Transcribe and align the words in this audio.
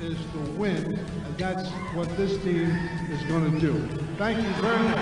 is 0.00 0.16
to 0.32 0.38
win. 0.58 0.98
And 1.26 1.38
that's 1.38 1.68
what 1.94 2.08
this 2.16 2.36
team 2.42 2.70
is 3.10 3.22
going 3.28 3.52
to 3.52 3.60
do. 3.60 3.74
Thank 4.18 4.38
you 4.38 4.52
very 4.62 4.88
much. 4.88 4.98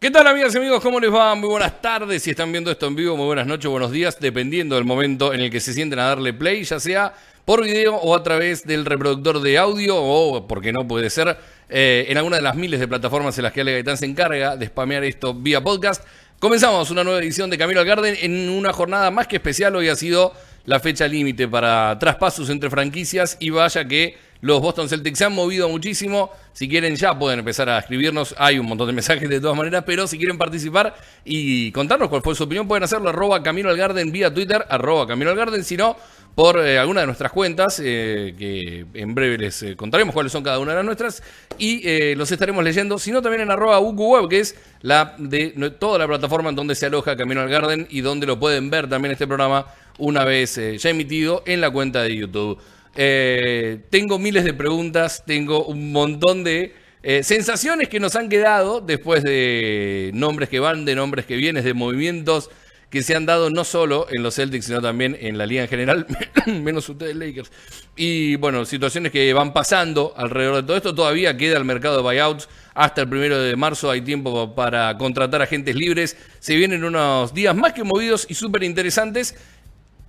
¿Qué 0.00 0.12
tal 0.12 0.26
amigas 0.28 0.54
y 0.54 0.58
amigos? 0.58 0.80
¿Cómo 0.80 1.00
les 1.00 1.12
va? 1.12 1.34
Muy 1.34 1.48
buenas 1.48 1.82
tardes. 1.82 2.22
Si 2.22 2.30
están 2.30 2.50
viendo 2.52 2.70
esto 2.70 2.86
en 2.86 2.94
vivo, 2.94 3.16
muy 3.16 3.26
buenas 3.26 3.46
noches, 3.46 3.68
buenos 3.70 3.90
días, 3.90 4.18
dependiendo 4.20 4.76
del 4.76 4.84
momento 4.84 5.34
en 5.34 5.40
el 5.40 5.50
que 5.50 5.60
se 5.60 5.74
sienten 5.74 5.98
a 5.98 6.04
darle 6.04 6.32
play, 6.32 6.62
ya 6.64 6.78
sea 6.80 7.14
por 7.44 7.64
video 7.64 7.96
o 7.96 8.14
a 8.14 8.22
través 8.22 8.64
del 8.66 8.84
reproductor 8.84 9.40
de 9.40 9.58
audio 9.58 9.96
o, 9.96 10.46
porque 10.46 10.72
no 10.72 10.86
puede 10.86 11.10
ser, 11.10 11.36
eh, 11.68 12.06
en 12.08 12.16
alguna 12.16 12.36
de 12.36 12.42
las 12.42 12.54
miles 12.54 12.80
de 12.80 12.88
plataformas 12.88 13.36
en 13.38 13.44
las 13.44 13.52
que 13.52 13.60
Ale 13.60 13.72
Gaitán 13.72 13.96
se 13.96 14.06
encarga 14.06 14.56
de 14.56 14.66
spamear 14.66 15.04
esto 15.04 15.34
vía 15.34 15.62
podcast. 15.62 16.04
Comenzamos 16.38 16.90
una 16.90 17.04
nueva 17.04 17.18
edición 17.18 17.50
de 17.50 17.58
Camino 17.58 17.80
al 17.80 17.86
Garden 17.86 18.16
en 18.20 18.48
una 18.48 18.72
jornada 18.72 19.10
más 19.10 19.26
que 19.26 19.36
especial. 19.36 19.74
Hoy 19.76 19.88
ha 19.88 19.96
sido 19.96 20.32
la 20.66 20.80
fecha 20.80 21.08
límite 21.08 21.48
para 21.48 21.98
traspasos 21.98 22.50
entre 22.50 22.70
franquicias 22.70 23.36
y 23.40 23.50
vaya 23.50 23.86
que 23.86 24.16
los 24.40 24.60
Boston 24.60 24.88
Celtics 24.88 25.18
se 25.18 25.24
han 25.24 25.34
movido 25.34 25.68
muchísimo. 25.68 26.30
Si 26.52 26.68
quieren 26.68 26.94
ya 26.96 27.18
pueden 27.18 27.40
empezar 27.40 27.68
a 27.68 27.78
escribirnos. 27.78 28.34
Hay 28.38 28.58
un 28.58 28.66
montón 28.66 28.86
de 28.86 28.92
mensajes 28.92 29.28
de 29.28 29.40
todas 29.40 29.56
maneras, 29.56 29.82
pero 29.86 30.06
si 30.06 30.16
quieren 30.16 30.38
participar 30.38 30.94
y 31.24 31.72
contarnos 31.72 32.08
cuál 32.08 32.22
fue 32.22 32.34
su 32.34 32.44
opinión, 32.44 32.68
pueden 32.68 32.84
hacerlo 32.84 33.08
arroba 33.08 33.42
Camino 33.42 33.68
al 33.68 33.76
Garden 33.76 34.12
vía 34.12 34.32
Twitter, 34.32 34.64
arroba 34.68 35.06
Camino 35.06 35.30
al 35.30 35.36
Garden, 35.36 35.64
si 35.64 35.76
no, 35.76 35.96
por 36.38 36.64
eh, 36.64 36.78
alguna 36.78 37.00
de 37.00 37.06
nuestras 37.06 37.32
cuentas, 37.32 37.82
eh, 37.84 38.32
que 38.38 38.86
en 38.94 39.12
breve 39.12 39.38
les 39.38 39.60
eh, 39.64 39.74
contaremos 39.74 40.14
cuáles 40.14 40.30
son 40.30 40.44
cada 40.44 40.60
una 40.60 40.70
de 40.70 40.76
las 40.76 40.84
nuestras, 40.84 41.20
y 41.58 42.14
los 42.14 42.30
estaremos 42.30 42.62
leyendo, 42.62 42.96
sino 43.00 43.20
también 43.20 43.42
en 43.42 43.50
arroba 43.50 43.80
UQWeb, 43.80 44.28
que 44.28 44.38
es 44.38 44.54
la 44.82 45.16
de 45.18 45.50
toda 45.80 45.98
la 45.98 46.06
plataforma 46.06 46.50
en 46.50 46.54
donde 46.54 46.76
se 46.76 46.86
aloja 46.86 47.16
Camino 47.16 47.40
al 47.40 47.48
Garden 47.48 47.88
y 47.90 48.02
donde 48.02 48.24
lo 48.28 48.38
pueden 48.38 48.70
ver 48.70 48.88
también 48.88 49.10
este 49.10 49.26
programa 49.26 49.66
una 49.98 50.24
vez 50.24 50.60
ya 50.78 50.90
emitido 50.90 51.42
en 51.44 51.60
la 51.60 51.70
cuenta 51.72 52.02
de 52.02 52.14
YouTube. 52.14 52.60
Eh, 53.00 53.78
tengo 53.90 54.18
miles 54.18 54.42
de 54.42 54.52
preguntas, 54.52 55.22
tengo 55.24 55.64
un 55.66 55.92
montón 55.92 56.42
de 56.42 56.74
eh, 57.04 57.22
sensaciones 57.22 57.88
que 57.88 58.00
nos 58.00 58.16
han 58.16 58.28
quedado 58.28 58.80
después 58.80 59.22
de 59.22 60.10
nombres 60.14 60.48
que 60.48 60.58
van, 60.58 60.84
de 60.84 60.96
nombres 60.96 61.24
que 61.24 61.36
vienen, 61.36 61.62
de 61.62 61.74
movimientos 61.74 62.50
que 62.90 63.02
se 63.02 63.14
han 63.14 63.24
dado 63.24 63.50
no 63.50 63.62
solo 63.64 64.06
en 64.10 64.22
los 64.24 64.34
Celtics, 64.34 64.64
sino 64.64 64.80
también 64.80 65.16
en 65.20 65.38
la 65.38 65.46
liga 65.46 65.62
en 65.62 65.68
general, 65.68 66.06
menos 66.46 66.88
ustedes 66.88 67.14
Lakers. 67.14 67.52
Y 67.94 68.36
bueno, 68.36 68.64
situaciones 68.64 69.12
que 69.12 69.32
van 69.32 69.52
pasando 69.52 70.14
alrededor 70.16 70.56
de 70.56 70.62
todo 70.62 70.76
esto. 70.76 70.94
Todavía 70.94 71.36
queda 71.36 71.58
el 71.58 71.64
mercado 71.64 71.96
de 71.98 72.02
buyouts. 72.02 72.48
Hasta 72.74 73.02
el 73.02 73.08
primero 73.08 73.40
de 73.40 73.56
marzo 73.56 73.90
hay 73.90 74.00
tiempo 74.00 74.54
para 74.54 74.96
contratar 74.98 75.42
agentes 75.42 75.74
libres. 75.74 76.16
Se 76.38 76.56
vienen 76.56 76.82
unos 76.82 77.34
días 77.34 77.54
más 77.54 77.74
que 77.74 77.84
movidos 77.84 78.26
y 78.28 78.34
súper 78.34 78.62
interesantes. 78.62 79.36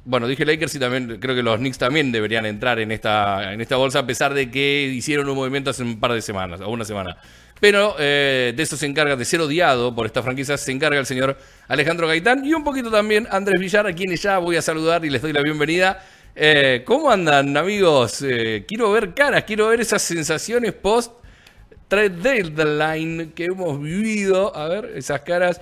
Bueno, 0.09 0.27
dije 0.27 0.43
Lakers 0.43 0.73
y 0.73 0.79
también 0.79 1.19
creo 1.19 1.35
que 1.35 1.43
los 1.43 1.59
Knicks 1.59 1.77
también 1.77 2.11
deberían 2.11 2.43
entrar 2.47 2.79
en 2.79 2.91
esta, 2.91 3.53
en 3.53 3.61
esta 3.61 3.75
bolsa, 3.75 3.99
a 3.99 4.07
pesar 4.07 4.33
de 4.33 4.49
que 4.49 4.91
hicieron 4.91 5.29
un 5.29 5.35
movimiento 5.35 5.69
hace 5.69 5.83
un 5.83 5.99
par 5.99 6.13
de 6.13 6.23
semanas, 6.23 6.61
o 6.61 6.69
una 6.71 6.83
semana. 6.83 7.15
Pero 7.59 7.95
eh, 7.99 8.51
de 8.55 8.63
esto 8.63 8.75
se 8.75 8.87
encarga, 8.87 9.15
de 9.15 9.23
ser 9.23 9.39
odiado 9.39 9.93
por 9.93 10.07
esta 10.07 10.23
franquicia, 10.23 10.57
se 10.57 10.71
encarga 10.71 10.99
el 10.99 11.05
señor 11.05 11.37
Alejandro 11.67 12.07
Gaitán 12.07 12.43
y 12.43 12.55
un 12.55 12.63
poquito 12.63 12.89
también 12.89 13.27
Andrés 13.29 13.59
Villar, 13.59 13.85
a 13.85 13.93
quienes 13.93 14.23
ya 14.23 14.39
voy 14.39 14.55
a 14.55 14.63
saludar 14.63 15.05
y 15.05 15.11
les 15.11 15.21
doy 15.21 15.31
la 15.31 15.43
bienvenida. 15.43 16.03
Eh, 16.35 16.81
¿Cómo 16.87 17.11
andan, 17.11 17.55
amigos? 17.55 18.23
Eh, 18.23 18.65
quiero 18.67 18.91
ver 18.91 19.13
caras, 19.13 19.43
quiero 19.43 19.67
ver 19.67 19.79
esas 19.79 20.01
sensaciones 20.01 20.73
post 20.73 21.13
trade 21.87 22.09
deadline 22.09 23.31
que 23.35 23.45
hemos 23.45 23.79
vivido. 23.79 24.55
A 24.55 24.69
ver, 24.69 24.93
esas 24.95 25.21
caras. 25.21 25.61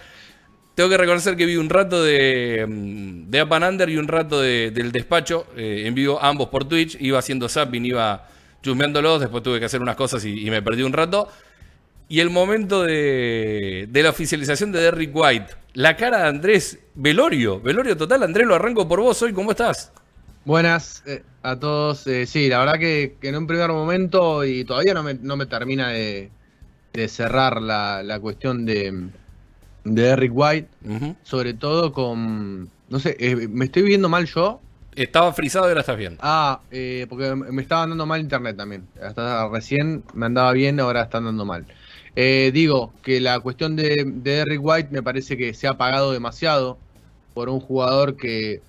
Tengo 0.78 0.90
que 0.92 0.98
reconocer 0.98 1.36
que 1.36 1.48
vi 1.48 1.56
un 1.56 1.70
rato 1.70 2.04
de, 2.04 2.64
mm, 2.70 3.32
de 3.32 3.42
Up 3.42 3.52
and 3.56 3.66
Under 3.66 3.90
y 3.90 3.98
un 3.98 4.08
rato 4.08 4.40
de- 4.40 4.70
del 4.70 4.92
despacho 4.92 5.48
eh, 5.58 5.86
en 5.88 5.96
vivo, 5.96 6.20
ambos 6.22 6.50
por 6.50 6.66
Twitch. 6.70 6.98
Iba 7.02 7.18
haciendo 7.18 7.50
zapping, 7.50 7.84
iba 7.84 8.28
chusmeándolos, 8.62 9.22
después 9.22 9.42
tuve 9.42 9.58
que 9.60 9.66
hacer 9.66 9.82
unas 9.82 9.96
cosas 9.96 10.24
y, 10.24 10.46
y 10.46 10.52
me 10.52 10.62
perdí 10.62 10.84
un 10.84 10.94
rato. 10.94 11.30
Y 12.10 12.20
el 12.20 12.30
momento 12.30 12.84
de, 12.84 13.88
de 13.90 14.04
la 14.04 14.12
oficialización 14.12 14.72
de 14.72 14.82
Derrick 14.82 15.10
White. 15.16 15.48
La 15.74 15.96
cara 15.98 16.20
de 16.22 16.28
Andrés 16.28 16.78
Velorio. 16.94 17.60
Velorio 17.60 17.98
total, 17.98 18.22
Andrés, 18.22 18.46
lo 18.46 18.54
arranco 18.54 18.88
por 18.88 19.02
vos 19.02 19.20
hoy. 19.24 19.34
¿Cómo 19.34 19.50
estás? 19.52 19.92
Buenas 20.46 21.02
eh, 21.08 21.24
a 21.42 21.58
todos. 21.58 22.06
Eh, 22.06 22.28
sí, 22.28 22.50
la 22.50 22.60
verdad 22.60 22.78
que, 22.80 23.16
que 23.20 23.30
en 23.30 23.36
un 23.38 23.48
primer 23.48 23.70
momento 23.72 24.46
y 24.46 24.64
todavía 24.64 24.94
no 24.94 25.02
me, 25.02 25.16
no 25.16 25.36
me 25.38 25.48
termina 25.48 25.90
de, 25.90 26.30
de 26.94 27.08
cerrar 27.08 27.62
la, 27.64 28.04
la 28.04 28.20
cuestión 28.20 28.64
de, 28.66 29.10
de 29.96 30.08
Eric 30.09 30.31
White, 30.34 30.68
sobre 31.24 31.53
todo 31.53 31.92
con... 31.92 32.70
No 32.90 33.00
sé, 33.00 33.16
eh, 33.20 33.48
¿me 33.50 33.66
estoy 33.66 33.84
viendo 33.84 34.08
mal 34.09 34.25
yo? 34.25 34.62
Estaba 34.96 35.31
frisado 35.34 35.66
y 35.66 35.70
ahora 35.70 35.81
estás 35.81 35.98
bien. 35.98 36.18
Ah, 36.22 36.62
eh, 36.72 37.06
porque 37.09 37.36
me 37.36 37.62
estaba 37.62 37.84
andando 37.84 38.06
mal 38.06 38.20
internet 38.22 38.58
también. 38.58 38.88
Hasta 39.02 39.48
recién 39.50 40.03
me 40.14 40.25
andaba 40.25 40.52
bien, 40.53 40.80
ahora 40.80 41.03
está 41.03 41.20
andando 41.20 41.46
mal. 41.46 41.66
Eh, 42.16 42.50
digo 42.53 42.94
que 43.03 43.20
la 43.22 43.40
cuestión 43.40 43.75
de, 43.75 44.03
de 44.08 44.31
Derrick 44.38 44.59
White 44.64 44.90
me 44.92 45.03
parece 45.03 45.38
que 45.38 45.53
se 45.53 45.68
ha 45.68 45.78
pagado 45.78 46.12
demasiado 46.12 46.80
por 47.34 47.50
un 47.50 47.59
jugador 47.59 48.16
que 48.18 48.62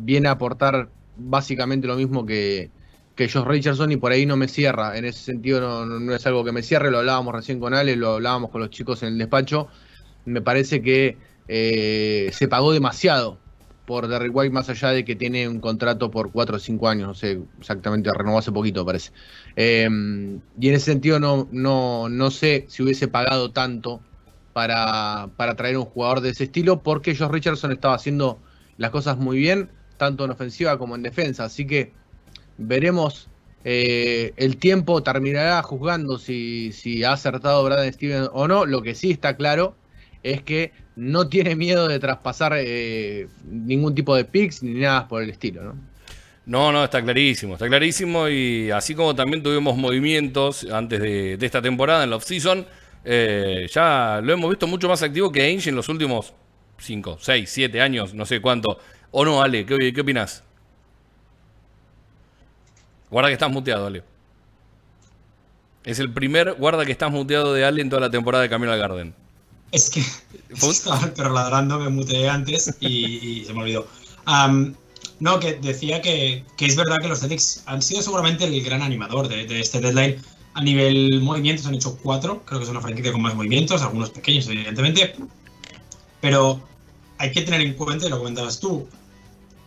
viene 0.00 0.28
a 0.28 0.32
aportar 0.32 0.88
básicamente 1.16 1.86
lo 1.86 1.94
mismo 1.96 2.26
que, 2.26 2.70
que 3.14 3.28
Josh 3.28 3.44
Richardson 3.46 3.92
y 3.92 3.96
por 3.96 4.10
ahí 4.12 4.26
no 4.26 4.36
me 4.36 4.48
cierra. 4.48 4.96
En 4.96 5.04
ese 5.04 5.20
sentido 5.22 5.60
no, 5.60 5.86
no- 5.86 6.00
no 6.00 6.14
es 6.14 6.26
algo 6.26 6.44
que 6.44 6.52
me 6.52 6.62
cierre, 6.62 6.90
lo 6.90 6.98
hablábamos 6.98 7.34
recién 7.34 7.60
con 7.60 7.74
Ale, 7.74 7.94
lo 7.96 8.14
hablábamos 8.14 8.50
con 8.50 8.60
los 8.62 8.70
chicos 8.70 9.02
en 9.02 9.10
el 9.10 9.18
despacho. 9.18 9.68
Me 10.24 10.42
parece 10.42 10.82
que 10.82 11.18
eh, 11.48 12.30
se 12.32 12.48
pagó 12.48 12.72
demasiado 12.72 13.42
por 13.84 14.06
Derrick 14.08 14.34
White, 14.34 14.52
más 14.52 14.68
allá 14.68 14.90
de 14.90 15.04
que 15.04 15.16
tiene 15.16 15.48
un 15.48 15.60
contrato 15.60 16.10
por 16.10 16.30
4 16.32 16.56
o 16.56 16.58
5 16.58 16.88
años, 16.88 17.08
no 17.08 17.14
sé 17.14 17.42
exactamente, 17.58 18.10
renovó 18.16 18.38
hace 18.38 18.52
poquito, 18.52 18.84
parece. 18.86 19.10
Eh, 19.56 19.88
y 20.58 20.68
en 20.68 20.74
ese 20.74 20.92
sentido 20.92 21.18
no, 21.20 21.48
no, 21.52 22.08
no 22.08 22.30
sé 22.30 22.66
si 22.68 22.82
hubiese 22.82 23.08
pagado 23.08 23.52
tanto 23.52 24.06
para, 24.52 25.32
para 25.36 25.56
traer 25.56 25.78
un 25.78 25.84
jugador 25.84 26.20
de 26.20 26.30
ese 26.30 26.44
estilo, 26.44 26.82
porque 26.82 27.16
Josh 27.16 27.30
Richardson 27.30 27.72
estaba 27.72 27.94
haciendo 27.94 28.44
las 28.76 28.90
cosas 28.90 29.18
muy 29.18 29.38
bien, 29.38 29.70
tanto 29.96 30.24
en 30.24 30.30
ofensiva 30.30 30.78
como 30.78 30.94
en 30.94 31.02
defensa. 31.02 31.44
Así 31.44 31.66
que 31.66 31.98
veremos. 32.56 33.30
eh, 33.64 34.34
el 34.36 34.58
tiempo 34.58 35.02
terminará 35.02 35.62
juzgando 35.62 36.18
si, 36.18 36.72
si 36.72 37.04
ha 37.04 37.12
acertado 37.12 37.64
Brad 37.64 37.90
Stevens 37.92 38.30
o 38.32 38.48
no. 38.48 38.66
Lo 38.66 38.82
que 38.82 38.94
sí 38.94 39.10
está 39.12 39.36
claro 39.36 39.81
es 40.22 40.42
que 40.42 40.72
no 40.96 41.28
tiene 41.28 41.56
miedo 41.56 41.88
de 41.88 41.98
traspasar 41.98 42.54
eh, 42.56 43.28
ningún 43.44 43.94
tipo 43.94 44.14
de 44.14 44.24
picks 44.24 44.62
ni 44.62 44.80
nada 44.80 45.08
por 45.08 45.22
el 45.22 45.30
estilo, 45.30 45.62
¿no? 45.62 45.92
No, 46.44 46.72
no, 46.72 46.82
está 46.82 47.00
clarísimo, 47.00 47.54
está 47.54 47.68
clarísimo 47.68 48.28
y 48.28 48.70
así 48.72 48.96
como 48.96 49.14
también 49.14 49.44
tuvimos 49.44 49.76
movimientos 49.76 50.66
antes 50.72 51.00
de, 51.00 51.38
esta 51.40 51.62
temporada 51.62 52.02
en 52.02 52.10
la 52.10 52.16
off-season, 52.16 52.66
eh, 53.04 53.68
ya 53.70 54.20
lo 54.20 54.32
hemos 54.32 54.50
visto 54.50 54.66
mucho 54.66 54.88
más 54.88 55.02
activo 55.04 55.30
que 55.30 55.42
Ainge 55.42 55.70
en 55.70 55.76
los 55.76 55.88
últimos 55.88 56.34
5, 56.78 57.18
6, 57.20 57.48
7 57.48 57.80
años, 57.80 58.12
no 58.12 58.26
sé 58.26 58.40
cuánto. 58.40 58.78
¿O 59.12 59.24
no, 59.24 59.40
Ale? 59.40 59.64
¿Qué, 59.64 59.92
qué 59.92 60.00
opinas? 60.00 60.42
Guarda 63.08 63.28
que 63.28 63.34
estás 63.34 63.50
muteado, 63.50 63.86
Ale. 63.86 64.02
Es 65.84 65.98
el 66.00 66.10
primer 66.12 66.54
guarda 66.54 66.84
que 66.84 66.92
estás 66.92 67.12
muteado 67.12 67.54
de 67.54 67.64
Ale 67.64 67.82
en 67.82 67.90
toda 67.90 68.00
la 68.00 68.10
temporada 68.10 68.42
de 68.42 68.48
Camino 68.48 68.72
al 68.72 68.78
Garden. 68.78 69.14
Es 69.72 69.90
que 69.90 70.04
estaba 70.50 71.12
ladrando, 71.16 71.78
me 71.78 71.88
muteé 71.88 72.28
antes 72.28 72.74
y, 72.80 73.40
y 73.40 73.44
se 73.44 73.52
me 73.52 73.62
olvidó. 73.62 73.86
Am, 74.26 74.76
no, 75.18 75.40
que 75.40 75.54
decía 75.54 76.00
que, 76.00 76.44
que 76.56 76.66
es 76.66 76.76
verdad 76.76 76.98
que 77.00 77.08
los 77.08 77.20
Celtics 77.20 77.62
han 77.66 77.80
sido 77.82 78.02
seguramente 78.02 78.44
el 78.44 78.62
gran 78.62 78.82
animador 78.82 79.28
de, 79.28 79.46
de 79.46 79.60
este 79.60 79.80
deadline. 79.80 80.22
A 80.54 80.62
nivel 80.62 81.22
movimientos 81.22 81.64
han 81.66 81.74
hecho 81.74 81.96
cuatro, 82.02 82.42
creo 82.44 82.60
que 82.60 82.64
es 82.64 82.70
una 82.70 82.82
franquicia 82.82 83.12
con 83.12 83.22
más 83.22 83.34
movimientos, 83.34 83.80
algunos 83.80 84.10
pequeños, 84.10 84.46
evidentemente. 84.48 85.14
Pero 86.20 86.60
hay 87.16 87.32
que 87.32 87.40
tener 87.42 87.62
en 87.62 87.74
cuenta, 87.74 88.06
y 88.06 88.10
lo 88.10 88.18
comentabas 88.18 88.60
tú, 88.60 88.86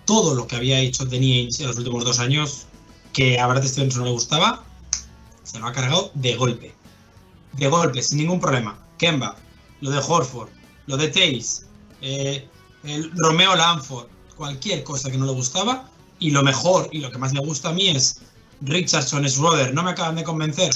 todo 0.06 0.36
lo 0.36 0.46
que 0.46 0.56
había 0.56 0.80
hecho 0.80 1.06
Danny 1.06 1.40
Ainge 1.40 1.64
en 1.64 1.70
los 1.70 1.78
últimos 1.78 2.06
dos 2.06 2.20
años, 2.20 2.68
que 3.14 3.40
a 3.40 3.48
Brad 3.48 3.66
Stevens 3.66 3.98
no 3.98 4.06
le 4.06 4.12
gustaba, 4.12 4.64
se 5.44 5.58
lo 5.58 5.66
ha 5.66 5.74
cargado 5.74 6.12
de 6.14 6.36
golpe. 6.36 6.74
De 7.54 7.68
golpe, 7.68 8.04
sin 8.04 8.20
ningún 8.20 8.40
problema. 8.40 8.78
Kemba, 9.00 9.38
lo 9.86 9.92
de 9.92 10.00
Horford, 10.00 10.50
lo 10.88 10.98
de 10.98 11.10
Tays, 11.10 11.68
eh, 12.02 12.48
el 12.84 13.12
Romeo 13.16 13.56
Lanford, 13.56 14.08
cualquier 14.36 14.84
cosa 14.84 15.12
que 15.12 15.18
no 15.18 15.26
le 15.28 15.32
gustaba. 15.32 15.90
Y 16.18 16.32
lo 16.32 16.42
mejor 16.44 16.90
y 16.92 17.00
lo 17.00 17.12
que 17.12 17.18
más 17.18 17.34
me 17.34 17.40
gusta 17.40 17.70
a 17.70 17.74
mí 17.74 17.90
es 17.90 18.22
Richardson 18.62 19.28
Schroeder. 19.30 19.74
No 19.74 19.84
me 19.84 19.92
acaban 19.92 20.16
de 20.16 20.24
convencer. 20.24 20.74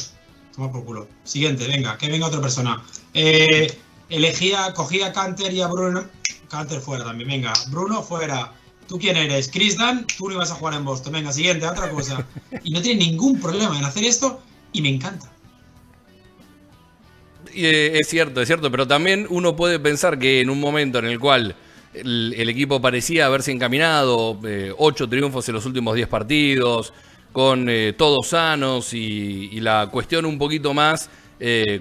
Toma 0.54 0.72
por 0.72 0.84
culo. 0.86 1.08
Siguiente, 1.24 1.66
venga, 1.68 1.98
que 1.98 2.10
venga 2.10 2.28
otra 2.28 2.42
persona. 2.42 2.84
Eh, 3.14 3.80
elegía, 4.10 4.74
cogía 4.74 5.08
a 5.08 5.14
Canter 5.14 5.52
y 5.54 5.62
a 5.62 5.68
Bruno. 5.68 6.06
Canter 6.50 6.80
fuera 6.80 7.04
también, 7.06 7.30
venga. 7.30 7.54
Bruno 7.70 8.04
fuera. 8.04 8.54
¿Tú 8.88 9.00
quién 9.00 9.18
eres? 9.18 9.50
Chris 9.52 9.78
Dan, 9.78 10.06
tú 10.18 10.28
no 10.28 10.36
ibas 10.36 10.52
a 10.52 10.56
jugar 10.56 10.74
en 10.76 10.86
Boston. 10.86 11.14
Venga, 11.14 11.32
siguiente, 11.32 11.68
otra 11.68 11.90
cosa. 11.90 12.28
Y 12.64 12.72
no 12.72 12.82
tiene 12.82 13.06
ningún 13.06 13.40
problema 13.40 13.78
en 13.78 13.86
hacer 13.86 14.04
esto 14.04 14.42
y 14.74 14.82
me 14.82 14.90
encanta. 14.90 15.32
Eh, 17.54 17.98
es 18.00 18.08
cierto, 18.08 18.42
es 18.42 18.48
cierto, 18.48 18.72
pero 18.72 18.88
también 18.88 19.26
uno 19.30 19.56
puede 19.56 19.80
pensar 19.80 20.20
que 20.20 20.42
en 20.42 20.50
un 20.50 20.60
momento 20.60 21.00
en 21.00 21.06
el 21.06 21.20
cual 21.20 21.56
el, 21.94 22.50
equipo 22.50 22.82
parecía 22.82 23.26
haberse 23.26 23.52
encaminado, 23.52 24.40
eh, 24.46 24.74
ocho 24.78 25.08
triunfos 25.08 25.48
en 25.50 25.56
los 25.56 25.66
últimos 25.66 25.96
diez 25.96 26.08
partidos, 26.08 26.94
con 27.32 27.70
eh, 27.70 27.94
todos 27.98 28.28
sanos 28.28 28.94
y, 28.94 29.60
la 29.60 29.90
cuestión 29.92 30.26
un 30.26 30.38
poquito 30.38 30.74
más 30.74 31.10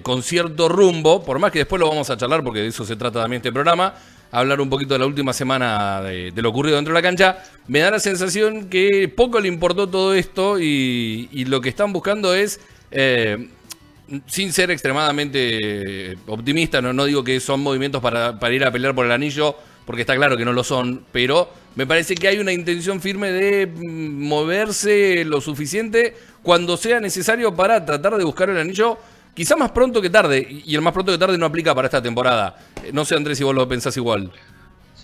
con 0.03 0.23
cierto 0.23 0.69
rumbo, 0.69 1.21
por 1.21 1.37
más 1.37 1.51
que 1.51 1.59
después 1.59 1.81
lo 1.81 1.89
vamos 1.89 2.09
a 2.09 2.15
charlar 2.15 2.45
porque 2.45 2.61
de 2.61 2.67
eso 2.67 2.85
se 2.85 2.95
trata 2.95 3.19
también 3.21 3.41
este 3.41 3.51
programa, 3.51 3.93
hablar 4.31 4.61
un 4.61 4.69
poquito 4.69 4.93
de 4.93 4.99
la 4.99 5.05
última 5.05 5.33
semana 5.33 5.99
de, 6.01 6.31
lo 6.33 6.49
ocurrido 6.49 6.77
dentro 6.77 6.93
de 6.93 6.97
la 6.97 7.05
cancha, 7.05 7.43
me 7.67 7.79
da 7.79 7.91
la 7.91 7.99
sensación 7.99 8.69
que 8.69 9.09
poco 9.13 9.41
le 9.41 9.49
importó 9.49 9.89
todo 9.89 10.13
esto 10.13 10.59
y, 10.61 11.27
lo 11.45 11.59
que 11.59 11.67
están 11.67 11.91
buscando 11.91 12.33
es... 12.33 12.61
sin 14.27 14.51
ser 14.53 14.71
extremadamente 14.71 16.17
optimista, 16.27 16.81
no, 16.81 16.93
no 16.93 17.05
digo 17.05 17.23
que 17.23 17.39
son 17.39 17.61
movimientos 17.61 18.01
para, 18.01 18.39
para 18.39 18.53
ir 18.53 18.63
a 18.63 18.71
pelear 18.71 18.95
por 18.95 19.05
el 19.05 19.11
anillo, 19.11 19.55
porque 19.85 20.01
está 20.01 20.15
claro 20.15 20.37
que 20.37 20.45
no 20.45 20.53
lo 20.53 20.63
son, 20.63 21.03
pero 21.11 21.49
me 21.75 21.87
parece 21.87 22.15
que 22.15 22.27
hay 22.27 22.37
una 22.39 22.51
intención 22.51 23.01
firme 23.01 23.31
de 23.31 23.67
mm, 23.67 24.27
moverse 24.27 25.23
lo 25.25 25.41
suficiente 25.41 26.15
cuando 26.43 26.77
sea 26.77 26.99
necesario 26.99 27.55
para 27.55 27.85
tratar 27.85 28.15
de 28.17 28.23
buscar 28.23 28.49
el 28.49 28.57
anillo, 28.57 28.97
quizá 29.33 29.55
más 29.55 29.71
pronto 29.71 30.01
que 30.01 30.09
tarde, 30.09 30.47
y 30.65 30.75
el 30.75 30.81
más 30.81 30.93
pronto 30.93 31.11
que 31.11 31.17
tarde 31.17 31.37
no 31.37 31.45
aplica 31.45 31.73
para 31.73 31.87
esta 31.87 32.01
temporada. 32.01 32.57
Eh, 32.83 32.91
No 32.93 33.05
sé, 33.05 33.15
Andrés, 33.15 33.37
si 33.37 33.43
vos 33.43 33.55
lo 33.55 33.67
pensás 33.67 33.95
igual. 33.97 34.31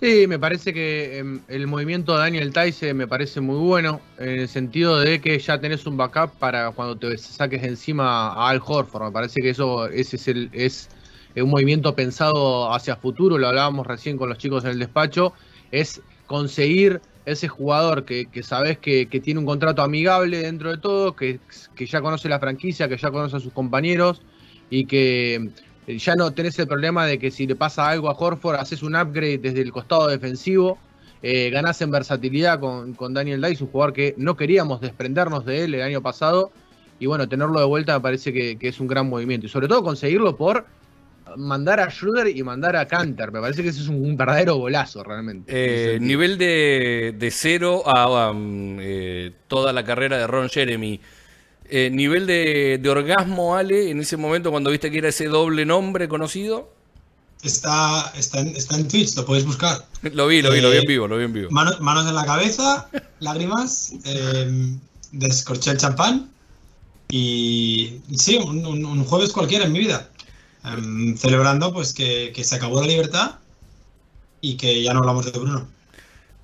Sí, 0.02 0.28
me 0.28 0.38
parece 0.38 0.74
que 0.74 1.20
em, 1.20 1.46
el 1.48 1.68
movimiento 1.68 2.14
de 2.14 2.20
Daniel 2.20 2.52
Tice 2.52 2.94
me 2.94 3.08
parece 3.08 3.40
muy 3.40 3.58
bueno, 3.58 4.02
en 4.18 4.40
el 4.42 4.50
sentido 4.50 5.00
de 5.00 5.22
que 5.22 5.40
ya 5.40 5.62
tenés 5.62 5.86
un 5.86 5.96
backup 5.96 6.38
para 6.38 6.72
cuando 6.72 6.98
te 7.00 7.18
saques 7.18 7.64
encima 7.64 8.28
a 8.34 8.50
Al 8.50 8.62
Horford. 8.64 9.06
Me 9.06 9.12
parece 9.14 9.42
que 9.42 9.52
eso 9.52 9.88
ese 9.88 10.18
es, 10.18 10.28
el, 10.28 10.50
es 10.52 10.92
un 11.38 11.50
movimiento 11.50 11.96
pensado 11.96 12.74
hacia 12.74 12.98
futuro, 12.98 13.38
lo 13.38 13.48
hablábamos 13.48 13.88
recién 13.88 14.18
con 14.18 14.28
los 14.28 14.38
chicos 14.38 14.66
en 14.66 14.72
el 14.72 14.80
despacho, 14.80 15.34
es 15.72 16.04
conseguir 16.26 17.02
ese 17.24 17.48
jugador 17.48 18.04
que, 18.04 18.30
que 18.30 18.44
sabes 18.44 18.78
que, 18.80 19.08
que 19.08 19.22
tiene 19.22 19.40
un 19.40 19.46
contrato 19.46 19.82
amigable 19.82 20.40
dentro 20.40 20.72
de 20.72 20.78
todo, 20.78 21.16
que, 21.16 21.40
que 21.74 21.86
ya 21.86 22.02
conoce 22.02 22.28
la 22.28 22.40
franquicia, 22.40 22.90
que 22.90 22.98
ya 22.98 23.12
conoce 23.12 23.38
a 23.38 23.40
sus 23.40 23.54
compañeros 23.54 24.26
y 24.70 24.88
que 24.88 25.54
ya 25.88 26.16
no 26.16 26.32
tenés 26.34 26.58
el 26.60 26.68
problema 26.68 27.06
de 27.06 27.20
que 27.20 27.32
si 27.32 27.46
le 27.48 27.56
pasa 27.56 27.90
algo 27.90 28.10
a 28.10 28.14
Horford, 28.14 28.56
haces 28.56 28.84
un 28.84 28.96
upgrade 28.96 29.38
desde 29.38 29.62
el 29.62 29.72
costado 29.72 30.08
defensivo, 30.08 30.78
eh, 31.22 31.50
ganás 31.50 31.82
en 31.82 31.92
versatilidad 31.92 32.60
con, 32.60 32.94
con 32.94 33.14
Daniel 33.14 33.42
Dice, 33.42 33.64
un 33.64 33.72
jugador 33.72 33.94
que 33.94 34.14
no 34.18 34.36
queríamos 34.36 34.82
desprendernos 34.82 35.46
de 35.46 35.64
él 35.64 35.76
el 35.76 35.82
año 35.82 36.02
pasado, 36.02 36.52
y 37.00 37.06
bueno, 37.08 37.28
tenerlo 37.28 37.60
de 37.60 37.66
vuelta 37.66 37.94
me 37.96 38.02
parece 38.02 38.32
que, 38.32 38.58
que 38.58 38.68
es 38.70 38.80
un 38.80 38.88
gran 38.88 39.10
movimiento, 39.10 39.48
y 39.48 39.50
sobre 39.50 39.68
todo 39.68 39.84
conseguirlo 39.84 40.36
por 40.36 40.66
mandar 41.38 41.80
a 41.80 41.90
Schroeder 41.90 42.36
y 42.36 42.44
mandar 42.44 42.76
a 42.76 42.88
Canter, 42.88 43.32
me 43.32 43.42
parece 43.42 43.64
que 43.64 43.70
ese 43.70 43.82
es 43.82 43.88
un, 43.88 43.96
un 43.96 44.16
verdadero 44.16 44.56
golazo 44.56 45.04
realmente. 45.04 45.52
Eh, 45.96 46.00
nivel 46.00 46.38
de, 46.38 47.16
de 47.18 47.32
cero 47.32 47.84
a 47.86 48.30
um, 48.32 48.78
eh, 48.80 49.32
toda 49.48 49.74
la 49.74 49.84
carrera 49.84 50.18
de 50.18 50.28
Ron 50.28 50.50
Jeremy. 50.50 51.00
Eh, 51.70 51.90
nivel 51.92 52.28
de, 52.28 52.80
de 52.82 52.90
orgasmo, 52.90 53.56
Ale, 53.56 53.90
en 53.90 54.00
ese 54.00 54.18
momento 54.18 54.52
cuando 54.52 54.70
viste 54.70 54.92
que 54.92 55.00
era 55.00 55.10
ese 55.10 55.26
doble 55.26 55.66
nombre 55.66 56.08
conocido. 56.08 56.70
Está, 57.44 58.12
está, 58.18 58.40
en, 58.40 58.56
está 58.56 58.76
en 58.76 58.88
Twitch, 58.88 59.16
lo 59.16 59.26
podéis 59.26 59.46
buscar. 59.46 59.86
Lo 60.04 60.28
vi, 60.28 60.42
lo 60.42 60.52
vi, 60.52 60.62
lo 60.62 60.70
vi 60.72 60.78
en 60.78 60.84
Eh, 60.84 60.88
vivo, 60.88 61.08
lo 61.08 61.18
vi 61.18 61.24
en 61.26 61.34
vivo. 61.34 61.50
Manos, 61.52 61.80
manos 61.80 62.08
en 62.08 62.16
la 62.16 62.26
cabeza, 62.26 62.88
lágrimas, 63.20 63.94
eh, 64.04 64.76
descorché 65.12 65.72
el 65.72 65.78
champán 65.78 66.30
y 67.10 68.02
sí, 68.18 68.38
un, 68.38 68.66
un- 68.66 68.86
un 68.86 69.04
jueves 69.06 69.32
cualquiera 69.32 69.66
en 69.66 69.72
mi 69.74 69.80
vida. 69.80 70.10
Em, 70.64 71.16
celebrando 71.18 71.72
pues 71.74 71.94
que, 71.94 72.32
que 72.34 72.44
se 72.44 72.56
acabó 72.56 72.82
la 72.82 72.88
libertad 72.88 73.36
y 74.42 74.58
que 74.58 74.82
ya 74.82 74.94
no 74.94 75.00
hablamos 75.02 75.26
de 75.32 75.32
Bruno. 75.40 75.68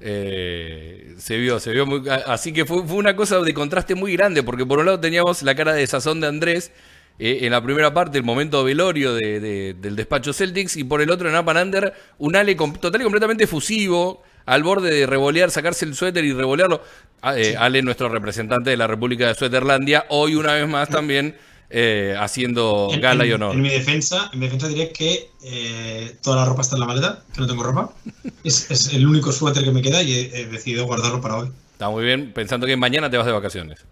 Eh, 0.04 1.14
se 1.18 1.38
vio, 1.38 1.60
se 1.60 1.72
vio 1.72 1.86
muy. 1.86 2.04
Así 2.10 2.52
que 2.52 2.66
fue, 2.66 2.86
fue 2.86 2.98
una 2.98 3.16
cosa 3.16 3.40
de 3.40 3.54
contraste 3.54 3.96
muy 3.96 4.14
grande, 4.16 4.44
porque 4.44 4.66
por 4.66 4.80
un 4.80 4.86
lado 4.86 5.00
teníamos 5.00 5.44
la 5.44 5.56
cara 5.56 5.74
de 5.74 5.86
sazón 5.88 6.20
de 6.22 6.28
Andrés 6.28 6.72
eh, 7.20 7.40
en 7.42 7.52
la 7.52 7.62
primera 7.62 7.94
parte, 7.94 8.18
el 8.18 8.24
momento 8.24 8.64
velorio 8.64 9.14
de- 9.14 9.40
de- 9.40 9.74
del 9.76 9.96
despacho 9.96 10.34
Celtics, 10.34 10.76
y 10.78 10.84
por 10.84 11.02
el 11.02 11.12
otro 11.12 11.30
en 11.30 11.36
Up 11.36 11.50
and 11.52 11.60
Under, 11.60 11.94
un 12.18 12.36
Ale 12.36 12.56
com- 12.56 12.74
total 12.76 13.02
y 13.02 13.04
completamente 13.04 13.44
efusivo, 13.44 14.24
al 14.46 14.64
borde 14.64 14.92
de 14.92 15.06
revolear, 15.06 15.52
sacarse 15.52 15.86
el 15.86 15.94
suéter 15.94 16.26
y 16.26 16.34
revolearlo. 16.34 16.82
Ah, 17.22 17.38
eh, 17.38 17.56
Ale, 17.58 17.84
nuestro 17.84 18.10
representante 18.10 18.72
de 18.72 18.78
la 18.78 18.88
República 18.88 19.28
de 19.28 19.36
Suéterlandia, 19.36 20.06
hoy 20.10 20.34
una 20.36 20.54
vez 20.54 20.68
más 20.68 20.90
también 20.90 21.36
eh, 21.72 22.16
haciendo 22.20 22.90
En, 22.92 23.02
gala 23.02 23.26
y 23.26 23.32
honor. 23.32 23.54
en 23.54 23.62
mi 23.62 23.70
defensa, 23.70 24.30
en 24.34 24.40
mi 24.40 24.46
defensa 24.46 24.68
diré 24.68 24.92
que 24.92 25.30
eh, 25.44 26.18
toda 26.22 26.38
la 26.38 26.46
ropa 26.46 26.62
está 26.62 26.76
en 26.76 26.82
la 26.82 26.86
maleta, 26.86 27.24
que 27.34 27.42
no 27.42 27.48
tengo 27.48 27.64
ropa. 27.64 27.94
Es, 28.44 28.72
es 28.72 28.92
el 28.94 29.06
único 29.06 29.32
suéter 29.32 29.64
que 29.64 29.70
me 29.72 29.84
queda 29.84 30.02
y 30.02 30.14
he, 30.14 30.42
he 30.42 30.46
decidido 30.48 30.86
guardarlo 30.88 31.22
para 31.22 31.38
hoy. 31.38 31.52
Está 31.74 31.90
muy 31.90 32.04
bien, 32.04 32.32
pensando 32.34 32.66
que 32.66 32.76
mañana 32.76 33.10
te 33.10 33.18
vas 33.18 33.26
de 33.28 33.32
vacaciones. 33.32 33.86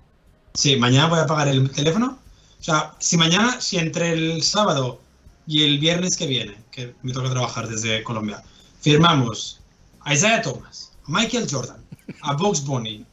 Sí, 0.56 0.76
mañana 0.76 1.08
voy 1.08 1.20
a 1.20 1.28
pagar 1.28 1.48
el 1.48 1.70
teléfono. 1.70 2.18
O 2.60 2.64
sea, 2.64 2.94
si 3.00 3.16
mañana, 3.16 3.62
si 3.62 3.78
entre 3.78 4.12
el 4.12 4.42
sábado 4.44 5.00
y 5.48 5.64
el 5.64 5.80
viernes 5.80 6.18
que 6.18 6.26
viene, 6.28 6.56
que 6.72 6.94
me 7.04 7.14
toca 7.14 7.30
trabajar 7.30 7.68
desde 7.68 8.04
Colombia, 8.04 8.44
firmamos 8.82 9.62
a 10.02 10.14
Isaiah 10.14 10.42
Thomas, 10.42 10.92
a 11.08 11.12
Michael 11.12 11.48
Jordan, 11.50 11.78
a 12.22 12.34
Box 12.34 12.64
Bunny 12.66 13.06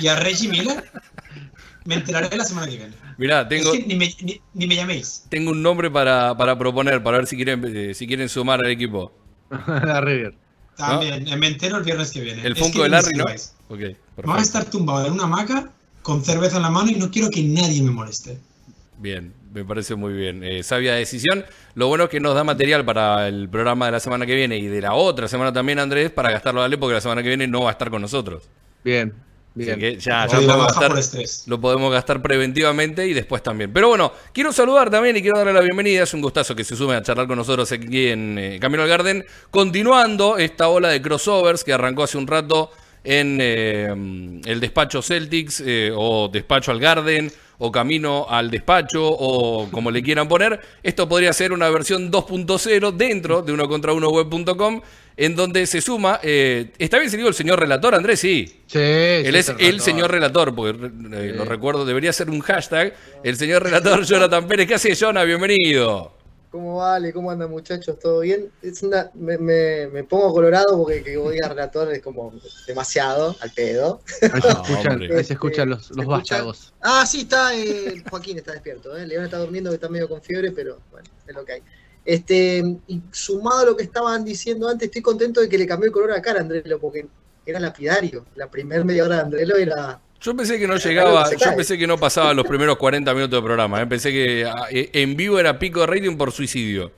y 0.00 0.08
a 0.08 0.16
Reggie 0.16 0.48
Miller, 0.48 0.90
me 1.84 1.94
enteraré 1.96 2.36
la 2.36 2.44
semana 2.44 2.66
que 2.68 2.76
viene. 2.76 2.94
Mirá, 3.22 3.46
tengo. 3.48 3.72
Es 3.72 3.78
que 3.80 3.86
ni 3.86 3.94
me, 3.94 4.12
ni- 4.22 4.40
ni 4.54 4.66
me 4.66 4.74
llaméis. 4.74 5.26
Tengo 5.28 5.52
un 5.52 5.62
nombre 5.62 5.90
para, 5.90 6.36
para 6.36 6.58
proponer, 6.58 7.02
para 7.02 7.18
ver 7.18 7.26
si 7.28 7.36
quieren, 7.36 7.62
eh, 7.64 7.94
si 7.94 8.06
quieren 8.08 8.28
sumar 8.28 8.58
al 8.64 8.70
equipo. 8.70 9.12
la 9.66 10.00
River. 10.00 10.34
También, 10.76 11.28
eh, 11.28 11.36
me 11.36 11.46
entero 11.46 11.76
el 11.76 11.84
viernes 11.84 12.10
que 12.10 12.20
viene. 12.20 12.44
El 12.44 12.52
Es 12.54 12.58
Funko 12.58 12.78
que 12.78 12.82
de 12.84 12.88
Larry, 12.88 13.14
¿no? 13.16 13.24
escribáis. 13.28 13.54
Ok, 13.68 13.78
Me 14.16 14.22
voy 14.32 14.38
a 14.38 14.42
estar 14.42 14.64
tumbado 14.68 15.06
en 15.06 15.12
una 15.12 15.24
hamaca 15.24 15.70
con 16.02 16.24
cerveza 16.24 16.56
en 16.56 16.62
la 16.62 16.70
mano 16.70 16.90
y 16.90 16.96
no 16.96 17.10
quiero 17.10 17.28
que 17.30 17.42
nadie 17.44 17.80
me 17.82 17.92
moleste. 17.92 18.38
Bien, 18.98 19.32
me 19.52 19.64
parece 19.64 19.94
muy 19.94 20.12
bien. 20.14 20.42
Eh, 20.42 20.62
sabia 20.64 20.94
decisión. 20.94 21.44
Lo 21.74 21.86
bueno 21.88 22.04
es 22.04 22.10
que 22.10 22.18
nos 22.20 22.34
da 22.34 22.42
material 22.44 22.84
para 22.84 23.28
el 23.28 23.48
programa 23.48 23.86
de 23.86 23.92
la 23.92 24.00
semana 24.00 24.26
que 24.26 24.34
viene 24.34 24.58
y 24.58 24.66
de 24.66 24.80
la 24.80 24.94
otra 24.94 25.28
semana 25.28 25.52
también, 25.52 25.78
Andrés, 25.78 26.10
para 26.10 26.30
gastarlo 26.32 26.62
a 26.62 26.64
Ale, 26.64 26.76
porque 26.78 26.94
la 26.94 27.00
semana 27.00 27.22
que 27.22 27.28
viene 27.28 27.46
no 27.46 27.62
va 27.62 27.68
a 27.70 27.72
estar 27.72 27.88
con 27.90 28.02
nosotros. 28.02 28.48
Bien, 28.84 29.12
Así 29.54 29.66
que 29.78 29.96
ya, 29.98 30.26
podemos 30.26 30.66
gastar, 30.66 30.98
estrés. 30.98 31.44
lo 31.46 31.60
podemos 31.60 31.92
gastar 31.92 32.22
preventivamente 32.22 33.06
y 33.06 33.12
después 33.12 33.42
también. 33.42 33.72
Pero 33.72 33.88
bueno, 33.88 34.12
quiero 34.32 34.52
saludar 34.52 34.90
también 34.90 35.16
y 35.16 35.20
quiero 35.22 35.36
darle 35.36 35.52
la 35.52 35.60
bienvenida. 35.60 36.04
Es 36.04 36.14
un 36.14 36.22
gustazo 36.22 36.56
que 36.56 36.64
se 36.64 36.74
sume 36.74 36.94
a 36.94 37.02
charlar 37.02 37.26
con 37.26 37.36
nosotros 37.36 37.70
aquí 37.70 38.08
en 38.08 38.38
eh, 38.38 38.58
Camino 38.60 38.82
al 38.82 38.88
Garden. 38.88 39.24
Continuando 39.50 40.38
esta 40.38 40.68
ola 40.68 40.88
de 40.88 41.02
crossovers 41.02 41.64
que 41.64 41.72
arrancó 41.74 42.02
hace 42.02 42.16
un 42.16 42.26
rato 42.26 42.70
en 43.04 43.38
eh, 43.40 43.88
el 44.44 44.60
despacho 44.60 45.02
Celtics 45.02 45.62
eh, 45.66 45.92
o 45.94 46.28
despacho 46.28 46.70
al 46.70 46.80
Garden 46.80 47.30
o 47.64 47.70
camino 47.70 48.26
al 48.28 48.50
despacho 48.50 49.04
o 49.04 49.68
como 49.70 49.90
le 49.90 50.02
quieran 50.02 50.28
poner. 50.28 50.60
Esto 50.82 51.08
podría 51.08 51.32
ser 51.32 51.52
una 51.52 51.68
versión 51.68 52.10
2.0 52.10 52.92
dentro 52.92 53.42
de 53.42 53.52
uno 53.52 53.68
contra 53.68 53.92
uno 53.92 54.08
web.com 54.08 54.80
en 55.16 55.36
donde 55.36 55.66
se 55.66 55.80
suma, 55.80 56.20
eh, 56.22 56.72
¿está 56.78 56.98
bien 56.98 57.10
se 57.10 57.16
digo 57.16 57.28
el 57.28 57.34
señor 57.34 57.58
relator, 57.60 57.94
Andrés? 57.94 58.20
Sí. 58.20 58.62
Sí, 58.66 58.78
Él 58.78 59.32
sí, 59.34 59.38
es 59.38 59.54
el 59.58 59.80
señor 59.80 60.10
relator, 60.10 60.54
porque 60.54 60.86
eh, 60.86 61.32
lo 61.36 61.44
recuerdo, 61.44 61.84
debería 61.84 62.12
ser 62.12 62.30
un 62.30 62.40
hashtag. 62.40 62.94
El 63.22 63.36
señor 63.36 63.62
relator 63.62 64.02
Jonathan 64.04 64.46
Pérez. 64.46 64.66
¿Qué 64.66 64.74
hace, 64.74 64.96
Jonah? 64.96 65.24
Bienvenido. 65.24 66.12
¿Cómo 66.50 66.76
vale? 66.76 67.14
¿Cómo 67.14 67.30
andan 67.30 67.50
muchachos? 67.50 67.98
¿Todo 67.98 68.20
bien? 68.20 68.50
Es 68.60 68.82
una, 68.82 69.10
me, 69.14 69.38
me, 69.38 69.86
me 69.86 70.04
pongo 70.04 70.30
colorado 70.34 70.76
porque 70.76 71.02
que 71.02 71.16
vos 71.16 71.32
digas 71.32 71.48
relator 71.48 71.90
es 71.94 72.02
como 72.02 72.30
demasiado 72.66 73.34
al 73.40 73.50
pedo. 73.52 74.02
Ahí 74.20 74.40
se 74.42 74.48
escuchan, 74.50 74.92
hombre. 74.92 75.16
ahí 75.16 75.24
se 75.24 75.32
escuchan 75.32 75.70
los, 75.70 75.86
¿Se 75.86 75.94
los 75.94 76.04
vástagos. 76.04 76.74
Ah, 76.82 77.06
sí, 77.06 77.22
está. 77.22 77.54
eh, 77.56 78.02
Joaquín 78.10 78.36
está 78.36 78.52
despierto. 78.52 78.94
¿eh? 78.94 79.06
León 79.06 79.24
está 79.24 79.38
durmiendo, 79.38 79.70
que 79.70 79.76
está 79.76 79.88
medio 79.88 80.06
con 80.10 80.20
fiebre, 80.20 80.52
pero 80.52 80.78
bueno, 80.90 81.08
es 81.26 81.34
lo 81.34 81.42
que 81.42 81.52
hay. 81.54 81.62
Este, 82.04 82.62
y 82.88 83.00
sumado 83.12 83.60
a 83.60 83.64
lo 83.66 83.76
que 83.76 83.84
estaban 83.84 84.24
diciendo 84.24 84.68
antes, 84.68 84.86
estoy 84.86 85.02
contento 85.02 85.40
de 85.40 85.48
que 85.48 85.56
le 85.58 85.66
cambió 85.66 85.86
el 85.86 85.92
color 85.92 86.10
a 86.12 86.16
la 86.16 86.22
cara 86.22 86.38
a 86.40 86.42
Andrelo, 86.42 86.78
porque 86.80 87.06
era 87.46 87.60
lapidario. 87.60 88.24
La 88.34 88.50
primera 88.50 88.82
media 88.84 89.04
hora 89.04 89.16
de 89.16 89.22
Andrelo 89.22 89.56
era. 89.56 90.00
Yo 90.20 90.36
pensé 90.36 90.58
que 90.58 90.66
no 90.68 90.76
llegaba, 90.76 91.28
yo 91.30 91.56
pensé 91.56 91.76
que 91.78 91.86
no 91.86 91.98
pasaba 91.98 92.32
los 92.34 92.46
primeros 92.46 92.76
40 92.76 93.12
minutos 93.14 93.38
de 93.38 93.42
programa. 93.44 93.82
¿eh? 93.82 93.86
Pensé 93.86 94.10
que 94.12 94.44
ah, 94.44 94.66
eh, 94.70 94.90
en 94.92 95.16
vivo 95.16 95.38
era 95.38 95.58
pico 95.58 95.80
de 95.80 95.86
rating 95.86 96.16
por 96.16 96.30
suicidio. 96.32 96.92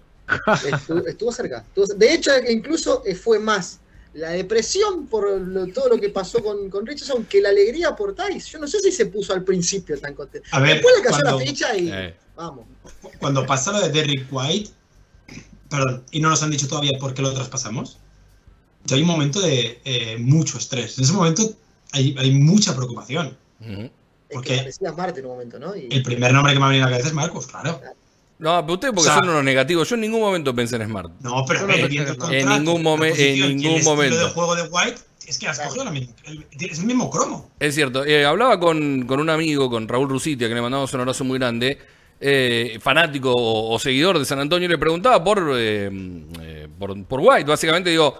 Estuvo, 0.70 1.06
estuvo 1.06 1.32
cerca. 1.32 1.64
estuvo- 1.66 1.86
de 1.98 2.12
hecho, 2.14 2.30
incluso 2.48 3.02
eh, 3.06 3.14
fue 3.14 3.38
más 3.38 3.80
la 4.14 4.30
depresión 4.30 5.06
por 5.06 5.38
lo- 5.40 5.66
todo 5.68 5.88
lo 5.90 5.98
que 6.00 6.08
pasó 6.10 6.42
con, 6.42 6.70
con 6.70 6.86
Richardson 6.86 7.24
que 7.24 7.40
la 7.40 7.48
alegría 7.50 7.94
por 7.96 8.14
Tice. 8.14 8.50
Yo 8.52 8.58
no 8.58 8.66
sé 8.68 8.80
si 8.80 8.92
se 8.92 9.06
puso 9.06 9.32
al 9.34 9.42
principio 9.42 9.98
tan 9.98 10.14
contento. 10.14 10.46
A 10.52 10.60
ver, 10.60 10.74
Después 10.74 10.94
le 10.98 11.02
cayó 11.02 11.18
cuando- 11.22 11.38
la 11.40 11.44
ficha 11.46 11.76
y 11.76 11.90
Eh. 11.90 12.14
vamos. 12.36 12.66
Cuando 13.18 13.44
pasa 13.46 13.72
lo 13.72 13.80
de 13.80 13.88
Derrick 13.90 14.26
White, 14.30 14.70
perdón, 15.76 16.04
y 16.10 16.20
no 16.20 16.30
nos 16.30 16.42
han 16.42 16.50
dicho 16.50 16.68
todavía 16.68 16.92
por 16.98 17.14
qué 17.14 17.22
lo 17.22 17.32
traspasamos, 17.34 17.98
ya 18.84 18.96
hay 18.96 19.02
un 19.02 19.08
momento 19.08 19.40
de 19.40 19.80
eh, 19.84 20.16
mucho 20.18 20.58
estrés. 20.58 20.98
En 20.98 21.04
ese 21.04 21.12
momento 21.12 21.42
hay, 21.92 22.14
hay 22.18 22.30
mucha 22.32 22.74
preocupación. 22.74 23.36
Ujú. 23.60 23.82
Es 23.82 23.90
¿Por 24.36 24.42
que 24.44 24.50
qué? 24.52 24.56
parecía 24.58 24.92
Marte 24.92 25.20
en 25.20 25.26
un 25.26 25.32
momento, 25.32 25.58
¿no? 25.58 25.74
Y- 25.76 25.88
El 25.90 26.02
primer 26.02 26.32
nombre 26.32 26.52
que 26.52 26.58
me 26.58 26.64
ha 26.66 26.68
venido 26.68 26.86
a 26.86 26.90
la 26.90 26.96
cabeza 26.96 27.08
es 27.08 27.14
Marcos, 27.14 27.46
claro. 27.46 27.80
No, 28.38 28.60
pero 28.62 28.74
ustedes 28.74 28.94
porque 28.94 29.08
O 29.10 29.12
sea- 29.12 29.20
son 29.20 29.28
unos 29.30 29.44
negativos. 29.44 29.88
Yo 29.88 29.94
en 29.94 30.00
ningún 30.02 30.20
momento 30.20 30.54
pensé 30.54 30.76
en 30.76 30.86
Smart. 30.88 31.10
No, 31.20 31.44
pero 31.46 31.60
no 31.60 31.66
viendo 31.68 31.86
el 31.86 32.00
en 32.00 32.06
contrato, 32.16 32.32
En 32.34 32.48
ningún 32.48 32.82
momen- 32.82 33.04
en 33.04 33.10
posición 33.10 33.50
el 33.50 33.56
ningún 33.56 33.72
estilo 33.76 33.90
momento. 33.94 34.16
de 34.18 34.32
juego 34.32 34.54
de 34.56 34.62
White, 34.64 35.00
es 35.26 35.38
que 35.38 35.46
has 35.48 35.58
cogido 35.60 35.84
la 35.84 35.90
misma- 35.92 36.14
el- 36.24 36.46
es 36.60 36.78
el 36.80 36.84
mismo 36.86 37.08
cromo. 37.10 37.48
Es 37.60 37.74
cierto. 37.76 38.04
Eh, 38.04 38.24
hablaba 38.26 38.58
con, 38.58 39.06
con 39.06 39.20
un 39.20 39.30
amigo, 39.30 39.70
con 39.70 39.86
Raúl 39.88 40.08
Rusitia, 40.08 40.48
que 40.48 40.54
le 40.54 40.60
mandamos 40.60 40.92
un 40.92 41.00
abrazo 41.00 41.24
muy 41.24 41.38
grande, 41.38 41.78
eh, 42.26 42.78
fanático 42.80 43.34
o, 43.36 43.78
seguidor 43.78 44.18
de 44.18 44.24
San 44.24 44.40
Antonio, 44.40 44.66
le 44.66 44.78
preguntaba 44.78 45.22
por, 45.22 45.52
eh, 45.56 45.90
eh, 46.40 46.68
por, 46.78 47.20
White. 47.20 47.44
Básicamente, 47.44 47.90
digo, 47.90 48.18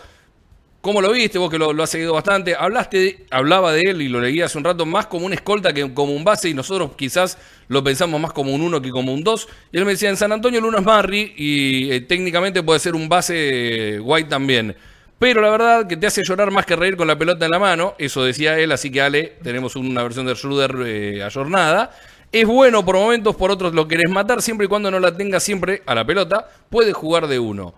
¿cómo 0.82 1.00
lo 1.00 1.10
viste? 1.10 1.38
Vos 1.38 1.50
que 1.50 1.56
lo, 1.56 1.82
has 1.82 1.88
seguido 1.88 2.12
bastante. 2.12 2.54
Hablaste, 2.54 3.24
hablaba 3.30 3.72
de 3.72 3.80
él 3.80 4.02
y 4.02 4.08
lo 4.08 4.20
leí 4.20 4.42
hace 4.42 4.58
un 4.58 4.64
rato 4.64 4.84
más 4.84 5.06
como 5.06 5.24
un 5.24 5.32
escolta 5.32 5.72
que 5.72 5.94
como 5.94 6.12
un 6.12 6.22
base, 6.22 6.50
y 6.50 6.54
nosotros 6.54 6.90
quizás 6.98 7.38
lo 7.68 7.82
pensamos 7.82 8.20
más 8.20 8.34
como 8.34 8.52
un 8.52 8.60
uno 8.60 8.82
que 8.82 8.90
como 8.90 9.14
un 9.14 9.24
dos. 9.24 9.48
Y 9.72 9.78
él 9.78 9.86
me 9.86 9.92
decía, 9.92 10.10
en 10.10 10.18
San 10.18 10.32
Antonio 10.32 10.58
el 10.58 10.66
uno 10.66 10.76
es 10.76 10.84
Marry 10.84 11.32
y 11.34 11.90
eh, 11.90 12.02
técnicamente 12.02 12.62
puede 12.62 12.80
ser 12.80 12.94
un 12.94 13.08
base 13.08 13.94
eh, 13.94 14.00
White 14.00 14.28
también. 14.28 14.76
Pero 15.18 15.40
la 15.40 15.48
verdad 15.48 15.86
que 15.86 15.96
te 15.96 16.06
hace 16.06 16.20
llorar 16.22 16.50
más 16.50 16.66
que 16.66 16.76
reír 16.76 16.98
con 16.98 17.06
la 17.06 17.16
pelota 17.16 17.46
en 17.46 17.52
la 17.52 17.58
mano. 17.58 17.94
Eso 17.98 18.22
decía 18.22 18.58
él, 18.58 18.70
así 18.70 18.90
que 18.90 19.00
Ale, 19.00 19.38
tenemos 19.42 19.76
una 19.76 20.02
versión 20.02 20.26
de 20.26 20.34
Schroeder 20.34 20.76
eh, 20.84 21.22
ayornada. 21.22 21.92
Es 22.34 22.46
bueno 22.48 22.84
por 22.84 22.96
momentos, 22.96 23.36
por 23.36 23.50
otros 23.52 23.74
lo 23.74 23.86
querés 23.86 24.10
matar, 24.10 24.42
siempre 24.42 24.64
y 24.64 24.68
cuando 24.68 24.90
no 24.90 24.98
la 24.98 25.16
tengas 25.16 25.42
siempre 25.44 25.82
a 25.86 25.94
la 25.94 26.04
pelota. 26.04 26.48
Puede 26.68 26.92
jugar 26.92 27.28
de 27.28 27.38
uno. 27.38 27.74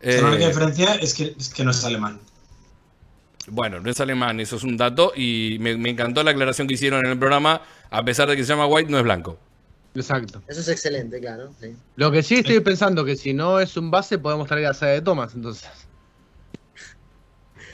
La 0.00 0.26
única 0.28 0.44
Eh, 0.44 0.48
diferencia 0.48 0.94
es 0.94 1.12
que, 1.12 1.34
es 1.38 1.50
que 1.52 1.62
no 1.64 1.70
es 1.70 1.84
alemán. 1.84 2.18
bueno, 3.48 3.78
no 3.80 3.90
es 3.90 4.00
alemán, 4.00 4.40
eso 4.40 4.56
es 4.56 4.62
un 4.62 4.78
dato. 4.78 5.12
Y 5.14 5.58
me, 5.60 5.76
me 5.76 5.90
encantó 5.90 6.22
la 6.22 6.30
aclaración 6.30 6.66
que 6.66 6.74
hicieron 6.74 7.04
en 7.04 7.12
el 7.12 7.18
programa. 7.18 7.60
A 7.90 8.02
pesar 8.02 8.26
de 8.28 8.36
que 8.36 8.42
se 8.44 8.48
llama 8.54 8.66
White, 8.66 8.90
no 8.90 8.96
es 8.96 9.04
blanco. 9.04 9.38
Exacto. 9.94 10.40
Eso 10.48 10.60
es 10.60 10.68
excelente, 10.68 11.20
claro. 11.20 11.50
sí. 11.60 11.74
Lo 11.96 12.10
que 12.10 12.22
sí 12.22 12.36
estoy 12.36 12.60
pensando 12.60 13.04
que 13.04 13.16
si 13.16 13.34
no 13.34 13.60
es 13.60 13.76
un 13.76 13.90
base, 13.90 14.18
podemos 14.18 14.48
traer 14.48 14.66
a 14.66 14.72
Sade 14.72 14.92
de 14.92 15.02
Thomas, 15.02 15.34
entonces. 15.34 15.68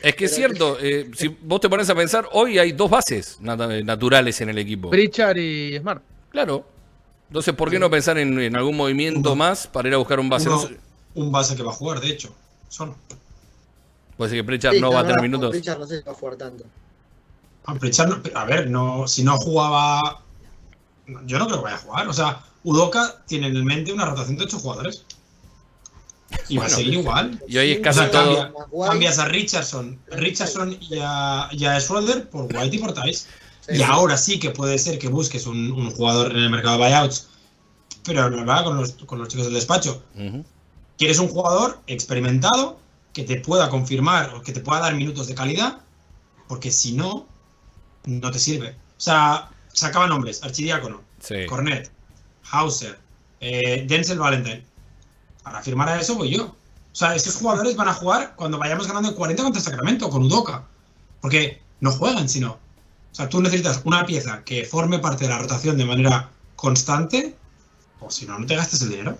Es 0.03 0.15
que 0.17 0.25
es 0.27 0.35
cierto, 0.35 0.77
eh, 0.81 1.11
si 1.15 1.29
vos 1.29 1.61
te 1.61 1.69
pones 1.69 1.89
a 1.91 1.95
pensar, 1.95 2.29
hoy 2.33 2.59
hay 2.59 2.73
dos 2.73 2.91
bases 2.91 3.39
nat- 3.41 3.85
naturales 3.85 4.41
en 4.41 4.49
el 4.49 4.59
equipo. 4.59 4.91
Pritchard 4.91 5.37
y 5.39 5.79
Smart. 5.79 6.03
Claro. 6.37 6.67
Entonces, 7.29 7.55
¿por 7.55 7.71
qué 7.71 7.79
no 7.79 7.89
pensar 7.91 8.19
en, 8.19 8.39
en 8.39 8.55
algún 8.57 8.77
movimiento 8.77 9.31
Uno. 9.33 9.37
más 9.37 9.67
para 9.67 9.89
ir 9.89 9.95
a 9.95 9.97
buscar 9.97 10.21
un 10.21 10.29
base? 10.29 10.51
Uno- 10.51 10.69
un 11.15 11.33
base 11.33 11.57
que 11.57 11.63
va 11.63 11.71
a 11.71 11.75
jugar, 11.75 11.99
de 12.01 12.11
hecho. 12.11 12.35
Solo. 12.69 12.95
puede 14.19 14.31
ser 14.33 14.41
que 14.41 14.45
Pritchard 14.45 14.75
Sí, 14.75 14.81
no 14.83 14.91
va 14.93 15.01
a 15.01 15.07
tener 15.07 15.23
minutos. 15.23 15.55
Richard 15.55 15.79
no 15.79 15.87
sé 15.87 15.99
si 16.01 16.05
va 16.05 16.13
a 16.13 16.15
jugar 16.15 16.37
tanto. 16.37 16.65
A 17.65 17.75
Pritchard 17.77 18.09
no- 18.11 18.39
a 18.39 18.45
ver, 18.45 18.69
no, 18.69 19.09
si 19.09 19.25
no 19.25 19.39
jugaba. 19.39 20.21
Yo 21.25 21.39
no 21.39 21.47
creo 21.47 21.57
que 21.59 21.65
vaya 21.65 21.77
a 21.77 21.81
jugar. 21.81 22.09
O 22.09 22.13
sea, 22.13 22.41
Udoka 22.65 23.23
tiene 23.27 23.47
en 23.47 23.65
mente 23.65 23.95
una 23.95 24.05
rotación 24.05 24.37
de 24.37 24.45
8 24.45 24.59
jugadores. 24.59 25.05
Y 26.51 26.59
va 26.59 26.67
a 26.67 26.69
seguir 26.69 26.95
igual. 26.95 27.41
Y 27.49 27.57
hoy 27.57 27.71
es 27.73 27.79
O 27.79 27.83
casi 27.83 27.99
sea, 28.01 28.11
todo. 28.11 28.37
cambia- 28.53 28.89
cambias 28.91 29.19
a 29.19 29.25
Richardson, 29.25 29.99
Richardson 30.09 30.77
y 30.81 30.99
a, 31.01 31.49
y 31.53 31.65
a 31.65 31.81
Schroeder 31.81 32.29
por 32.29 32.43
White 32.55 32.77
y 32.77 32.79
por 32.79 32.93
Tice. 32.93 33.27
Sí, 33.67 33.75
y 33.75 33.77
sí. 33.79 33.83
ahora 33.83 34.17
sí 34.17 34.39
que 34.39 34.51
puede 34.51 34.79
ser 34.79 34.99
que 34.99 35.09
busques 35.09 35.47
un, 35.47 35.73
un 35.73 35.91
jugador 35.91 36.31
en 36.31 36.39
el 36.39 36.51
mercado 36.51 36.79
de 36.79 36.85
buyouts, 36.85 37.29
pero 38.05 38.31
no 38.31 38.45
va 38.47 38.63
con 38.65 38.77
los, 38.77 38.93
con 38.93 39.19
los 39.19 39.29
chicos 39.29 39.47
del 39.47 39.55
despacho. 39.55 40.03
Quieres 40.97 41.19
un 41.19 41.29
jugador 41.29 41.81
experimentado 41.87 42.79
que 43.13 43.25
te 43.25 43.37
pueda 43.41 43.69
confirmar 43.69 44.35
o 44.35 44.43
que 44.43 44.53
te 44.53 44.61
pueda 44.61 44.81
dar 44.81 44.95
minutos 44.95 45.27
de 45.27 45.35
calidad, 45.35 45.81
porque 46.49 46.71
si 46.71 46.93
no, 46.93 47.27
no 48.05 48.31
te 48.31 48.39
sirve. 48.39 48.71
O 48.71 49.01
sea, 49.01 49.51
sacaba 49.73 50.07
nombres: 50.07 50.43
Archidiácono, 50.43 51.03
Sí. 51.19 51.47
Cornet, 51.49 51.91
Hauser, 52.51 52.99
eh, 53.41 53.85
Denzel 53.89 54.19
Valentine. 54.19 54.65
Para 55.43 55.63
firmar 55.63 55.89
a 55.89 56.01
eso 56.01 56.15
voy 56.15 56.37
yo. 56.37 56.45
O 56.47 56.99
sea, 56.99 57.15
estos 57.15 57.37
jugadores 57.37 57.77
van 57.77 57.89
a 57.89 57.95
jugar 57.95 58.35
cuando 58.37 58.59
vayamos 58.59 58.87
ganando 58.87 59.11
el 59.11 59.15
40 59.15 59.43
contra 59.43 59.61
Sacramento, 59.61 60.09
con 60.09 60.23
Udoca. 60.23 60.65
Porque 61.21 61.61
no 61.81 61.91
juegan, 61.93 62.29
sino. 62.29 62.59
O 63.17 63.19
sea, 63.19 63.31
tú 63.31 63.41
necesitas 63.41 63.81
una 63.85 64.05
pieza 64.05 64.43
que 64.45 64.67
forme 64.67 64.99
parte 64.99 65.25
de 65.25 65.31
la 65.31 65.39
rotación 65.39 65.79
de 65.79 65.87
manera 65.87 66.29
constante, 66.55 67.35
o 67.99 68.11
si 68.11 68.27
no, 68.27 68.39
no 68.39 68.45
te 68.45 68.55
gastes 68.55 68.83
el 68.83 68.91
dinero. 68.91 69.17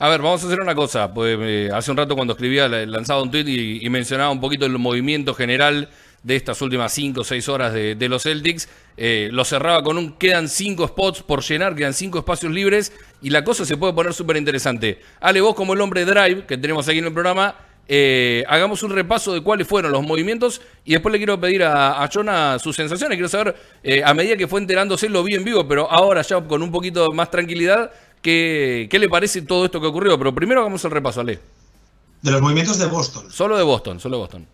A 0.00 0.08
ver, 0.08 0.20
vamos 0.20 0.42
a 0.42 0.46
hacer 0.48 0.60
una 0.60 0.74
cosa. 0.74 1.14
Pues, 1.14 1.38
eh, 1.40 1.70
hace 1.72 1.92
un 1.92 1.96
rato 1.96 2.16
cuando 2.16 2.32
escribía, 2.32 2.66
lanzaba 2.66 3.22
un 3.22 3.30
tweet 3.30 3.44
y, 3.46 3.86
y 3.86 3.88
mencionaba 3.88 4.32
un 4.32 4.40
poquito 4.40 4.66
el 4.66 4.76
movimiento 4.80 5.32
general 5.32 5.88
de 6.24 6.34
estas 6.34 6.60
últimas 6.60 6.92
5 6.92 7.20
o 7.20 7.24
6 7.24 7.48
horas 7.48 7.72
de, 7.72 7.94
de 7.94 8.08
los 8.08 8.24
Celtics. 8.24 8.68
Eh, 8.96 9.28
lo 9.30 9.44
cerraba 9.44 9.84
con 9.84 9.96
un 9.96 10.14
quedan 10.14 10.48
5 10.48 10.88
spots 10.88 11.22
por 11.22 11.40
llenar, 11.44 11.76
quedan 11.76 11.94
5 11.94 12.18
espacios 12.18 12.52
libres 12.52 12.92
y 13.22 13.30
la 13.30 13.44
cosa 13.44 13.64
se 13.64 13.76
puede 13.76 13.92
poner 13.92 14.12
súper 14.12 14.38
interesante. 14.38 15.00
Ale, 15.20 15.40
vos 15.40 15.54
como 15.54 15.74
el 15.74 15.80
hombre 15.80 16.04
drive 16.04 16.46
que 16.46 16.58
tenemos 16.58 16.88
aquí 16.88 16.98
en 16.98 17.04
el 17.04 17.12
programa, 17.12 17.54
eh, 17.88 18.44
hagamos 18.48 18.82
un 18.82 18.90
repaso 18.90 19.32
de 19.32 19.42
cuáles 19.42 19.66
fueron 19.68 19.92
los 19.92 20.02
movimientos 20.02 20.60
y 20.84 20.92
después 20.92 21.12
le 21.12 21.18
quiero 21.18 21.40
pedir 21.40 21.62
a, 21.62 22.02
a 22.02 22.08
Jonah 22.12 22.58
sus 22.58 22.74
sensaciones. 22.74 23.16
Quiero 23.16 23.28
saber, 23.28 23.54
eh, 23.82 24.02
a 24.04 24.12
medida 24.12 24.36
que 24.36 24.48
fue 24.48 24.60
enterándose, 24.60 25.08
lo 25.08 25.22
vi 25.22 25.34
en 25.34 25.44
vivo, 25.44 25.66
pero 25.68 25.90
ahora 25.90 26.22
ya 26.22 26.40
con 26.40 26.62
un 26.62 26.72
poquito 26.72 27.12
más 27.12 27.30
tranquilidad, 27.30 27.92
¿qué, 28.20 28.88
qué 28.90 28.98
le 28.98 29.08
parece 29.08 29.42
todo 29.42 29.64
esto 29.66 29.80
que 29.80 29.86
ocurrió? 29.86 30.18
Pero 30.18 30.34
primero 30.34 30.60
hagamos 30.60 30.84
el 30.84 30.90
repaso, 30.90 31.20
Ale. 31.20 31.38
De 32.22 32.30
los 32.32 32.42
movimientos 32.42 32.78
de 32.78 32.86
Boston. 32.86 33.30
Solo 33.30 33.56
de 33.56 33.62
Boston, 33.62 34.00
solo 34.00 34.16
de 34.16 34.20
Boston. 34.20 34.46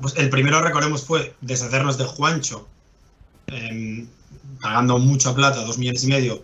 Pues 0.00 0.16
el 0.16 0.30
primero, 0.30 0.60
recordemos, 0.62 1.04
fue 1.04 1.34
deshacernos 1.42 1.98
de 1.98 2.04
Juancho, 2.04 2.66
em, 3.46 4.08
pagando 4.60 4.98
mucha 4.98 5.34
plata, 5.34 5.64
dos 5.64 5.78
millones 5.78 6.02
y 6.04 6.06
medio, 6.08 6.42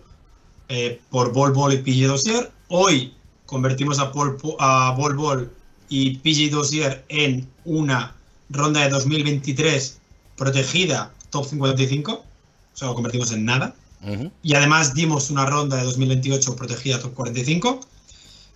eh, 0.69 1.01
por 1.09 1.33
Bol 1.33 1.51
Bol 1.51 1.73
y 1.73 1.77
PG 1.77 2.07
Dossier. 2.07 2.51
Hoy 2.67 3.13
convertimos 3.45 3.99
a, 3.99 4.11
a 4.59 4.91
Bol 4.91 5.15
Bol 5.15 5.51
y 5.89 6.17
PG 6.17 6.51
Dossier 6.51 7.05
en 7.09 7.47
una 7.65 8.15
ronda 8.49 8.81
de 8.81 8.89
2023 8.89 9.99
protegida 10.35 11.11
top 11.29 11.45
55. 11.45 12.13
O 12.13 12.77
sea, 12.77 12.89
lo 12.89 12.95
convertimos 12.95 13.31
en 13.31 13.45
nada. 13.45 13.75
Ujú. 14.01 14.31
Y 14.43 14.53
además 14.53 14.93
dimos 14.93 15.29
una 15.29 15.45
ronda 15.45 15.77
de 15.77 15.83
2028 15.83 16.55
protegida 16.55 16.99
top 16.99 17.13
45. 17.13 17.79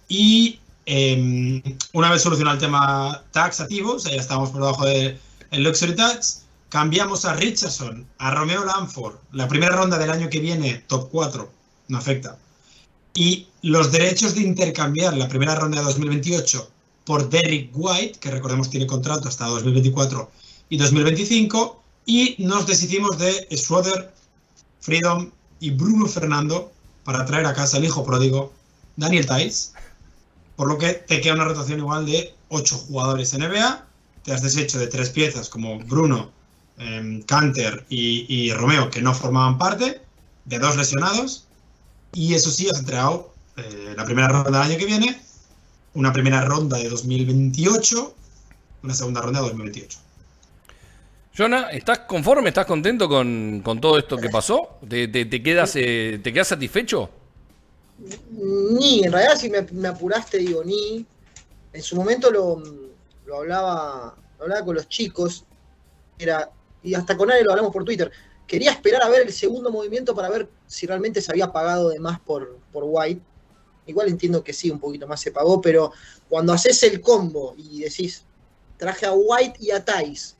Y 0.07 0.59
eh, 0.85 1.61
una 1.93 2.11
vez 2.11 2.21
solucionado 2.21 2.55
el 2.55 2.61
tema 2.61 3.23
taxativo, 3.31 3.93
o 3.93 3.99
sea, 3.99 4.13
ya 4.13 4.21
estábamos 4.21 4.49
por 4.51 4.61
debajo 4.61 4.85
del 4.85 5.19
Luxury 5.51 5.95
Tax, 5.95 6.43
cambiamos 6.69 7.25
a 7.25 7.33
Richardson, 7.35 8.05
a 8.17 8.31
Romeo 8.31 8.63
Lanford, 8.65 9.15
la 9.31 9.47
primera 9.47 9.75
ronda 9.75 9.97
del 9.97 10.09
año 10.09 10.29
que 10.29 10.39
viene, 10.39 10.83
top 10.87 11.09
4, 11.11 11.51
no 11.89 11.97
afecta. 11.97 12.37
Y 13.13 13.47
los 13.61 13.91
derechos 13.91 14.35
de 14.35 14.41
intercambiar 14.41 15.15
la 15.15 15.27
primera 15.27 15.55
ronda 15.55 15.79
de 15.79 15.85
2028 15.85 16.69
por 17.05 17.29
Derrick 17.29 17.71
White, 17.73 18.19
que 18.19 18.31
recordemos 18.31 18.69
tiene 18.69 18.87
contrato 18.87 19.27
hasta 19.27 19.45
2024 19.47 20.29
y 20.69 20.77
2025, 20.77 21.83
y 22.05 22.35
nos 22.39 22.67
deshicimos 22.67 23.17
de 23.17 23.47
Schroeder, 23.55 24.13
Freedom 24.79 25.31
y 25.59 25.71
Bruno 25.71 26.07
Fernando 26.07 26.71
para 27.03 27.25
traer 27.25 27.45
a 27.45 27.53
casa 27.53 27.77
al 27.77 27.85
hijo 27.85 28.03
pródigo 28.03 28.51
Daniel 28.95 29.27
Tice, 29.27 29.71
por 30.55 30.67
lo 30.67 30.77
que 30.77 30.93
te 30.93 31.21
queda 31.21 31.33
una 31.33 31.45
rotación 31.45 31.79
igual 31.79 32.05
de 32.05 32.33
8 32.49 32.77
jugadores 32.77 33.33
NBA, 33.37 33.85
te 34.23 34.33
has 34.33 34.41
deshecho 34.41 34.77
de 34.77 34.87
tres 34.87 35.09
piezas 35.09 35.49
como 35.49 35.79
Bruno, 35.79 36.31
em, 36.77 37.21
Canter 37.23 37.85
y, 37.89 38.25
y 38.27 38.53
Romeo 38.53 38.89
que 38.89 39.01
no 39.01 39.13
formaban 39.13 39.57
parte, 39.57 40.01
de 40.45 40.59
dos 40.59 40.75
lesionados, 40.75 41.45
y 42.13 42.33
eso 42.33 42.51
sí, 42.51 42.67
has 42.69 42.79
entregado 42.79 43.33
eh, 43.57 43.93
la 43.95 44.05
primera 44.05 44.27
ronda 44.27 44.51
del 44.51 44.71
año 44.71 44.77
que 44.77 44.85
viene, 44.85 45.21
una 45.93 46.13
primera 46.13 46.41
ronda 46.45 46.77
de 46.77 46.89
2028, 46.89 48.15
una 48.83 48.93
segunda 48.93 49.21
ronda 49.21 49.41
de 49.41 49.47
2028. 49.47 49.99
Jonah, 51.37 51.69
¿estás 51.71 51.99
conforme? 51.99 52.49
¿Estás 52.49 52.65
contento 52.65 53.07
con, 53.07 53.61
con 53.63 53.79
todo 53.79 53.97
esto 53.97 54.17
que 54.17 54.29
pasó? 54.29 54.77
¿Te, 54.87 55.07
te- 55.07 55.25
te 55.25 55.41
quedas, 55.41 55.73
eh, 55.75 56.19
¿Te 56.23 56.33
quedas 56.33 56.49
satisfecho? 56.49 57.09
Ni, 58.31 59.03
en 59.03 59.11
realidad 59.11 59.35
si 59.37 59.49
me, 59.49 59.61
me 59.71 59.87
apuraste 59.87 60.37
digo 60.39 60.63
ni. 60.63 61.05
En 61.73 61.81
su 61.83 61.95
momento 61.95 62.29
lo, 62.29 62.61
lo 63.25 63.37
hablaba, 63.37 64.15
lo 64.37 64.43
hablaba 64.43 64.65
con 64.65 64.75
los 64.75 64.89
chicos, 64.89 65.45
era, 66.19 66.49
y 66.83 66.93
hasta 66.95 67.15
con 67.15 67.31
Ale 67.31 67.43
lo 67.43 67.51
hablamos 67.51 67.71
por 67.71 67.85
Twitter. 67.85 68.11
Quería 68.45 68.71
esperar 68.71 69.01
a 69.03 69.09
ver 69.09 69.21
el 69.21 69.31
segundo 69.31 69.71
movimiento 69.71 70.13
para 70.13 70.29
ver 70.29 70.49
si 70.67 70.85
realmente 70.85 71.21
se 71.21 71.31
había 71.31 71.51
pagado 71.53 71.89
de 71.89 71.99
más 71.99 72.19
por, 72.19 72.57
por 72.73 72.83
White. 72.85 73.21
Igual 73.85 74.09
entiendo 74.09 74.43
que 74.43 74.53
sí, 74.53 74.69
un 74.69 74.79
poquito 74.79 75.07
más 75.07 75.21
se 75.21 75.31
pagó, 75.31 75.59
pero 75.59 75.91
cuando 76.29 76.53
haces 76.53 76.81
el 76.83 77.01
combo 77.01 77.55
y 77.57 77.81
decís, 77.81 78.23
traje 78.77 79.05
a 79.05 79.13
White 79.13 79.57
y 79.59 79.71
a 79.71 79.83
Tice 79.83 80.35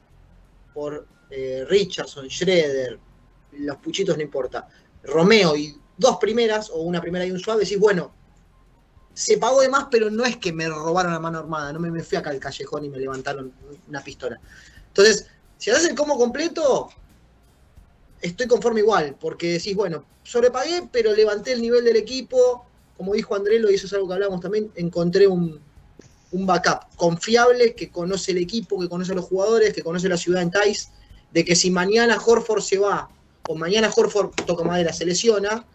por 0.73 1.07
eh, 1.29 1.65
Richardson, 1.67 2.29
Schroeder, 2.29 2.99
los 3.53 3.77
puchitos 3.77 4.15
no 4.15 4.23
importa, 4.23 4.67
Romeo 5.03 5.55
y 5.55 5.75
dos 5.97 6.17
primeras, 6.17 6.69
o 6.69 6.81
una 6.81 7.01
primera 7.01 7.25
y 7.25 7.31
un 7.31 7.39
suave, 7.39 7.63
decís, 7.63 7.79
bueno, 7.79 8.13
se 9.13 9.37
pagó 9.37 9.61
de 9.61 9.69
más, 9.69 9.87
pero 9.91 10.09
no 10.09 10.23
es 10.23 10.37
que 10.37 10.53
me 10.53 10.67
robaron 10.67 11.11
la 11.11 11.19
mano 11.19 11.39
armada, 11.39 11.73
no 11.73 11.79
me, 11.79 11.91
me 11.91 12.03
fui 12.03 12.17
acá 12.17 12.29
al 12.29 12.39
callejón 12.39 12.85
y 12.85 12.89
me 12.89 12.97
levantaron 12.97 13.53
una 13.87 14.03
pistola. 14.03 14.39
Entonces, 14.87 15.27
si 15.57 15.69
haces 15.69 15.89
el 15.89 15.95
combo 15.95 16.17
completo, 16.17 16.89
estoy 18.21 18.47
conforme 18.47 18.79
igual, 18.79 19.15
porque 19.19 19.53
decís, 19.53 19.75
bueno, 19.75 20.05
sobrepagué, 20.23 20.89
pero 20.91 21.13
levanté 21.13 21.51
el 21.51 21.61
nivel 21.61 21.83
del 21.83 21.97
equipo, 21.97 22.65
como 23.01 23.15
dijo 23.15 23.33
Andrelo, 23.33 23.71
y 23.71 23.73
eso 23.73 23.87
es 23.87 23.93
algo 23.93 24.07
que 24.07 24.13
hablábamos 24.13 24.41
también, 24.41 24.71
encontré 24.75 25.25
un, 25.25 25.59
backup 26.31 26.95
confiable 26.95 27.73
que 27.73 27.89
conoce 27.89 28.29
el 28.29 28.37
equipo, 28.37 28.79
que 28.79 28.87
conoce 28.87 29.13
a 29.13 29.15
los 29.15 29.25
jugadores, 29.25 29.73
que 29.73 29.81
conoce 29.81 30.07
la 30.07 30.17
ciudad 30.17 30.43
en 30.43 30.51
Tais, 30.51 30.91
de 31.31 31.43
que 31.43 31.55
si 31.55 31.71
mañana 31.71 32.21
Horford 32.23 32.61
se 32.61 32.77
va, 32.77 33.09
o 33.49 33.55
mañana 33.55 33.89
Horford 33.89 34.35
toca 34.45 34.63
madera, 34.63 34.93
se 34.93 35.03
lesiona, 35.03 35.65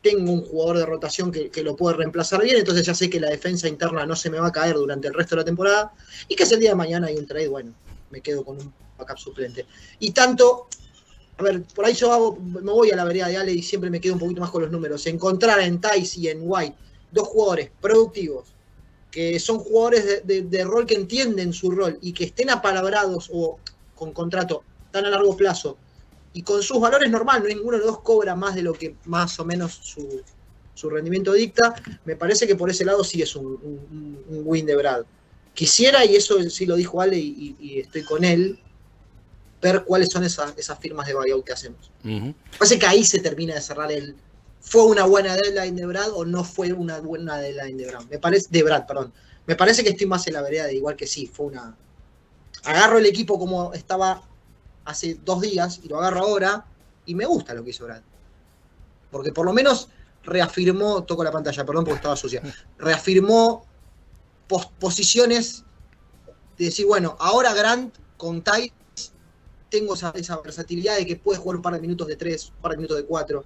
tengo 0.00 0.30
un 0.30 0.42
jugador 0.42 0.78
de 0.78 0.86
rotación 0.86 1.32
que, 1.32 1.50
que, 1.50 1.64
lo 1.64 1.74
puede 1.74 1.96
reemplazar 1.96 2.40
bien, 2.40 2.58
entonces 2.58 2.86
ya 2.86 2.94
sé 2.94 3.10
que 3.10 3.18
la 3.18 3.30
defensa 3.30 3.66
interna 3.66 4.06
no 4.06 4.14
se 4.14 4.30
me 4.30 4.38
va 4.38 4.46
a 4.46 4.52
caer 4.52 4.76
durante 4.76 5.08
el 5.08 5.14
resto 5.14 5.34
de 5.34 5.40
la 5.40 5.44
temporada, 5.44 5.92
y 6.28 6.36
que 6.36 6.46
si 6.46 6.54
el 6.54 6.60
día 6.60 6.70
de 6.70 6.76
mañana 6.76 7.08
hay 7.08 7.16
un 7.16 7.26
trade, 7.26 7.48
bueno, 7.48 7.74
me 8.10 8.20
quedo 8.20 8.44
con 8.44 8.58
un 8.58 8.72
backup 8.96 9.18
suplente. 9.18 9.66
Y 9.98 10.12
tanto, 10.12 10.68
a 11.40 11.42
ver, 11.42 11.62
por 11.74 11.86
ahí 11.86 11.94
yo 11.94 12.12
hago, 12.12 12.36
me 12.36 12.60
voy 12.70 12.90
a 12.90 12.96
la 12.96 13.04
vereda 13.04 13.28
de 13.28 13.36
Ale 13.38 13.52
y 13.52 13.62
siempre 13.62 13.88
me 13.88 13.98
quedo 13.98 14.12
un 14.14 14.20
poquito 14.20 14.42
más 14.42 14.50
con 14.50 14.62
los 14.62 14.70
números. 14.70 15.06
Encontrar 15.06 15.60
en 15.60 15.80
Tice 15.80 16.20
y 16.20 16.28
en 16.28 16.40
White 16.42 16.76
dos 17.10 17.28
jugadores 17.28 17.70
productivos, 17.80 18.52
que 19.10 19.40
son 19.40 19.58
jugadores 19.58 20.22
de, 20.24 20.64
rol 20.64 20.86
que 20.86 20.94
entienden 20.94 21.54
su 21.54 21.70
rol 21.70 21.98
y 22.02 22.12
que 22.12 22.24
estén 22.24 22.50
apalabrados 22.50 23.30
o 23.32 23.58
con 23.94 24.12
contrato 24.12 24.62
tan 24.90 25.06
a 25.06 25.10
largo 25.10 25.34
plazo 25.34 25.78
y 26.34 26.42
con 26.42 26.62
sus 26.62 26.78
valores 26.78 27.10
normal, 27.10 27.42
ninguno 27.42 27.72
de 27.72 27.78
los 27.78 27.86
dos 27.86 28.00
cobra 28.00 28.36
más 28.36 28.54
de 28.54 28.62
lo 28.62 28.74
que 28.74 28.94
más 29.06 29.40
o 29.40 29.44
menos 29.44 29.80
su, 29.82 30.90
rendimiento 30.90 31.32
dicta, 31.32 31.74
me 32.04 32.16
parece 32.16 32.46
que 32.46 32.54
por 32.54 32.70
ese 32.70 32.84
lado 32.84 33.02
sí 33.02 33.20
es 33.20 33.34
un, 33.34 33.58
un, 34.28 34.42
win 34.44 34.64
de 34.66 34.76
Brad. 34.76 35.04
Quisiera, 35.54 36.04
y 36.04 36.16
eso 36.16 36.48
sí 36.48 36.64
lo 36.64 36.76
dijo 36.76 37.00
Ale 37.00 37.18
y 37.18 37.80
estoy 37.80 38.02
con 38.02 38.24
él, 38.24 38.58
ver 39.60 39.84
cuáles 39.84 40.08
son 40.10 40.24
esas, 40.24 40.56
esas 40.56 40.78
firmas 40.78 41.06
de 41.06 41.14
buyout 41.14 41.44
que 41.44 41.52
hacemos. 41.52 41.90
Uh 42.04 42.08
-huh. 42.08 42.34
Parece 42.58 42.78
que 42.78 42.86
ahí 42.86 43.04
se 43.04 43.20
termina 43.20 43.54
de 43.54 43.60
cerrar 43.60 43.90
el. 43.92 44.16
¿Fue 44.60 44.84
una 44.84 45.04
buena 45.04 45.36
deadline 45.36 45.74
de 45.74 45.86
Brad 45.86 46.10
o 46.12 46.24
no 46.24 46.44
fue 46.44 46.72
una 46.72 47.00
buena 47.00 47.38
deadline 47.38 47.76
de 47.78 47.86
Brad? 47.86 48.04
Me 48.10 48.18
parece, 48.18 48.48
de 48.50 48.62
Brad, 48.62 48.86
perdón. 48.86 49.12
Me 49.46 49.56
parece 49.56 49.82
que 49.82 49.90
estoy 49.90 50.06
más 50.06 50.26
en 50.26 50.34
la 50.34 50.42
vereda 50.42 50.66
de 50.66 50.74
igual 50.74 50.96
que 50.96 51.06
sí, 51.06 51.26
fue 51.26 51.46
una. 51.46 51.74
Agarro 52.64 52.98
el 52.98 53.06
equipo 53.06 53.38
como 53.38 53.72
estaba 53.72 54.22
hace 54.84 55.18
dos 55.24 55.40
días 55.40 55.80
y 55.82 55.88
lo 55.88 55.98
agarro 55.98 56.20
ahora 56.20 56.66
y 57.06 57.14
me 57.14 57.24
gusta 57.24 57.54
lo 57.54 57.64
que 57.64 57.70
hizo 57.70 57.86
Brad. 57.86 58.02
Porque 59.10 59.32
por 59.32 59.46
lo 59.46 59.52
menos 59.52 59.88
reafirmó, 60.22 61.04
toco 61.04 61.24
la 61.24 61.32
pantalla, 61.32 61.64
perdón 61.64 61.84
porque 61.84 61.96
estaba 61.96 62.16
sucia, 62.16 62.42
reafirmó 62.78 63.64
pos 64.46 64.66
posiciones 64.78 65.64
de 66.58 66.66
decir, 66.66 66.86
bueno, 66.86 67.16
ahora 67.18 67.54
Grant 67.54 67.94
con 68.18 68.42
Ty 68.42 68.72
tengo 69.70 69.94
esa, 69.94 70.10
esa, 70.10 70.40
versatilidad 70.40 70.96
de 70.96 71.06
que 71.06 71.16
puede 71.16 71.38
jugar 71.38 71.56
un 71.56 71.62
par 71.62 71.74
de 71.74 71.80
minutos 71.80 72.06
de 72.06 72.16
tres, 72.16 72.52
un 72.56 72.62
par 72.62 72.72
de 72.72 72.76
minutos 72.78 72.96
de 72.96 73.04
cuatro. 73.04 73.44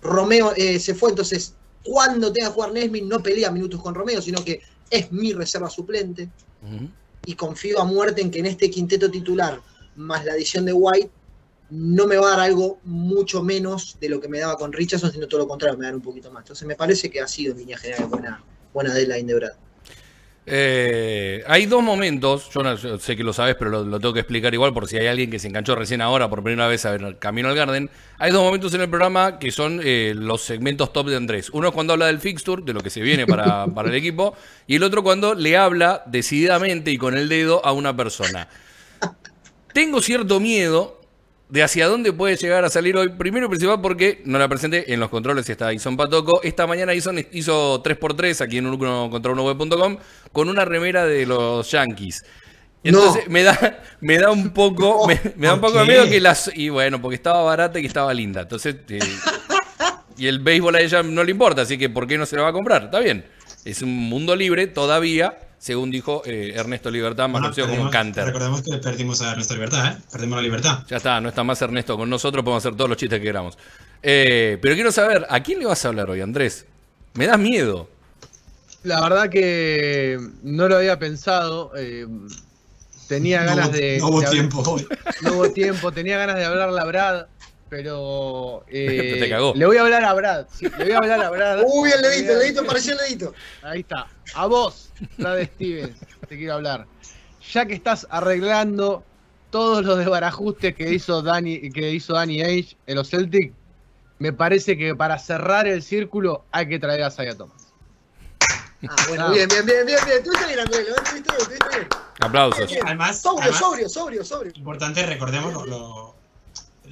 Romeo 0.00 0.52
eh, 0.56 0.80
se 0.80 0.94
fue, 0.94 1.10
entonces 1.10 1.54
cuando 1.84 2.32
tenga 2.32 2.48
que 2.48 2.54
jugar 2.54 2.72
Nesmith 2.72 3.04
no 3.04 3.22
pelea 3.22 3.50
minutos 3.50 3.80
con 3.82 3.94
Romeo, 3.94 4.22
sino 4.22 4.44
que 4.44 4.60
es 4.90 5.10
mi 5.12 5.32
reserva 5.32 5.68
suplente. 5.68 6.28
Uh 6.62 6.66
-huh. 6.66 6.90
Y 7.24 7.34
confío 7.34 7.80
a 7.80 7.84
muerte 7.84 8.20
en 8.20 8.30
que 8.30 8.40
en 8.40 8.46
este 8.46 8.70
quinteto 8.70 9.10
titular, 9.10 9.60
más 9.96 10.24
la 10.24 10.32
adición 10.32 10.64
de 10.64 10.72
White, 10.72 11.10
no 11.70 12.06
me 12.06 12.16
va 12.16 12.26
a 12.26 12.30
dar 12.30 12.40
algo 12.40 12.78
mucho 12.84 13.42
menos 13.42 13.96
de 14.00 14.08
lo 14.08 14.20
que 14.20 14.28
me 14.28 14.40
daba 14.40 14.56
con 14.56 14.72
Richardson, 14.72 15.10
sino 15.10 15.26
todo 15.26 15.40
lo 15.40 15.48
contrario, 15.48 15.78
me 15.78 15.84
va 15.84 15.88
a 15.88 15.92
dar 15.92 15.96
un 15.96 16.02
poquito 16.02 16.30
más. 16.30 16.42
Entonces 16.42 16.66
me 16.66 16.76
parece 16.76 17.10
que 17.10 17.20
ha 17.20 17.26
sido 17.26 17.52
en 17.52 17.58
línea 17.58 17.78
general 17.78 18.08
buena, 18.08 18.44
buena 18.74 18.92
deadline 18.92 19.26
de 19.26 19.34
Brad. 19.34 19.52
Eh, 20.44 21.44
hay 21.46 21.66
dos 21.66 21.84
momentos, 21.84 22.50
yo, 22.50 22.64
no, 22.64 22.74
yo, 22.74 22.98
sé 22.98 23.16
que 23.16 23.22
lo 23.22 23.32
sabes, 23.32 23.54
pero 23.56 23.70
lo, 23.70 23.84
lo, 23.84 24.00
tengo 24.00 24.12
que 24.12 24.20
explicar 24.20 24.52
igual 24.52 24.74
por 24.74 24.88
si 24.88 24.96
hay 24.96 25.06
alguien 25.06 25.30
que 25.30 25.38
se 25.38 25.46
enganchó 25.46 25.76
recién 25.76 26.00
ahora 26.00 26.28
por 26.28 26.42
primera 26.42 26.66
vez 26.66 26.84
a 26.84 26.90
ver 26.90 27.18
Camino 27.20 27.48
al 27.48 27.54
Garden. 27.54 27.90
Hay 28.18 28.32
dos 28.32 28.42
momentos 28.42 28.74
en 28.74 28.80
el 28.80 28.88
programa 28.88 29.38
que 29.38 29.52
son 29.52 29.80
eh, 29.84 30.14
los 30.16 30.42
segmentos 30.42 30.92
top 30.92 31.08
de 31.08 31.16
Andrés. 31.16 31.48
Uno 31.50 31.68
es 31.68 31.74
cuando 31.74 31.92
habla 31.92 32.06
del 32.06 32.18
fixture, 32.18 32.62
de 32.64 32.72
lo 32.72 32.80
que 32.80 32.90
se 32.90 33.02
viene 33.02 33.24
para, 33.24 33.66
para 33.74 33.88
el 33.88 33.94
equipo, 33.94 34.34
y 34.66 34.76
el 34.76 34.82
otro 34.82 35.04
cuando 35.04 35.34
le 35.34 35.56
habla 35.56 36.02
decididamente 36.06 36.90
y 36.90 36.98
con 36.98 37.16
el 37.16 37.28
dedo 37.28 37.64
a 37.64 37.72
una 37.72 37.96
persona. 37.96 38.48
Tengo 39.72 40.02
cierto 40.02 40.40
miedo 40.40 41.01
de 41.52 41.62
hacia 41.62 41.86
dónde 41.86 42.14
puede 42.14 42.36
llegar 42.36 42.64
a 42.64 42.70
salir 42.70 42.96
hoy. 42.96 43.10
Primero 43.10 43.44
y 43.44 43.48
principal 43.50 43.78
porque 43.82 44.22
no 44.24 44.38
la 44.38 44.48
presenté 44.48 44.90
en 44.94 44.98
los 44.98 45.10
controles 45.10 45.46
y 45.50 45.52
está 45.52 45.70
Ison 45.70 45.98
Patoco. 45.98 46.40
Esta 46.42 46.66
mañana 46.66 46.94
Ison 46.94 47.22
hizo 47.30 47.82
3x3 47.82 48.40
aquí 48.40 48.56
en 48.56 48.68
1 48.68 49.10
contra 49.10 49.32
1 49.32 49.44
web.com 49.44 49.98
con 50.32 50.48
una 50.48 50.64
remera 50.64 51.04
de 51.04 51.26
los 51.26 51.70
Yankees. 51.70 52.24
Entonces 52.82 53.26
no. 53.26 53.32
me 53.32 53.42
da 53.42 53.82
me 54.00 54.18
da 54.18 54.30
un 54.30 54.54
poco 54.54 55.06
me, 55.06 55.20
me 55.36 55.48
da 55.48 55.54
un 55.54 55.60
poco 55.60 55.80
de 55.80 55.84
miedo 55.84 56.08
que 56.08 56.20
las 56.20 56.50
y 56.54 56.70
bueno, 56.70 57.02
porque 57.02 57.16
estaba 57.16 57.42
barata 57.42 57.78
y 57.78 57.82
que 57.82 57.88
estaba 57.88 58.14
linda. 58.14 58.40
Entonces 58.40 58.76
eh, 58.88 59.00
y 60.16 60.28
el 60.28 60.38
béisbol 60.38 60.74
a 60.74 60.80
ella 60.80 61.02
no 61.02 61.22
le 61.22 61.32
importa, 61.32 61.62
así 61.62 61.76
que 61.76 61.90
¿por 61.90 62.06
qué 62.06 62.16
no 62.16 62.24
se 62.24 62.34
la 62.34 62.42
va 62.42 62.48
a 62.48 62.52
comprar? 62.54 62.84
Está 62.84 62.98
bien. 63.00 63.26
Es 63.66 63.82
un 63.82 63.94
mundo 63.94 64.34
libre 64.34 64.68
todavía 64.68 65.36
según 65.62 65.92
dijo 65.92 66.22
eh, 66.26 66.54
Ernesto 66.56 66.90
Libertad, 66.90 67.28
más 67.28 67.40
conocido 67.40 67.68
bueno, 67.68 67.82
como 67.82 67.92
Canter. 67.92 68.24
Recordemos 68.24 68.62
que 68.62 68.78
perdimos 68.78 69.22
a 69.22 69.30
Ernesto 69.30 69.54
Libertad, 69.54 69.92
¿eh? 69.92 69.96
Perdimos 70.10 70.36
la 70.38 70.42
libertad. 70.42 70.84
Ya 70.88 70.96
está, 70.96 71.20
no 71.20 71.28
está 71.28 71.44
más 71.44 71.62
Ernesto 71.62 71.96
con 71.96 72.10
nosotros, 72.10 72.42
podemos 72.42 72.66
hacer 72.66 72.76
todos 72.76 72.90
los 72.90 72.98
chistes 72.98 73.20
que 73.20 73.26
queramos. 73.26 73.56
Eh, 74.02 74.58
pero 74.60 74.74
quiero 74.74 74.90
saber, 74.90 75.24
¿a 75.30 75.40
quién 75.40 75.60
le 75.60 75.66
vas 75.66 75.84
a 75.84 75.88
hablar 75.88 76.10
hoy, 76.10 76.20
Andrés? 76.20 76.66
Me 77.14 77.28
das 77.28 77.38
miedo. 77.38 77.88
La 78.82 79.00
verdad 79.02 79.30
que 79.30 80.18
no 80.42 80.66
lo 80.66 80.78
había 80.78 80.98
pensado. 80.98 81.70
Eh, 81.76 82.08
tenía 83.06 83.44
ganas 83.44 83.70
de. 83.70 83.98
No 84.00 84.08
hubo 84.08 84.20
de 84.20 84.30
tiempo 84.30 84.64
hoy. 84.66 84.84
No 85.22 85.34
hubo 85.34 85.50
tiempo, 85.50 85.92
tenía 85.92 86.18
ganas 86.18 86.38
de 86.38 86.44
hablarle 86.44 86.80
a 86.80 86.84
Brad. 86.86 87.26
Pero 87.72 88.66
eh, 88.68 89.16
te 89.18 89.30
cagó. 89.30 89.54
le 89.56 89.64
voy 89.64 89.78
a 89.78 89.80
hablar 89.80 90.04
a 90.04 90.12
Brad. 90.12 90.46
Sí, 90.52 90.66
le 90.76 90.84
voy 90.84 90.92
a 90.92 90.98
hablar 90.98 91.22
a 91.22 91.30
Brad. 91.30 91.62
Uy, 91.66 91.90
el 91.90 92.02
dedito, 92.02 92.32
el 92.32 92.38
dedito, 92.40 92.60
apareció 92.60 92.92
el 92.92 92.98
dedito. 92.98 93.34
Ahí 93.62 93.80
está. 93.80 94.08
A 94.34 94.44
vos, 94.44 94.92
Brad 95.16 95.42
Stevens, 95.54 95.96
te 96.28 96.36
quiero 96.36 96.52
hablar. 96.52 96.86
Ya 97.50 97.64
que 97.64 97.72
estás 97.72 98.06
arreglando 98.10 99.02
todos 99.48 99.86
los 99.86 99.96
desbarajustes 99.96 100.74
que 100.74 100.92
hizo 100.92 101.22
Danny, 101.22 101.70
que 101.70 101.92
hizo 101.92 102.12
Danny 102.12 102.42
Age 102.42 102.76
en 102.86 102.96
los 102.96 103.08
Celtic, 103.08 103.54
me 104.18 104.34
parece 104.34 104.76
que 104.76 104.94
para 104.94 105.18
cerrar 105.18 105.66
el 105.66 105.82
círculo 105.82 106.44
hay 106.52 106.68
que 106.68 106.78
traer 106.78 107.04
a 107.04 107.10
Saya 107.10 107.34
Thomas. 107.34 107.72
Ah, 108.86 108.96
bueno, 109.08 109.30
bien, 109.30 109.48
bien, 109.48 109.64
bien, 109.64 109.86
bien, 109.86 109.98
bien. 110.04 110.22
Tú 110.22 110.30
estás 110.30 110.46
bien, 110.46 110.60
Andrés, 110.60 110.88
estuviste 110.88 111.32
bien, 111.32 111.40
estuviste 111.40 111.78
bien. 111.78 111.88
Aplausos. 112.20 112.70
Además, 112.84 113.18
sobrio, 113.18 113.42
además, 113.44 113.58
sobrio, 113.58 113.88
sobrio, 113.88 114.24
sobrio. 114.24 114.52
Importante, 114.56 115.06
recordemos, 115.06 115.54
lo, 115.54 115.64
lo, 115.66 116.21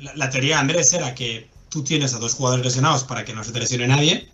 la, 0.02 0.14
la, 0.14 0.30
teoría 0.30 0.56
de 0.56 0.60
Andrés 0.60 0.92
era 0.92 1.14
que 1.14 1.48
tú 1.68 1.82
tienes 1.84 2.14
a 2.14 2.18
dos 2.18 2.34
jugadores 2.34 2.64
lesionados 2.64 3.04
para 3.04 3.24
que 3.24 3.32
no 3.32 3.44
se 3.44 3.52
te 3.52 3.60
lesione 3.60 3.86
nadie, 3.86 4.28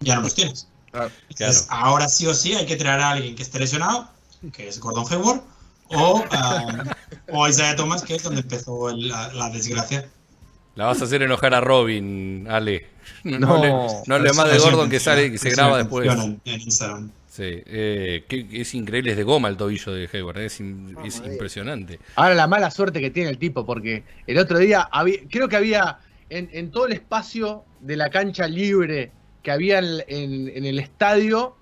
ya 0.00 0.16
no 0.16 0.22
los 0.22 0.34
tienes. 0.34 0.68
Claro. 0.90 1.10
Entonces, 1.28 1.66
ahora 1.68 2.08
sí 2.08 2.26
o 2.26 2.34
sí 2.34 2.54
hay 2.54 2.66
que 2.66 2.76
traer 2.76 3.00
a 3.00 3.10
alguien 3.12 3.34
que 3.34 3.42
esté 3.42 3.58
lesionado, 3.58 4.08
que 4.52 4.68
es 4.68 4.80
Gordon 4.80 5.04
Hayward, 5.10 5.42
o, 5.88 6.20
um, 6.20 7.38
o 7.38 7.48
Isaiah 7.48 7.76
Thomas, 7.76 8.02
que 8.02 8.16
es 8.16 8.22
donde 8.22 8.40
empezó 8.40 8.90
el, 8.90 9.08
la, 9.08 9.32
la, 9.32 9.50
desgracia. 9.50 10.08
La 10.74 10.86
vas 10.86 11.00
a 11.00 11.04
hacer 11.04 11.22
enojar 11.22 11.54
a 11.54 11.60
Robin, 11.60 12.46
Ale. 12.48 12.88
No, 13.22 13.38
no, 13.38 13.62
le, 13.62 13.72
no 14.06 14.18
le 14.18 14.32
más 14.32 14.50
de 14.50 14.58
Gordon 14.58 14.90
que 14.90 15.00
sale 15.00 15.26
y 15.26 15.38
se 15.38 15.50
graba 15.50 15.78
después. 15.78 16.08
En, 16.10 16.40
en 16.44 16.60
Instagram. 16.60 17.10
Sí, 17.36 17.62
eh, 17.66 18.24
que, 18.28 18.48
es 18.50 18.74
increíble, 18.74 19.10
es 19.10 19.18
de 19.18 19.22
goma 19.22 19.48
el 19.48 19.58
tobillo 19.58 19.92
de 19.92 20.08
Hayward, 20.10 20.38
es, 20.38 20.58
in, 20.58 20.96
es 21.04 21.22
impresionante. 21.22 22.00
Ahora 22.14 22.34
la 22.34 22.46
mala 22.46 22.70
suerte 22.70 22.98
que 22.98 23.10
tiene 23.10 23.28
el 23.28 23.36
tipo, 23.36 23.66
porque 23.66 24.04
el 24.26 24.38
otro 24.38 24.58
día 24.58 24.88
había, 24.90 25.18
creo 25.30 25.46
que 25.46 25.56
había 25.56 25.98
en, 26.30 26.48
en 26.54 26.70
todo 26.70 26.86
el 26.86 26.94
espacio 26.94 27.66
de 27.80 27.98
la 27.98 28.08
cancha 28.08 28.48
libre 28.48 29.12
que 29.42 29.50
había 29.50 29.80
en, 29.80 30.02
en, 30.08 30.48
en 30.48 30.64
el 30.64 30.78
estadio, 30.78 31.56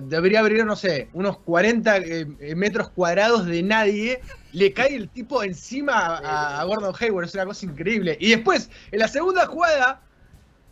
debería 0.00 0.40
haber, 0.40 0.64
no 0.64 0.76
sé, 0.76 1.10
unos 1.12 1.36
40 1.40 1.98
eh, 1.98 2.26
metros 2.56 2.88
cuadrados 2.88 3.44
de 3.44 3.62
nadie, 3.62 4.22
le 4.52 4.72
cae 4.72 4.96
el 4.96 5.10
tipo 5.10 5.42
encima 5.42 5.92
a, 5.92 6.58
a, 6.58 6.64
Gordon 6.64 6.94
Hayward, 6.98 7.26
es 7.26 7.34
una 7.34 7.44
cosa 7.44 7.66
increíble. 7.66 8.16
Y 8.18 8.30
después, 8.30 8.70
en 8.92 9.00
la 9.00 9.08
segunda 9.08 9.44
jugada, 9.44 10.00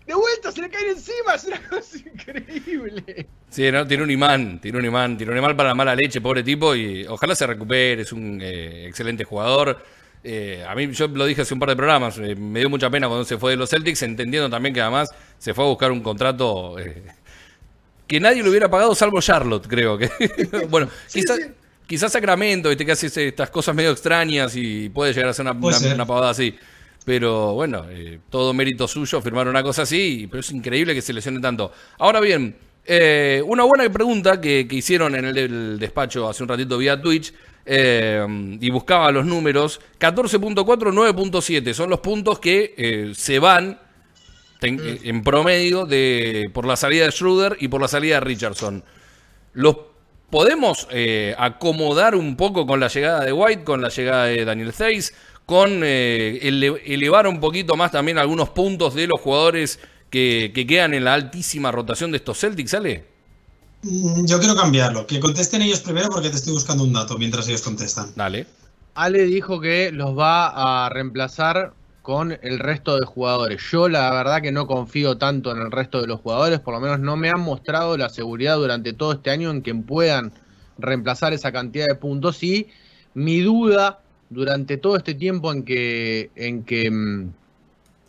de 0.07 0.15
vuelta 0.15 0.53
se 0.53 0.61
le 0.63 0.69
cae 0.71 0.91
encima, 0.91 1.35
es 1.35 1.45
una 1.45 1.61
cosa 1.69 1.97
increíble. 1.99 3.27
Sí, 3.51 3.71
¿no? 3.73 3.87
tiene 3.87 4.03
un 4.03 4.11
imán, 4.11 4.61
tiene 4.61 4.79
un 4.79 4.85
imán, 4.85 5.17
tiene 5.17 5.33
un 5.33 5.39
imán 5.39 5.57
para 5.57 5.71
la 5.71 5.75
mala 5.75 5.95
leche, 5.95 6.21
pobre 6.21 6.43
tipo, 6.43 6.75
y 6.75 7.05
ojalá 7.07 7.35
se 7.35 7.47
recupere, 7.47 8.03
es 8.03 8.13
un 8.13 8.41
eh, 8.43 8.87
excelente 8.87 9.25
jugador. 9.25 9.83
Eh, 10.23 10.65
a 10.69 10.75
mí, 10.75 10.91
yo 10.93 11.07
lo 11.09 11.25
dije 11.27 11.43
hace 11.43 11.55
un 11.55 11.61
par 11.61 11.69
de 11.71 11.77
programas, 11.77 12.19
eh, 12.19 12.35
me 12.35 12.61
dio 12.61 12.69
mucha 12.71 12.91
pena 12.91 13.07
cuando 13.09 13.25
se 13.25 13.39
fue 13.39 13.53
de 13.53 13.57
los 13.57 13.71
Celtics, 13.71 14.03
entendiendo 14.03 14.49
también 14.51 14.75
que 14.75 14.81
además 14.81 15.09
se 15.39 15.55
fue 15.55 15.65
a 15.65 15.69
buscar 15.69 15.91
un 15.93 16.01
contrato 16.03 16.77
que 18.07 18.21
nadie 18.21 18.43
lo 18.43 18.51
hubiera 18.51 18.71
pagado 18.71 18.95
salvo 18.95 19.21
Charlotte, 19.21 19.67
creo 19.69 19.99
que. 19.99 20.11
bueno, 20.71 20.89
Sí, 21.07 21.21
quizás, 21.21 21.37
sí. 21.39 21.43
quizás 21.87 22.13
Sacramento, 22.13 22.69
viste 22.69 22.87
que 22.87 22.93
hace 22.93 23.27
estas 23.29 23.51
cosas 23.51 23.75
medio 23.75 23.91
extrañas 23.91 24.55
y 24.57 24.89
puede 24.89 25.13
llegar 25.13 25.31
a 25.31 25.33
ser 25.35 25.43
una, 25.45 25.53
una- 25.53 25.79
ser. 25.79 25.95
una 25.95 26.07
pavada 26.07 26.31
así. 26.31 26.57
Pero 27.07 27.55
bueno, 27.55 27.87
eh, 27.89 28.19
todo 28.29 28.53
mérito 28.53 28.87
suyo 28.89 29.23
firmar 29.23 29.47
una 29.47 29.63
cosa 29.63 29.83
así, 29.83 30.27
pero 30.29 30.41
es 30.41 30.51
increíble 30.51 30.93
que 30.93 31.01
se 31.01 31.13
lesione 31.13 31.39
tanto. 31.41 31.71
Ahora 31.99 32.19
bien, 32.19 32.57
eh, 32.85 33.41
una 33.47 33.63
buena 33.63 33.89
pregunta 33.91 34.41
que, 34.41 34.67
que 34.69 34.75
hicieron 34.77 35.15
en 35.15 35.25
el, 35.25 35.39
el 35.39 35.79
despacho 35.79 36.29
hace 36.29 36.43
un 36.43 36.49
ratito 36.49 36.77
vía 36.79 37.01
Twitch, 37.01 37.33
eh, 37.65 38.27
y 38.61 38.71
buscaba 38.71 39.13
los 39.13 39.25
números, 39.25 39.81
14.4, 40.01 40.57
9.7, 40.93 41.73
son 41.75 41.91
los 41.91 42.01
puntos 42.01 42.41
que 42.41 42.75
eh, 42.77 43.13
se 43.15 43.39
van 43.39 43.79
ten- 44.59 44.81
eh, 44.83 44.99
en 45.05 45.23
promedio 45.23 45.87
de, 45.87 46.51
por 46.53 46.67
la 46.67 46.75
salida 46.75 47.05
de 47.07 47.13
Schroeder 47.13 47.57
y 47.61 47.69
por 47.69 47.81
la 47.81 47.89
salida 47.89 48.17
de 48.17 48.21
Richardson. 48.21 48.85
¿Los 49.53 49.77
podemos 50.29 50.89
acomodar 51.39 52.17
un 52.17 52.37
poco 52.37 52.67
con 52.67 52.81
la 52.81 52.89
llegada 52.89 53.25
de 53.25 53.33
White, 53.33 53.63
con 53.63 53.81
la 53.81 53.89
llegada 53.91 54.25
de 54.25 54.45
Daniel 54.45 54.73
Theis, 54.73 55.15
con 55.47 55.83
eh, 55.85 56.41
ele- 56.43 56.83
elevar 56.87 57.27
un 57.29 57.41
poquito 57.41 57.77
más 57.77 57.93
también 57.93 58.19
algunos 58.19 58.51
puntos 58.51 58.95
de 58.95 59.07
los 59.07 59.21
jugadores 59.21 59.79
que, 60.11 60.51
que 60.55 60.67
quedan 60.67 60.93
en 60.95 61.05
la 61.05 61.15
altísima 61.15 61.71
rotación 61.73 62.11
de 62.11 62.19
estos 62.19 62.39
Celtics, 62.39 62.71
¿sale? 62.73 63.05
Mm, 63.83 64.27
Yo 64.27 64.39
quiero 64.39 64.57
cambiarlo. 64.57 65.07
Que 65.07 65.21
contesten 65.21 65.63
ellos 65.63 65.81
primero 65.81 66.09
porque 66.09 66.31
te 66.31 66.37
estoy 66.37 66.53
buscando 66.53 66.85
un 66.85 66.93
dato 66.93 67.17
mientras 67.19 67.49
ellos 67.49 67.63
contestan. 67.63 68.13
Dale. 68.17 68.47
Ale 68.95 69.25
dijo 69.25 69.61
que 69.61 69.93
los 69.93 70.17
va 70.19 70.85
a 70.87 70.89
reemplazar 70.89 71.75
con 72.03 72.39
el 72.43 72.59
resto 72.61 72.99
de 72.99 73.05
jugadores. 73.05 73.61
Yo 73.71 73.89
la 73.89 74.11
verdad 74.13 74.41
que 74.41 74.53
no 74.53 74.67
confío 74.67 75.19
tanto 75.19 75.51
en 75.53 75.59
el 75.59 75.71
resto 75.73 76.01
de 76.01 76.07
los 76.07 76.21
jugadores, 76.21 76.61
por 76.61 76.75
lo 76.75 76.81
menos 76.81 77.01
no 77.01 77.17
me 77.17 77.29
han 77.29 77.41
mostrado 77.41 77.97
la 77.97 78.09
seguridad 78.09 78.57
durante 78.57 78.93
todo 78.93 79.13
este 79.13 79.31
año 79.31 79.51
en 79.51 79.61
que 79.61 79.75
puedan 79.75 80.33
reemplazar 80.79 81.33
esa 81.33 81.51
cantidad 81.53 81.87
de 81.87 81.97
puntos 81.97 82.43
y 82.43 82.69
mi 83.15 83.41
duda 83.41 84.01
durante 84.31 84.77
todo 84.77 84.97
este 84.97 85.15
tiempo 85.15 85.53
en 85.53 85.63
que 85.63 86.31
en 86.37 86.63
que 86.65 86.91
mm, 86.91 87.33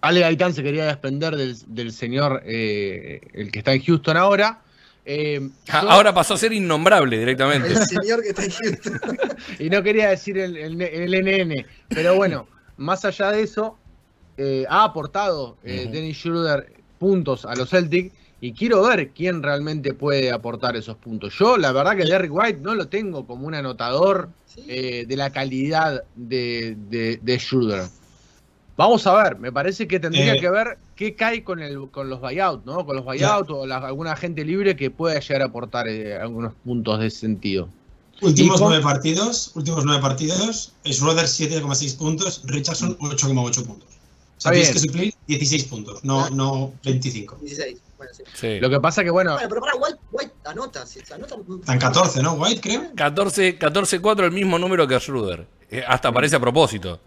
Ale 0.01 0.19
Gaitán 0.21 0.53
se 0.53 0.63
quería 0.63 0.85
desprender 0.85 1.35
del, 1.35 1.55
del 1.67 1.91
señor 1.91 2.41
eh, 2.45 3.21
el 3.33 3.51
que 3.51 3.59
está 3.59 3.73
en 3.73 3.83
Houston 3.83 4.15
ahora. 4.17 4.61
eh, 5.05 5.49
Ah, 5.69 5.81
yo- 5.83 5.89
Ahora 5.89 6.13
pasó 6.13 6.33
a 6.35 6.37
ser 6.37 6.53
innombrable 6.53 7.17
directamente. 7.19 7.69
El 7.69 7.77
señor 7.77 8.21
que 8.21 8.29
está 8.29 8.43
en 8.45 8.51
Houston. 8.51 8.99
y 9.59 9.69
no 9.69 9.81
quería 9.83 10.09
decir 10.09 10.37
el, 10.37 10.55
el, 10.57 10.81
el 10.81 11.47
NN, 11.49 11.65
pero 11.89 12.15
bueno, 12.15 12.47
más 12.77 13.05
allá 13.05 13.31
de 13.31 13.41
eso, 13.43 13.77
eh, 14.37 14.65
ha 14.69 14.83
aportado 14.83 15.57
eh, 15.63 15.83
Ujú. 15.85 15.93
Dennis 15.93 16.17
Schroeder 16.17 16.73
puntos 16.99 17.45
a 17.45 17.55
los 17.55 17.69
Celtics 17.69 18.13
y 18.39 18.53
quiero 18.53 18.83
ver 18.83 19.09
quién 19.09 19.41
realmente 19.41 19.93
puede 19.93 20.31
aportar 20.31 20.75
esos 20.75 20.95
puntos. 20.97 21.33
Yo, 21.39 21.57
la 21.57 21.71
verdad 21.71 21.95
que 21.97 22.05
Derrick 22.05 22.31
White 22.33 22.59
no 22.61 22.75
lo 22.75 22.87
tengo 22.87 23.25
como 23.25 23.47
un 23.47 23.55
anotador 23.55 24.29
Sí. 24.45 24.63
eh, 24.67 25.05
de 25.07 25.15
la 25.17 25.31
calidad 25.31 26.03
de, 26.15 26.75
de, 26.89 27.19
de 27.21 27.39
Schroeder. 27.39 27.83
Vamos 28.75 29.07
a 29.07 29.23
ver, 29.23 29.39
me 29.39 29.51
parece 29.51 29.87
que 29.87 29.99
tendría 29.99 30.35
Eh. 30.35 30.39
que 30.39 30.49
ver 30.51 30.77
qué 30.95 31.15
cae 31.15 31.43
con 31.43 31.59
el 31.61 31.89
con 31.89 32.09
los 32.09 32.21
buyouts, 32.21 32.63
¿no? 32.65 32.85
Con 32.85 32.95
los 32.95 33.05
buyouts 33.05 33.49
o 33.49 33.65
la- 33.65 33.77
alguna 33.77 34.15
gente 34.15 34.45
libre 34.45 34.75
que 34.75 34.91
pueda 34.91 35.19
llegar 35.19 35.41
a 35.41 35.45
aportar 35.45 35.87
eh, 35.87 36.15
algunos 36.15 36.53
puntos 36.63 36.99
de 36.99 37.07
ese 37.07 37.19
sentido. 37.21 37.69
Últimos 38.21 38.59
nueve 38.61 38.81
partidos, 38.83 39.51
últimos 39.55 39.83
nueve 39.85 40.01
partidos, 40.01 40.73
Schroeder 40.85 41.25
7,6 41.25 41.95
puntos, 41.97 42.41
Richardson 42.45 42.97
8,8 42.99 43.65
puntos. 43.65 43.89
O 44.37 44.41
sea, 44.41 44.51
tienes 44.51 44.71
que 44.71 44.79
suplir 44.79 45.13
16 45.27 45.63
puntos, 45.65 46.03
no, 46.03 46.21
Ah. 46.25 46.29
no 46.31 46.71
25. 46.83 47.37
16. 47.41 47.77
Bueno, 47.97 48.13
sí. 48.13 48.23
Sí. 48.33 48.59
Lo 48.59 48.69
que 48.69 48.79
pasa 48.79 49.03
que, 49.03 49.09
bueno, 49.09 49.33
Bueno, 49.33 49.49
pero 49.49 49.61
para 49.61 49.75
White, 49.75 49.99
White 50.11 50.33
anota. 50.45 50.85
Si 50.85 50.99
anota 51.11 51.35
Están 51.61 51.79
14, 51.79 52.21
¿no? 52.21 52.33
White, 52.33 52.61
creo. 52.61 52.91
14, 52.95 53.57
14-4, 53.59 54.25
el 54.25 54.31
mismo 54.31 54.59
número 54.59 54.87
que 54.87 54.99
Schroeder. 54.99 55.47
Eh, 55.69 55.83
hasta 55.87 56.11
parece 56.11 56.35
a 56.35 56.39
propósito. 56.39 56.99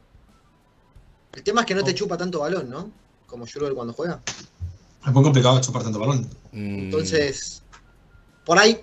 El 1.33 1.42
tema 1.44 1.61
es 1.61 1.66
que 1.66 1.74
no 1.74 1.83
Oh. 1.83 1.85
te 1.85 1.94
chupa 1.94 2.16
tanto 2.16 2.40
balón, 2.40 2.68
¿no? 2.68 2.90
Como 3.26 3.46
Schroeder 3.46 3.74
cuando 3.74 3.92
juega. 3.92 4.20
Es 5.07 5.12
muy 5.12 5.22
complicado 5.22 5.61
chupar 5.61 5.83
tanto 5.85 5.98
balón. 5.98 6.29
Mm, 6.53 6.79
Entonces, 6.87 7.62
por 8.44 8.59
ahí, 8.59 8.81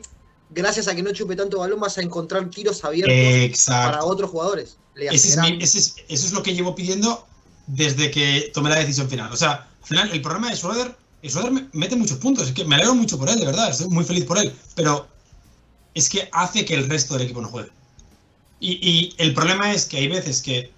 gracias 0.49 0.87
a 0.87 0.95
que 0.95 1.03
no 1.03 1.11
chupe 1.11 1.35
tanto 1.35 1.59
balón, 1.59 1.79
vas 1.79 1.97
a 1.97 2.01
encontrar 2.01 2.49
tiros 2.49 2.83
abiertos 2.85 3.65
para 3.67 4.03
otros 4.03 4.29
jugadores. 4.31 4.77
Ese 4.95 5.29
es 5.29 5.37
mi- 5.37 5.61
ese 5.61 5.77
es- 5.79 5.95
eso 6.07 6.25
es 6.27 6.31
lo 6.31 6.41
que 6.41 6.55
llevo 6.55 6.73
pidiendo 6.73 7.27
desde 7.67 8.09
que 8.09 8.49
tomé 8.53 8.69
la 8.69 8.77
decisión 8.77 9.09
final. 9.09 9.31
O 9.31 9.35
sea, 9.35 9.67
al 9.81 9.85
final, 9.87 10.09
el 10.11 10.21
problema 10.21 10.49
de 10.49 10.55
Schroeder, 10.55 10.95
Schroeder 11.23 11.51
me- 11.51 11.67
mete 11.73 11.95
muchos 11.95 12.17
puntos. 12.19 12.47
Es 12.47 12.53
que 12.53 12.65
me 12.65 12.75
alegro 12.75 12.95
mucho 12.95 13.17
por 13.17 13.29
él, 13.29 13.39
de 13.39 13.45
verdad. 13.45 13.69
Estoy 13.69 13.87
muy 13.89 14.03
feliz 14.03 14.25
por 14.25 14.37
él. 14.37 14.53
Pero 14.75 15.07
es 15.93 16.09
que 16.09 16.29
hace 16.31 16.65
que 16.65 16.75
el 16.75 16.87
resto 16.89 17.13
del 17.13 17.23
equipo 17.23 17.41
no 17.41 17.49
juegue. 17.49 17.71
Y, 18.59 19.13
el 19.17 19.33
problema 19.33 19.71
es 19.71 19.85
que 19.85 19.97
hay 19.97 20.07
veces 20.07 20.41
que 20.41 20.71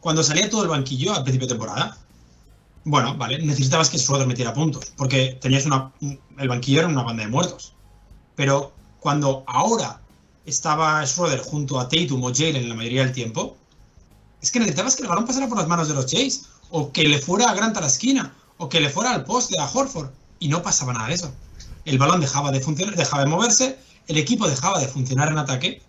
cuando 0.00 0.22
salía 0.24 0.50
todo 0.50 0.62
el 0.64 0.68
banquillo 0.68 1.14
al 1.14 1.22
principio 1.22 1.46
de 1.46 1.54
temporada, 1.54 1.96
bueno, 2.84 3.16
vale, 3.16 3.38
necesitabas 3.38 3.90
que 3.90 3.98
Schroeder 3.98 4.26
metiera 4.26 4.52
puntos. 4.52 4.92
Porque 4.96 5.38
tenías 5.40 5.66
una. 5.66 5.92
un- 6.00 6.18
El 6.38 6.48
banquillo 6.48 6.80
era 6.80 6.88
una 6.88 7.02
banda 7.02 7.22
de 7.24 7.28
muertos. 7.30 7.74
Pero 8.34 8.72
cuando 9.00 9.44
ahora 9.46 10.00
estaba 10.46 11.04
Schroeder 11.06 11.40
junto 11.40 11.78
a 11.78 11.88
Tatum 11.88 12.22
o 12.24 12.32
Jalen 12.34 12.68
la 12.68 12.74
mayoría 12.74 13.04
del 13.04 13.12
tiempo, 13.12 13.56
es 14.40 14.50
que 14.50 14.58
necesitabas 14.58 14.96
que 14.96 15.02
el 15.02 15.08
balón 15.08 15.26
pasara 15.26 15.46
por 15.48 15.58
las 15.58 15.68
manos 15.68 15.86
de 15.86 15.94
los 15.94 16.10
Jays, 16.10 16.46
o 16.70 16.90
que 16.90 17.04
le 17.04 17.18
fuera 17.20 17.48
a 17.50 17.54
Grant 17.54 17.76
a 17.76 17.80
la 17.80 17.86
esquina, 17.86 18.34
o 18.62 18.68
que 18.68 18.80
le 18.80 18.88
fuera 18.90 19.10
al 19.12 19.24
poste 19.24 19.58
a 19.58 19.66
Horford, 19.68 20.10
y 20.38 20.46
no 20.48 20.62
pasaba 20.62 20.92
nada 20.92 21.08
de 21.08 21.14
eso. 21.14 21.32
El 21.84 21.98
balón 21.98 22.20
dejaba 22.20 22.52
de 22.52 22.60
funcionar, 22.60 22.94
dejaba 22.94 23.24
de 23.24 23.28
moverse, 23.28 23.76
el 24.06 24.16
equipo 24.18 24.48
dejaba 24.48 24.78
de 24.78 24.86
funcionar 24.86 25.28
en 25.32 25.38
ataque, 25.38 25.82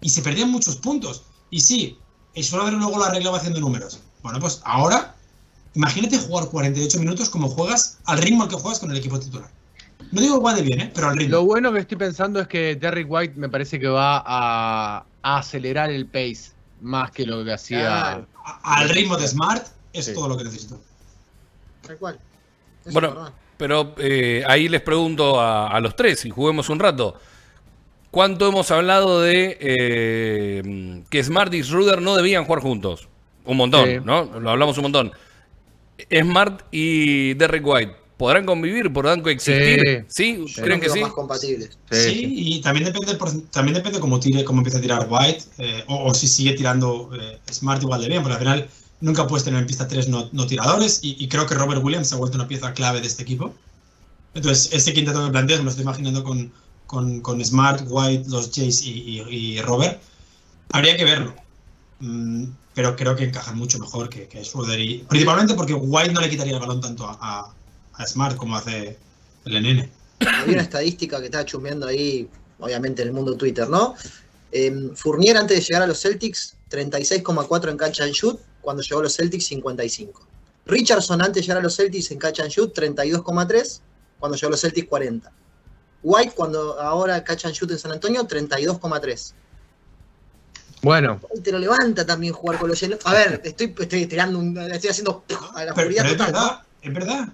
y 0.00 0.08
se 0.10 0.20
perdían 0.22 0.50
muchos 0.50 0.76
puntos. 0.76 1.22
Y 1.50 1.60
sí, 1.60 1.96
Schroeder 2.36 2.72
luego 2.74 2.98
lo 2.98 3.04
arreglaba 3.04 3.38
haciendo 3.38 3.60
números. 3.60 4.00
Bueno, 4.22 4.40
pues 4.40 4.60
ahora, 4.64 5.14
imagínate 5.74 6.18
jugar 6.18 6.48
48 6.48 6.98
minutos 6.98 7.30
como 7.30 7.48
juegas, 7.48 7.98
al 8.04 8.18
ritmo 8.18 8.42
al 8.42 8.48
que 8.48 8.56
juegas 8.56 8.80
con 8.80 8.90
el 8.90 8.96
equipo 8.96 9.18
titular. 9.20 9.48
No 10.10 10.20
digo 10.20 10.36
igual 10.38 10.56
de 10.56 10.62
bien, 10.62 10.80
¿eh? 10.80 10.90
pero 10.94 11.08
al 11.10 11.16
ritmo. 11.16 11.36
Lo 11.36 11.44
bueno 11.44 11.72
que 11.72 11.78
estoy 11.80 11.98
pensando 11.98 12.40
es 12.40 12.48
que 12.48 12.74
Derrick 12.76 13.06
White 13.10 13.34
me 13.36 13.48
parece 13.48 13.78
que 13.78 13.86
va 13.88 14.22
a, 14.26 15.04
a 15.22 15.38
acelerar 15.38 15.90
el 15.90 16.06
pace 16.06 16.50
más 16.80 17.10
que 17.12 17.24
lo 17.26 17.44
que 17.44 17.52
hacía. 17.52 17.80
Claro. 17.80 18.26
A- 18.44 18.78
al 18.80 18.88
ritmo 18.88 19.16
de 19.16 19.28
Smart 19.28 19.66
es 19.92 20.06
Sí. 20.06 20.14
todo 20.14 20.28
lo 20.28 20.36
que 20.36 20.44
necesito. 20.44 20.80
Tal 21.82 21.96
cual. 21.98 22.18
Eso 22.84 22.92
Bueno, 22.92 23.32
pero 23.56 23.94
eh, 23.98 24.42
ahí 24.46 24.68
les 24.68 24.80
pregunto 24.82 25.40
a, 25.40 25.68
a 25.68 25.80
los 25.80 25.96
tres 25.96 26.24
y 26.24 26.30
juguemos 26.30 26.68
un 26.68 26.78
rato. 26.78 27.14
¿Cuánto 28.10 28.48
hemos 28.48 28.70
hablado 28.70 29.20
de 29.20 29.58
eh, 29.60 31.02
que 31.10 31.22
Smart 31.22 31.52
y 31.54 31.62
Schroeder 31.62 32.00
no 32.00 32.16
debían 32.16 32.44
jugar 32.44 32.62
juntos? 32.62 33.08
Un 33.44 33.56
montón, 33.56 33.86
Sí. 33.88 33.96
¿no? 34.04 34.24
Lo 34.40 34.50
hablamos 34.50 34.76
un 34.78 34.82
montón. 34.84 35.12
Smart 36.10 36.62
y 36.70 37.34
Derrick 37.34 37.66
White, 37.66 37.92
¿podrán 38.16 38.46
convivir? 38.46 38.92
¿Podrán 38.92 39.20
coexistir? 39.20 40.04
¿Sí? 40.08 40.44
Son 40.48 40.64
¿Creen 40.64 40.80
que 40.80 40.88
sí? 40.88 41.00
más 41.00 41.12
compatibles. 41.12 41.78
Sí, 41.90 41.96
Sí, 42.02 42.10
sí. 42.10 42.26
y 42.56 42.60
también 42.60 42.84
depende, 42.86 43.14
por- 43.16 43.42
también 43.50 43.74
depende 43.74 43.98
cómo 44.00 44.20
tire, 44.20 44.44
cómo 44.44 44.60
empieza 44.60 44.78
a 44.78 44.80
tirar 44.80 45.06
White, 45.10 45.44
eh, 45.58 45.84
o, 45.88 46.04
o 46.10 46.14
si 46.14 46.28
sigue 46.28 46.52
tirando 46.52 47.10
eh, 47.20 47.38
Smart 47.50 47.82
igual 47.82 48.00
de 48.00 48.08
bien, 48.08 48.22
porque 48.22 48.34
al 48.34 48.40
final 48.40 48.68
nunca 49.00 49.26
puedes 49.26 49.44
tener 49.44 49.60
en 49.60 49.66
pista 49.66 49.86
tres 49.86 50.08
no, 50.08 50.28
tiradores, 50.46 51.00
y, 51.02 51.28
creo 51.28 51.46
que 51.46 51.54
Robert 51.54 51.82
Williams 51.82 52.08
se 52.08 52.14
ha 52.14 52.18
vuelto 52.18 52.36
una 52.36 52.48
pieza 52.48 52.72
clave 52.72 53.00
de 53.00 53.06
este 53.06 53.22
equipo. 53.22 53.54
Entonces, 54.34 54.72
este 54.72 54.92
quinteto 54.92 55.24
que 55.24 55.30
planteas 55.30 55.60
me 55.60 55.64
lo 55.64 55.70
estoy 55.70 55.84
imaginando 55.84 56.24
con, 56.24 56.52
con, 56.86 57.44
Smart, 57.44 57.84
White, 57.86 58.28
los 58.28 58.50
Jays 58.54 58.82
y, 58.82 59.60
Robert. 59.62 60.00
Habría 60.70 60.96
que 60.96 61.04
verlo. 61.04 61.34
Mm, 62.00 62.44
pero 62.74 62.94
creo 62.94 63.16
que 63.16 63.24
encajan 63.24 63.58
mucho 63.58 63.78
mejor 63.80 64.08
que, 64.08 64.28
que 64.28 64.44
Schroeder 64.44 64.78
y 64.78 64.98
principalmente 65.08 65.54
porque 65.54 65.74
White 65.74 66.12
no 66.12 66.20
le 66.20 66.30
quitaría 66.30 66.54
el 66.54 66.60
balón 66.60 66.80
tanto 66.80 67.06
a, 67.08 67.52
Smart 68.06 68.36
como 68.36 68.56
hace 68.56 68.96
el 69.44 69.60
NN. 69.60 69.90
Había 70.20 70.52
una 70.52 70.62
estadística 70.62 71.18
que 71.18 71.24
estaba 71.24 71.44
chumeando 71.44 71.88
ahí, 71.88 72.28
obviamente 72.60 73.02
en 73.02 73.08
el 73.08 73.14
mundo 73.14 73.36
Twitter, 73.36 73.68
¿no? 73.68 73.96
Eh, 74.52 74.90
Fournier 74.94 75.36
antes 75.36 75.58
de 75.58 75.64
llegar 75.64 75.82
a 75.82 75.86
los 75.88 76.00
Celtics, 76.00 76.56
36,4 76.70 77.70
en 77.70 77.76
catch 77.76 78.00
and 78.00 78.12
shoot, 78.12 78.38
cuando 78.60 78.82
llegó 78.82 79.00
a 79.00 79.04
los 79.04 79.16
Celtics, 79.16 79.46
55. 79.46 80.26
Richardson 80.66 81.20
antes 81.22 81.36
de 81.36 81.42
llegar 81.42 81.58
a 81.58 81.62
los 81.62 81.76
Celtics 81.76 82.10
en 82.10 82.18
catch 82.18 82.40
and 82.40 82.50
shoot, 82.50 82.76
32,3, 82.76 83.80
cuando 84.18 84.36
llegó 84.36 84.48
a 84.48 84.50
los 84.50 84.60
Celtics, 84.60 84.88
40. 84.88 85.32
White, 86.02 86.32
cuando 86.34 86.80
ahora 86.80 87.24
catch 87.24 87.46
and 87.46 87.54
shoot 87.54 87.70
en 87.70 87.78
San 87.78 87.92
Antonio, 87.92 88.26
32,3. 88.26 89.32
Bueno, 90.82 91.20
te 91.42 91.50
lo 91.50 91.58
levanta 91.58 92.06
también 92.06 92.32
jugar 92.32 92.58
con 92.58 92.68
los. 92.68 92.80
A 92.82 93.12
ver, 93.12 93.40
estoy, 93.42 93.74
estoy 93.78 94.06
tirando 94.06 94.38
un, 94.38 94.56
estoy 94.58 94.90
haciendo 94.90 95.24
a 95.54 95.64
la 95.64 95.74
Pero, 95.74 95.88
pero 95.88 96.06
es 96.06 96.16
total, 96.16 96.32
¿no? 96.32 96.38
verdad, 96.38 96.62
es 96.82 96.94
verdad. 96.94 97.28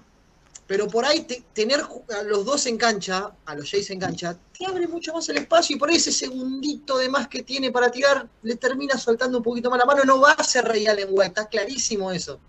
Pero 0.67 0.87
por 0.87 1.05
ahí 1.05 1.21
te- 1.21 1.43
tener 1.53 1.79
a 1.81 2.23
los 2.23 2.43
dos 2.43 2.65
en 2.65 2.77
cancha, 2.77 3.31
a 3.45 3.53
los 3.55 3.69
Jays 3.69 3.91
en 3.91 3.99
cancha, 3.99 4.35
te 4.57 4.65
abre 4.65 4.87
mucho 4.87 5.13
más 5.13 5.29
el 5.29 5.37
espacio 5.37 5.75
y 5.75 5.79
por 5.79 5.89
ahí 5.89 5.97
ese 5.97 6.11
segundito 6.11 6.97
de 6.97 7.07
más 7.07 7.27
que 7.27 7.43
tiene 7.43 7.71
para 7.71 7.91
tirar, 7.91 8.27
le 8.41 8.55
termina 8.55 8.97
soltando 8.97 9.37
un 9.37 9.43
poquito 9.43 9.69
más 9.69 9.77
la 9.77 9.85
mano. 9.85 10.03
No 10.03 10.19
va 10.19 10.31
a 10.31 10.43
ser 10.43 10.65
Ray 10.65 10.87
Allen 10.87 11.09
White, 11.11 11.27
está 11.27 11.47
clarísimo 11.47 12.11
eso. 12.11 12.39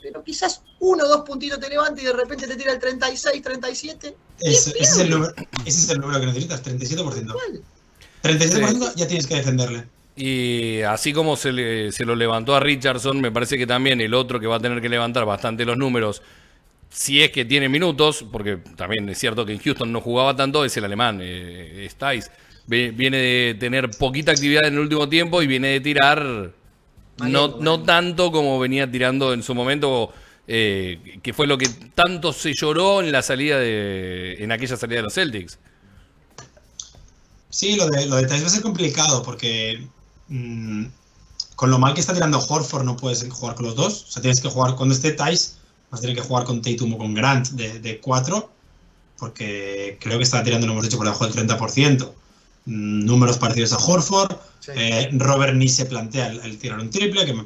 pero 0.00 0.22
quizás 0.22 0.62
uno 0.78 1.04
o 1.04 1.08
dos 1.08 1.22
puntitos 1.22 1.58
te 1.58 1.68
levante 1.68 2.00
y 2.02 2.04
de 2.04 2.12
repente 2.12 2.46
te 2.46 2.54
tira 2.56 2.72
el 2.72 2.78
36, 2.78 3.42
37. 3.42 4.14
Es- 4.38 4.68
Es 4.68 4.68
ese, 4.68 4.78
es 4.78 4.98
el 5.00 5.10
número, 5.10 5.34
ese 5.66 5.80
es 5.80 5.90
el 5.90 5.98
número 6.00 6.20
que 6.20 6.26
necesitas, 6.26 6.62
37%. 6.62 7.30
Igual. 7.34 7.62
37% 8.22 8.92
ya 8.94 9.06
tienes 9.08 9.26
que 9.26 9.34
defenderle. 9.36 9.84
Y 10.16 10.82
así 10.82 11.12
como 11.12 11.36
se, 11.36 11.52
le- 11.52 11.92
se 11.92 12.04
lo 12.04 12.14
levantó 12.14 12.54
a 12.54 12.60
Richardson, 12.60 13.20
me 13.20 13.30
parece 13.32 13.58
que 13.58 13.66
también 13.66 14.00
el 14.00 14.14
otro 14.14 14.38
que 14.40 14.46
va 14.46 14.56
a 14.56 14.60
tener 14.60 14.80
que 14.80 14.88
levantar 14.88 15.24
bastante 15.24 15.64
los 15.64 15.76
números, 15.76 16.22
si 16.90 17.22
es 17.22 17.30
que 17.30 17.44
tiene 17.44 17.68
minutos, 17.68 18.24
porque 18.32 18.58
también 18.76 19.08
es 19.08 19.18
cierto 19.18 19.44
que 19.46 19.52
en 19.52 19.58
Houston 19.60 19.92
no 19.92 20.00
jugaba 20.00 20.34
tanto, 20.36 20.64
es 20.64 20.76
el 20.76 20.84
alemán, 20.84 21.20
eh, 21.22 21.86
Stice. 21.90 22.30
Ve- 22.66 22.90
Viene 22.92 23.18
de 23.18 23.56
tener 23.58 23.90
poquita 23.90 24.32
actividad 24.32 24.66
en 24.66 24.74
el 24.74 24.80
último 24.80 25.08
tiempo 25.08 25.42
y 25.42 25.46
viene 25.46 25.68
de 25.68 25.80
tirar 25.80 26.54
no, 27.18 27.48
no 27.60 27.78
malento. 27.78 27.82
tanto 27.84 28.30
como 28.32 28.58
venía 28.58 28.90
tirando 28.90 29.32
en 29.32 29.42
su 29.42 29.54
momento, 29.54 30.12
eh, 30.46 31.18
que 31.22 31.32
fue 31.34 31.46
lo 31.46 31.58
que 31.58 31.68
tanto 31.94 32.32
se 32.32 32.54
lloró 32.54 33.02
en 33.02 33.12
la 33.12 33.22
salida 33.22 33.58
de, 33.58 34.36
en 34.42 34.52
aquella 34.52 34.76
salida 34.76 34.98
de 34.98 35.02
los 35.04 35.14
Celtics. 35.14 35.58
Sí, 37.50 37.76
lo 37.76 37.88
de, 37.88 38.06
lo 38.06 38.16
de 38.16 38.26
Tice 38.26 38.42
va 38.42 38.46
a 38.46 38.50
ser 38.50 38.62
complicado 38.62 39.22
porque 39.22 39.88
mm, 40.28 40.86
con 41.56 41.70
lo 41.70 41.78
mal 41.78 41.94
que 41.94 42.00
está 42.00 42.14
tirando 42.14 42.38
Horford 42.40 42.84
no 42.84 42.96
puedes 42.96 43.26
jugar 43.30 43.56
con 43.56 43.66
los 43.66 43.76
dos. 43.76 44.04
O 44.04 44.12
sea, 44.12 44.22
tienes 44.22 44.40
que 44.40 44.48
jugar 44.48 44.76
cuando 44.76 44.94
esté 44.94 45.12
Tice, 45.12 45.52
vas 45.90 45.98
a 45.98 46.02
tener 46.02 46.16
que 46.16 46.22
jugar 46.22 46.44
con 46.44 46.60
Tatum 46.62 46.94
o 46.94 46.98
con 46.98 47.14
Grant 47.14 47.48
de, 47.50 47.80
de 47.80 47.98
4 48.00 48.50
porque 49.18 49.98
creo 50.00 50.16
que 50.18 50.24
está 50.24 50.42
tirando, 50.44 50.66
lo 50.66 50.72
hemos 50.74 50.84
dicho, 50.84 50.96
por 50.96 51.06
debajo 51.06 51.26
del 51.26 51.34
30%. 51.48 52.12
Mm, 52.66 53.04
números 53.04 53.38
parecidos 53.38 53.72
a 53.72 53.78
Horford. 53.78 54.36
Sí. 54.60 54.70
Eh, 54.76 55.08
Robert 55.12 55.54
ni 55.54 55.68
se 55.68 55.86
plantea 55.86 56.28
el, 56.28 56.40
el 56.40 56.58
tirar 56.58 56.78
un 56.78 56.90
triple, 56.90 57.24
que 57.26 57.44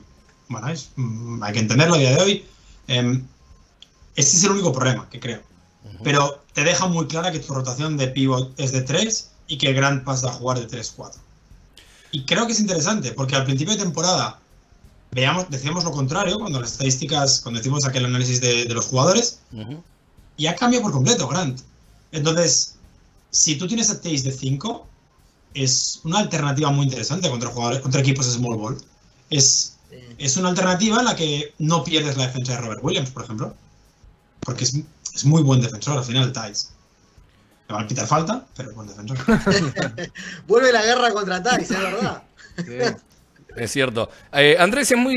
bueno, 0.49 0.69
es- 0.69 0.91
mm, 0.97 1.43
hay 1.43 1.53
que 1.55 1.61
entenderlo 1.61 1.95
a 1.95 1.99
día 1.99 2.11
de 2.17 2.21
hoy. 2.23 2.45
Em, 2.89 3.25
ese 4.17 4.37
es 4.37 4.45
el 4.45 4.51
único 4.51 4.73
problema 4.73 5.09
que 5.09 5.19
creo. 5.21 5.41
Pero 6.05 6.45
te 6.53 6.63
deja 6.65 6.87
muy 6.87 7.07
clara 7.07 7.31
que 7.33 7.39
tu 7.39 7.55
rotación 7.55 7.97
de 7.97 8.09
pivot 8.09 8.53
es 8.59 8.73
de 8.73 8.83
3 8.83 9.31
y 9.47 9.57
que 9.59 9.73
Grant 9.73 10.05
pasa 10.05 10.29
a 10.29 10.33
jugar 10.33 10.59
de 10.59 10.67
3-4. 10.67 11.21
Y 12.11 12.25
creo 12.25 12.47
que 12.47 12.53
es 12.53 12.61
interesante, 12.61 13.13
porque 13.13 13.37
al 13.37 13.45
principio 13.45 13.75
de 13.75 13.83
temporada 13.83 14.41
veamos, 15.13 15.49
decíamos 15.51 15.85
lo 15.85 15.93
contrario, 15.93 16.39
cuando 16.39 16.61
las 16.61 16.73
estadísticas, 16.73 17.41
cuando 17.41 17.61
hicimos 17.61 17.85
aquel 17.87 18.07
análisis 18.07 18.41
de, 18.41 18.65
de 18.65 18.75
los 18.75 18.87
jugadores, 18.87 19.41
Ujú. 19.53 19.83
y 20.37 20.47
ha 20.47 20.57
cambiado 20.57 20.85
por 20.85 20.93
completo 20.93 21.29
Grant. 21.29 21.61
Entonces, 22.11 22.77
si 23.31 23.57
tú 23.57 23.67
tienes 23.67 23.91
a 23.91 24.01
Taze 24.01 24.23
de 24.23 24.33
5, 24.33 24.87
es 25.55 26.01
una 26.05 26.19
alternativa 26.19 26.71
muy 26.71 26.85
interesante 26.87 27.29
contra 27.31 27.51
jugadores, 27.51 27.81
contra 27.81 28.01
equipos 28.01 28.27
de 28.27 28.33
small 28.33 28.57
ball. 28.57 28.79
Es, 29.31 29.77
es 30.19 30.37
una 30.37 30.49
alternativa 30.51 30.99
en 30.99 31.05
la 31.05 31.17
que 31.17 31.55
no 31.59 31.85
pierdes 31.85 32.17
la 32.17 32.27
defensa 32.27 32.53
de 32.53 32.59
Robert 32.61 32.81
Williams, 32.83 33.11
por 33.11 33.25
ejemplo. 33.25 33.55
Porque 34.45 34.65
es, 34.65 34.75
es 35.15 35.25
muy 35.25 35.43
buen 35.43 35.61
defensor 35.61 35.99
al 35.99 36.05
final, 36.05 36.33
Taze. 36.33 36.69
Le 37.69 37.75
van 37.75 37.85
a 37.85 37.87
quitar 37.87 38.07
falta, 38.07 38.47
pero 38.57 38.71
es 38.71 38.75
buen 38.77 38.89
defensor. 38.89 39.19
Vuelve 40.47 40.73
la 40.73 40.83
guerra 40.83 41.13
contra 41.13 41.43
Tice, 41.43 41.75
es 41.75 41.81
verdad. 41.81 42.23
Sí. 42.57 42.97
Es 43.57 43.71
cierto. 43.71 44.09
Eh, 44.33 44.57
Andrés, 44.59 44.91
es 44.91 44.97
muy 44.99 45.15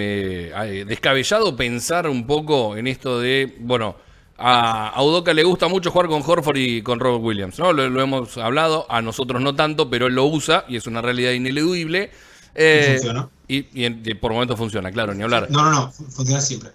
eh, 0.00 0.52
eh, 0.54 0.84
descabellado 0.86 1.56
pensar 1.56 2.08
un 2.08 2.26
poco 2.26 2.76
en 2.76 2.86
esto 2.86 3.18
de, 3.20 3.56
bueno, 3.60 3.96
a, 4.38 4.88
a 4.90 5.02
Udoka 5.02 5.32
le 5.32 5.42
gusta 5.44 5.66
mucho 5.68 5.90
jugar 5.90 6.08
con 6.08 6.22
Horford 6.24 6.56
y 6.58 6.82
con 6.82 7.00
Robert 7.00 7.22
Williams, 7.24 7.58
¿no? 7.58 7.72
Lo, 7.72 7.88
lo 7.88 8.00
hemos 8.02 8.36
hablado, 8.36 8.86
a 8.90 9.00
nosotros 9.00 9.40
no 9.40 9.54
tanto, 9.54 9.88
pero 9.88 10.06
él 10.08 10.14
lo 10.14 10.26
usa 10.26 10.64
y 10.68 10.76
es 10.76 10.86
una 10.86 11.00
realidad 11.00 11.32
ineludible. 11.32 12.10
Eh, 12.54 12.94
funciona. 12.98 13.28
Y, 13.48 13.66
y 13.80 13.84
en- 13.84 14.02
y 14.04 14.14
por 14.14 14.32
momentos 14.32 14.58
funciona, 14.58 14.90
claro, 14.92 15.14
ni 15.14 15.22
hablar. 15.22 15.46
No, 15.50 15.62
no, 15.64 15.70
no, 15.70 15.92
fu- 15.92 16.04
funciona 16.10 16.40
siempre. 16.40 16.70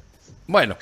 Bueno. 0.48 0.76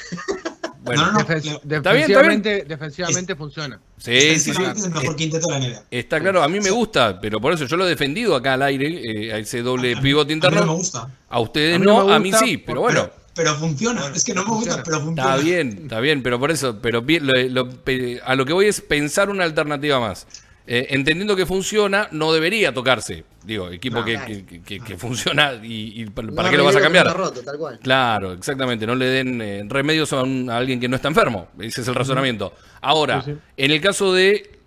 Bueno, 0.81 1.01
No, 1.07 1.11
no, 1.11 1.19
no. 1.19 1.25
Defen- 1.27 1.59
Leo, 1.65 1.77
Está 1.77 1.91
bien, 1.93 2.11
está 2.11 2.21
bien. 2.21 2.41
defensivamente 2.41 2.63
defensivamente 2.65 3.35
funciona. 3.35 3.79
Sí, 3.99 4.11
sí, 4.11 4.19
sí. 4.39 4.49
estadísticamente 4.51 4.79
es 4.79 4.85
el 4.85 4.93
mejor 4.93 5.15
quinteto 5.15 5.47
de 5.47 5.53
la 5.53 5.59
NBA. 5.67 5.83
Está 5.91 6.19
claro, 6.19 6.41
a 6.43 6.47
mí 6.47 6.59
me 6.59 6.71
gusta, 6.71 7.19
pero 7.21 7.39
por 7.39 7.53
eso 7.53 7.65
yo 7.65 7.77
lo 7.77 7.85
he 7.85 7.89
defendido 7.89 8.35
acá 8.35 8.53
al 8.53 8.61
aire, 8.63 9.27
eh, 9.27 9.33
a 9.33 9.37
ese 9.37 9.61
doble 9.61 9.95
pivote 9.97 10.33
A 10.33 10.35
mí 10.35 10.39
no 10.41 10.49
me 10.49 10.55
interno. 10.57 10.73
gusta. 10.75 11.09
A 11.29 11.39
ustedes 11.39 11.75
A 11.75 11.79
no, 11.79 12.11
a 12.11 12.19
mí 12.19 12.31
sí, 12.33 12.57
pero 12.57 12.81
bueno. 12.81 13.01
Pero, 13.03 13.13
pero 13.35 13.55
funciona. 13.55 14.11
es 14.15 14.23
que 14.23 14.33
no 14.33 14.43
me 14.43 14.49
gusta, 14.51 14.81
pero 14.83 14.99
funciona. 15.01 15.35
Está 15.35 15.43
bien, 15.43 15.79
está 15.83 15.99
bien, 15.99 16.23
pero 16.23 16.39
por 16.39 16.51
eso, 16.51 16.77
pero 16.81 17.01
bien, 17.01 17.25
lo- 17.27 17.33
lo- 17.49 17.69
pe- 17.69 18.19
a 18.25 18.35
lo 18.35 18.45
que 18.45 18.53
voy 18.53 18.65
es 18.67 18.81
pensar 18.81 19.29
una 19.29 19.43
alternativa 19.43 19.99
más. 19.99 20.25
Eh, 20.71 20.85
entendiendo 20.91 21.35
que 21.35 21.47
funciona, 21.47 22.07
no 22.11 22.31
debería 22.31 22.71
tocarse. 22.71 23.23
Digo, 23.43 23.71
equipo 23.71 23.99
No, 24.01 24.05
que, 24.05 24.13
claro. 24.13 24.27
que- 24.27 24.61
que- 24.61 24.79
que 24.79 24.97
funciona 24.97 25.53
y, 25.63 25.99
y 25.99 26.05
para, 26.05 26.27
No 26.27 26.35
¿para 26.35 26.51
qué 26.51 26.57
lo 26.57 26.63
vas 26.65 26.75
a 26.75 26.79
cambiar? 26.79 27.05
cuando 27.05 27.23
está 27.23 27.35
roto, 27.39 27.43
tal 27.43 27.57
cual. 27.57 27.79
Claro, 27.81 28.33
exactamente. 28.33 28.85
No 28.85 28.93
le 28.93 29.05
den 29.05 29.41
eh, 29.41 29.63
remedios 29.67 30.13
a, 30.13 30.21
un- 30.21 30.47
a 30.47 30.57
alguien 30.57 30.79
que 30.79 30.87
no 30.87 30.95
está 30.95 31.07
enfermo. 31.07 31.47
Ese 31.59 31.81
es 31.81 31.87
el 31.87 31.95
razonamiento. 31.95 32.53
Ahora, 32.81 33.23
Sí, 33.23 33.31
sí. 33.31 33.37
en 33.57 33.71
el 33.71 33.81
caso 33.81 34.13
de 34.13 34.59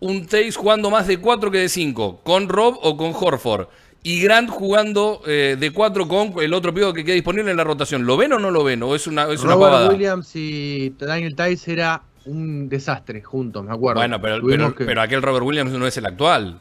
un 0.00 0.26
Taze 0.26 0.50
jugando 0.50 0.90
más 0.90 1.06
de 1.06 1.18
4 1.18 1.52
que 1.52 1.58
de 1.58 1.68
5, 1.68 2.20
con 2.24 2.48
Rob 2.48 2.76
o 2.82 2.96
con 2.96 3.12
Horford, 3.14 3.68
y 4.02 4.20
Grant 4.22 4.50
jugando 4.50 5.22
eh, 5.24 5.56
de 5.58 5.70
4 5.70 6.08
con 6.08 6.34
el 6.42 6.52
otro 6.52 6.74
pivo 6.74 6.92
que 6.92 7.04
queda 7.04 7.14
disponible 7.14 7.52
en 7.52 7.56
la 7.56 7.64
rotación, 7.64 8.04
¿lo 8.04 8.16
ven 8.16 8.32
o 8.32 8.40
no 8.40 8.50
lo 8.50 8.64
ven? 8.64 8.82
¿O 8.82 8.94
es 8.96 9.06
una, 9.06 9.30
es 9.32 9.40
una 9.44 9.54
pavada? 9.54 9.88
Williams 9.88 10.34
y 10.34 10.90
Daniel 10.98 11.36
Tice 11.36 11.72
era 11.72 12.02
un 12.26 12.68
desastre 12.68 13.22
juntos, 13.22 13.64
me 13.64 13.72
acuerdo. 13.72 14.00
Bueno, 14.00 14.20
pero, 14.20 14.44
pero, 14.46 14.74
que- 14.74 14.84
pero 14.84 15.02
aquel 15.02 15.22
Robert 15.22 15.44
Williams 15.44 15.72
no 15.72 15.86
es 15.86 15.96
el 15.96 16.06
actual. 16.06 16.60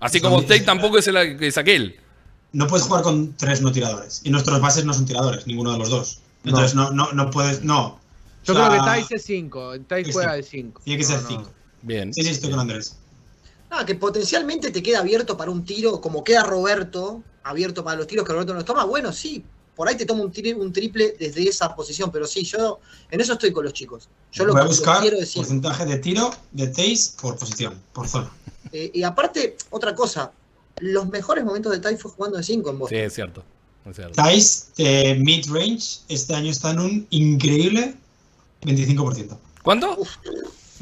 Así 0.00 0.20
como 0.20 0.40
Tate 0.42 0.60
tampoco 0.60 0.98
es, 0.98 1.06
el, 1.08 1.16
es 1.16 1.58
aquel. 1.58 1.96
No 2.52 2.66
puedes 2.66 2.86
jugar 2.86 3.02
con 3.02 3.34
tres 3.34 3.60
no 3.60 3.70
tiradores. 3.70 4.22
Y 4.24 4.30
nuestros 4.30 4.60
bases 4.60 4.84
no 4.84 4.92
son 4.94 5.06
tiradores, 5.06 5.46
ninguno 5.46 5.72
de 5.72 5.78
los 5.78 5.90
dos. 5.90 6.20
Entonces 6.44 6.74
no, 6.74 6.90
no, 6.90 7.12
no 7.12 7.30
puedes. 7.30 7.62
No. 7.62 8.00
Yo 8.44 8.54
O 8.54 8.56
sea, 8.56 8.68
creo 8.68 8.82
que 8.82 9.00
Tice 9.02 9.14
es 9.16 9.24
5. 9.24 9.78
Tice 9.80 10.04
sí. 10.04 10.12
juega 10.12 10.32
de 10.34 10.42
5. 10.42 10.80
Tiene 10.84 10.98
que 10.98 11.04
ser 11.04 11.20
5. 11.20 11.50
Bien. 11.82 12.12
Sí, 12.14 12.22
sí, 12.22 12.30
estoy 12.30 12.50
con 12.50 12.60
Andrés. 12.60 12.96
Ah, 13.68 13.84
que 13.84 13.94
potencialmente 13.94 14.70
te 14.70 14.82
queda 14.82 15.00
abierto 15.00 15.36
para 15.36 15.50
un 15.50 15.64
tiro, 15.64 16.00
como 16.00 16.24
queda 16.24 16.42
Roberto, 16.42 17.22
abierto 17.44 17.84
para 17.84 17.98
los 17.98 18.06
tiros 18.06 18.26
que 18.26 18.32
Roberto 18.32 18.54
nos 18.54 18.64
toma. 18.64 18.84
Bueno, 18.84 19.12
sí, 19.12 19.44
por 19.80 19.88
ahí 19.88 19.96
te 19.96 20.04
toma 20.04 20.22
un, 20.24 20.30
tri- 20.30 20.54
un 20.54 20.74
triple 20.74 21.16
desde 21.18 21.48
esa 21.48 21.74
posición, 21.74 22.10
pero 22.12 22.26
sí, 22.26 22.42
yo 22.44 22.80
en 23.10 23.18
eso 23.18 23.32
estoy 23.32 23.50
con 23.50 23.64
los 23.64 23.72
chicos. 23.72 24.10
Yo 24.30 24.44
lo, 24.44 24.52
Voy 24.52 24.60
a 24.60 24.64
buscar 24.66 25.00
quiero 25.00 25.16
decir. 25.18 25.40
porcentaje 25.40 25.86
de 25.86 25.96
tiro 25.96 26.30
de 26.52 26.66
Taze 26.66 27.12
por 27.18 27.38
posición, 27.38 27.80
por 27.94 28.06
zona. 28.06 28.30
Eh, 28.72 28.90
y 28.92 29.02
aparte, 29.04 29.56
otra 29.70 29.94
cosa, 29.94 30.32
los 30.80 31.08
mejores 31.08 31.46
momentos 31.46 31.72
de 31.72 31.78
Ty 31.78 31.96
fue 31.96 32.10
jugando 32.10 32.36
de 32.36 32.42
5 32.42 32.68
en 32.68 32.76
Sí, 32.76 32.78
Boston. 32.78 32.98
es 32.98 33.14
cierto. 33.14 33.42
Es 33.86 33.96
cierto. 33.96 34.22
De 34.76 35.14
mid-range 35.18 36.00
este 36.10 36.34
año 36.34 36.50
está 36.50 36.72
en 36.72 36.80
un 36.80 37.06
increíble 37.08 37.94
25%. 38.60 39.38
¿Cuánto? 39.62 39.96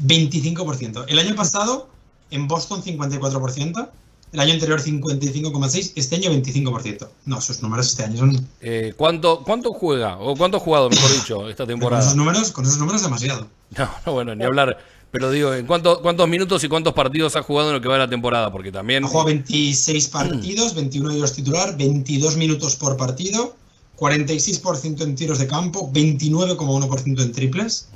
25%. 0.05 1.05
El 1.07 1.19
año 1.19 1.35
pasado 1.37 1.87
en 2.31 2.49
Boston 2.49 2.83
54%. 2.83 3.89
El 4.31 4.39
año 4.39 4.53
anterior 4.53 4.79
55,6%. 4.81 5.93
Este 5.95 6.15
año 6.15 6.29
25%. 6.31 7.07
No, 7.25 7.41
sus 7.41 7.61
números 7.63 7.87
este 7.87 8.03
año 8.03 8.17
son. 8.17 8.47
Eh, 8.61 8.93
¿cuánto, 8.95 9.43
¿Cuánto 9.43 9.71
juega? 9.71 10.17
¿O 10.19 10.35
cuánto 10.35 10.57
ha 10.57 10.59
jugado, 10.59 10.89
mejor 10.89 11.11
dicho, 11.11 11.49
esta 11.49 11.63
Con 11.63 11.67
temporada? 11.73 12.01
esos 12.03 12.15
números, 12.15 12.51
con 12.51 12.65
esos 12.65 12.77
números 12.77 13.01
demasiado. 13.01 13.47
No, 13.77 13.89
no, 14.05 14.13
bueno, 14.13 14.35
ni 14.35 14.43
hablar. 14.43 14.77
Pero 15.11 15.31
digo, 15.31 15.53
¿en 15.55 15.65
cuánto- 15.65 16.01
cuántos 16.03 16.27
minutos 16.29 16.63
y 16.63 16.67
cuántos 16.67 16.93
partidos 16.93 17.35
ha 17.35 17.41
jugado 17.41 17.69
en 17.69 17.75
lo 17.75 17.81
que 17.81 17.87
va 17.87 17.95
de 17.95 17.99
la 18.01 18.09
temporada? 18.09 18.51
Porque 18.51 18.71
también. 18.71 19.03
Ha 19.03 19.07
jugado 19.07 19.25
26 19.27 20.07
partidos, 20.09 20.75
21 20.75 21.09
de 21.09 21.15
ellos 21.17 21.33
titular, 21.33 21.75
22 21.75 22.37
minutos 22.37 22.75
por 22.75 22.95
partido, 22.97 23.55
46% 23.97 25.01
en 25.03 25.15
tiros 25.15 25.39
de 25.39 25.47
campo, 25.47 25.91
29,1% 25.91 27.21
en 27.23 27.31
triples, 27.31 27.89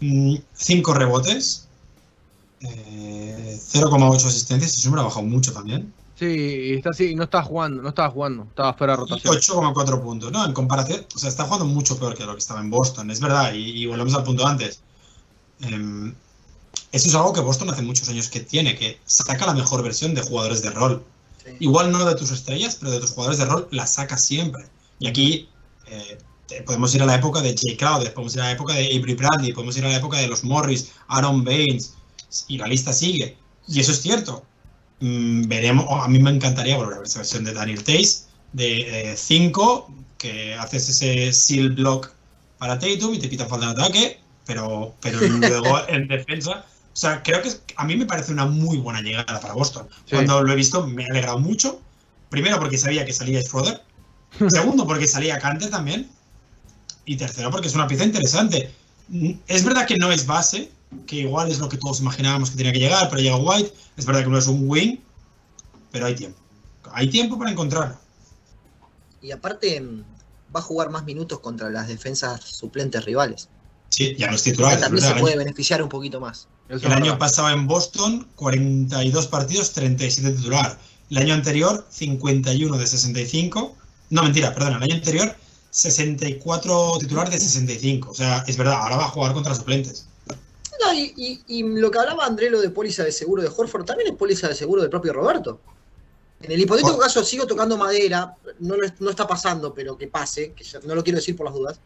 Ujú. 0.00 0.40
5 0.54 0.94
rebotes, 0.94 1.65
eh, 2.60 3.58
0,8 3.58 4.26
asistencias, 4.26 4.72
ese 4.72 4.88
número 4.88 5.02
ha 5.02 5.06
bajado 5.06 5.26
mucho 5.26 5.52
también, 5.52 5.92
Sí, 6.18 6.72
está 6.72 6.90
así, 6.90 7.14
no 7.14 7.24
estaba 7.24 7.44
jugando, 7.44 7.82
no 7.82 7.90
estaba 7.90 8.10
jugando, 8.10 8.44
estaba 8.44 8.72
fuera 8.72 8.94
de 8.94 9.00
rotación. 9.00 9.34
8,4 9.34 10.02
puntos. 10.02 10.32
No, 10.32 10.46
en 10.46 10.54
comparación, 10.54 11.04
o 11.14 11.18
sea, 11.18 11.28
está 11.28 11.44
jugando 11.44 11.66
mucho 11.66 11.98
peor 11.98 12.14
que 12.14 12.24
lo 12.24 12.32
que 12.32 12.38
estaba 12.38 12.60
en 12.60 12.70
Boston, 12.70 13.10
es 13.10 13.20
verdad, 13.20 13.52
y, 13.52 13.82
y 13.82 13.86
volvemos 13.86 14.14
al 14.14 14.24
punto 14.24 14.46
antes. 14.46 14.80
Em, 15.60 16.14
eso 16.90 17.08
es 17.08 17.14
algo 17.14 17.34
que 17.34 17.40
Boston 17.40 17.68
hace 17.68 17.82
muchos 17.82 18.08
años 18.08 18.30
que 18.30 18.40
tiene, 18.40 18.76
que 18.76 18.98
saca 19.04 19.44
la 19.44 19.52
mejor 19.52 19.82
versión 19.82 20.14
de 20.14 20.22
jugadores 20.22 20.62
de 20.62 20.70
rol. 20.70 21.04
Sí. 21.44 21.50
Igual 21.60 21.92
no 21.92 22.02
de 22.06 22.14
tus 22.14 22.30
estrellas, 22.30 22.78
pero 22.80 22.92
de 22.92 23.00
tus 23.00 23.10
jugadores 23.10 23.38
de 23.38 23.44
rol 23.44 23.68
la 23.70 23.86
sacas 23.86 24.24
siempre. 24.24 24.64
Y 24.98 25.08
aquí 25.08 25.50
eh, 25.86 26.18
podemos 26.64 26.94
ir 26.94 27.02
a 27.02 27.06
la 27.06 27.16
época 27.16 27.42
de 27.42 27.54
Jay 27.54 27.76
Crowder, 27.76 28.14
podemos 28.14 28.34
ir 28.34 28.40
a 28.40 28.44
la 28.44 28.52
época 28.52 28.72
de 28.72 28.86
Avery 28.86 29.14
Bradley, 29.14 29.52
podemos 29.52 29.76
ir 29.76 29.84
a 29.84 29.88
la 29.88 29.96
época 29.96 30.16
de 30.16 30.28
los 30.28 30.44
Morris, 30.44 30.92
Aaron 31.08 31.44
Baines, 31.44 31.92
y 32.48 32.58
la 32.58 32.66
lista 32.66 32.92
sigue. 32.92 33.36
Y 33.68 33.80
eso 33.80 33.92
es 33.92 34.02
cierto. 34.02 34.44
Mm, 35.00 35.48
veremos, 35.48 35.86
a 35.90 36.08
mí 36.08 36.18
me 36.18 36.30
encantaría 36.30 36.76
volver 36.76 36.94
a 36.94 36.98
ver 36.98 37.06
esa 37.06 37.18
versión 37.18 37.44
de 37.44 37.52
Daniel 37.52 37.84
Tace, 37.84 38.26
de 38.52 39.14
5, 39.16 39.92
que 40.18 40.54
haces 40.54 40.88
ese 40.88 41.32
seal 41.32 41.70
block 41.70 42.10
para 42.58 42.78
Tatum 42.78 43.14
y 43.14 43.18
te 43.18 43.28
quitan 43.28 43.48
falta 43.48 43.66
de 43.66 43.72
ataque, 43.72 44.20
pero, 44.46 44.94
pero 45.00 45.20
luego 45.20 45.78
en 45.88 46.08
defensa. 46.08 46.64
O 46.92 46.98
sea, 46.98 47.22
creo 47.22 47.42
que 47.42 47.50
a 47.76 47.84
mí 47.84 47.94
me 47.96 48.06
parece 48.06 48.32
una 48.32 48.46
muy 48.46 48.78
buena 48.78 49.02
llegada 49.02 49.38
para 49.38 49.52
Boston. 49.52 49.86
Sí. 50.06 50.14
Cuando 50.14 50.42
lo 50.42 50.52
he 50.52 50.56
visto 50.56 50.86
me 50.86 51.04
ha 51.04 51.08
alegrado 51.10 51.38
mucho. 51.38 51.80
Primero 52.30 52.58
porque 52.58 52.78
sabía 52.78 53.04
que 53.04 53.12
salía 53.12 53.42
Schroeder. 53.42 53.82
Segundo 54.48 54.86
porque 54.86 55.06
salía 55.06 55.38
Canter 55.38 55.70
también. 55.70 56.08
Y 57.04 57.16
tercero, 57.16 57.50
porque 57.50 57.68
es 57.68 57.74
una 57.74 57.86
pieza 57.86 58.04
interesante. 58.04 58.72
Mm, 59.08 59.32
Es 59.46 59.64
verdad 59.64 59.86
que 59.86 59.96
no 59.96 60.10
es 60.10 60.26
base, 60.26 60.70
que 61.06 61.16
igual 61.16 61.50
es 61.50 61.58
lo 61.58 61.68
que 61.68 61.76
todos 61.76 62.00
imaginábamos 62.00 62.50
que 62.50 62.56
tenía 62.56 62.72
que 62.72 62.78
llegar, 62.78 63.08
pero 63.08 63.20
llega 63.20 63.36
White. 63.36 63.72
Es 63.96 64.06
verdad 64.06 64.24
que 64.24 64.30
no 64.30 64.38
es 64.38 64.46
un 64.46 64.68
win, 64.68 65.02
pero 65.90 66.06
hay 66.06 66.14
tiempo. 66.14 66.38
Hay 66.92 67.08
tiempo 67.08 67.38
para 67.38 67.50
encontrarlo. 67.50 67.98
Y 69.20 69.32
aparte, 69.32 69.80
mm, 69.80 70.04
va 70.54 70.60
a 70.60 70.62
jugar 70.62 70.90
más 70.90 71.04
minutos 71.04 71.40
contra 71.40 71.70
las 71.70 71.88
defensas 71.88 72.42
suplentes 72.42 73.04
rivales. 73.04 73.48
Sí, 73.88 74.14
ya 74.18 74.28
no 74.28 74.36
es 74.36 74.42
titular. 74.42 74.80
También 74.80 75.02
verdad, 75.02 75.16
se 75.16 75.20
puede 75.20 75.36
beneficiar 75.36 75.82
un 75.82 75.88
poquito 75.88 76.20
más. 76.20 76.48
Eso 76.68 76.86
El 76.86 76.92
año 76.92 77.04
verdad. 77.04 77.18
pasado 77.18 77.50
en 77.50 77.66
Boston, 77.66 78.28
42 78.34 79.26
partidos, 79.28 79.72
37 79.72 80.32
titular. 80.32 80.78
El 81.10 81.18
año 81.18 81.34
anterior, 81.34 81.86
51 81.90 82.76
de 82.78 82.86
65. 82.86 83.76
No, 84.10 84.22
mentira, 84.22 84.52
perdón. 84.54 84.74
El 84.74 84.82
año 84.82 84.94
anterior, 84.94 85.36
64 85.70 86.98
titular 86.98 87.30
de 87.30 87.38
65. 87.38 88.10
O 88.10 88.14
sea, 88.14 88.44
es 88.46 88.56
verdad, 88.56 88.74
ahora 88.74 88.96
va 88.96 89.04
a 89.04 89.08
jugar 89.08 89.32
contra 89.32 89.54
suplentes. 89.54 90.08
No, 90.84 90.92
y, 90.92 91.12
y- 91.16 91.44
y 91.58 91.62
lo 91.62 91.90
que 91.90 91.98
hablaba 91.98 92.24
André, 92.26 92.50
lo 92.50 92.60
de 92.60 92.70
póliza 92.70 93.04
de 93.04 93.12
seguro 93.12 93.42
de 93.42 93.48
Horford, 93.54 93.84
también 93.84 94.10
es 94.10 94.16
póliza 94.16 94.48
de 94.48 94.54
seguro 94.54 94.82
del 94.82 94.90
propio 94.90 95.12
Roberto. 95.12 95.60
En 96.40 96.52
el 96.52 96.60
hipotético 96.60 96.98
caso, 96.98 97.24
sigo 97.24 97.46
tocando 97.46 97.76
madera, 97.78 98.34
no, 98.60 98.76
lo- 98.76 98.88
no 98.98 99.10
está 99.10 99.26
pasando, 99.26 99.72
pero 99.72 99.96
que 99.96 100.08
pase, 100.08 100.52
que 100.52 100.64
ya- 100.64 100.80
no 100.80 100.94
lo 100.94 101.02
quiero 101.02 101.16
decir 101.18 101.34
por 101.34 101.46
las 101.46 101.54
dudas. 101.54 101.80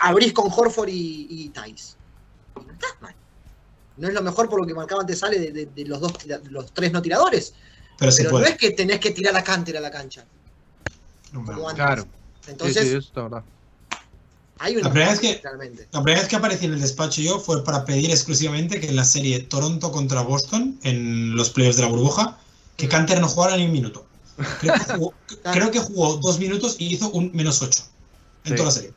Abrís 0.00 0.32
con 0.32 0.50
Horford 0.54 0.88
y, 0.88 1.26
y 1.30 1.48
Thais. 1.48 1.96
No 2.54 2.72
estás 2.72 2.92
mal. 3.00 3.14
No 3.96 4.06
es 4.08 4.14
lo 4.14 4.22
mejor 4.22 4.48
por 4.48 4.60
lo 4.60 4.66
que 4.66 4.74
marcaba 4.74 5.00
antes 5.00 5.18
sale 5.18 5.38
de, 5.40 5.50
de- 5.52 5.66
de 5.66 5.84
los 5.86 6.00
dos 6.00 6.12
tira- 6.18 6.40
los 6.50 6.72
tres 6.72 6.92
no 6.92 7.02
tiradores. 7.02 7.54
Pero 7.98 8.12
Pero 8.16 8.30
no 8.38 8.44
es 8.44 8.56
que 8.56 8.70
tenés 8.70 9.00
que 9.00 9.10
tirar 9.10 9.34
a 9.36 9.42
cántera 9.42 9.80
a 9.80 9.82
la 9.82 9.90
cancha. 9.90 10.24
No, 11.32 11.42
pero- 11.44 11.56
como 11.58 11.68
antes. 11.70 11.84
Claro. 11.84 12.02
Sí, 12.40 12.50
Entonces, 12.52 12.82
sí, 12.84 12.88
eso 12.90 12.98
está 12.98 13.22
verdad. 13.22 13.44
Hay 14.58 14.74
una 14.76 14.84
La 14.84 14.90
primera 14.90 15.10
vez 15.12 15.20
que- 15.20 15.40
realmente. 15.42 15.88
La 15.92 16.02
primera 16.02 16.20
vez 16.20 16.28
que 16.28 16.36
aparecí 16.36 16.66
en 16.66 16.72
el 16.74 16.80
despacho 16.80 17.20
yo 17.22 17.38
fue 17.40 17.62
para 17.64 17.84
pedir 17.84 18.10
exclusivamente 18.10 18.80
que 18.80 18.88
en 18.88 18.96
la 18.96 19.04
serie 19.04 19.40
Toronto 19.40 19.90
contra 19.92 20.22
Boston, 20.22 20.78
en 20.82 21.34
los 21.36 21.50
playoffs 21.50 21.76
de 21.76 21.82
la 21.82 21.88
burbuja, 21.88 22.38
que 22.76 22.86
Mm. 22.86 22.90
Canter 22.90 23.20
no 23.20 23.28
jugara 23.28 23.56
ni 23.56 23.64
un 23.64 23.72
minuto. 23.72 24.06
Creo 24.60 24.74
que 24.74 24.92
jugó, 24.94 25.14
creo 25.52 25.70
que 25.70 25.78
jugó 25.80 26.16
dos 26.18 26.38
minutos 26.38 26.76
y 26.78 26.94
hizo 26.94 27.10
un 27.10 27.30
menos 27.34 27.60
ocho 27.62 27.82
en 28.44 28.50
Sí. 28.52 28.56
toda 28.56 28.66
la 28.66 28.72
serie. 28.72 28.92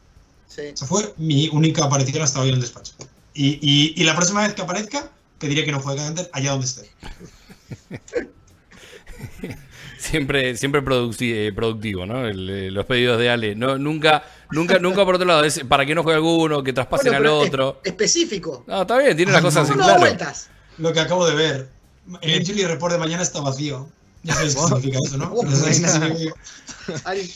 Sí. 0.48 0.62
Esa 0.62 0.86
fue 0.86 1.14
mi 1.18 1.48
única 1.50 1.84
aparición 1.86 2.22
hasta 2.24 2.40
hoy 2.42 2.50
en 2.50 2.56
el 2.56 2.62
despacho. 2.62 2.94
Y, 3.34 3.58
y- 3.62 3.94
y 3.96 4.04
la 4.04 4.16
próxima 4.16 4.42
vez 4.42 4.54
que 4.54 4.62
aparezca, 4.62 5.10
pediré 5.40 5.64
que 5.66 5.72
no 5.72 5.80
juegue 5.80 6.00
Canter 6.02 6.30
allá 6.34 6.52
donde 6.52 6.68
esté. 6.68 6.92
Siempre, 10.02 10.58
siempre 10.58 10.82
eh, 10.82 11.52
productivo, 11.54 12.08
¿no? 12.08 12.26
El, 12.26 12.50
eh, 12.50 12.72
los 12.72 12.86
pedidos 12.88 13.20
de 13.20 13.30
Ale. 13.30 13.56
No, 13.56 13.78
nunca, 13.78 14.24
nunca, 14.50 14.80
nunca 14.80 15.06
por 15.06 15.14
otro 15.16 15.28
lado. 15.28 15.44
Es 15.44 15.60
para 15.68 15.86
que 15.86 15.94
no 15.94 16.02
juegue 16.02 16.16
alguno, 16.18 16.64
que 16.64 16.74
traspasen 16.74 17.12
Bueno, 17.12 17.40
al 17.42 17.48
otro. 17.48 17.80
es- 17.84 17.92
específico. 17.92 18.64
No, 18.68 18.82
está 18.82 18.98
bien, 18.98 19.16
tiene 19.16 19.32
las 19.32 19.42
cosas 19.42 19.68
en 19.70 19.76
Uno 19.76 19.84
da 19.84 19.96
claro. 19.96 20.00
vueltas. 20.02 20.50
Lo 20.80 20.92
que 20.92 21.00
acabo 21.02 21.28
de 21.28 21.36
ver. 21.36 21.70
El 22.22 22.42
injury 22.42 22.66
report 22.66 22.94
de 22.94 23.00
mañana 23.00 23.22
está 23.22 23.42
vacío. 23.42 23.88
Ya 24.24 24.34
sabéis 24.34 24.56
qué 24.56 24.62
significa 24.62 24.98
eso, 25.06 25.18
¿no? 25.18 25.36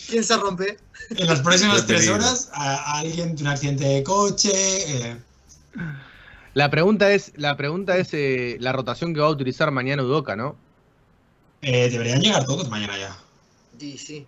¿Quién 0.10 0.24
se 0.24 0.38
rompe? 0.38 0.78
En 1.12 1.28
las 1.28 1.42
próximas 1.42 1.86
tres 1.86 2.10
horas, 2.10 2.50
a, 2.54 2.76
a 2.96 3.00
alguien 3.00 3.36
tiene 3.36 3.50
un 3.50 3.54
accidente 3.54 3.86
de 3.86 4.04
coche. 4.04 4.50
eh, 4.54 5.18
La 6.54 6.70
pregunta 6.72 7.12
es, 7.12 7.32
la 7.36 7.56
pregunta 7.58 7.98
es 7.98 8.10
eh, 8.14 8.58
la 8.60 8.72
rotación 8.72 9.14
que 9.14 9.20
va 9.20 9.28
a 9.28 9.32
utilizar 9.32 9.70
mañana 9.72 10.04
Udoca, 10.04 10.36
¿no? 10.36 10.56
Eh, 11.66 11.90
deberían 11.90 12.22
llegar 12.22 12.46
todos 12.46 12.70
mañana 12.70 12.98
ya. 12.98 13.18
Sí, 13.80 13.98
sí. 13.98 14.26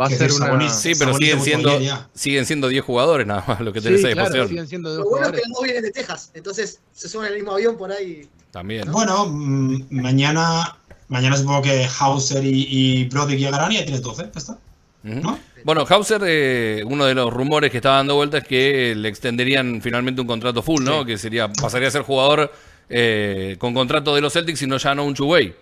Va 0.00 0.06
a 0.06 0.10
ser 0.10 0.30
una. 0.32 0.68
Sí, 0.70 0.92
pero 0.98 1.12
siguen 1.14 1.40
siendo, 1.40 1.78
siguen 2.14 2.46
siendo 2.46 2.68
10 2.68 2.84
jugadores 2.84 3.26
nada 3.26 3.44
más 3.48 3.60
lo 3.60 3.72
que 3.72 3.80
tenés 3.80 4.00
Sí, 4.00 4.06
a 4.06 4.12
claro, 4.12 4.28
disposición. 4.28 4.48
siguen 4.48 4.68
siendo 4.68 4.90
dos 4.90 4.98
Lo 5.04 5.10
bueno 5.10 5.26
es 5.26 5.32
que 5.32 5.48
dos 5.48 5.62
vienen 5.64 5.82
de 5.82 5.90
Texas, 5.90 6.30
entonces 6.34 6.80
se 6.92 7.08
suben 7.08 7.26
en 7.26 7.32
el 7.32 7.38
mismo 7.40 7.52
avión 7.52 7.76
por 7.76 7.90
ahí. 7.90 8.28
También. 8.52 8.90
Bueno, 8.92 9.26
mm, 9.26 9.86
mañana, 9.90 10.76
mañana 11.08 11.36
supongo 11.36 11.62
que 11.62 11.88
Hauser 11.98 12.44
y, 12.44 12.66
y 12.70 13.04
Brodick 13.08 13.38
llegarán 13.38 13.72
y 13.72 13.76
ya 13.76 13.82
tienes 13.82 14.02
12, 14.02 14.22
ya 14.22 14.38
está. 14.38 14.58
¿No? 15.02 15.38
Bueno, 15.64 15.84
Hauser, 15.88 16.20
eh, 16.26 16.82
uno 16.86 17.04
de 17.04 17.14
los 17.14 17.32
rumores 17.32 17.70
que 17.70 17.78
estaba 17.78 17.96
dando 17.96 18.14
vuelta 18.14 18.38
es 18.38 18.44
que 18.44 18.94
le 18.96 19.08
extenderían 19.08 19.80
finalmente 19.82 20.20
un 20.20 20.26
contrato 20.26 20.62
full, 20.62 20.84
¿no? 20.84 21.04
Que 21.04 21.18
sería 21.18 21.52
pasaría 21.52 21.88
a 21.88 21.90
ser 21.90 22.02
jugador 22.02 22.52
eh, 22.88 23.56
con 23.58 23.74
contrato 23.74 24.14
de 24.14 24.20
los 24.20 24.32
Celtics 24.32 24.62
y 24.62 24.66
no 24.66 24.76
ya 24.76 24.94
no 24.94 25.04
un 25.04 25.14
two-way. 25.14 25.54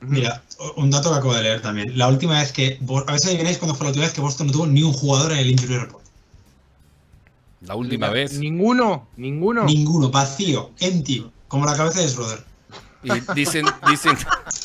Mira, 0.00 0.42
un 0.76 0.90
dato 0.90 1.10
que 1.10 1.16
acabo 1.18 1.34
de 1.34 1.42
leer 1.42 1.60
también. 1.60 1.96
La 1.98 2.06
última 2.08 2.38
vez 2.38 2.52
que. 2.52 2.78
A 3.06 3.10
ver 3.12 3.18
si 3.20 3.28
adivináis 3.28 3.58
cuándo 3.58 3.74
fue 3.74 3.84
la 3.84 3.90
última 3.90 4.04
vez 4.04 4.14
que 4.14 4.20
Boston 4.20 4.46
no 4.48 4.52
tuvo 4.52 4.66
ni 4.66 4.82
un 4.82 4.92
jugador 4.92 5.32
en 5.32 5.38
el 5.38 5.50
injury 5.50 5.76
report. 5.78 6.04
La 7.62 7.74
última 7.74 8.08
vez. 8.08 8.38
Ninguno, 8.38 9.08
ninguno. 9.16 9.64
Ninguno, 9.64 10.10
vacío, 10.10 10.70
empty, 10.78 11.28
como 11.48 11.66
la 11.66 11.76
cabeza 11.76 12.00
de 12.00 12.08
Schroeder. 12.08 12.44
Y 13.02 13.10
dicen, 13.34 13.64
dicen, 13.88 14.16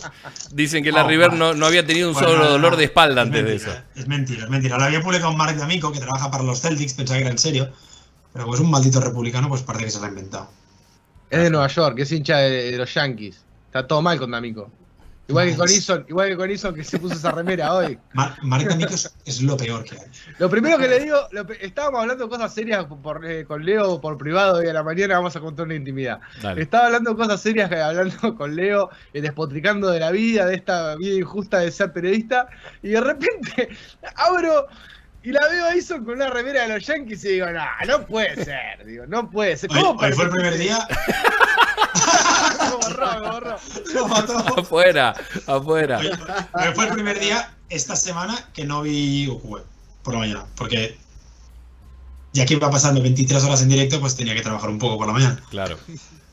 dicen 0.52 0.84
que 0.84 0.92
la 0.92 1.06
Oh, 1.06 1.08
River 1.08 1.34
no, 1.34 1.54
no 1.54 1.66
había 1.66 1.86
tenido 1.86 2.10
un 2.10 2.14
Bueno, 2.16 2.30
solo 2.30 2.50
dolor 2.50 2.72
no. 2.72 2.78
de 2.78 2.84
espalda 2.86 3.22
Es 3.22 3.28
antes 3.28 3.46
de 3.46 3.56
eso. 3.56 3.72
Es 3.96 4.08
mentira, 4.08 4.44
es 4.46 4.50
mentira. 4.50 4.78
Lo 4.78 4.84
había 4.86 5.02
publicado 5.02 5.32
un 5.32 5.38
Mark 5.38 5.56
de 5.56 5.64
Amico 5.64 5.92
que 5.92 6.00
trabaja 6.00 6.30
para 6.32 6.44
los 6.44 6.60
Celtics, 6.62 6.94
pensaba 6.94 7.18
que 7.18 7.24
era 7.24 7.32
en 7.32 7.38
serio. 7.38 7.72
Pero 8.34 8.46
como 8.46 8.56
es 8.56 8.62
un 8.62 8.72
maldito 8.72 9.00
republicano, 9.00 9.50
pues 9.50 9.62
parece 9.62 9.86
que 9.86 9.92
se 9.92 10.00
lo 10.00 10.06
ha 10.06 10.10
inventado. 10.10 10.50
Es 11.30 11.42
de 11.44 11.50
Nueva 11.50 11.68
York, 11.68 12.00
es 12.00 12.12
hincha 12.12 12.38
de, 12.38 12.72
de 12.72 12.78
los 12.78 12.92
Yankees. 12.94 13.44
Está 13.68 13.88
todo 13.88 14.02
mal 14.02 14.18
con 14.20 14.32
D'Amico. 14.32 14.70
Igual 15.26 15.50
que 15.52 15.56
con 15.56 15.70
Ison, 15.72 16.06
igual 16.10 16.28
que 16.30 16.36
con 16.38 16.52
Ison 16.52 16.76
que 16.76 16.84
se 16.84 17.00
puso 17.00 17.16
esa 17.16 17.32
remera 17.32 17.74
hoy. 17.74 17.98
Mar- 18.12 18.36
Mark 18.42 18.66
de 18.68 18.74
Amico 18.74 18.94
es, 18.94 19.16
es 19.26 19.42
lo 19.42 19.56
peor 19.56 19.86
que 19.86 19.96
hay. 19.96 20.08
Lo 20.38 20.50
primero 20.50 20.78
que 20.78 20.88
le 20.90 21.00
digo, 21.00 21.18
lo 21.32 21.46
estábamos 21.62 22.02
hablando 22.02 22.26
de 22.26 22.30
cosas 22.30 22.54
serias 22.54 22.86
por, 22.86 23.26
eh, 23.26 23.46
con 23.46 23.64
Leo 23.64 24.02
por 24.02 24.18
privado 24.18 24.58
hoy 24.58 24.68
a 24.68 24.74
la 24.74 24.84
mañana, 24.84 25.16
vamos 25.16 25.34
a 25.36 25.40
contar 25.40 25.66
una 25.66 25.76
intimidad. 25.76 26.20
Dale. 26.42 26.62
Estaba 26.62 26.88
hablando 26.88 27.12
de 27.12 27.16
cosas 27.16 27.42
serias, 27.42 27.72
eh, 27.72 27.82
hablando 27.82 28.36
con 28.38 28.54
Leo, 28.54 28.90
eh, 29.14 29.22
despotricando 29.22 29.90
de 29.92 30.02
la 30.02 30.12
vida, 30.12 30.46
de 30.46 30.56
esta 30.56 30.98
vida 30.98 31.16
injusta 31.16 31.60
de 31.60 31.72
ser 31.72 31.94
periodista, 31.94 32.48
y 32.82 32.90
de 32.90 33.00
repente 33.02 33.70
abro 34.16 34.68
y 35.24 35.32
la 35.32 35.48
veo 35.48 35.66
a 35.68 35.74
Ison 35.74 36.04
con 36.04 36.16
una 36.16 36.30
remera 36.32 36.64
de 36.68 36.74
los 36.74 36.86
Yankees 36.86 37.24
y 37.24 37.30
digo, 37.30 37.46
no, 37.50 37.64
no 37.88 38.06
puede 38.06 38.44
ser, 38.44 38.86
digo, 38.86 39.06
no 39.08 39.30
puede 39.30 39.56
ser. 39.56 39.70
¿Cómo 39.70 39.92
hoy 39.92 40.12
fue 40.12 40.26
el 40.26 40.32
primer 40.32 40.58
día. 40.58 40.78
Me 41.94 42.02
borró, 42.02 42.12
me 42.12 42.58
borró. 42.58 42.63
Lo 43.94 44.08
mató. 44.08 44.38
Afuera, 44.60 45.14
afuera. 45.48 46.00
Hoy 46.00 46.74
fue 46.76 46.86
el 46.88 46.94
primer 46.94 47.20
día 47.20 47.54
esta 47.70 47.96
semana 47.96 48.50
que 48.54 48.66
no 48.66 48.82
vi 48.82 49.28
UQB 49.28 49.62
por 50.04 50.14
la 50.14 50.20
mañana. 50.20 50.46
Porque 50.56 50.98
ya 52.34 52.46
que 52.46 52.56
iba 52.56 52.70
pasando 52.70 53.02
23 53.02 53.44
horas 53.44 53.62
en 53.62 53.70
directo, 53.70 54.00
pues 54.00 54.16
tenía 54.16 54.36
que 54.36 54.42
trabajar 54.42 54.70
un 54.70 54.80
poco 54.80 54.98
por 54.98 55.08
la 55.08 55.14
mañana. 55.14 55.44
Claro. 55.50 55.78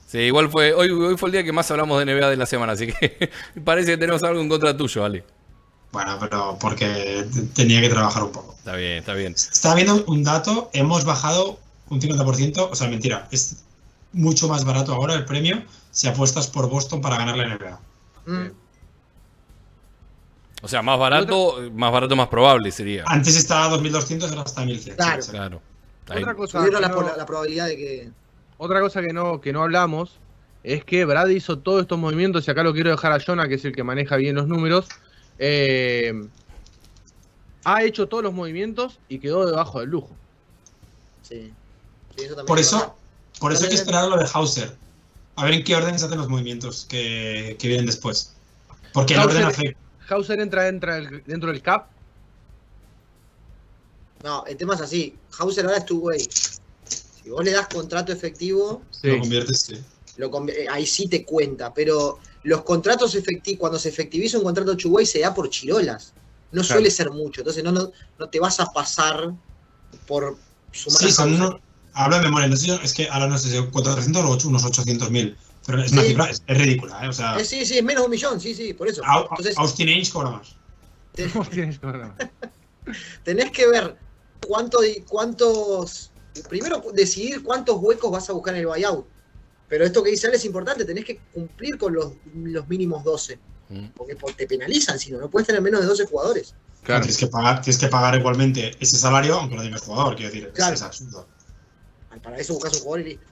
Sí, 0.06 0.18
igual 0.18 0.50
fue. 0.50 0.72
Hoy, 0.74 0.90
hoy 0.90 1.16
fue 1.16 1.28
el 1.28 1.32
día 1.32 1.44
que 1.44 1.52
más 1.52 1.70
hablamos 1.70 2.04
de 2.04 2.12
NBA 2.12 2.30
de 2.30 2.36
la 2.36 2.46
semana, 2.46 2.72
así 2.72 2.88
que 2.88 3.30
parece 3.64 3.92
que 3.92 3.98
tenemos 3.98 4.22
algo 4.22 4.40
en 4.40 4.48
contra 4.48 4.76
tuyo, 4.76 5.04
Ale. 5.04 5.24
Bueno, 5.92 6.18
pero 6.20 6.56
porque 6.60 7.26
tenía 7.54 7.80
que 7.80 7.88
trabajar 7.88 8.24
un 8.24 8.32
poco. 8.32 8.54
Está 8.58 8.76
bien, 8.76 8.98
está 8.98 9.14
bien. 9.14 9.34
Estaba 9.34 9.74
viendo 9.74 10.04
un 10.06 10.22
dato, 10.22 10.70
hemos 10.72 11.04
bajado 11.04 11.58
un 11.88 12.00
50%, 12.00 12.68
o 12.70 12.74
sea, 12.74 12.88
mentira, 12.88 13.28
es 13.32 13.64
mucho 14.12 14.48
más 14.48 14.64
barato 14.64 14.92
ahora 14.94 15.14
el 15.14 15.24
premio 15.24 15.62
si 15.90 16.08
apuestas 16.08 16.46
por 16.48 16.68
Boston 16.68 17.00
para 17.00 17.16
ganar 17.18 17.36
la 17.36 17.46
NBA. 17.56 17.80
Mm. 18.26 18.50
O 20.62 20.68
sea, 20.68 20.82
más 20.82 20.98
barato, 20.98 21.70
más 21.72 21.90
barato, 21.92 22.14
más 22.16 22.28
probable 22.28 22.70
sería. 22.70 23.04
Antes 23.06 23.36
estaba 23.36 23.66
a 23.74 23.78
2.200, 23.78 24.28
ahora 24.30 24.42
está 24.42 24.60
a 24.62 24.64
1.100. 24.66 24.94
Claro. 24.96 25.22
sí, 25.22 25.30
Claro. 25.30 25.60
Otra 26.08 26.34
cosa, 26.34 26.60
la, 26.66 26.88
no- 26.88 27.02
la- 27.02 27.16
la 27.16 27.24
probabilidad 27.26 27.66
de 27.68 27.76
que. 27.76 28.10
otra 28.58 28.80
cosa 28.80 29.00
que 29.00 29.12
no, 29.12 29.40
que 29.40 29.52
no 29.52 29.62
hablamos 29.62 30.18
es 30.64 30.84
que 30.84 31.04
Brad 31.04 31.28
hizo 31.28 31.58
todos 31.60 31.82
estos 31.82 31.98
movimientos, 31.98 32.46
y 32.46 32.50
acá 32.50 32.62
lo 32.62 32.74
quiero 32.74 32.90
dejar 32.90 33.12
a 33.12 33.20
Jonah, 33.24 33.48
que 33.48 33.54
es 33.54 33.64
el 33.64 33.74
que 33.74 33.84
maneja 33.84 34.16
bien 34.16 34.36
los 34.36 34.46
números. 34.48 34.86
eh, 35.38 36.12
ha 37.64 37.82
hecho 37.84 38.08
todos 38.08 38.22
los 38.24 38.32
movimientos 38.32 38.98
y 39.08 39.18
quedó 39.18 39.44
debajo 39.46 39.80
del 39.80 39.90
lujo. 39.90 40.10
Sí. 41.22 41.52
Sí, 42.16 42.24
eso 42.24 42.28
también 42.34 42.46
Por 42.46 42.58
es 42.58 42.66
eso, 42.68 42.96
por 43.38 43.52
eso 43.52 43.64
hay 43.64 43.68
que 43.70 43.74
esperar 43.76 44.08
lo 44.08 44.16
de 44.18 44.26
Hauser. 44.32 44.74
A 45.40 45.44
ver 45.44 45.54
en 45.54 45.64
qué 45.64 45.74
orden 45.74 45.98
se 45.98 46.04
hacen 46.04 46.18
los 46.18 46.28
movimientos 46.28 46.84
que, 46.88 47.56
que 47.58 47.66
vienen 47.68 47.86
después. 47.86 48.34
Porque 48.92 49.14
el 49.14 49.20
Hauser- 49.20 49.26
orden 49.28 49.42
afecta. 49.44 49.80
Hauser 50.08 50.40
entra, 50.40 50.68
entra 50.68 50.98
el- 50.98 51.22
dentro 51.24 51.50
del 51.50 51.62
cap. 51.62 51.88
No, 54.22 54.44
el 54.46 54.56
tema 54.56 54.74
es 54.74 54.80
así. 54.82 55.16
Hauser 55.38 55.64
ahora 55.64 55.78
estuvo 55.78 56.10
ahí. 56.10 56.20
Si 56.90 57.30
vos 57.30 57.44
le 57.44 57.52
das 57.52 57.68
contrato 57.68 58.12
efectivo, 58.12 58.82
Lo 59.02 59.18
conviertes, 59.20 59.60
sí. 59.62 59.78
lo 60.16 60.30
conv- 60.30 60.50
eh, 60.52 60.66
ahí 60.70 60.84
sí 60.86 61.08
te 61.08 61.24
cuenta. 61.24 61.72
Pero 61.72 62.18
los 62.42 62.62
contratos 62.62 63.14
efectivos, 63.14 63.58
cuando 63.60 63.78
se 63.78 63.88
efectiviza 63.88 64.36
un 64.38 64.44
contrato 64.44 64.74
Chuguay, 64.74 65.06
se 65.06 65.20
da 65.20 65.32
por 65.32 65.48
chirolas. 65.48 66.12
No 66.52 66.60
Claro. 66.62 66.74
suele 66.74 66.90
ser 66.90 67.10
mucho. 67.10 67.40
Entonces 67.40 67.64
no, 67.64 67.72
no, 67.72 67.92
no 68.18 68.28
te 68.28 68.40
vas 68.40 68.60
a 68.60 68.66
pasar 68.66 69.30
por 70.06 70.36
sumar 70.72 71.00
Sí, 71.00 71.12
son 71.12 71.40
Hauser. 71.40 71.60
Hablo 71.92 72.16
de 72.16 72.22
memoria, 72.22 72.48
no 72.48 72.56
sé, 72.56 72.78
es 72.82 72.94
que 72.94 73.08
ahora 73.08 73.26
no 73.26 73.38
sé 73.38 73.50
si 73.50 73.62
400 73.70 74.24
o 74.24 74.30
ocho- 74.30 74.48
unos 74.48 74.64
800 74.64 75.10
mil. 75.10 75.36
Pero 75.66 75.82
es 75.82 75.92
una 75.92 76.02
Sí. 76.02 76.08
cifra, 76.08 76.30
es, 76.30 76.42
es 76.46 76.58
ridícula, 76.58 77.04
¿eh? 77.04 77.08
O 77.08 77.12
sea, 77.12 77.38
Eh, 77.38 77.44
sí, 77.44 77.66
sí, 77.66 77.78
es 77.78 77.84
menos 77.84 78.02
de 78.02 78.06
un 78.06 78.10
millón, 78.10 78.40
sí, 78.40 78.54
sí, 78.54 78.72
por 78.72 78.88
eso. 78.88 79.02
Entonces, 79.30 79.56
Austin 79.58 79.88
Ainge 79.88 80.10
cobra 80.10 80.30
más. 80.30 80.56
tenés 83.24 83.50
que 83.50 83.66
ver 83.68 83.96
cuánto, 84.46 84.78
cuántos. 85.08 86.10
Primero, 86.48 86.82
decidir 86.94 87.42
cuántos 87.42 87.76
huecos 87.80 88.10
vas 88.10 88.28
a 88.30 88.32
buscar 88.32 88.54
en 88.54 88.60
el 88.60 88.66
buyout. 88.66 89.06
Pero 89.68 89.84
esto 89.84 90.02
que 90.02 90.10
dice 90.10 90.26
Ale 90.26 90.36
es 90.36 90.44
importante, 90.44 90.84
tenés 90.84 91.04
que 91.04 91.18
cumplir 91.32 91.78
con 91.78 91.94
los, 91.94 92.12
los 92.34 92.68
mínimos 92.68 93.04
12. 93.04 93.38
Mm. 93.68 93.86
Porque 93.96 94.16
po- 94.16 94.32
te 94.32 94.46
penalizan, 94.46 94.98
si 94.98 95.12
no, 95.12 95.18
no 95.18 95.30
puedes 95.30 95.46
tener 95.46 95.62
menos 95.62 95.80
de 95.80 95.86
12 95.86 96.06
jugadores. 96.06 96.54
Claro. 96.82 97.02
Tienes, 97.02 97.18
que 97.18 97.26
pagar, 97.26 97.60
tienes 97.60 97.78
que 97.78 97.88
pagar 97.88 98.16
igualmente 98.16 98.74
ese 98.80 98.96
salario, 98.96 99.38
aunque 99.38 99.56
no 99.56 99.62
tengas 99.62 99.82
jugador, 99.82 100.16
quiero 100.16 100.32
decir. 100.32 100.52
Es, 100.56 100.82
absurdo. 100.82 101.28
Para 102.22 102.38
eso 102.38 102.54
buscas 102.54 102.74
un 102.76 102.80
jugador 102.80 103.00
y 103.00 103.10
listo. 103.10 103.26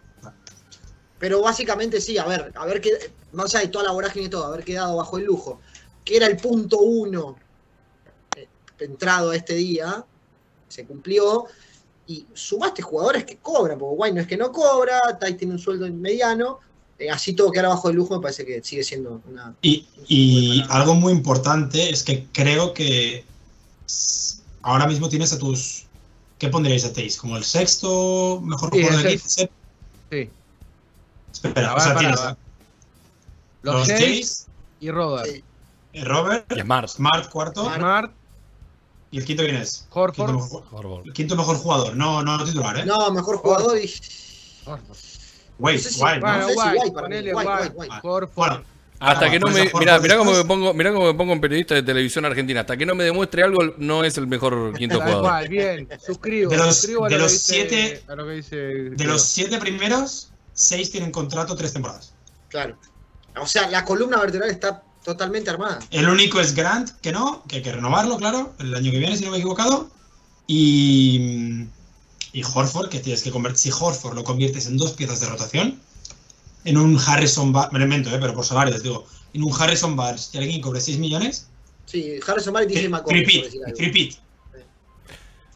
Pero 1.18 1.43
básicamente 1.43 2.01
sí, 2.01 2.16
a 2.16 2.26
ver, 2.26 2.53
a 2.55 2.64
ver 2.64 2.81
qué, 2.81 2.93
más 3.33 3.55
allá 3.55 3.66
de 3.66 3.72
toda 3.72 3.85
la 3.85 3.91
vorágine 3.91 4.26
y 4.26 4.29
todo, 4.29 4.45
haber 4.45 4.64
quedado 4.64 4.97
bajo 4.97 5.18
el 5.18 5.24
lujo, 5.24 5.61
que 6.05 6.16
era 6.16 6.26
el 6.26 6.37
punto 6.37 6.79
uno 6.79 7.37
eh, 8.37 8.47
entrado 8.79 9.31
a 9.31 9.37
este 9.37 9.55
día, 9.55 10.05
se 10.68 10.85
cumplió, 10.85 11.47
y 12.07 12.24
sumaste 12.33 12.83
jugadores 12.83 13.24
que 13.24 13.37
cobran, 13.39 13.79
porque 13.79 13.97
Guay 13.97 14.12
no 14.12 14.20
es 14.20 14.26
que 14.29 14.37
no 14.37 14.53
cobra, 14.53 15.01
Tai 15.18 15.35
tiene 15.37 15.55
un 15.55 15.59
sueldo 15.59 15.91
mediano, 15.93 16.61
eh, 16.99 17.11
así 17.11 17.33
todo 17.33 17.51
quedar 17.51 17.66
bajo 17.66 17.91
el 17.91 17.97
lujo 17.97 18.14
me 18.14 18.22
parece 18.22 18.47
que 18.47 18.62
sigue 18.62 18.85
siendo 18.85 19.20
una... 19.29 19.55
Y, 19.61 19.87
y 20.07 20.62
algo 20.68 20.95
muy 20.95 21.12
importante 21.12 21.91
es 21.91 22.05
que 22.05 22.26
creo 22.33 22.72
que 22.74 23.24
ahora 24.62 24.87
mismo 24.87 25.09
tienes 25.09 25.33
a 25.33 25.39
tus. 25.39 25.87
¿Qué 26.39 26.49
pondríais 26.49 26.84
a 26.84 26.93
Taze? 26.93 27.18
¿Como 27.18 27.36
el 27.36 27.45
sexto 27.45 28.41
mejor 28.45 28.70
Sí, 28.72 28.82
jugador 28.82 29.07
equipo? 29.07 29.28
sexto. 29.28 29.55
Sí. 30.11 30.30
Espera, 31.32 31.74
o 31.74 31.80
sea, 31.80 31.89
para, 31.89 31.99
tienes 31.99 32.20
para. 32.20 32.30
a 32.30 32.36
Los, 33.62 33.89
Jays, 33.89 34.47
y 34.80 34.91
Robert. 34.91 35.26
Sí. 35.26 35.45
eh, 35.95 36.05
Robert, 36.05 36.47
Y 36.57 36.61
Smart. 36.61 36.89
Smart 36.89 37.28
cuarto, 37.30 37.64
Smart. 37.74 38.12
Y 39.11 39.18
el 39.18 39.24
quinto 39.24 39.43
quién 39.43 39.57
es? 39.57 39.86
Horford. 39.91 40.14
Quinto 40.14 40.32
mejor, 40.34 40.64
Horford. 40.70 41.07
el 41.07 41.12
quinto 41.12 41.34
mejor 41.36 41.57
jugador, 41.57 41.97
no, 41.97 42.22
no 42.22 42.45
titular, 42.45 42.78
¿eh? 42.78 42.84
No, 42.86 43.11
mejor 43.11 43.39
jugador 43.39 43.78
y... 43.78 43.91
Horford. 44.66 44.97
Wait, 45.59 45.76
no 45.78 45.82
sé 45.82 45.91
si- 45.91 46.03
White, 46.03 46.20
¿no? 46.20 46.26
Bueno, 46.26 46.47
sé 46.49 46.53
si 46.53 46.59
White, 46.61 46.70
White 46.78 46.93
para 46.93 47.09
mí. 47.09 47.14
ponele 47.14 47.34
White, 47.34 47.49
White, 47.51 47.62
White, 47.74 47.76
White. 47.95 48.07
Horford. 48.09 48.34
Bueno, 48.36 48.64
Hasta 49.01 49.27
Ah, 49.27 49.31
que 49.31 49.39
no 49.39 49.47
me. 49.49 49.61
a 49.61 49.63
Horford 49.65 49.81
Mirá, 49.81 49.99
mirá 50.01 50.17
cómo 50.19 50.33
me 50.33 50.45
pongo, 50.45 50.75
mirá 50.75 50.93
cómo 50.93 51.07
me 51.07 51.15
pongo 51.15 51.33
en 51.33 51.41
periodista 51.41 51.75
de 51.75 51.83
televisión 51.85 52.25
argentina. 52.25 52.61
Hasta 52.63 52.77
que 52.77 52.85
no 52.85 52.95
me 52.97 53.05
demuestre 53.05 53.43
algo, 53.45 53.59
no 53.79 54.03
es 54.03 54.19
el 54.19 54.27
mejor 54.27 54.73
quinto 54.77 54.97
jugador. 55.01 55.23
cual, 55.23 55.49
bien. 55.49 55.89
Suscribo, 56.05 56.51
De 56.51 56.57
los- 56.57 56.77
suscribo 56.77 57.05
a 57.05 57.09
de 57.09 57.15
lo 57.17 57.23
los 57.23 57.33
que 57.33 57.39
dice- 57.39 57.53
siete- 57.55 58.03
a 58.09 58.15
lo 58.17 58.27
que 58.27 58.33
dice 58.33 58.57
de 58.57 59.05
los 59.05 59.23
siete 59.23 59.59
primeros, 59.59 60.31
seis 60.53 60.91
tienen 60.91 61.13
contrato 61.13 61.55
tres 61.55 61.73
temporadas. 61.73 62.13
Claro. 62.49 62.77
O 63.41 63.47
sea, 63.47 63.69
la 63.69 63.85
columna 63.85 64.19
vertebral 64.19 64.51
está 64.51 64.83
totalmente 65.05 65.49
armada. 65.49 65.79
El 65.93 66.09
único 66.09 66.41
es 66.41 66.55
Grant, 66.55 66.91
que 67.01 67.13
no, 67.13 67.45
que 67.47 67.57
hay 67.57 67.63
que 67.63 67.71
renovarlo, 67.73 68.17
claro, 68.17 68.55
el 68.59 68.75
año 68.75 68.91
que 68.91 68.99
viene, 68.99 69.17
si 69.17 69.25
no 69.25 69.31
me 69.31 69.37
he 69.37 69.41
equivocado. 69.41 69.91
Y, 70.49 71.67
y 72.33 72.43
Horford, 72.43 72.89
que 72.89 72.99
tienes 73.01 73.23
que 73.23 73.31
convertir. 73.31 73.59
Si 73.61 73.71
Horford 73.71 74.15
lo 74.17 74.25
conviertes 74.25 74.67
en 74.67 74.77
dos 74.77 74.93
piezas 74.93 75.21
de 75.21 75.27
rotación, 75.27 75.81
en 76.65 76.77
un 76.77 76.99
Harrison 76.99 77.53
Barnes, 77.53 77.73
me 77.73 77.79
lo 77.79 77.85
invento, 77.87 78.11
eh, 78.15 78.19
pero 78.21 78.35
por 78.35 78.45
salarios, 78.45 78.83
digo, 78.83 79.07
en 79.33 79.43
un 79.43 79.53
Harrison 79.59 79.97
Barnes 79.97 80.31
y 80.33 80.39
alguien 80.39 80.61
cobre 80.61 80.81
6 80.81 80.99
millones, 80.99 81.49
Sí, 81.87 82.17
Harrison 82.27 82.53
Barnes 82.53 82.69
dice 82.71 82.85
eh, 82.85 82.89
McCollum, 82.91 83.23
por 83.25 83.79
repeat. 83.79 84.15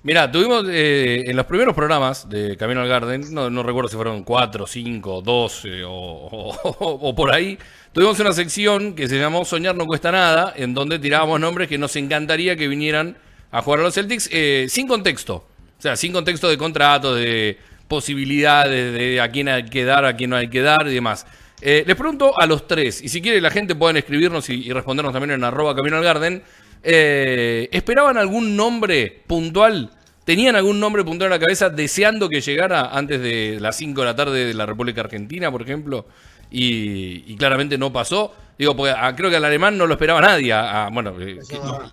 Mira, 0.05 0.33
tuvimos 0.33 0.65
eh, 0.69 1.25
en 1.27 1.37
los 1.37 1.47
primeros 1.47 1.75
programas 1.75 2.29
de 2.29 2.57
Camino 2.57 2.81
al 2.81 2.89
Garden, 2.89 3.33
no, 3.33 3.51
no 3.51 3.63
recuerdo 3.63 3.89
si 3.89 3.95
fueron 3.97 4.25
4, 4.25 4.67
5, 4.67 5.23
12 5.23 5.85
o, 5.85 5.91
o- 5.93 7.09
o 7.09 7.15
por 7.15 7.33
ahí, 7.33 7.57
tuvimos 7.93 8.19
una 8.19 8.33
sección 8.33 8.95
que 8.95 9.07
se 9.07 9.19
llamó 9.19 9.45
Soñar 9.45 9.77
no 9.77 9.87
cuesta 9.87 10.11
nada, 10.11 10.55
en 10.57 10.75
donde 10.75 10.99
tirábamos 10.99 11.39
nombres 11.39 11.69
que 11.69 11.79
nos 11.79 11.95
encantaría 11.95 12.57
que 12.57 12.67
vinieran 12.67 13.17
a 13.53 13.63
jugar 13.63 13.81
a 13.81 13.83
los 13.85 13.95
Celtics 13.95 14.29
eh, 14.33 14.67
sin 14.69 14.89
contexto. 14.89 15.47
O 15.79 15.83
sea, 15.83 15.95
sin 15.97 16.13
contexto 16.13 16.49
de 16.49 16.57
contratos, 16.59 17.17
de 17.17 17.59
posibilidades, 17.93 18.93
de 18.95 19.21
a 19.21 19.29
quién 19.31 19.49
hay 19.49 19.65
que 19.65 19.85
dar, 19.85 20.05
a 20.07 20.17
quién 20.17 20.31
no 20.31 20.37
hay 20.37 20.49
que 20.49 20.63
dar 20.63 20.87
y 20.89 20.95
demás. 20.95 21.27
Eh, 21.61 21.85
les 21.87 21.95
pregunto 21.95 22.33
a 22.41 22.47
los 22.47 22.67
tres, 22.67 23.03
y 23.03 23.09
si 23.09 23.21
quiere 23.21 23.41
la 23.41 23.51
gente 23.51 23.75
pueden 23.75 23.97
escribirnos 23.99 24.49
y, 24.49 24.55
y 24.67 24.73
respondernos 24.73 25.13
también 25.13 25.33
en 25.33 25.45
arroba 25.45 25.75
Camino 25.77 25.99
al 25.99 26.03
Garden. 26.05 26.43
eh, 26.83 27.69
¿Esperaban 27.71 28.17
algún 28.17 28.57
nombre 28.57 29.23
puntual? 29.27 29.91
¿Tenían 30.25 30.57
algún 30.57 30.81
nombre 30.81 31.05
puntual 31.05 31.27
en 31.33 31.39
la 31.39 31.45
cabeza 31.45 31.69
deseando 31.69 32.29
que 32.29 32.41
llegara 32.41 32.87
antes 32.93 33.21
de 33.21 33.59
las 33.61 33.77
5 33.77 34.01
de 34.01 34.07
la 34.07 34.17
tarde 34.17 34.47
de 34.47 34.55
la 34.55 34.65
República 34.67 35.01
Argentina, 35.03 35.51
por 35.51 35.63
ejemplo? 35.63 36.07
Y, 36.51 37.25
y 37.27 37.37
claramente 37.37 37.77
no 37.79 37.93
pasó. 37.93 38.35
Digo, 38.59 38.77
porque 38.77 38.93
a- 38.97 39.15
creo 39.17 39.31
que 39.31 39.37
al 39.37 39.45
alemán 39.45 39.77
no 39.79 39.87
lo 39.87 39.95
esperaba 39.95 40.21
nadie. 40.21 40.53
a- 40.53 40.87
a- 40.87 40.91
bueno, 40.91 41.15
eh, 41.21 41.39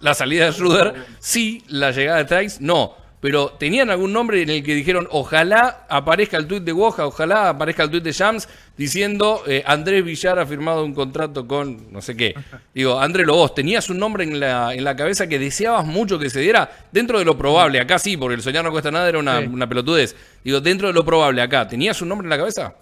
la 0.02 0.14
salida 0.14 0.46
de 0.46 0.52
Schroeder, 0.54 0.94
sí, 1.20 1.64
la 1.68 1.92
llegada 1.92 2.24
de 2.24 2.26
Tice, 2.42 2.58
no. 2.62 2.96
Pero 3.22 3.50
tenían 3.50 3.90
algún 3.90 4.14
nombre 4.14 4.42
en 4.42 4.50
el 4.50 4.64
que 4.64 4.74
dijeron, 4.74 5.06
ojalá 5.12 5.86
aparezca 5.90 6.38
el 6.38 6.48
tuit 6.48 6.64
de 6.64 6.72
Woja, 6.72 7.06
ojalá 7.06 7.50
aparezca 7.50 7.84
el 7.84 7.90
tuit 7.92 8.02
de 8.04 8.14
Shams 8.14 8.48
diciendo 8.78 9.44
eh, 9.46 9.62
Andrés 9.66 10.06
Villar 10.06 10.40
ha 10.40 10.46
firmado 10.46 10.86
un 10.86 10.94
contrato 10.94 11.46
con 11.46 11.92
no 11.92 12.02
sé 12.02 12.16
qué. 12.16 12.34
Digo, 12.74 12.98
Andrés 13.00 13.28
Lobos, 13.28 13.54
¿tenías 13.54 13.90
un 13.90 13.98
nombre 14.00 14.24
en 14.24 14.40
la, 14.40 14.74
en 14.74 14.86
la 14.86 14.96
cabeza 14.96 15.28
que 15.28 15.38
deseabas 15.38 15.86
mucho 15.86 16.18
que 16.18 16.30
se 16.30 16.40
diera? 16.40 16.70
Dentro 16.94 17.20
de 17.20 17.26
lo 17.26 17.38
probable, 17.38 17.82
acá 17.82 18.00
sí, 18.00 18.16
porque 18.16 18.36
el 18.36 18.42
soñar 18.42 18.64
no 18.64 18.72
cuesta 18.72 18.90
nada, 18.90 19.10
era 19.10 19.20
una, 19.20 19.42
Sí. 19.42 19.48
una 19.48 19.68
pelotudez. 19.68 20.16
Digo, 20.44 20.62
dentro 20.62 20.88
de 20.88 20.94
lo 20.94 21.04
probable, 21.04 21.42
acá, 21.42 21.68
¿tenías 21.68 22.02
un 22.02 22.08
nombre 22.08 22.26
en 22.26 22.30
la 22.30 22.38
cabeza? 22.38 22.76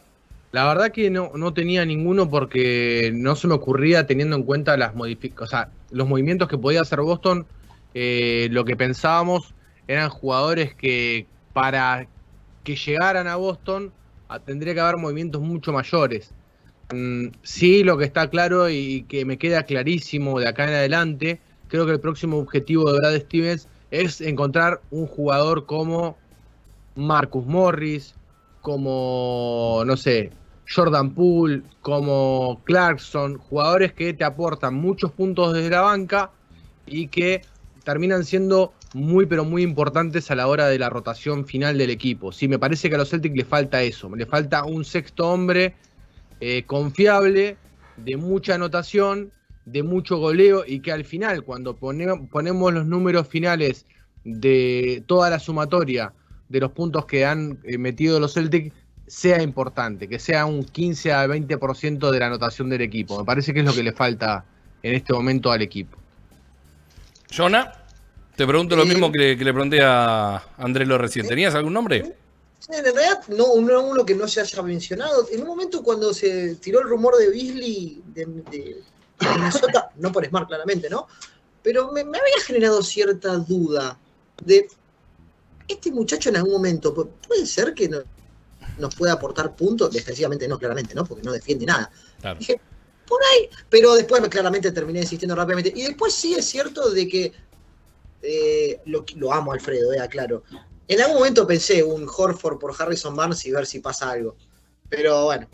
La 0.52 0.68
verdad 0.68 0.92
que 0.92 1.10
no, 1.10 1.32
no 1.34 1.52
tenía 1.54 1.84
ninguno 1.84 2.30
porque 2.30 3.10
no 3.14 3.36
se 3.36 3.48
me 3.48 3.56
ocurría 3.56 4.06
teniendo 4.06 4.36
en 4.36 4.44
cuenta 4.44 4.78
las 4.78 4.94
modific 4.96 5.42
o 5.42 5.48
sea, 5.48 5.70
los 5.90 6.08
movimientos 6.08 6.48
que 6.48 6.58
podía 6.60 6.82
hacer 6.82 7.02
Boston. 7.02 7.48
eh, 7.96 8.48
lo 8.52 8.64
que 8.66 8.76
pensábamos 8.76 9.54
eran 9.88 10.10
jugadores 10.10 10.76
que 10.76 11.28
para 11.54 12.08
que 12.64 12.76
llegaran 12.76 13.28
a 13.28 13.36
Boston 13.36 13.92
tendría 14.46 14.74
que 14.74 14.80
haber 14.82 14.98
movimientos 14.98 15.42
mucho 15.42 15.72
mayores. 15.72 16.34
Mm, 16.94 17.28
sí, 17.44 17.84
lo 17.84 17.98
que 17.98 18.06
está 18.06 18.30
claro 18.30 18.70
y 18.70 19.04
que 19.04 19.26
me 19.26 19.38
queda 19.38 19.64
clarísimo 19.64 20.40
de 20.40 20.48
acá 20.48 20.66
en 20.66 20.76
adelante, 20.76 21.40
creo 21.68 21.86
que 21.86 21.94
el 21.94 22.00
próximo 22.00 22.38
objetivo 22.38 22.92
de 22.92 23.00
Brad 23.00 23.20
Stevens 23.22 23.68
es 23.92 24.22
encontrar 24.22 24.82
un 24.90 25.08
jugador 25.08 25.66
como 25.66 26.18
Marcus 26.96 27.46
Morris, 27.46 28.16
como, 28.62 29.84
no 29.86 29.96
sé, 29.96 30.32
Jordan 30.70 31.14
Poole, 31.14 31.64
como 31.82 32.62
Clarkson, 32.66 33.38
jugadores 33.38 33.94
que 33.94 34.14
te 34.14 34.24
aportan 34.24 34.74
muchos 34.74 35.12
puntos 35.12 35.54
desde 35.54 35.70
la 35.70 35.82
banca 35.82 36.32
y 36.86 37.08
que 37.08 37.42
terminan 37.84 38.26
siendo 38.26 38.74
muy 38.98 39.26
pero 39.28 39.46
muy 39.46 39.62
importantes 39.64 40.30
a 40.32 40.36
la 40.36 40.48
hora 40.48 40.68
de 40.68 40.80
la 40.80 40.90
rotación 40.90 41.46
final 41.46 41.78
del 41.78 41.90
equipo. 41.90 42.32
Sí, 42.32 42.48
me 42.48 42.60
parece 42.60 42.90
que 42.90 42.96
a 42.96 42.98
los 42.98 43.10
Celtics 43.10 43.36
le 43.36 43.46
falta 43.46 43.82
eso, 43.84 44.14
le 44.16 44.26
falta 44.26 44.66
un 44.66 44.84
sexto 44.84 45.30
hombre 45.30 45.74
eh, 46.40 46.64
confiable, 46.66 47.58
de 47.98 48.18
mucha 48.18 48.56
anotación, 48.56 49.32
de 49.66 49.84
mucho 49.84 50.18
goleo 50.18 50.64
y 50.66 50.80
que 50.80 50.92
al 50.92 51.04
final, 51.04 51.44
cuando 51.44 51.76
pone- 51.76 52.28
ponemos 52.32 52.74
los 52.74 52.86
números 52.86 53.28
finales 53.28 53.86
de 54.24 55.04
toda 55.08 55.30
la 55.30 55.40
sumatoria 55.40 56.14
de 56.50 56.60
los 56.60 56.72
puntos 56.72 57.06
que 57.06 57.26
han 57.26 57.58
eh, 57.64 57.78
metido 57.78 58.20
los 58.20 58.34
Celtics, 58.34 58.74
sea 59.08 59.42
importante, 59.42 60.08
que 60.08 60.20
sea 60.20 60.46
un 60.46 60.64
15 60.66 61.14
a 61.14 61.26
20% 61.28 62.12
de 62.12 62.20
la 62.20 62.28
anotación 62.28 62.70
del 62.70 62.82
equipo. 62.82 63.18
Me 63.18 63.26
parece 63.26 63.54
que 63.54 63.60
es 63.62 63.66
lo 63.66 63.74
que 63.74 63.84
le 63.84 63.94
falta 63.94 64.44
en 64.84 64.96
este 64.96 65.14
momento 65.14 65.52
al 65.52 65.62
equipo. 65.62 65.98
Jonah, 67.32 67.74
te 68.38 68.48
pregunto 68.48 68.76
lo 68.76 68.84
Eh, 68.84 68.86
mismo 68.86 69.12
que 69.12 69.20
le, 69.20 69.38
que 69.38 69.44
le 69.44 69.52
pregunté 69.52 69.82
a 69.82 70.38
Andrés 70.58 70.88
lo 70.88 70.98
recién. 70.98 71.28
¿Tenías 71.28 71.54
algún 71.56 71.74
nombre? 71.74 72.16
En 72.70 72.84
realidad, 72.84 73.22
no, 73.30 73.56
no 73.62 73.82
uno 73.82 74.06
que 74.06 74.16
no 74.16 74.28
se 74.28 74.42
haya 74.42 74.62
mencionado. 74.62 75.28
En 75.32 75.42
un 75.42 75.48
momento 75.48 75.84
cuando 75.84 76.14
se 76.14 76.56
tiró 76.56 76.80
el 76.82 76.88
rumor 76.88 77.18
de 77.18 77.30
Beasley 77.30 78.02
de, 78.14 78.26
de 78.26 78.82
Minnesota, 79.22 79.90
no 79.98 80.12
por 80.12 80.26
Smart 80.26 80.48
claramente, 80.48 80.90
¿no? 80.90 81.08
Pero 81.64 81.92
me, 81.92 82.04
me 82.04 82.18
había 82.18 82.40
generado 82.46 82.82
cierta 82.84 83.36
duda 83.38 83.98
de 84.44 84.68
este 85.68 85.92
muchacho 85.92 86.30
en 86.30 86.38
algún 86.38 86.54
momento, 86.54 86.94
pu- 86.96 87.10
puede 87.28 87.46
ser 87.46 87.74
que 87.74 87.90
no- 87.90 88.04
nos 88.78 88.94
pueda 88.96 89.14
aportar 89.14 89.56
puntos, 89.56 89.92
defensivamente 89.92 90.48
no, 90.48 90.60
claramente, 90.60 90.94
¿no? 90.94 91.06
Porque 91.06 91.24
no 91.24 91.32
defiende 91.32 91.66
nada. 91.66 91.90
Claro. 92.22 92.38
Dije, 92.40 92.60
por 93.08 93.20
ahí, 93.34 93.50
pero 93.70 93.96
después 93.96 94.22
claramente 94.30 94.72
terminé 94.72 95.00
insistiendo 95.02 95.36
rápidamente. 95.36 95.74
Y 95.76 95.84
después 95.84 96.14
sí 96.14 96.36
es 96.36 96.46
cierto 96.46 96.90
de 96.92 97.08
que 97.08 97.32
eh, 98.22 98.82
lo, 98.86 99.06
lo 99.16 99.34
amo 99.34 99.52
Alfredo, 99.54 99.94
eh, 99.94 100.00
aclaro. 100.00 100.44
En 100.88 101.02
algún 101.02 101.18
momento 101.18 101.46
pensé 101.46 101.84
un 101.84 102.08
Horford 102.08 102.60
por 102.60 102.74
Harrison 102.78 103.16
Barnes 103.16 103.46
y 103.46 103.52
ver 103.52 103.66
si 103.66 103.80
pasa 103.80 104.10
algo. 104.12 104.36
Pero 104.90 105.26
bueno. 105.26 105.48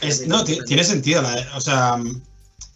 Es- 0.00 0.26
no, 0.26 0.42
ti- 0.44 0.58
tiene 0.66 0.82
sentido. 0.84 1.22
la- 1.22 1.52
o 1.56 1.60
sea, 1.60 1.94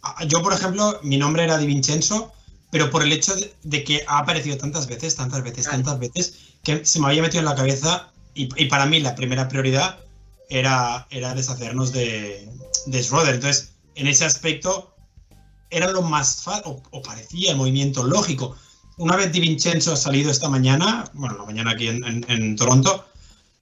a- 0.03 0.23
yo, 0.25 0.41
por 0.41 0.53
ejemplo, 0.53 0.99
mi 1.03 1.17
nombre 1.17 1.43
era 1.43 1.57
Di 1.57 1.65
Vincenzo, 1.67 2.31
pero 2.71 2.89
por 2.89 3.03
el 3.03 3.11
hecho 3.11 3.35
de, 3.35 3.53
de 3.63 3.83
que 3.83 4.03
ha 4.07 4.19
aparecido 4.19 4.57
tantas 4.57 4.87
veces, 4.87 5.15
tantas 5.15 5.43
veces, 5.43 5.67
Claro. 5.67 5.83
tantas 5.83 5.99
veces, 5.99 6.33
que 6.63 6.85
se 6.85 6.99
me 6.99 7.07
había 7.07 7.21
metido 7.21 7.39
en 7.39 7.45
la 7.45 7.55
cabeza 7.55 8.11
y, 8.33 8.47
y 8.61 8.67
para 8.67 8.85
mí 8.85 8.99
la 9.01 9.15
primera 9.15 9.49
prioridad 9.49 9.99
era, 10.49 11.05
era 11.09 11.33
deshacernos 11.35 11.91
de, 11.91 12.49
de 12.85 13.03
Schroeder. 13.03 13.35
Entonces, 13.35 13.71
en 13.95 14.07
ese 14.07 14.23
aspecto, 14.23 14.95
era 15.69 15.91
lo 15.91 16.01
más 16.01 16.43
fácil, 16.43 16.63
o, 16.67 16.81
o 16.91 17.01
parecía 17.01 17.51
el 17.51 17.57
movimiento 17.57 18.03
lógico. 18.03 18.55
Una 18.99 19.15
vez 19.15 19.31
Di 19.31 19.39
Vincenzo 19.39 19.93
ha 19.93 19.97
salido 19.97 20.29
esta 20.31 20.49
mañana, 20.49 21.09
bueno, 21.13 21.37
la 21.37 21.45
mañana 21.45 21.71
aquí 21.71 21.87
en, 21.87 22.03
en- 22.05 22.25
en 22.27 22.55
Toronto, 22.55 23.05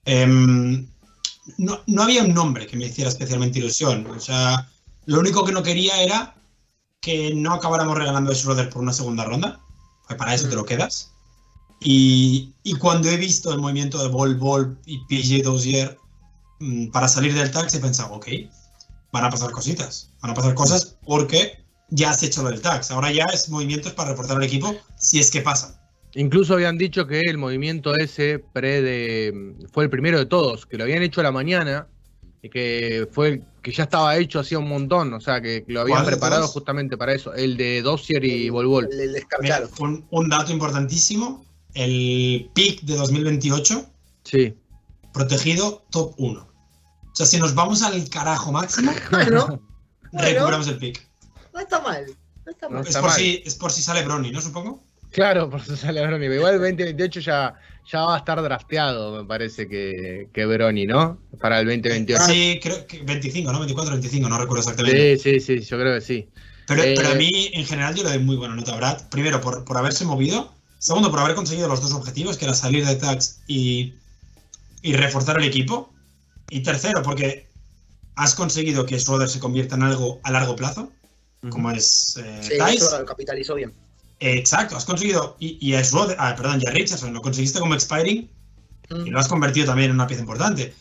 em, 0.04 0.86
no, 1.56 1.80
no 1.86 2.02
había 2.02 2.22
un 2.24 2.34
nombre 2.34 2.66
que 2.66 2.76
me 2.76 2.86
hiciera 2.86 3.08
especialmente 3.10 3.58
ilusión. 3.58 4.06
O 4.06 4.20
sea, 4.20 4.68
lo 5.06 5.20
único 5.20 5.44
que 5.44 5.52
no 5.52 5.62
quería 5.62 6.02
era 6.02 6.34
que 7.00 7.32
no 7.34 7.54
acabáramos 7.54 7.96
regalando 7.96 8.30
a 8.30 8.34
Schroeder 8.34 8.68
por 8.68 8.82
una 8.82 8.92
segunda 8.92 9.24
ronda, 9.24 9.60
pues 10.06 10.18
para 10.18 10.34
eso 10.34 10.48
te 10.48 10.56
lo 10.56 10.64
quedas. 10.64 11.12
Y, 11.80 12.52
y 12.64 12.74
cuando 12.74 13.08
he 13.08 13.16
visto 13.16 13.52
el 13.52 13.60
movimiento 13.60 14.02
de 14.02 14.08
Bol 14.08 14.34
Bol 14.36 14.78
y 14.84 14.98
PJ 15.06 15.42
Dozier 15.44 15.96
mm, 16.58 16.88
para 16.88 17.06
salir 17.08 17.32
del 17.34 17.50
tax, 17.52 17.74
he 17.74 17.80
pensado, 17.80 18.12
ok, 18.14 18.26
van 19.12 19.24
a 19.24 19.30
pasar 19.30 19.52
cositas, 19.52 20.10
van 20.20 20.32
a 20.32 20.34
pasar 20.34 20.54
cosas 20.54 20.96
porque 21.06 21.64
ya 21.88 22.10
has 22.10 22.22
hecho 22.22 22.42
lo 22.42 22.50
del 22.50 22.60
tax. 22.60 22.90
Ahora 22.90 23.10
ya 23.12 23.24
es 23.32 23.48
movimientos 23.48 23.92
para 23.92 24.10
reportar 24.10 24.36
al 24.36 24.42
equipo 24.44 24.74
si 24.98 25.18
es 25.18 25.30
que 25.30 25.40
pasan. 25.42 25.74
Incluso 26.14 26.54
habían 26.54 26.78
dicho 26.78 27.06
que 27.06 27.20
el 27.20 27.38
movimiento 27.38 27.94
ese 27.94 28.38
pre 28.38 28.80
de 28.82 29.54
fue 29.72 29.84
el 29.84 29.90
primero 29.90 30.18
de 30.18 30.26
todos, 30.26 30.66
que 30.66 30.76
lo 30.78 30.84
habían 30.84 31.02
hecho 31.02 31.20
a 31.20 31.24
la 31.24 31.32
mañana 31.32 31.86
y 32.42 32.48
que 32.48 33.06
fue 33.12 33.28
el 33.28 33.44
que 33.62 33.72
ya 33.72 33.84
estaba 33.84 34.16
hecho 34.16 34.40
hacía 34.40 34.58
un 34.58 34.68
montón, 34.68 35.12
o 35.12 35.20
sea 35.20 35.40
que 35.40 35.64
lo 35.68 35.80
habían 35.82 35.96
¿Cuál 35.98 36.06
de 36.06 36.12
preparado 36.12 36.42
todos? 36.42 36.52
justamente 36.54 36.96
para 36.96 37.12
eso, 37.12 37.34
el 37.34 37.56
de 37.56 37.82
Dossier 37.82 38.24
y 38.24 38.48
Volvol. 38.48 38.88
Un, 39.80 40.06
un 40.10 40.28
dato 40.28 40.52
importantísimo, 40.52 41.44
el 41.74 42.50
pick 42.54 42.82
de 42.82 42.96
2028 42.96 43.84
Sí. 44.24 44.54
protegido 45.12 45.84
top 45.90 46.14
1. 46.18 46.40
O 46.40 47.14
sea, 47.14 47.26
si 47.26 47.38
nos 47.38 47.54
vamos 47.54 47.82
al 47.82 48.08
carajo 48.08 48.52
máximo, 48.52 48.92
Bueno, 49.10 49.46
Bueno. 49.46 49.62
recuperamos 50.12 50.68
el 50.68 50.78
pick. 50.78 51.07
No 51.58 51.62
está 51.64 51.80
mal. 51.80 52.06
No 52.46 52.52
está 52.52 52.68
No. 52.68 52.80
Es 52.80 52.94
por, 52.94 53.02
mal. 53.02 53.12
si, 53.12 53.42
es 53.44 53.54
por 53.56 53.72
si 53.72 53.82
sale 53.82 54.02
Bronny, 54.04 54.30
¿no? 54.30 54.40
Supongo. 54.40 54.82
Claro, 55.10 55.48
por 55.48 55.60
eso 55.60 55.76
sale 55.76 56.06
Brony. 56.06 56.24
Igual 56.34 56.54
el 56.54 56.60
2028 56.60 57.20
ya, 57.20 57.54
ya 57.90 58.00
va 58.02 58.16
a 58.16 58.18
estar 58.18 58.40
drafteado, 58.42 59.22
me 59.22 59.26
parece 59.26 59.66
que, 59.66 60.28
que 60.32 60.46
Brony, 60.46 60.86
¿no? 60.86 61.18
Para 61.40 61.60
el 61.60 61.66
2028. 61.66 62.22
Sí, 62.24 62.60
creo 62.62 62.86
que 62.86 63.02
25, 63.02 63.50
¿no? 63.50 63.58
24, 63.60 63.94
25, 63.94 64.28
no 64.28 64.38
recuerdo 64.38 64.60
exactamente. 64.60 65.16
Sí, 65.16 65.40
sí, 65.40 65.60
sí, 65.60 65.66
yo 65.66 65.78
creo 65.78 65.94
que 65.94 66.00
sí. 66.02 66.28
Pero, 66.66 66.82
Eh, 66.82 66.94
pero 66.94 67.08
a 67.08 67.14
mí, 67.14 67.50
en 67.54 67.64
general, 67.64 67.94
yo 67.94 68.04
le 68.04 68.10
doy 68.10 68.18
muy 68.18 68.36
buena 68.36 68.54
nota 68.54 68.74
a 68.74 68.76
Brad. 68.76 69.08
Primero, 69.08 69.40
por, 69.40 69.64
por 69.64 69.78
haberse 69.78 70.04
movido. 70.04 70.52
Segundo, 70.78 71.10
por 71.10 71.20
haber 71.20 71.34
conseguido 71.34 71.66
los 71.68 71.80
dos 71.80 71.92
objetivos, 71.94 72.36
que 72.36 72.44
era 72.44 72.54
salir 72.54 72.86
de 72.86 72.94
tax 72.96 73.40
y, 73.46 73.94
y 74.82 74.92
reforzar 74.92 75.38
el 75.38 75.44
equipo. 75.44 75.90
Y 76.50 76.60
tercero, 76.60 77.02
porque 77.02 77.48
has 78.14 78.34
conseguido 78.34 78.84
que 78.84 78.98
Schroeder 78.98 79.28
se 79.28 79.40
convierta 79.40 79.76
en 79.76 79.82
algo 79.84 80.20
a 80.22 80.30
largo 80.30 80.54
plazo, 80.56 80.92
como 81.50 81.70
es 81.70 82.16
eh, 82.22 82.40
Sí, 82.42 82.50
Tice. 82.58 82.84
eso 82.84 82.98
lo 82.98 83.04
capitalizó 83.06 83.54
bien. 83.54 83.72
Exacto, 84.20 84.76
has 84.76 84.84
conseguido. 84.84 85.36
Y, 85.38 85.58
y 85.64 85.74
a 85.74 85.84
Schroeder, 85.84 86.16
ah, 86.18 86.34
perdón, 86.36 86.60
y 86.62 86.66
a 86.68 86.72
Richardson 86.72 87.12
lo 87.12 87.22
conseguiste 87.22 87.58
como 87.60 87.74
expiring 87.74 88.28
Mm. 88.90 89.06
y 89.06 89.10
lo 89.10 89.20
has 89.20 89.28
convertido 89.28 89.66
también 89.66 89.90
en 89.90 89.96
una 89.96 90.06
pieza 90.06 90.22
importante. 90.22 90.72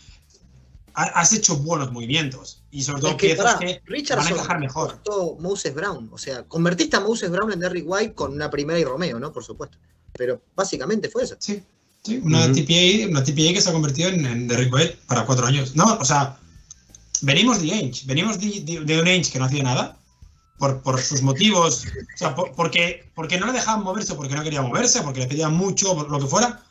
Ha- 0.93 1.03
Has 1.19 1.33
hecho 1.33 1.57
buenos 1.57 1.91
movimientos 1.91 2.63
y 2.71 2.81
sobre 2.81 3.01
todo 3.01 3.11
Es 3.11 3.17
que, 3.17 3.27
piezas 3.27 3.55
que 3.57 3.65
van 3.65 3.75
a 3.75 3.79
Richardson 3.85 4.31
encajar 4.33 4.59
mejor. 4.59 5.01
Moses 5.39 5.73
Brown. 5.75 6.09
O 6.13 6.17
sea, 6.17 6.43
convertiste 6.43 6.95
a 6.95 7.01
Moses 7.01 7.29
Brown 7.29 7.51
en 7.51 7.59
Derrick 7.59 7.83
White 7.85 8.13
con 8.13 8.31
una 8.31 8.49
primera 8.49 8.79
y 8.79 8.85
Romeo, 8.85 9.19
¿no? 9.19 9.33
Por 9.33 9.43
supuesto. 9.43 9.77
Pero 10.13 10.41
básicamente 10.55 11.09
fue 11.09 11.23
eso. 11.23 11.35
Sí, 11.37 11.61
sí, 12.01 12.21
una. 12.23 12.49
TPA, 12.51 13.09
una 13.09 13.23
TPA 13.23 13.53
que 13.53 13.61
se 13.61 13.69
ha 13.69 13.73
convertido 13.73 14.07
en, 14.09 14.25
en 14.25 14.47
Derrick 14.47 14.73
White 14.73 14.99
para 15.05 15.25
cuatro 15.25 15.45
años. 15.45 15.75
No, 15.75 15.97
o 15.99 16.05
sea, 16.05 16.37
venimos 17.21 17.61
de 17.61 17.73
Ainge, 17.73 18.03
venimos 18.05 18.39
de, 18.39 18.61
de- 18.61 18.79
de 18.85 19.01
un 19.01 19.07
Ainge 19.07 19.31
que 19.31 19.37
no 19.39 19.45
hacía 19.45 19.63
nada 19.63 19.99
por, 20.57 20.81
por 20.81 20.99
sus 20.99 21.21
motivos, 21.21 21.85
o 21.85 22.17
sea, 22.17 22.35
por- 22.35 22.53
porque, 22.53 23.11
porque 23.15 23.39
no 23.39 23.45
le 23.47 23.53
dejaban 23.53 23.83
moverse, 23.83 24.15
porque 24.15 24.35
no 24.35 24.43
quería 24.43 24.61
moverse, 24.61 25.01
porque 25.01 25.19
le 25.21 25.27
pedían 25.27 25.53
mucho, 25.53 25.95
por 25.95 26.09
lo 26.09 26.19
que 26.19 26.27
fuera, 26.27 26.61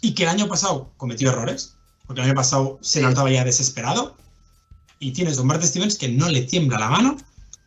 y 0.00 0.14
que 0.14 0.22
el 0.22 0.30
año 0.30 0.48
pasado 0.48 0.92
cometió 0.96 1.30
errores, 1.30 1.76
porque 2.06 2.22
el 2.22 2.28
año 2.28 2.36
pasado 2.36 2.78
se 2.80 3.02
notaba 3.02 3.30
ya 3.30 3.44
desesperado, 3.44 4.16
y 4.98 5.12
tienes 5.12 5.38
a 5.38 5.42
un 5.42 5.48
Bart 5.48 5.62
Stevens 5.62 5.96
que 5.98 6.08
no 6.08 6.28
le 6.28 6.42
tiembla 6.42 6.78
la 6.78 6.88
mano, 6.88 7.16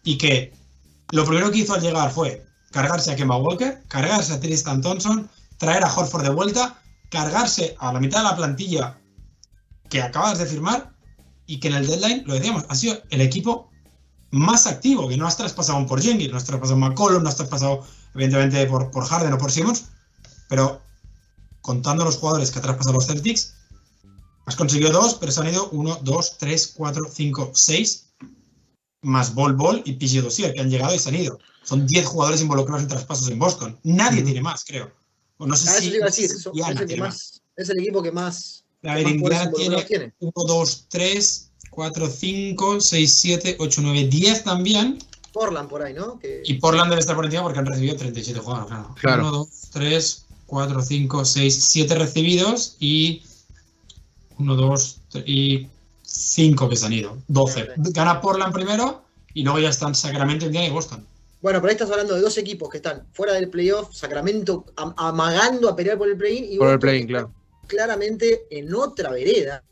y 0.04 0.18
que 0.18 0.54
lo 1.12 1.26
primero 1.26 1.52
que 1.52 1.60
hizo 1.60 1.74
al 1.74 1.82
llegar 1.82 2.12
fue 2.12 2.46
cargarse 2.72 3.12
a 3.12 3.16
Kemba 3.16 3.38
Walker, 3.38 3.84
cargarse 3.88 4.34
a 4.34 4.40
Tristan 4.40 4.82
Thompson, 4.82 5.30
traer 5.58 5.84
a 5.84 5.94
Horford 5.94 6.24
de 6.24 6.30
vuelta, 6.30 6.82
cargarse 7.10 7.76
a 7.80 7.94
la 7.94 8.00
mitad 8.00 8.20
de 8.20 8.30
la 8.30 8.36
plantilla 8.36 8.98
que 9.90 10.02
acabas 10.02 10.40
de 10.40 10.48
firmar 10.48 10.92
y 11.46 11.60
que 11.60 11.68
en 11.68 11.76
el 11.76 11.86
deadline, 11.88 12.24
lo 12.26 12.34
decíamos, 12.34 12.66
ha 12.70 12.76
sido 12.76 12.98
el 13.12 13.22
equipo 13.22 13.70
más 14.34 14.66
activo, 14.68 15.08
que 15.08 15.16
no 15.16 15.28
has 15.28 15.38
traspasado 15.38 15.86
por 15.86 16.02
Jenkins, 16.02 16.32
no 16.32 16.38
has 16.38 16.44
traspasado 16.44 16.76
un 16.76 16.82
McCollum, 16.82 17.22
no 17.24 17.30
has 17.30 17.36
traspasado 17.38 17.86
evidentemente 18.16 18.66
por, 18.66 18.90
por 18.92 19.06
Harden 19.06 19.34
o 19.34 19.38
por 19.38 19.52
Simmons, 19.52 19.86
pero 20.50 20.82
contando 21.62 22.04
los 22.04 22.18
jugadores 22.18 22.50
que 22.52 22.60
ha 22.60 22.62
traspasado 22.62 22.96
los 22.96 23.06
Celtics, 23.06 23.54
has 24.46 24.56
conseguido 24.56 24.92
dos, 24.92 25.16
pero 25.16 25.32
se 25.32 25.40
han 25.42 25.50
ido 25.50 25.70
uno, 25.70 25.98
dos, 26.02 26.38
tres, 26.40 26.74
cuatro, 26.76 27.06
cinco, 27.12 27.52
seis, 27.54 28.08
más 29.04 29.34
Bol 29.36 29.54
Bol 29.56 29.82
y 29.86 29.94
PG 29.94 30.24
Dossier, 30.24 30.54
que 30.54 30.62
han 30.62 30.70
llegado 30.70 30.96
y 30.96 31.00
se 31.00 31.10
han 31.10 31.16
ido. 31.16 31.38
Son 31.64 31.86
10 31.86 32.06
jugadores 32.06 32.42
involucrados 32.42 32.82
en 32.84 32.88
traspasos 32.90 33.30
en 33.30 33.38
Boston. 33.40 33.80
Nadie 33.84 34.22
tiene 34.24 34.42
más, 34.42 34.64
creo. 34.66 34.92
O 35.38 35.46
no 35.46 35.56
sé 35.56 35.70
Ah, 35.70 35.74
si, 35.80 35.90
iba 35.90 36.06
a 36.06 36.10
decir. 36.10 36.26
eso- 36.26 36.52
es, 36.56 36.68
el 36.70 36.78
que 36.80 36.86
tiene 36.86 37.04
más, 37.04 37.42
es 37.56 37.70
el 37.70 37.80
equipo 37.80 38.02
que 38.02 38.12
más, 38.12 38.66
A 38.84 38.96
ver, 38.96 39.08
Indiana 39.08 39.52
tiene. 39.86 40.14
1, 40.20 40.32
2, 40.48 40.88
3, 40.90 41.52
4, 41.74 42.08
5, 42.08 42.82
6, 42.82 43.14
7, 43.14 43.56
8, 43.60 43.82
9, 43.84 44.08
10 44.08 44.44
también. 44.44 45.00
Portland 45.32 45.68
por 45.70 45.82
ahí, 45.82 45.94
¿no? 45.94 46.20
Que, 46.20 46.44
Y 46.46 46.54
Portland 46.56 46.90
debe 46.92 47.02
estar 47.02 47.16
por 47.16 47.26
encima 47.26 47.44
porque 47.44 47.60
han 47.60 47.66
recibido 47.66 47.96
37 47.96 48.40
jugadores. 48.40 48.68
Claro. 48.70 48.96
Claro. 49.00 49.22
1, 49.30 49.32
2, 49.32 49.48
3, 49.72 50.26
4, 50.46 50.82
5, 50.82 51.26
6, 51.26 51.64
7 51.66 51.96
recibidos 51.96 52.76
y 52.80 53.24
1, 54.38 54.56
2 54.56 54.98
y 55.26 55.68
5 56.04 56.70
que 56.70 56.76
se 56.76 56.86
han 56.86 56.94
ido. 56.94 57.18
12. 57.28 57.68
Gana 57.78 58.22
Portland 58.22 58.54
primero 58.54 59.04
y 59.34 59.44
luego 59.44 59.60
ya 59.60 59.70
están 59.70 59.96
Sacramento, 59.96 60.46
Indiana 60.46 60.68
y 60.68 60.72
Boston. 60.72 61.06
Bueno, 61.42 61.60
pero 61.60 61.70
ahí 61.70 61.74
estás 61.74 61.90
hablando 61.92 62.14
de 62.16 62.22
dos 62.22 62.38
equipos 62.38 62.70
que 62.70 62.78
están 62.78 63.06
fuera 63.12 63.34
del 63.34 63.50
playoff, 63.50 63.94
Sacramento 63.94 64.66
am- 64.78 64.94
amagando 64.98 65.68
a 65.68 65.76
pelear 65.76 65.98
por 65.98 66.08
el 66.08 66.16
play-in 66.16 66.46
y 66.54 66.58
Por 66.58 66.68
el 66.70 66.74
Boston 66.76 66.90
está 66.90 67.08
claro. 67.08 67.32
claramente 67.68 68.46
en 68.50 68.74
otra 68.74 69.10
vereda. 69.12 69.64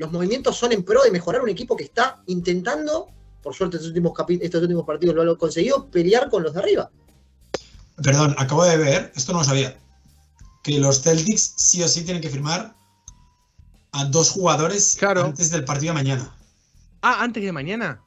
Los 0.00 0.10
movimientos 0.10 0.56
son 0.56 0.72
en 0.72 0.82
pro 0.82 1.02
de 1.02 1.10
mejorar 1.10 1.42
un 1.42 1.50
equipo 1.50 1.76
que 1.76 1.84
está 1.84 2.22
intentando, 2.24 3.08
por 3.42 3.54
suerte 3.54 3.76
estos 3.76 3.88
últimos, 3.90 4.14
estos 4.40 4.62
últimos 4.62 4.86
partidos 4.86 5.14
lo 5.14 5.30
han 5.30 5.36
conseguido, 5.36 5.90
pelear 5.90 6.30
con 6.30 6.42
los 6.42 6.54
de 6.54 6.60
arriba. 6.60 6.90
Perdón, 8.02 8.34
acabo 8.38 8.64
de 8.64 8.78
ver, 8.78 9.12
esto 9.14 9.34
no 9.34 9.40
lo 9.40 9.44
sabía, 9.44 9.78
que 10.62 10.78
los 10.78 11.02
Celtics 11.02 11.52
sí 11.58 11.82
o 11.82 11.88
sí 11.88 12.02
tienen 12.02 12.22
que 12.22 12.30
firmar 12.30 12.74
a 13.92 14.06
dos 14.06 14.30
jugadores 14.30 14.96
Claro. 14.98 15.22
antes 15.22 15.50
del 15.50 15.66
partido 15.66 15.92
de 15.92 15.98
mañana. 16.02 16.34
Ah, 17.02 17.22
antes 17.22 17.42
de 17.42 17.52
mañana. 17.52 18.02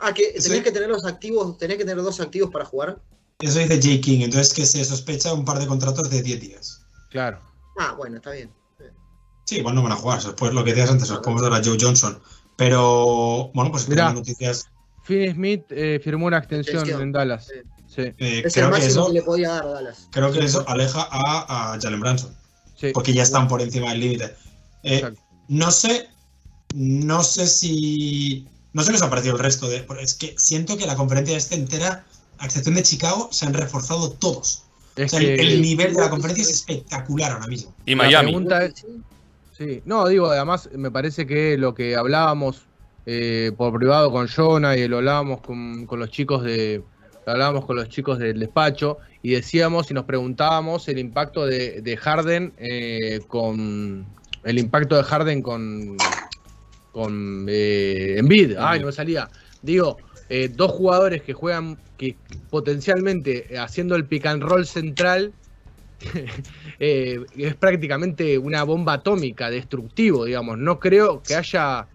Ah, 0.00 0.12
que 0.12 0.32
tenés 0.42 0.64
que 0.64 0.72
tener 0.72 0.88
los 0.88 1.04
activos, 1.04 1.56
tenés 1.56 1.76
que 1.78 1.84
tener 1.84 2.02
dos 2.02 2.18
activos 2.18 2.50
para 2.50 2.64
jugar. 2.64 3.00
Eso 3.38 3.60
dice 3.60 3.80
Jay 3.80 4.00
King, 4.00 4.22
entonces 4.22 4.52
que 4.52 4.66
se 4.66 4.84
sospecha 4.84 5.32
un 5.34 5.44
par 5.44 5.60
de 5.60 5.68
contratos 5.68 6.10
de 6.10 6.20
10 6.20 6.40
días. 6.40 6.80
Claro. 7.10 7.38
Ah, 7.78 7.94
bueno, 7.96 8.16
está 8.16 8.32
bien. 8.32 8.57
Sí, 9.48 9.56
igual 9.60 9.74
no 9.76 9.82
van 9.82 9.92
a 9.92 9.96
jugar, 9.96 10.20
pues 10.36 10.52
lo 10.52 10.62
que 10.62 10.70
decías 10.74 10.90
antes, 10.90 11.08
los 11.08 11.20
podemos 11.20 11.40
dar 11.40 11.54
a 11.54 11.64
Joe 11.64 11.78
Johnson. 11.80 12.18
Pero, 12.56 13.50
bueno, 13.54 13.70
pues 13.70 13.86
tenemos 13.86 14.12
noticias. 14.14 14.66
Finn 15.04 15.32
Smith 15.32 15.62
eh, 15.70 15.98
firmó 16.04 16.26
una 16.26 16.36
extensión 16.36 16.76
Extensión. 16.80 17.00
en 17.02 17.12
Dallas. 17.12 17.46
Sí. 17.86 18.02
Eh, 18.02 18.14
Es 18.18 18.44
el 18.44 18.52
creo, 18.52 18.66
que 18.66 18.70
máximo 18.72 18.90
eso, 18.90 19.06
que 19.06 19.12
le 19.14 19.22
podía 19.22 19.48
dar 19.50 19.64
a 19.64 19.68
Dallas. 19.70 20.08
creo 20.10 20.30
que 20.32 20.44
eso 20.44 20.64
aleja 20.68 21.08
a, 21.10 21.72
a 21.74 21.80
Jalen 21.80 22.00
Branson, 22.00 22.36
sí. 22.78 22.90
porque 22.92 23.14
ya 23.14 23.22
están 23.22 23.48
por 23.48 23.62
encima 23.62 23.88
del 23.90 24.00
límite. 24.00 24.24
Eh, 24.82 24.96
Exacto. 24.96 25.20
no 25.48 25.70
sé, 25.70 26.08
no 26.74 27.22
sé 27.24 27.46
si. 27.46 28.46
No 28.74 28.82
sé 28.82 28.90
qué 28.90 28.96
os 28.96 29.02
ha 29.02 29.08
parecido 29.08 29.34
el 29.36 29.40
resto 29.40 29.66
de. 29.70 29.86
Es 30.02 30.12
que 30.12 30.34
siento 30.36 30.76
que 30.76 30.86
la 30.86 30.94
conferencia 30.94 31.38
este 31.38 31.54
entera, 31.54 32.04
a 32.36 32.44
excepción 32.44 32.74
de 32.74 32.82
Chicago, 32.82 33.30
se 33.32 33.46
han 33.46 33.54
reforzado 33.54 34.10
todos. 34.12 34.64
O 34.96 35.00
Es 35.00 35.10
sea, 35.12 35.20
el, 35.20 35.36
que 35.36 35.40
el 35.54 35.62
nivel 35.62 35.94
de 35.94 36.00
la 36.02 36.10
conferencia 36.10 36.42
es 36.42 36.50
espectacular 36.50 37.32
ahora 37.32 37.46
mismo. 37.46 37.72
Y 37.86 37.92
La 37.92 37.96
Miami. 38.02 38.26
pregunta 38.32 38.64
es- 38.64 38.84
Sí, 39.58 39.82
no, 39.84 40.06
digo, 40.06 40.30
además 40.30 40.70
me 40.72 40.92
parece 40.92 41.26
que 41.26 41.58
lo 41.58 41.74
que 41.74 41.96
hablábamos 41.96 42.68
eh, 43.06 43.50
por 43.56 43.76
privado 43.76 44.12
con 44.12 44.28
Jonah 44.28 44.76
y 44.76 44.86
lo 44.86 44.98
hablábamos 44.98 45.40
con, 45.40 45.88
los 45.90 46.10
chicos 46.10 46.44
de 46.44 46.80
hablábamos 47.26 47.64
con 47.64 47.74
los 47.74 47.88
chicos 47.88 48.20
del 48.20 48.38
despacho 48.38 48.98
y 49.20 49.32
decíamos 49.32 49.90
y 49.90 49.94
nos 49.94 50.04
preguntábamos 50.04 50.86
el 50.86 50.98
impacto 50.98 51.44
de, 51.44 51.82
de 51.82 51.96
Harden 51.96 52.52
eh, 52.56 53.18
con 53.26 54.06
el 54.44 54.58
impacto 54.60 54.96
de 54.96 55.02
Harden 55.02 55.42
con 55.42 55.96
con 56.92 57.46
eh, 57.48 58.14
Embiid. 58.16 58.56
Ay, 58.58 58.78
no 58.78 58.86
me 58.86 58.92
salía. 58.92 59.28
Digo, 59.60 59.98
eh, 60.28 60.48
dos 60.48 60.70
jugadores 60.70 61.22
que 61.22 61.32
juegan 61.32 61.78
que 61.96 62.16
potencialmente 62.50 63.58
haciendo 63.58 63.96
el 63.96 64.04
pick 64.04 64.26
and 64.26 64.42
roll 64.42 64.64
central 64.64 65.32
eh, 66.78 67.20
es 67.36 67.54
prácticamente 67.56 68.38
una 68.38 68.62
bomba 68.62 68.94
atómica, 68.94 69.50
destructivo, 69.50 70.24
digamos. 70.24 70.58
No 70.58 70.78
creo 70.78 71.22
que 71.22 71.34
haya 71.34 71.88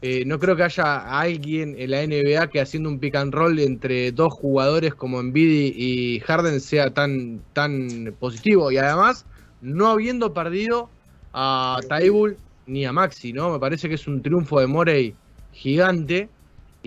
eh, 0.00 0.24
no 0.24 0.38
creo 0.38 0.54
que 0.54 0.62
haya 0.62 1.18
alguien 1.18 1.74
en 1.76 1.90
la 1.90 2.06
NBA 2.06 2.50
que 2.50 2.60
haciendo 2.60 2.88
un 2.88 3.00
pick 3.00 3.16
and 3.16 3.34
roll 3.34 3.58
entre 3.58 4.12
dos 4.12 4.32
jugadores 4.32 4.94
como 4.94 5.18
Embiid 5.18 5.74
y 5.74 6.20
Harden 6.20 6.60
sea 6.60 6.90
tan, 6.90 7.40
tan 7.52 8.14
positivo. 8.20 8.70
Y 8.70 8.76
además, 8.76 9.26
no 9.60 9.88
habiendo 9.88 10.32
perdido 10.32 10.88
a 11.32 11.80
Taibul 11.88 12.36
ni 12.66 12.84
a 12.84 12.92
Maxi, 12.92 13.32
¿no? 13.32 13.50
Me 13.50 13.58
parece 13.58 13.88
que 13.88 13.96
es 13.96 14.06
un 14.06 14.22
triunfo 14.22 14.60
de 14.60 14.68
Morey 14.68 15.14
gigante. 15.52 16.28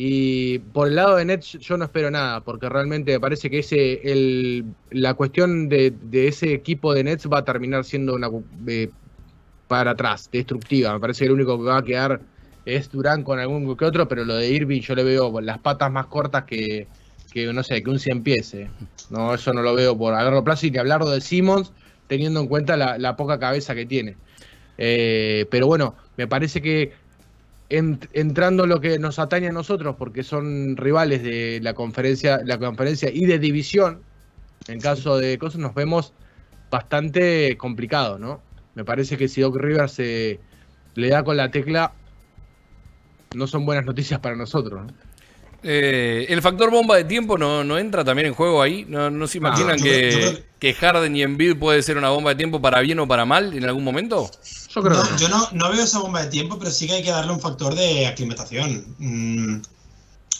Y 0.03 0.57
por 0.57 0.87
el 0.87 0.95
lado 0.95 1.17
de 1.17 1.25
Nets 1.25 1.59
yo 1.59 1.77
no 1.77 1.85
espero 1.85 2.09
nada, 2.09 2.41
porque 2.41 2.67
realmente 2.67 3.11
me 3.11 3.19
parece 3.19 3.51
que 3.51 3.59
ese 3.59 4.01
el, 4.11 4.65
la 4.89 5.13
cuestión 5.13 5.69
de, 5.69 5.91
de 5.91 6.27
ese 6.27 6.55
equipo 6.55 6.95
de 6.95 7.03
Nets 7.03 7.27
va 7.31 7.37
a 7.37 7.45
terminar 7.45 7.85
siendo 7.85 8.15
una 8.15 8.27
eh, 8.65 8.89
para 9.67 9.91
atrás, 9.91 10.27
destructiva. 10.31 10.91
Me 10.93 10.99
parece 10.99 11.19
que 11.19 11.25
el 11.25 11.33
único 11.33 11.55
que 11.55 11.65
va 11.65 11.77
a 11.77 11.83
quedar 11.83 12.19
es 12.65 12.91
Durán 12.91 13.21
con 13.21 13.37
algún 13.37 13.77
que 13.77 13.85
otro, 13.85 14.07
pero 14.07 14.25
lo 14.25 14.33
de 14.37 14.49
Irving 14.49 14.81
yo 14.81 14.95
le 14.95 15.03
veo 15.03 15.39
las 15.39 15.59
patas 15.59 15.91
más 15.91 16.07
cortas 16.07 16.45
que, 16.45 16.87
que 17.31 17.53
no 17.53 17.61
sé, 17.61 17.83
que 17.83 17.89
un 17.91 17.99
100 17.99 18.23
pies. 18.23 18.55
eh. 18.55 18.71
No, 19.11 19.35
eso 19.35 19.53
no 19.53 19.61
lo 19.61 19.75
veo 19.75 19.95
por 19.95 20.15
a 20.15 20.23
largo 20.23 20.43
plazo 20.43 20.65
y 20.65 20.71
ni 20.71 20.79
hablar 20.79 21.05
de 21.05 21.21
Simmons 21.21 21.73
teniendo 22.07 22.39
en 22.39 22.47
cuenta 22.47 22.75
la, 22.75 22.97
la 22.97 23.15
poca 23.15 23.37
cabeza 23.37 23.75
que 23.75 23.85
tiene. 23.85 24.17
Eh, 24.79 25.45
pero 25.51 25.67
bueno, 25.67 25.93
me 26.17 26.27
parece 26.27 26.59
que 26.59 26.91
en- 27.77 27.99
entrando 28.13 28.65
lo 28.67 28.81
que 28.81 28.99
nos 28.99 29.19
atañe 29.19 29.47
a 29.47 29.51
nosotros, 29.51 29.95
porque 29.97 30.23
son 30.23 30.77
rivales 30.77 31.23
de 31.23 31.59
la 31.61 31.73
conferencia, 31.73 32.41
la 32.45 32.59
conferencia 32.59 33.09
y 33.11 33.25
de 33.25 33.39
división, 33.39 34.03
en 34.67 34.79
caso 34.81 35.17
de 35.17 35.37
cosas 35.37 35.61
nos 35.61 35.73
vemos 35.75 36.13
bastante 36.71 37.57
complicados, 37.57 38.19
¿no? 38.19 38.43
Me 38.75 38.85
parece 38.85 39.17
que 39.17 39.27
si 39.27 39.41
Doc 39.41 39.57
Rivers 39.57 39.93
se 39.93 40.41
le 40.95 41.09
da 41.09 41.23
con 41.23 41.37
la 41.37 41.51
tecla, 41.51 41.93
no 43.33 43.47
son 43.47 43.65
buenas 43.65 43.85
noticias 43.85 44.19
para 44.19 44.35
nosotros. 44.35 44.85
¿no? 44.87 45.10
Eh, 45.63 46.25
el 46.29 46.41
factor 46.41 46.71
bomba 46.71 46.95
de 46.95 47.03
tiempo 47.03 47.37
no, 47.37 47.63
no 47.63 47.77
entra 47.77 48.03
también 48.03 48.27
en 48.27 48.33
juego 48.33 48.61
ahí. 48.61 48.85
No, 48.87 49.09
no 49.11 49.27
se 49.27 49.37
imaginan 49.37 49.77
yo 49.77 49.83
que, 49.83 49.91
creo- 50.09 50.11
yo 50.11 50.31
creo 50.31 50.43
que 50.59 50.73
Harden 50.73 51.15
y 51.15 51.21
Embiid 51.23 51.57
puede 51.57 51.81
ser 51.83 51.97
una 51.97 52.09
bomba 52.09 52.31
de 52.31 52.35
tiempo 52.37 52.61
para 52.61 52.79
bien 52.81 52.99
o 52.99 53.07
para 53.07 53.25
mal 53.25 53.53
en 53.53 53.63
algún 53.65 53.83
momento. 53.83 54.29
Yo 54.73 54.81
creo 54.81 54.95
No, 54.95 55.03
que 55.03 55.11
no. 55.11 55.17
yo 55.17 55.29
no, 55.29 55.49
no 55.51 55.71
veo 55.71 55.83
esa 55.83 55.99
bomba 55.99 56.23
de 56.23 56.29
tiempo, 56.29 56.57
pero 56.59 56.71
sí 56.71 56.87
que 56.87 56.93
hay 56.93 57.03
que 57.03 57.11
darle 57.11 57.31
un 57.33 57.39
factor 57.39 57.75
de 57.75 58.07
aclimatación. 58.07 58.85
Mm, 58.99 59.61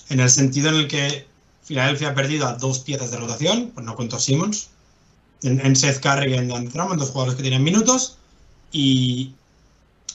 en 0.10 0.20
el 0.20 0.30
sentido 0.30 0.70
en 0.70 0.76
el 0.76 0.88
que 0.88 1.28
Filadelfia 1.64 2.10
ha 2.10 2.16
perdido 2.16 2.48
a 2.48 2.54
dos 2.54 2.80
piezas 2.80 3.12
de 3.12 3.18
rotación, 3.18 3.72
pues 3.74 3.86
no 3.86 3.96
cuento 3.96 4.16
a 4.18 4.20
Simmons, 4.20 4.70
en, 5.44 5.64
en 5.66 5.76
Seth 5.76 6.00
Curry 6.02 6.34
y 6.34 6.38
en 6.38 6.48
Dan 6.50 6.70
Drummond, 6.70 7.00
dos 7.00 7.10
jugadores 7.12 7.36
que 7.36 7.44
tienen 7.44 7.64
minutos, 7.64 8.18
y 8.72 9.34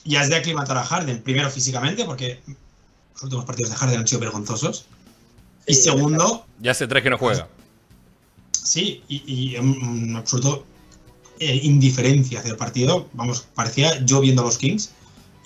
ya 0.05 0.21
es 0.23 0.29
de 0.29 0.35
aclimatar 0.35 0.77
a 0.77 0.83
Harden, 0.85 1.21
primero 1.21 1.49
físicamente, 1.49 2.05
porque 2.05 2.39
los 3.13 3.23
últimos 3.23 3.45
partidos 3.45 3.71
de 3.71 3.77
Harden 3.77 3.99
han 3.99 4.07
sido 4.07 4.21
vergonzosos, 4.21 4.85
y 5.67 5.73
Sí, 5.73 5.81
segundo, 5.83 6.45
Ya 6.59 6.71
hace 6.71 6.87
tres 6.87 7.03
que 7.03 7.09
no 7.09 7.17
juega. 7.17 7.47
Sí, 8.51 9.03
y, 9.07 9.23
y 9.53 9.57
un, 9.57 9.81
un 9.83 10.15
absoluto 10.15 10.65
eh, 11.39 11.59
indiferencia 11.63 12.39
hacia 12.39 12.51
el 12.51 12.57
partido. 12.57 13.07
Vamos, 13.13 13.47
parecía 13.53 14.03
yo 14.05 14.19
viendo 14.21 14.41
a 14.41 14.45
los 14.45 14.57
Kings. 14.57 14.91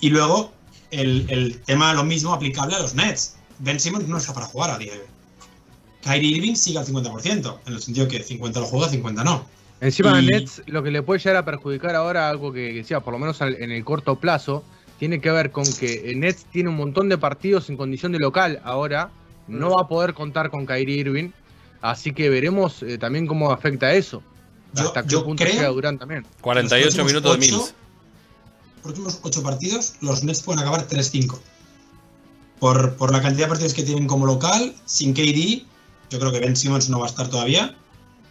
Y 0.00 0.10
luego 0.10 0.52
el, 0.90 1.26
el 1.28 1.60
tema 1.60 1.92
lo 1.94 2.04
mismo 2.04 2.32
aplicable 2.32 2.74
a 2.76 2.80
los 2.80 2.94
Nets. 2.94 3.36
Ben 3.58 3.78
Simmons 3.78 4.08
no 4.08 4.16
está 4.16 4.32
para 4.34 4.46
jugar 4.46 4.70
a 4.70 4.78
día 4.78 4.92
de 4.92 5.00
hoy. 5.00 5.06
Kyrie 6.02 6.36
Irving 6.38 6.54
sigue 6.56 6.78
al 6.78 6.86
50%, 6.86 7.58
en 7.66 7.72
el 7.74 7.80
sentido 7.80 8.08
que 8.08 8.20
50 8.22 8.58
lo 8.58 8.66
juega, 8.66 8.88
50 8.88 9.22
no. 9.22 9.46
Encima 9.80 10.20
Y- 10.20 10.26
de 10.26 10.32
Nets, 10.32 10.62
lo 10.66 10.82
que 10.82 10.90
le 10.90 11.02
puede 11.02 11.20
llegar 11.20 11.36
a 11.36 11.44
perjudicar 11.44 11.94
ahora, 11.94 12.28
algo 12.28 12.52
que 12.52 12.72
decía, 12.72 13.00
por 13.00 13.12
lo 13.12 13.20
menos 13.20 13.40
en 13.40 13.70
el 13.70 13.84
corto 13.84 14.16
plazo, 14.16 14.64
tiene 14.98 15.20
que 15.20 15.30
ver 15.30 15.52
con 15.52 15.64
que 15.78 16.10
el 16.10 16.18
Nets 16.20 16.44
tiene 16.50 16.70
un 16.70 16.76
montón 16.76 17.08
de 17.08 17.18
partidos 17.18 17.70
en 17.70 17.76
condición 17.76 18.10
de 18.10 18.18
local 18.18 18.60
ahora, 18.64 19.10
no 19.52 19.70
va 19.76 19.82
a 19.82 19.88
poder 19.88 20.14
contar 20.14 20.50
con 20.50 20.66
Kyrie 20.66 20.96
Irving, 20.98 21.30
así 21.80 22.12
que 22.12 22.28
veremos 22.30 22.82
eh, 22.82 22.98
también 22.98 23.26
cómo 23.26 23.50
afecta 23.52 23.92
eso. 23.92 24.22
Yo- 24.74 24.84
Hasta 24.88 25.02
qué 25.02 25.08
yo 25.10 25.24
punto 25.24 25.44
creo- 25.44 25.54
llega 25.54 25.68
Durant 25.68 26.00
también. 26.00 26.26
48 26.40 26.84
Los 26.86 26.94
próximos 26.94 27.12
minutos 27.12 27.32
de 27.32 27.38
Mills. 27.46 27.74
próximos 28.82 29.20
8 29.22 29.42
partidos, 29.42 29.94
los 30.00 30.24
Nets 30.24 30.42
pueden 30.42 30.60
acabar 30.60 30.86
3-5. 30.88 31.38
Por, 32.58 32.94
por 32.96 33.12
la 33.12 33.20
cantidad 33.20 33.46
de 33.46 33.50
partidos 33.50 33.74
que 33.74 33.82
tienen 33.82 34.06
como 34.06 34.24
local, 34.24 34.74
sin 34.84 35.12
KD, 35.14 35.64
yo 36.10 36.18
creo 36.20 36.30
que 36.32 36.38
Ben 36.40 36.54
Simmons 36.56 36.88
no 36.88 37.00
va 37.00 37.06
a 37.06 37.08
estar 37.10 37.28
todavía. 37.28 37.76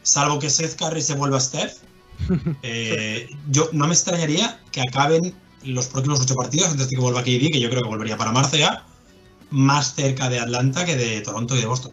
Salvo 0.04 0.40
que 0.40 0.50
Seth 0.50 0.76
Curry 0.78 1.02
se 1.02 1.16
vuelva 1.16 1.38
a 1.38 1.42
Steph. 1.42 1.74
Eh, 2.64 3.28
yo 3.50 3.70
no 3.74 3.88
me 3.88 3.94
extrañaría 3.94 4.60
que 4.72 4.82
acaben 4.82 5.34
los 5.64 5.88
próximos 5.88 6.22
8 6.22 6.36
partidos 6.36 6.70
antes 6.70 6.88
de 6.90 6.96
que 6.96 7.02
vuelva 7.02 7.24
KD, 7.24 7.52
que 7.52 7.60
yo 7.60 7.70
creo 7.70 7.82
que 7.82 7.90
volvería 7.90 8.16
para 8.18 8.32
marzo 8.32 8.58
ya, 8.58 8.86
más 9.52 9.94
cerca 9.96 10.30
de 10.30 10.40
Atlanta 10.40 10.86
que 10.86 10.96
de 10.96 11.22
Toronto 11.22 11.56
y 11.56 11.60
de 11.62 11.66
Boston. 11.68 11.92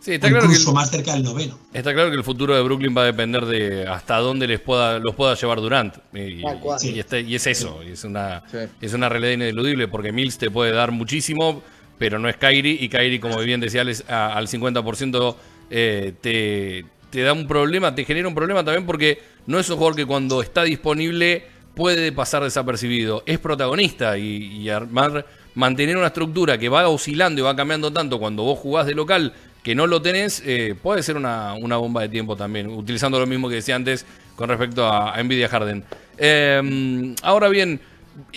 Sí, 0.00 0.12
está 0.14 0.28
claro, 0.28 0.42
que 0.46 0.52
Incluso 0.52 0.70
el, 0.70 0.74
más 0.76 0.90
cerca 0.90 1.12
del 1.14 1.24
noveno. 1.24 1.58
está 1.72 1.92
claro 1.92 2.08
que 2.10 2.16
el 2.16 2.22
futuro 2.24 2.54
de 2.54 2.62
Brooklyn 2.62 2.94
va 2.96 3.02
a 3.02 3.06
depender 3.06 3.44
de 3.44 3.86
hasta 3.86 4.18
dónde 4.18 4.46
les 4.46 4.60
pueda, 4.60 4.98
los 5.00 5.14
pueda 5.14 5.34
llevar 5.34 5.60
Durant. 5.60 5.96
Y, 6.14 6.40
Tal 6.42 6.60
cual. 6.60 6.78
y 6.84 6.98
este- 7.00 7.20
y 7.22 7.34
es 7.34 7.46
eso, 7.48 7.80
y 7.82 7.90
es 7.92 8.04
una, 8.04 8.42
Sí. 8.50 8.58
es 8.80 8.92
una 8.94 9.08
realidad 9.08 9.32
ineludible 9.32 9.88
porque 9.88 10.12
Mills 10.12 10.38
te 10.38 10.50
puede 10.50 10.70
dar 10.72 10.92
muchísimo, 10.92 11.62
pero 11.98 12.18
no 12.20 12.28
es 12.28 12.36
Kyrie. 12.36 12.76
Y 12.80 12.88
Kyrie, 12.88 13.18
como 13.20 13.38
bien 13.38 13.60
decía, 13.60 13.84
a- 14.08 14.34
al 14.34 14.46
50% 14.48 15.36
eh, 15.70 16.14
te, 16.20 16.84
te 17.10 17.22
da 17.22 17.32
un 17.32 17.46
problema, 17.48 17.94
te 17.94 18.04
genera 18.04 18.28
un 18.28 18.34
problema 18.34 18.64
también 18.64 18.86
porque 18.86 19.20
no 19.46 19.58
es 19.58 19.68
un 19.68 19.76
jugador 19.76 19.96
que 19.96 20.06
cuando 20.06 20.40
está 20.42 20.62
disponible 20.62 21.44
puede 21.74 22.12
pasar 22.12 22.44
desapercibido. 22.44 23.22
Es 23.26 23.38
protagonista 23.40 24.16
y, 24.16 24.44
y 24.62 24.68
armar, 24.70 25.26
mantener 25.58 25.96
una 25.96 26.06
estructura 26.06 26.56
que 26.56 26.68
va 26.68 26.88
oscilando 26.88 27.40
y 27.40 27.44
va 27.44 27.56
cambiando 27.56 27.92
tanto 27.92 28.20
cuando 28.20 28.44
vos 28.44 28.60
jugás 28.60 28.86
de 28.86 28.94
local 28.94 29.32
que 29.64 29.74
no 29.74 29.88
lo 29.88 30.00
tenés, 30.00 30.40
eh, 30.46 30.76
puede 30.80 31.02
ser 31.02 31.16
una, 31.16 31.54
una 31.54 31.76
bomba 31.76 32.02
de 32.02 32.08
tiempo 32.08 32.36
también, 32.36 32.68
utilizando 32.68 33.18
lo 33.18 33.26
mismo 33.26 33.48
que 33.48 33.56
decía 33.56 33.74
antes 33.74 34.06
con 34.36 34.48
respecto 34.48 34.86
a, 34.86 35.20
Nvidia 35.20 35.48
Harden. 35.48 35.82
Eh, 36.16 37.14
ahora 37.22 37.48
bien, 37.48 37.80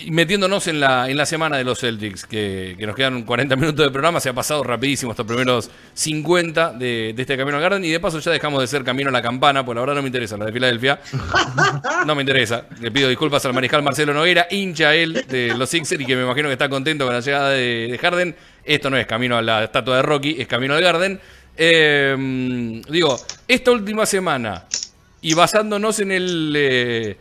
metiéndonos 0.08 0.66
en 0.68 0.80
la, 0.80 1.08
en 1.08 1.16
la 1.16 1.26
semana 1.26 1.56
de 1.56 1.64
los 1.64 1.80
Celtics, 1.80 2.24
que, 2.24 2.76
que 2.78 2.86
nos 2.86 2.94
quedan 2.94 3.22
40 3.22 3.56
minutos 3.56 3.84
de 3.84 3.90
programa, 3.90 4.20
se 4.20 4.28
ha 4.28 4.32
pasado 4.32 4.62
rapidísimo 4.62 5.12
estos 5.12 5.26
primeros 5.26 5.70
50 5.94 6.72
de, 6.72 7.12
de 7.14 7.22
este 7.22 7.36
Camino 7.36 7.56
al 7.56 7.62
Garden, 7.62 7.84
y 7.84 7.90
de 7.90 8.00
paso 8.00 8.18
ya 8.18 8.30
dejamos 8.30 8.60
de 8.60 8.66
ser 8.66 8.84
Camino 8.84 9.08
a 9.08 9.12
la 9.12 9.22
Campana, 9.22 9.64
pues 9.64 9.74
la 9.74 9.82
verdad 9.82 9.96
no 9.96 10.02
me 10.02 10.08
interesa 10.08 10.36
la 10.36 10.46
de 10.46 10.52
Filadelfia. 10.52 11.00
No 12.06 12.16
me 12.16 12.22
interesa. 12.22 12.64
Le 12.80 12.90
pido 12.90 13.08
disculpas 13.08 13.44
al 13.46 13.54
mariscal 13.54 13.82
Marcelo 13.82 14.12
Noguera, 14.12 14.48
hincha 14.50 14.94
él 14.94 15.24
de 15.28 15.54
los 15.56 15.70
Sixers 15.70 16.00
y 16.00 16.04
que 16.04 16.16
me 16.16 16.22
imagino 16.22 16.48
que 16.48 16.54
está 16.54 16.68
contento 16.68 17.04
con 17.04 17.14
la 17.14 17.20
llegada 17.20 17.50
de, 17.50 17.88
de 17.90 17.98
Harden. 17.98 18.34
Esto 18.64 18.90
no 18.90 18.96
es 18.96 19.06
camino 19.06 19.36
a 19.36 19.42
la 19.42 19.64
estatua 19.64 19.96
de 19.96 20.02
Rocky, 20.02 20.36
es 20.38 20.48
camino 20.48 20.74
al 20.74 20.82
Garden. 20.82 21.20
Eh, 21.56 22.82
digo, 22.88 23.16
esta 23.46 23.70
última 23.70 24.06
semana, 24.06 24.64
y 25.20 25.34
basándonos 25.34 26.00
en 26.00 26.12
el 26.12 26.54
eh, 26.56 27.16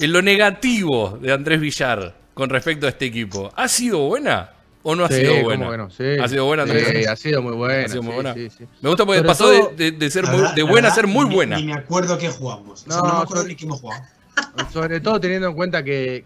en 0.00 0.12
lo 0.12 0.22
negativo 0.22 1.18
de 1.20 1.32
Andrés 1.32 1.60
Villar 1.60 2.14
con 2.34 2.48
respecto 2.50 2.86
a 2.86 2.90
este 2.90 3.06
equipo, 3.06 3.52
¿ha 3.56 3.68
sido 3.68 3.98
buena 4.08 4.50
o 4.82 4.94
no 4.96 5.04
ha 5.04 5.08
Sí, 5.08 5.16
sido 5.16 5.42
buena? 5.42 5.70
que 5.70 5.76
no, 5.76 5.90
sí. 5.90 6.04
¿Ha 6.20 6.28
sido 6.28 6.44
buena, 6.46 6.62
Andrés? 6.64 6.88
Sí, 6.88 7.04
ha 7.04 7.16
sido 7.16 7.42
muy 7.42 7.52
buena. 7.54 7.84
Ha 7.84 7.88
sido 7.88 8.02
muy 8.02 8.14
buena. 8.14 8.34
Me 8.34 8.88
gusta 8.88 9.04
porque 9.06 9.18
Sobre 9.18 9.22
pasó 9.28 9.44
todo- 9.44 9.72
de, 9.76 10.10
ser 10.10 10.24
muy, 10.26 10.36
verdad- 10.40 10.54
de 10.54 10.62
buena 10.62 10.88
a 10.88 10.94
ser 10.94 11.06
muy 11.06 11.26
buena. 11.26 11.56
Ni 11.56 11.64
me 11.64 11.74
acuerdo 11.74 12.18
qué 12.18 12.28
jugamos. 12.30 12.82
O 12.86 12.90
sea, 12.90 12.96
No, 13.00 13.08
no, 13.08 13.14
me 13.18 13.22
acuerdo 13.22 13.44
ni 13.44 13.54
qué 13.54 13.64
hemos 13.64 13.80
jugado. 13.80 14.02
Sobre 14.72 15.00
todo 15.00 15.20
teniendo 15.20 15.48
en 15.48 15.54
cuenta 15.54 15.84
que, 15.84 16.24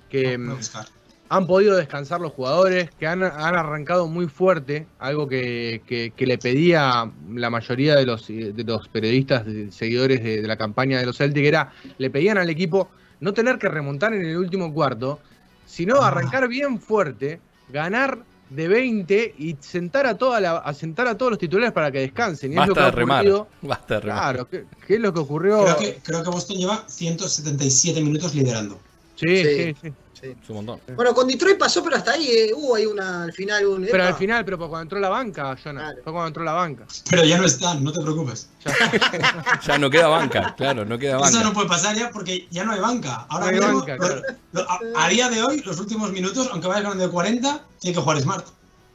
han 1.28 1.48
podido 1.48 1.76
descansar 1.76 2.20
los 2.20 2.32
jugadores, 2.32 2.88
que 3.00 3.06
han, 3.08 3.24
han 3.24 3.56
arrancado 3.56 4.06
muy 4.06 4.28
fuerte, 4.28 4.86
algo 5.00 5.26
que, 5.26 5.82
que- 5.84 6.12
que 6.16 6.24
le 6.24 6.38
pedía 6.38 7.10
la 7.34 7.50
mayoría 7.50 7.96
de 7.96 8.06
los, 8.06 8.28
de 8.28 8.62
los 8.64 8.86
periodistas, 8.88 9.44
de- 9.44 9.72
seguidores 9.72 10.22
de, 10.22 10.40
de 10.40 10.46
la 10.46 10.56
campaña 10.56 11.00
de 11.00 11.06
los 11.06 11.16
Celtics, 11.18 11.48
era, 11.48 11.72
le 11.98 12.10
pedían 12.10 12.38
al 12.38 12.48
equipo 12.48 12.88
no 13.20 13.32
tener 13.34 13.58
que 13.58 13.68
remontar 13.68 14.12
en 14.14 14.24
el 14.24 14.36
último 14.36 14.72
cuarto, 14.72 15.20
sino 15.66 15.96
Ah. 16.02 16.08
arrancar 16.08 16.48
bien 16.48 16.80
fuerte, 16.80 17.40
ganar 17.68 18.18
de 18.50 18.68
20 18.68 19.34
y 19.38 19.56
sentar 19.58 20.06
a 20.06 20.16
toda 20.16 20.40
la, 20.40 20.58
a 20.58 20.72
sentar 20.72 21.08
a 21.08 21.16
todos 21.18 21.30
los 21.32 21.38
titulares 21.38 21.72
para 21.72 21.90
que 21.90 21.98
descansen. 22.00 22.52
Y 22.52 22.56
es 22.58 22.66
lo 22.68 22.74
que 22.74 22.80
Basta 22.80 22.84
de 22.84 22.96
remar. 22.96 23.18
ocurrido. 23.20 23.48
Basta 23.62 23.94
de 23.94 24.00
remar. 24.00 24.18
Claro, 24.34 24.48
¿qué, 24.48 24.64
qué 24.86 24.94
es 24.94 25.00
lo 25.00 25.12
que 25.12 25.18
ocurrió? 25.20 25.64
Creo 25.64 25.76
que, 25.78 25.98
creo 26.04 26.22
que 26.22 26.30
Boston 26.30 26.56
lleva 26.56 26.84
177 26.86 28.00
minutos 28.00 28.34
liderando. 28.34 28.78
Sí, 29.16 29.36
Sí. 29.38 29.44
sí, 29.44 29.76
sí. 29.82 29.92
Sí. 30.18 30.28
Es 30.42 30.48
un 30.48 30.56
montón. 30.56 30.80
Bueno, 30.94 31.12
con 31.12 31.26
Detroit 31.28 31.58
pasó, 31.58 31.82
pero 31.84 31.96
hasta 31.96 32.12
ahí 32.12 32.26
eh, 32.26 32.52
hubo 32.54 32.74
ahí 32.76 32.86
una, 32.86 33.24
al 33.24 33.32
final 33.34 33.66
un. 33.66 33.82
Pero 33.84 33.98
epa. 33.98 34.08
al 34.08 34.14
final, 34.14 34.44
pero 34.46 34.56
cuando 34.58 34.80
entró 34.82 34.98
la 34.98 35.10
banca, 35.10 35.56
Jonah, 35.62 35.80
Claro. 35.82 35.98
fue 36.04 36.12
cuando 36.12 36.28
entró 36.28 36.42
la 36.44 36.52
banca. 36.54 36.86
Pero 37.10 37.24
ya 37.24 37.36
no 37.36 37.44
están, 37.44 37.84
no 37.84 37.92
te 37.92 38.00
preocupes. 38.00 38.48
Ya 39.66 39.78
no 39.78 39.90
queda 39.90 40.08
banca, 40.08 40.54
claro, 40.56 40.84
no 40.84 40.98
queda 40.98 41.16
Eso 41.16 41.24
banca. 41.24 41.42
no 41.42 41.52
puede 41.52 41.68
pasar 41.68 41.96
ya 41.96 42.10
porque 42.10 42.46
ya 42.50 42.64
no 42.64 42.72
hay 42.72 42.80
banca. 42.80 43.26
Ahora 43.28 43.46
No 43.46 43.50
hay 43.52 43.54
mismo, 43.60 43.78
banca, 43.80 43.96
claro. 43.98 44.22
lo- 44.52 44.70
a, 44.70 44.80
a 45.04 45.08
día 45.08 45.28
de 45.28 45.42
hoy, 45.42 45.60
los 45.66 45.78
últimos 45.80 46.10
minutos, 46.12 46.48
aunque 46.52 46.66
vayas 46.68 46.84
ganando 46.84 47.04
de 47.04 47.10
40, 47.10 47.64
tiene 47.80 47.94
que 47.94 48.00
jugar 48.00 48.20
Smart. 48.20 48.46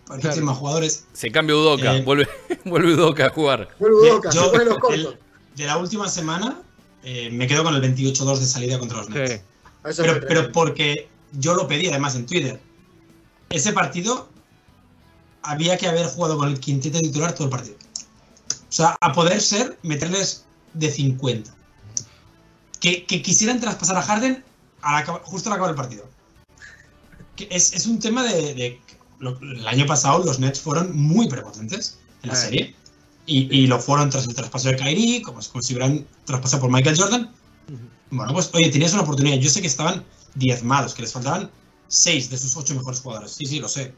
Para 0.07 0.17
que 0.17 0.21
Claro. 0.21 0.33
tiene 0.33 0.45
más 0.47 0.57
jugadores. 0.57 1.05
Se 1.13 1.31
cambia 1.31 1.55
Udoca, 1.55 1.95
Eh. 1.97 2.01
vuelve, 2.03 2.27
vuelve 2.65 2.93
Udoca 2.95 3.27
a 3.27 3.29
jugar. 3.29 3.69
Vuelve 3.79 4.11
Boca, 4.11 4.29
yo, 4.31 4.45
se 4.45 4.49
ponen 4.49 4.67
los 4.67 4.75
el- 4.75 4.81
cortos. 4.81 5.15
de 5.55 5.65
la 5.65 5.77
última 5.77 6.09
semana, 6.09 6.59
eh, 7.03 7.29
me 7.31 7.47
quedo 7.47 7.63
con 7.63 7.75
el 7.75 7.81
28-2 7.81 8.39
de 8.39 8.45
salida 8.45 8.79
contra 8.79 8.97
los 8.97 9.09
Nets. 9.09 9.31
Sí. 9.33 9.39
Pero, 9.83 10.51
porque 10.51 11.09
yo 11.33 11.53
lo 11.55 11.67
pedí 11.67 11.87
además 11.87 12.15
en 12.15 12.25
Twitter. 12.25 12.59
Ese 13.49 13.73
partido 13.73 14.29
había 15.43 15.77
que 15.77 15.87
haber 15.87 16.05
jugado 16.07 16.37
con 16.37 16.47
el 16.49 16.59
quinteto 16.59 16.99
titular 16.99 17.33
todo 17.33 17.45
el 17.45 17.49
partido. 17.51 17.75
O 18.49 18.71
sea, 18.73 18.95
a 19.01 19.11
poder 19.11 19.41
ser, 19.41 19.77
meterles 19.83 20.45
de 20.73 20.89
50. 20.91 21.53
Que, 22.79 23.05
que 23.05 23.21
quisieran 23.21 23.59
traspasar 23.59 23.97
a 23.97 24.01
Harden 24.01 24.43
al 24.81 25.03
acab- 25.05 25.21
justo 25.23 25.49
al 25.49 25.53
acabar 25.53 25.71
el 25.71 25.75
partido. 25.75 26.07
Que 27.35 27.47
es, 27.51 27.73
es 27.73 27.85
un 27.85 27.99
tema 27.99 28.23
de, 28.23 28.53
de- 28.53 28.81
lo- 29.19 29.37
el 29.41 29.67
año 29.67 29.85
pasado 29.85 30.23
los 30.23 30.39
Nets 30.39 30.59
fueron 30.61 30.95
muy 30.97 31.27
prepotentes 31.27 31.97
en 32.23 32.29
la 32.29 32.35
Eh. 32.35 32.37
serie. 32.37 32.75
Y, 33.27 33.55
y 33.55 33.67
lo 33.67 33.79
fueron 33.79 34.09
tras 34.09 34.25
el 34.27 34.33
traspaso 34.33 34.69
de 34.69 34.77
Kyrie, 34.77 35.21
como, 35.21 35.39
como 35.51 35.61
si 35.61 35.73
hubieran 35.73 36.07
traspasado 36.25 36.61
por 36.61 36.71
Michael 36.71 36.97
Jordan. 36.97 37.31
Bueno, 38.11 38.33
pues 38.33 38.49
oye, 38.53 38.69
tenías 38.69 38.93
una 38.93 39.03
oportunidad. 39.03 39.37
Yo 39.37 39.49
sé 39.49 39.61
que 39.61 39.67
estaban 39.67 40.03
diezmados, 40.35 40.93
que 40.93 41.01
les 41.01 41.11
faltaban 41.13 41.49
seis 41.87 42.29
de 42.29 42.37
sus 42.37 42.55
ocho 42.57 42.75
mejores 42.75 42.99
jugadores. 43.01 43.31
Sí, 43.31 43.45
sí, 43.45 43.59
lo 43.59 43.67
sé. 43.67 43.93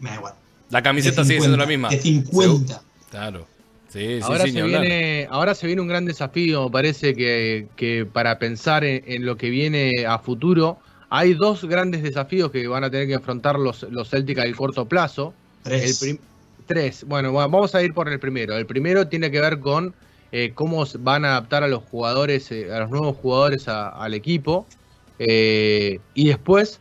Me 0.00 0.10
da 0.10 0.16
igual. 0.16 0.34
La 0.70 0.82
camiseta 0.82 1.22
De 1.22 1.28
sigue 1.28 1.40
siendo 1.40 1.56
la 1.56 1.64
50, 1.66 1.66
misma. 1.66 1.88
De 1.90 2.00
50. 2.02 2.82
Claro. 3.10 3.46
Sí, 3.92 3.98
sí, 4.00 4.20
ahora, 4.22 4.44
sí, 4.44 4.52
se 4.52 4.62
viene, 4.62 5.28
ahora 5.30 5.54
se 5.54 5.66
viene 5.66 5.82
un 5.82 5.88
gran 5.88 6.06
desafío, 6.06 6.64
me 6.64 6.70
parece 6.70 7.14
que, 7.14 7.68
que 7.76 8.06
para 8.10 8.38
pensar 8.38 8.84
en, 8.84 9.04
en 9.06 9.26
lo 9.26 9.36
que 9.36 9.50
viene 9.50 10.06
a 10.08 10.18
futuro, 10.18 10.78
hay 11.10 11.34
dos 11.34 11.66
grandes 11.66 12.02
desafíos 12.02 12.50
que 12.50 12.66
van 12.66 12.84
a 12.84 12.90
tener 12.90 13.06
que 13.06 13.12
enfrentar 13.12 13.58
los, 13.58 13.82
los 13.90 14.08
Celtics 14.08 14.40
al 14.40 14.56
corto 14.56 14.86
plazo. 14.86 15.34
El 15.66 15.72
Tres. 15.72 15.98
prim- 15.98 16.18
tres. 16.66 17.04
Bueno, 17.06 17.34
va- 17.34 17.46
vamos 17.48 17.74
a 17.74 17.82
ir 17.82 17.92
por 17.92 18.08
el 18.08 18.18
primero. 18.18 18.56
El 18.56 18.64
primero 18.64 19.08
tiene 19.08 19.30
que 19.30 19.40
ver 19.40 19.60
con 19.60 19.94
eh, 20.32 20.54
cómo 20.54 20.84
van 21.00 21.24
a 21.24 21.30
adaptar 21.32 21.62
a 21.62 21.68
los 21.68 21.82
jugadores, 21.84 22.50
eh, 22.52 22.72
a 22.72 22.80
los 22.80 22.90
nuevos 22.90 23.16
jugadores 23.16 23.68
a- 23.68 23.88
al 23.90 24.14
equipo. 24.14 24.66
Eh, 25.18 25.98
y 26.14 26.28
después 26.28 26.80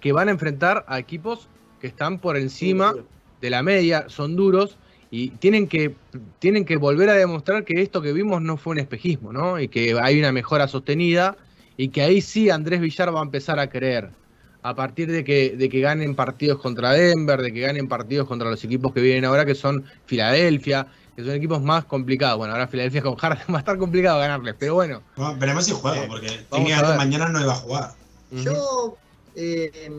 que 0.00 0.12
van 0.12 0.28
a 0.28 0.32
enfrentar 0.32 0.84
a 0.88 0.98
equipos 0.98 1.50
que 1.78 1.86
están 1.88 2.20
por 2.20 2.36
encima 2.36 2.94
de 3.40 3.50
la 3.50 3.62
media, 3.62 4.08
son 4.08 4.36
duros 4.36 4.78
y 5.10 5.30
tienen 5.38 5.68
que, 5.68 6.00
tienen 6.38 6.64
que 6.64 6.76
volver 6.76 7.10
a 7.10 7.14
demostrar 7.14 7.64
que 7.64 7.82
esto 7.82 8.00
que 8.02 8.12
vimos 8.12 8.40
no 8.42 8.56
fue 8.56 8.72
un 8.72 8.78
espejismo, 8.78 9.32
¿no? 9.32 9.60
Y 9.60 9.68
que 9.68 9.98
hay 10.00 10.18
una 10.18 10.32
mejora 10.32 10.68
sostenida 10.68 11.36
y 11.76 11.88
que 11.90 12.02
ahí 12.02 12.20
sí 12.20 12.50
Andrés 12.50 12.80
Villar 12.80 13.14
va 13.14 13.20
a 13.20 13.24
empezar 13.24 13.58
a 13.58 13.68
creer. 13.68 14.16
A 14.64 14.76
partir 14.76 15.10
de 15.10 15.24
que, 15.24 15.56
de 15.56 15.68
que 15.68 15.80
ganen 15.80 16.14
partidos 16.14 16.60
contra 16.60 16.92
Denver, 16.92 17.42
de 17.42 17.52
que 17.52 17.60
ganen 17.60 17.88
partidos 17.88 18.28
contra 18.28 18.48
los 18.48 18.62
equipos 18.62 18.92
que 18.92 19.00
vienen 19.00 19.24
ahora, 19.24 19.44
que 19.44 19.56
son 19.56 19.84
Filadelfia, 20.04 20.86
que 21.16 21.22
son 21.24 21.32
equipos 21.32 21.60
más 21.62 21.84
complicados. 21.84 22.38
Bueno, 22.38 22.54
ahora 22.54 22.68
Filadelfia 22.68 23.02
con 23.02 23.16
Harden 23.16 23.46
va 23.54 23.56
a 23.56 23.58
estar 23.60 23.78
complicado 23.78 24.18
ganarles, 24.18 24.54
pero 24.58 24.74
bueno. 24.74 25.02
Bueno, 25.16 25.36
veremos 25.38 25.64
si 25.64 25.72
juega, 25.72 26.04
Eh, 26.04 26.08
porque 26.08 26.74
a 26.74 26.94
mañana 26.96 27.28
no 27.28 27.40
iba 27.40 27.52
a 27.52 27.56
jugar. 27.56 27.94
Yo 28.30 28.96
eh, 29.34 29.90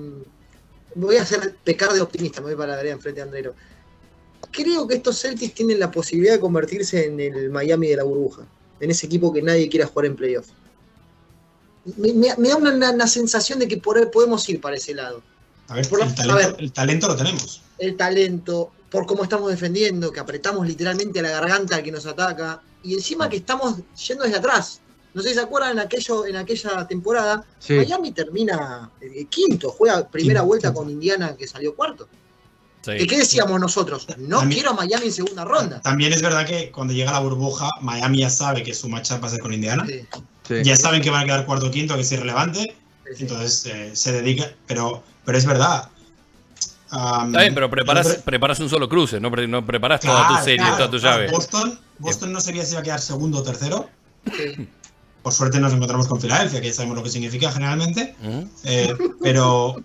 voy 0.95 1.17
a 1.17 1.21
hacer 1.21 1.55
pecar 1.63 1.91
de 1.93 2.01
optimista, 2.01 2.41
me 2.41 2.47
voy 2.47 2.55
para 2.55 2.71
la 2.71 2.77
vereda 2.77 2.93
enfrente 2.93 3.19
de 3.21 3.25
Andrero. 3.27 3.55
Creo 4.51 4.87
que 4.87 4.95
estos 4.95 5.19
Celtics 5.21 5.53
tienen 5.53 5.79
la 5.79 5.89
posibilidad 5.91 6.33
de 6.33 6.39
convertirse 6.39 7.05
en 7.05 7.19
el 7.19 7.49
Miami 7.49 7.87
de 7.87 7.97
la 7.97 8.03
burbuja, 8.03 8.43
en 8.79 8.91
ese 8.91 9.05
equipo 9.05 9.31
que 9.33 9.41
nadie 9.41 9.69
quiera 9.69 9.87
jugar 9.87 10.07
en 10.07 10.15
playoff. 10.15 10.47
Me, 11.97 12.13
me- 12.13 12.35
me 12.37 12.49
da 12.49 12.55
una, 12.55 12.71
una- 12.73 12.91
una 12.91 13.07
sensación 13.07 13.59
de 13.59 13.67
que 13.67 13.77
por 13.77 13.97
ahí 13.97 14.05
podemos 14.11 14.47
ir 14.49 14.61
para 14.61 14.75
ese 14.75 14.93
lado. 14.93 15.21
A 15.67 15.75
ver, 15.75 15.87
Por 15.89 15.99
lo- 15.99 16.05
el, 16.05 16.11
a 16.11 16.15
talento, 16.15 16.35
ver. 16.35 16.55
el 16.59 16.73
talento 16.73 17.07
lo 17.07 17.15
tenemos. 17.15 17.61
El 17.79 17.97
talento, 17.97 18.71
por 18.93 19.07
cómo 19.07 19.23
estamos 19.23 19.49
defendiendo, 19.49 20.11
que 20.11 20.19
apretamos 20.19 20.67
literalmente 20.67 21.19
la 21.19 21.31
garganta 21.31 21.77
al 21.77 21.83
que 21.83 21.91
nos 21.91 22.05
ataca, 22.05 22.61
y 22.83 22.93
encima 22.93 23.27
que 23.27 23.37
estamos 23.37 23.77
yendo 24.07 24.23
desde 24.23 24.37
atrás. 24.37 24.81
No 25.15 25.23
sé 25.23 25.29
si 25.29 25.33
se 25.33 25.41
acuerdan 25.41 25.71
en, 25.71 25.79
aquello, 25.79 26.27
en 26.27 26.35
aquella 26.35 26.87
temporada, 26.87 27.43
Sí. 27.57 27.73
Miami 27.73 28.11
termina 28.11 28.91
eh, 29.01 29.25
quinto, 29.25 29.71
juega 29.71 30.07
primera 30.07 30.41
Quinto, 30.41 30.45
vuelta 30.45 30.73
con 30.75 30.91
Indiana 30.91 31.35
que 31.35 31.47
salió 31.47 31.75
cuarto. 31.75 32.07
Sí. 32.85 32.91
¿Que 32.99 33.07
¿Qué 33.07 33.17
decíamos 33.17 33.59
nosotros? 33.59 34.05
No 34.19 34.41
quiero 34.47 34.69
a 34.69 34.73
Miami 34.73 35.07
en 35.07 35.11
segunda 35.13 35.43
ronda. 35.43 35.81
También 35.81 36.13
es 36.13 36.21
verdad 36.21 36.45
que 36.45 36.69
cuando 36.71 36.93
llega 36.93 37.13
la 37.13 37.19
burbuja, 37.19 37.69
Miami 37.81 38.19
ya 38.19 38.29
sabe 38.29 38.61
que 38.61 38.75
su 38.75 38.89
matchup 38.89 39.23
va 39.23 39.27
a 39.27 39.31
ser 39.31 39.39
con 39.39 39.53
Indiana. 39.53 39.85
Sí, 39.87 40.05
Sí. 40.47 40.55
Ya 40.63 40.75
saben 40.75 41.01
que 41.01 41.09
van 41.09 41.23
a 41.23 41.25
quedar 41.25 41.45
cuarto 41.47 41.67
o 41.67 41.71
quinto, 41.71 41.95
que 41.95 42.01
es 42.01 42.11
irrelevante. 42.11 42.75
sí, 43.05 43.15
sí. 43.15 43.23
Entonces 43.23 43.65
eh, 43.65 43.95
se 43.95 44.11
dedica. 44.11 44.53
Pero, 44.67 45.01
pero 45.25 45.37
es 45.37 45.45
verdad. 45.45 45.89
Está 46.93 47.39
bien, 47.41 47.53
pero 47.55 47.69
preparas, 47.69 48.07
pero- 48.07 48.21
preparas 48.21 48.59
un 48.59 48.69
solo 48.69 48.87
cruce, 48.87 49.19
no, 49.19 49.31
pre- 49.31 49.47
no 49.47 49.65
preparas 49.65 49.99
toda 50.01 50.21
tu 50.21 50.27
Claro, 50.29 50.43
serie, 50.43 50.57
claro, 50.59 50.75
toda 50.77 50.91
tu 50.91 50.99
claro. 50.99 51.17
llave. 51.21 51.31
Boston, 51.31 51.79
Boston 51.99 52.33
no 52.33 52.39
sabía 52.41 52.63
si 52.65 52.71
iba 52.73 52.81
a 52.81 52.83
quedar 52.83 52.99
segundo 53.01 53.39
o 53.39 53.43
tercero. 53.43 53.89
Sí. 54.25 54.67
Por 55.23 55.33
suerte 55.33 55.59
nos 55.59 55.73
encontramos 55.73 56.07
con 56.07 56.19
Filadelfia, 56.21 56.61
que 56.61 56.67
ya 56.67 56.73
sabemos 56.73 56.97
lo 56.97 57.03
que 57.03 57.09
significa 57.09 57.51
generalmente. 57.51 58.15
Eh, 58.65 58.93
pero, 59.21 59.75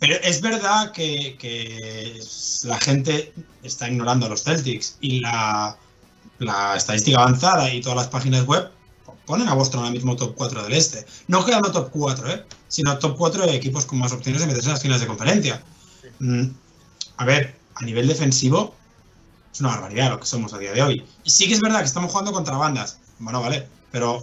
pero 0.00 0.14
es 0.22 0.40
verdad 0.40 0.92
que, 0.92 1.36
que 1.38 2.18
la 2.64 2.78
gente 2.78 3.32
está 3.62 3.88
ignorando 3.88 4.26
a 4.26 4.28
los 4.30 4.42
Celtics 4.44 4.96
y 5.00 5.20
la, 5.20 5.76
la 6.38 6.76
estadística 6.76 7.18
avanzada 7.20 7.72
y 7.72 7.80
todas 7.80 7.96
las 7.96 8.08
páginas 8.08 8.44
web 8.46 8.70
ponen 9.26 9.48
a 9.48 9.54
Boston 9.54 9.80
ahora 9.80 9.92
mismo 9.92 10.16
top 10.16 10.34
4 10.36 10.62
del 10.64 10.72
este. 10.74 11.04
No 11.28 11.44
quedando 11.44 11.70
top 11.72 11.90
4, 11.90 12.30
¿eh? 12.30 12.44
Sino 12.68 12.98
top 12.98 13.16
4 13.16 13.46
de 13.46 13.54
equipos 13.54 13.84
con 13.86 13.98
más 13.98 14.12
opciones 14.12 14.40
de 14.40 14.46
meterse 14.48 14.68
en 14.68 14.72
las 14.72 14.82
finales 14.82 15.00
de 15.02 15.06
conferencia. 15.06 15.62
Mm, 16.18 16.44
a 17.18 17.24
ver, 17.24 17.56
a 17.74 17.84
nivel 17.84 18.06
defensivo 18.08 18.74
es 19.52 19.60
una 19.60 19.70
barbaridad 19.70 20.10
lo 20.10 20.20
que 20.20 20.26
somos 20.26 20.52
a 20.52 20.58
día 20.58 20.72
de 20.72 20.82
hoy. 20.82 21.04
Y 21.24 21.30
sí 21.30 21.46
que 21.48 21.54
es 21.54 21.60
verdad 21.60 21.80
que 21.80 21.86
estamos 21.86 22.10
jugando 22.10 22.32
contra 22.32 22.56
bandas. 22.56 22.98
Bueno, 23.18 23.40
vale, 23.40 23.66
pero 23.92 24.22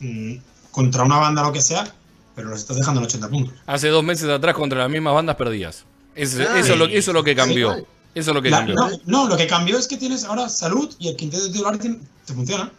mm, 0.00 0.34
contra 0.70 1.04
una 1.04 1.18
banda 1.18 1.42
lo 1.42 1.52
que 1.52 1.60
sea, 1.62 1.92
pero 2.34 2.48
nos 2.48 2.58
estás 2.60 2.76
dejando 2.76 3.00
en 3.00 3.06
80 3.06 3.28
puntos. 3.28 3.54
Hace 3.66 3.88
dos 3.88 4.02
meses 4.02 4.28
atrás 4.28 4.54
contra 4.54 4.78
las 4.80 4.90
mismas 4.90 5.14
bandas 5.14 5.36
perdías. 5.36 5.84
Es- 6.14 6.38
Ah, 6.38 6.58
eso, 6.58 6.72
es 6.74 6.78
lo, 6.78 6.86
sí, 6.86 6.96
eso 6.96 7.10
es 7.10 7.14
lo 7.14 7.22
que 7.24 7.30
sí, 7.32 7.36
cambió. 7.36 7.86
Eso 8.14 8.30
es 8.30 8.34
lo 8.34 8.42
que 8.42 8.50
La- 8.50 8.58
cambió. 8.58 8.74
no, 8.76 8.90
no, 9.06 9.28
lo 9.28 9.36
que 9.36 9.46
cambió 9.46 9.76
es 9.78 9.86
que 9.88 9.96
tienes 9.96 10.24
ahora 10.24 10.48
salud 10.48 10.92
y 10.98 11.08
el 11.08 11.16
quinteto 11.16 11.46
titular 11.50 11.76
te, 11.78 11.98
te 12.24 12.32
funciona. 12.34 12.70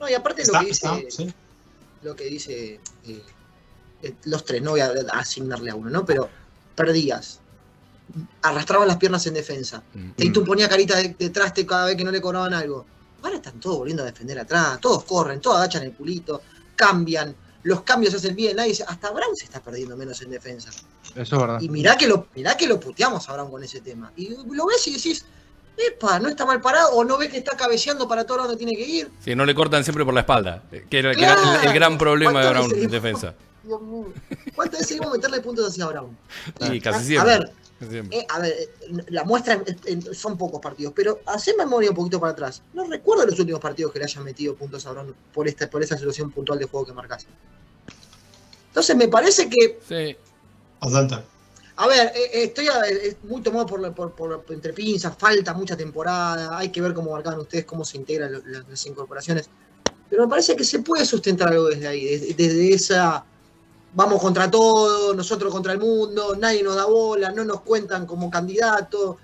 No, 0.00 0.08
y 0.08 0.14
aparte 0.14 0.42
Está, 0.42 0.58
lo 0.60 0.64
que 0.66 0.70
dice, 0.72 0.86
está, 0.86 1.10
sí. 1.24 1.34
lo 2.02 2.16
que 2.16 2.24
dice 2.24 2.80
eh, 3.06 3.22
los 4.24 4.44
tres, 4.44 4.62
no 4.62 4.72
voy 4.72 4.80
a 4.80 4.92
asignarle 5.12 5.70
a 5.70 5.74
uno, 5.74 5.90
¿no? 5.90 6.04
Pero 6.04 6.28
perdías. 6.74 7.40
Arrastraban 8.42 8.86
las 8.86 8.98
piernas 8.98 9.26
en 9.26 9.34
defensa. 9.34 9.82
Mm. 9.94 10.10
Tatum 10.10 10.44
ponía 10.44 10.68
carita 10.68 10.96
de, 10.96 11.14
de 11.18 11.30
traste 11.30 11.64
cada 11.66 11.86
vez 11.86 11.96
que 11.96 12.04
no 12.04 12.10
le 12.10 12.20
cobraban 12.20 12.52
algo. 12.52 12.84
Ahora 13.22 13.36
están 13.36 13.58
todos 13.58 13.78
volviendo 13.78 14.02
a 14.02 14.06
defender 14.06 14.38
atrás, 14.38 14.78
todos 14.80 15.04
corren, 15.04 15.40
todos 15.40 15.56
agachan 15.56 15.82
el 15.84 15.92
culito, 15.94 16.42
cambian, 16.76 17.34
los 17.62 17.80
cambios 17.80 18.10
se 18.12 18.18
hacen 18.18 18.36
bien, 18.36 18.54
nadie 18.56 18.74
se- 18.74 18.82
hasta 18.84 19.10
Brown 19.10 19.34
se 19.34 19.44
está 19.46 19.62
perdiendo 19.62 19.96
menos 19.96 20.20
en 20.20 20.30
defensa. 20.30 20.68
Eso 20.68 21.36
es 21.36 21.40
verdad. 21.40 21.58
Y 21.62 21.70
mirá 21.70 21.96
que 21.96 22.06
lo, 22.06 22.26
mirá 22.34 22.54
que 22.56 22.66
lo 22.66 22.78
puteamos 22.78 23.26
a 23.28 23.32
Brown 23.32 23.50
con 23.50 23.64
ese 23.64 23.80
tema. 23.80 24.12
Y 24.16 24.36
lo 24.52 24.66
ves 24.66 24.86
y 24.88 24.92
decís, 24.96 25.24
epa, 25.78 26.18
no 26.20 26.28
está 26.28 26.44
mal 26.44 26.60
parado, 26.60 26.90
o 26.90 27.02
no 27.02 27.16
ves 27.16 27.30
que 27.30 27.38
está 27.38 27.56
cabeceando 27.56 28.06
para 28.06 28.24
todo 28.26 28.36
donde 28.42 28.56
tiene 28.58 28.76
que 28.76 28.86
ir. 28.86 29.10
Sí, 29.24 29.34
no 29.34 29.46
le 29.46 29.54
cortan 29.54 29.82
siempre 29.82 30.04
por 30.04 30.12
la 30.12 30.20
espalda. 30.20 30.62
Que 30.90 30.98
era, 30.98 31.14
que 31.14 31.24
era 31.24 31.62
el- 31.64 31.72
gran 31.72 31.96
problema 31.96 32.40
de 32.44 32.46
¿Cuántas 32.52 32.68
Brown 32.68 32.84
en 32.84 32.90
defensa. 32.90 33.34
Dios 33.66 33.80
mío. 33.82 34.12
¿Cuántas 34.54 34.80
veces 34.80 34.96
íbamos 34.96 35.14
a 35.14 35.16
meterle 35.16 35.40
puntos 35.40 35.68
hacia 35.68 35.86
Brown? 35.86 36.16
Y 36.72 36.80
casi 36.80 36.98
a, 36.98 37.02
siempre. 37.02 37.32
a 37.34 37.38
ver, 37.38 37.52
casi 37.78 37.90
siempre. 37.92 38.18
eh, 38.18 38.26
a 38.28 38.38
ver, 38.40 38.54
la 39.08 39.24
muestra 39.24 39.54
en- 39.54 39.78
en- 39.86 40.14
son 40.14 40.36
pocos 40.38 40.60
partidos, 40.60 40.92
pero 40.94 41.20
hace 41.26 41.54
memoria 41.56 41.90
un 41.90 41.96
poquito 41.96 42.20
para 42.20 42.32
atrás. 42.32 42.62
No 42.72 42.84
recuerdo 42.84 43.26
los 43.26 43.38
últimos 43.38 43.60
partidos 43.60 43.92
que 43.92 43.98
le 43.98 44.04
hayan 44.04 44.24
metido 44.24 44.54
puntos 44.54 44.84
a 44.86 44.92
Brown 44.92 45.14
por 45.32 45.48
esta, 45.48 45.68
por 45.70 45.82
esa 45.82 45.96
situación 45.96 46.30
puntual 46.30 46.58
de 46.58 46.66
juego 46.66 46.86
que 46.86 46.92
marcas. 46.92 47.26
Entonces 48.68 48.96
me 48.96 49.08
parece 49.08 49.48
que, 49.48 49.78
Sí. 49.88 50.16
Atlanta. 50.80 51.24
a 51.76 51.86
ver, 51.86 52.08
eh, 52.08 52.20
eh, 52.32 52.44
estoy 52.44 52.68
a- 52.68 52.86
eh, 52.88 53.16
muy 53.24 53.40
tomado 53.42 53.66
por, 53.66 53.80
la- 53.80 53.94
por, 53.94 54.12
por- 54.12 54.44
entre 54.50 54.72
pinzas, 54.72 55.16
falta 55.16 55.54
mucha 55.54 55.76
temporada, 55.76 56.58
hay 56.58 56.70
que 56.70 56.80
ver 56.80 56.92
cómo 56.92 57.12
marcaban 57.12 57.40
ustedes, 57.40 57.64
cómo 57.64 57.84
se 57.84 57.96
integran 57.96 58.32
lo- 58.32 58.42
las, 58.46 58.68
las 58.68 58.86
incorporaciones. 58.86 59.48
Pero 60.10 60.24
me 60.24 60.28
parece 60.28 60.54
que 60.54 60.64
se 60.64 60.80
puede 60.80 61.04
sustentar 61.06 61.48
algo 61.48 61.66
desde 61.68 61.86
ahí, 61.88 62.04
desde, 62.04 62.34
desde 62.34 62.74
esa 62.74 63.24
vamos 63.94 64.20
contra 64.20 64.50
todo, 64.50 65.14
nosotros 65.14 65.52
contra 65.52 65.72
el 65.72 65.78
mundo, 65.78 66.36
nadie 66.38 66.62
nos 66.62 66.76
da 66.76 66.84
bola, 66.86 67.30
no 67.32 67.44
nos 67.44 67.60
cuentan 67.62 68.06
como 68.06 68.30
candidato, 68.30 69.18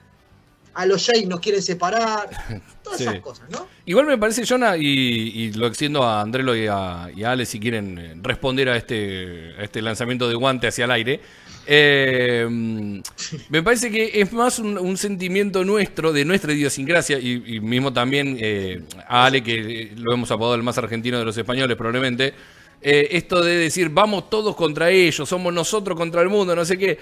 a 0.74 0.86
los 0.86 1.04
Jays 1.04 1.26
nos 1.26 1.40
quieren 1.40 1.60
separar, 1.62 2.30
todas 2.84 2.98
Sí. 2.98 3.04
esas 3.04 3.20
cosas, 3.20 3.50
¿no? 3.50 3.66
Igual 3.86 4.06
me 4.06 4.16
parece, 4.18 4.44
Jonah, 4.46 4.76
y, 4.76 4.82
y 4.86 5.52
lo 5.52 5.66
extiendo 5.66 6.02
a 6.04 6.20
Andrelo 6.20 6.54
y 6.56 6.66
a, 6.68 7.08
y 7.14 7.24
a 7.24 7.32
Ale 7.32 7.44
si 7.44 7.58
quieren 7.58 7.98
eh, 7.98 8.14
responder 8.22 8.68
a 8.68 8.76
este, 8.76 9.54
a 9.58 9.62
este 9.64 9.82
lanzamiento 9.82 10.28
de 10.28 10.34
guante 10.36 10.68
hacia 10.68 10.84
el 10.84 10.90
aire. 10.92 11.20
Eh, 11.66 12.46
me 13.48 13.62
parece 13.62 13.90
que 13.90 14.20
es 14.20 14.32
más 14.32 14.58
un, 14.60 14.78
un 14.78 14.96
sentimiento 14.96 15.64
nuestro, 15.64 16.12
de 16.12 16.24
nuestra 16.24 16.52
idiosincrasia, 16.52 17.18
y, 17.18 17.42
y 17.56 17.60
mismo 17.60 17.92
también 17.92 18.36
eh, 18.40 18.82
a 19.08 19.26
Ale, 19.26 19.42
que 19.42 19.82
eh, 19.82 19.92
lo 19.96 20.14
hemos 20.14 20.30
apodado 20.30 20.54
el 20.54 20.62
más 20.62 20.78
argentino 20.78 21.18
de 21.18 21.24
los 21.24 21.36
españoles 21.36 21.76
probablemente, 21.76 22.32
eh, 22.82 23.08
esto 23.12 23.42
de 23.42 23.56
decir 23.56 23.90
vamos 23.90 24.30
todos 24.30 24.56
contra 24.56 24.90
ellos, 24.90 25.28
somos 25.28 25.52
nosotros 25.52 25.96
contra 25.98 26.22
el 26.22 26.28
mundo, 26.28 26.56
no 26.56 26.64
sé 26.64 26.78
qué. 26.78 26.98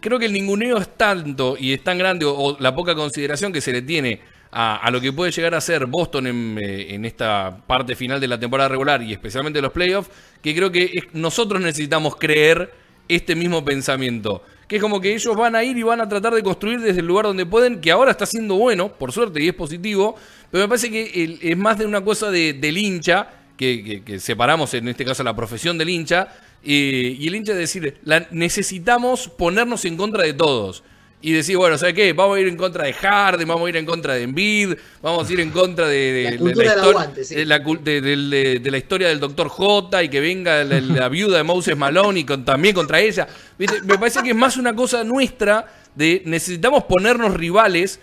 Creo 0.00 0.18
que 0.18 0.26
el 0.26 0.32
ninguneo 0.32 0.78
es 0.78 0.96
tanto 0.96 1.56
y 1.58 1.72
es 1.72 1.84
tan 1.84 1.98
grande, 1.98 2.24
o, 2.24 2.56
la 2.58 2.74
poca 2.74 2.94
consideración 2.94 3.52
que 3.52 3.60
se 3.60 3.72
le 3.72 3.82
tiene 3.82 4.20
a, 4.50 4.90
lo 4.90 5.00
que 5.00 5.12
puede 5.12 5.30
llegar 5.30 5.54
a 5.54 5.60
ser 5.60 5.86
Boston 5.86 6.26
en, 6.26 6.58
eh, 6.62 6.94
en 6.94 7.04
esta 7.04 7.56
parte 7.66 7.94
final 7.96 8.20
de 8.20 8.28
la 8.28 8.38
temporada 8.38 8.68
regular 8.68 9.02
y 9.02 9.12
especialmente 9.12 9.62
los 9.62 9.72
playoffs, 9.72 10.10
que 10.42 10.54
creo 10.54 10.70
que 10.70 10.84
es- 10.84 11.04
nosotros 11.14 11.60
necesitamos 11.60 12.16
creer 12.16 12.72
este 13.08 13.34
mismo 13.34 13.64
pensamiento. 13.64 14.42
que 14.68 14.76
es 14.76 14.82
como 14.82 15.02
que 15.02 15.12
ellos 15.14 15.36
van 15.36 15.54
a 15.54 15.62
ir 15.62 15.76
y 15.76 15.82
van 15.82 16.00
a 16.00 16.08
tratar 16.08 16.32
de 16.32 16.42
construir 16.42 16.80
desde 16.80 17.00
el 17.00 17.06
lugar 17.06 17.26
donde 17.26 17.44
pueden, 17.44 17.78
que 17.82 17.90
ahora 17.90 18.10
está 18.10 18.24
siendo 18.24 18.54
bueno, 18.54 18.88
por 18.90 19.12
suerte, 19.12 19.42
y 19.42 19.48
es 19.48 19.54
positivo, 19.54 20.16
pero 20.50 20.64
me 20.64 20.68
parece 20.68 20.90
que 20.90 21.38
es 21.42 21.56
más 21.58 21.76
de 21.76 21.84
una 21.84 22.02
cosa 22.02 22.30
de, 22.30 22.54
del 22.54 22.78
hincha, 22.78 23.28
que, 23.62 23.84
que- 23.84 24.02
que 24.04 24.20
separamos 24.20 24.74
en 24.74 24.88
este 24.88 25.04
caso 25.04 25.22
la 25.22 25.34
profesión 25.36 25.78
del 25.78 25.88
hincha, 25.88 26.28
eh, 26.64 27.16
y 27.18 27.26
el 27.28 27.34
hincha 27.36 27.52
de 27.54 27.60
decir, 27.60 27.96
la, 28.04 28.26
necesitamos 28.30 29.28
ponernos 29.28 29.84
en 29.84 29.96
contra 29.96 30.24
de 30.24 30.32
todos. 30.34 30.82
Y 31.24 31.30
decir, 31.32 31.56
bueno, 31.56 31.78
¿sabes 31.78 31.94
qué? 31.94 32.12
Vamos 32.12 32.36
a 32.36 32.40
ir 32.40 32.48
en 32.48 32.56
contra 32.56 32.84
de 32.84 32.92
Harden, 32.92 33.46
vamos 33.46 33.64
a 33.66 33.68
ir 33.68 33.76
en 33.76 33.86
contra 33.86 34.14
de 34.14 34.22
Embiid, 34.24 34.74
vamos 35.00 35.28
a 35.28 35.32
ir 35.32 35.38
en 35.38 35.50
contra 35.50 35.86
de, 35.86 36.22
La 36.24 36.30
de 36.32 36.36
cultura 36.38 36.70
del 36.74 36.78
histori- 36.82 36.88
aguante, 36.90 37.24
sí. 37.24 37.34
de 37.36 37.46
la, 37.46 37.62
cul- 37.62 37.80
de, 37.80 38.00
de- 38.00 38.16
de- 38.16 38.58
de 38.58 38.70
la 38.72 38.76
historia 38.78 39.06
del 39.08 39.20
Dr. 39.20 39.48
J 39.48 40.02
y 40.02 40.08
que 40.08 40.18
venga 40.20 40.64
la, 40.64 40.80
la 40.80 41.08
viuda 41.08 41.36
de 41.36 41.44
Moses 41.44 41.76
Malone 41.76 42.18
y 42.20 42.24
con- 42.24 42.44
también 42.44 42.74
contra 42.74 42.98
ella. 43.00 43.28
¿Viste? 43.56 43.82
Me 43.82 43.98
parece 43.98 44.20
que 44.24 44.30
es 44.30 44.36
más 44.36 44.56
una 44.56 44.74
cosa 44.74 45.04
nuestra 45.04 45.72
de 45.94 46.22
necesitamos 46.24 46.82
ponernos 46.84 47.34
rivales 47.34 48.00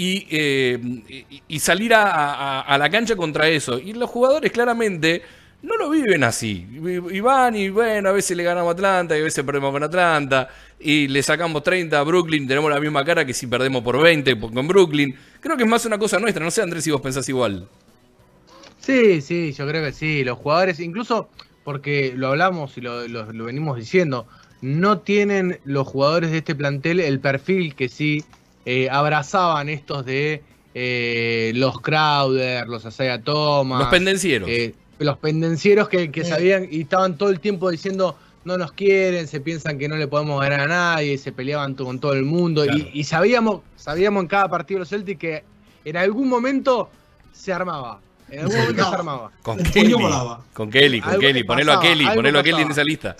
y, 0.00 0.28
eh, 0.30 0.78
y- 1.48 1.58
salir 1.58 1.92
a, 1.92 2.76
la 2.78 2.88
cancha 2.88 3.16
contra 3.16 3.48
eso. 3.48 3.80
Y 3.80 3.94
los 3.94 4.08
jugadores 4.08 4.52
claramente 4.52 5.22
no 5.62 5.76
lo 5.76 5.90
viven 5.90 6.22
así. 6.22 6.64
Y 7.10 7.18
van 7.18 7.56
y 7.56 7.68
bueno, 7.68 8.10
a 8.10 8.12
veces 8.12 8.36
le 8.36 8.44
ganamos 8.44 8.68
a 8.68 8.72
Atlanta 8.74 9.16
y 9.18 9.20
a 9.20 9.24
veces 9.24 9.44
perdemos 9.44 9.72
con 9.72 9.82
Atlanta. 9.82 10.48
Y 10.78 11.08
le 11.08 11.20
sacamos 11.20 11.64
30 11.64 11.98
a 11.98 12.04
Brooklyn, 12.04 12.46
tenemos 12.46 12.70
la 12.70 12.78
misma 12.78 13.04
cara 13.04 13.24
que 13.24 13.34
si 13.34 13.48
perdemos 13.48 13.82
por 13.82 14.00
20 14.00 14.36
por- 14.36 14.54
con 14.54 14.68
Brooklyn. 14.68 15.16
Creo 15.40 15.56
que 15.56 15.64
es 15.64 15.68
más 15.68 15.84
una 15.84 15.98
cosa 15.98 16.20
nuestra. 16.20 16.44
No 16.44 16.52
sé, 16.52 16.62
Andrés, 16.62 16.84
si 16.84 16.92
vos 16.92 17.00
pensás 17.00 17.28
igual. 17.28 17.66
Sí, 18.78 19.20
sí, 19.20 19.52
yo 19.52 19.66
creo 19.66 19.84
que 19.84 19.92
sí. 19.92 20.22
Los 20.22 20.38
jugadores, 20.38 20.78
incluso 20.78 21.28
porque 21.64 22.12
lo 22.14 22.28
hablamos 22.28 22.78
y 22.78 22.82
lo- 22.82 23.08
lo 23.08 23.44
venimos 23.44 23.76
diciendo, 23.76 24.28
no 24.60 25.00
tienen 25.00 25.58
los 25.64 25.88
jugadores 25.88 26.30
de 26.30 26.38
este 26.38 26.54
plantel 26.54 27.00
el 27.00 27.18
perfil 27.18 27.74
que 27.74 27.88
sí 27.88 28.24
eh, 28.70 28.86
abrazaban 28.90 29.70
estos 29.70 30.04
de 30.04 30.42
eh, 30.74 31.52
los 31.54 31.80
Crowder, 31.80 32.68
los 32.68 32.84
Asaya 32.84 33.18
Thomas. 33.22 33.78
Los 33.80 33.88
pendencieros. 33.88 34.46
eh, 34.48 34.74
los 34.98 35.16
pendencieros 35.16 35.88
que, 35.88 36.10
que 36.10 36.22
Sí. 36.24 36.30
sabían 36.30 36.68
y 36.70 36.82
estaban 36.82 37.16
todo 37.16 37.30
el 37.30 37.40
tiempo 37.40 37.70
diciendo 37.70 38.16
no 38.44 38.58
nos 38.58 38.72
quieren, 38.72 39.26
se 39.26 39.40
piensan 39.40 39.78
que 39.78 39.88
no 39.88 39.96
le 39.96 40.06
podemos 40.06 40.38
ganar 40.40 40.60
a 40.60 40.66
nadie, 40.66 41.16
se 41.16 41.32
peleaban 41.32 41.74
con 41.74 41.98
todo 41.98 42.12
el 42.12 42.24
mundo. 42.24 42.62
Claro. 42.64 42.78
Y, 42.78 43.00
y 43.00 43.04
sabíamos, 43.04 43.62
sabíamos 43.76 44.22
en 44.22 44.28
cada 44.28 44.48
partido 44.48 44.76
de 44.78 44.80
los 44.80 44.88
Celtics 44.90 45.18
que 45.18 45.44
en 45.84 45.96
algún 45.96 46.28
momento 46.28 46.90
se 47.32 47.52
armaba. 47.52 48.00
En 48.30 48.40
algún 48.40 48.56
momento 48.58 48.82
No. 48.82 48.88
se 48.90 48.94
armaba. 48.94 49.30
Con 49.42 49.58
Kelly. 49.62 49.92
Con 50.52 50.70
Kelly, 50.70 51.00
con 51.00 51.10
Algo 51.10 51.20
Kelly. 51.22 51.44
Ponelo 51.44 51.72
a 51.72 51.80
Kelly, 51.80 52.06
ponelo 52.14 52.38
a 52.38 52.42
Kelly 52.42 52.62
en 52.62 52.70
esa 52.70 52.84
lista. 52.84 53.16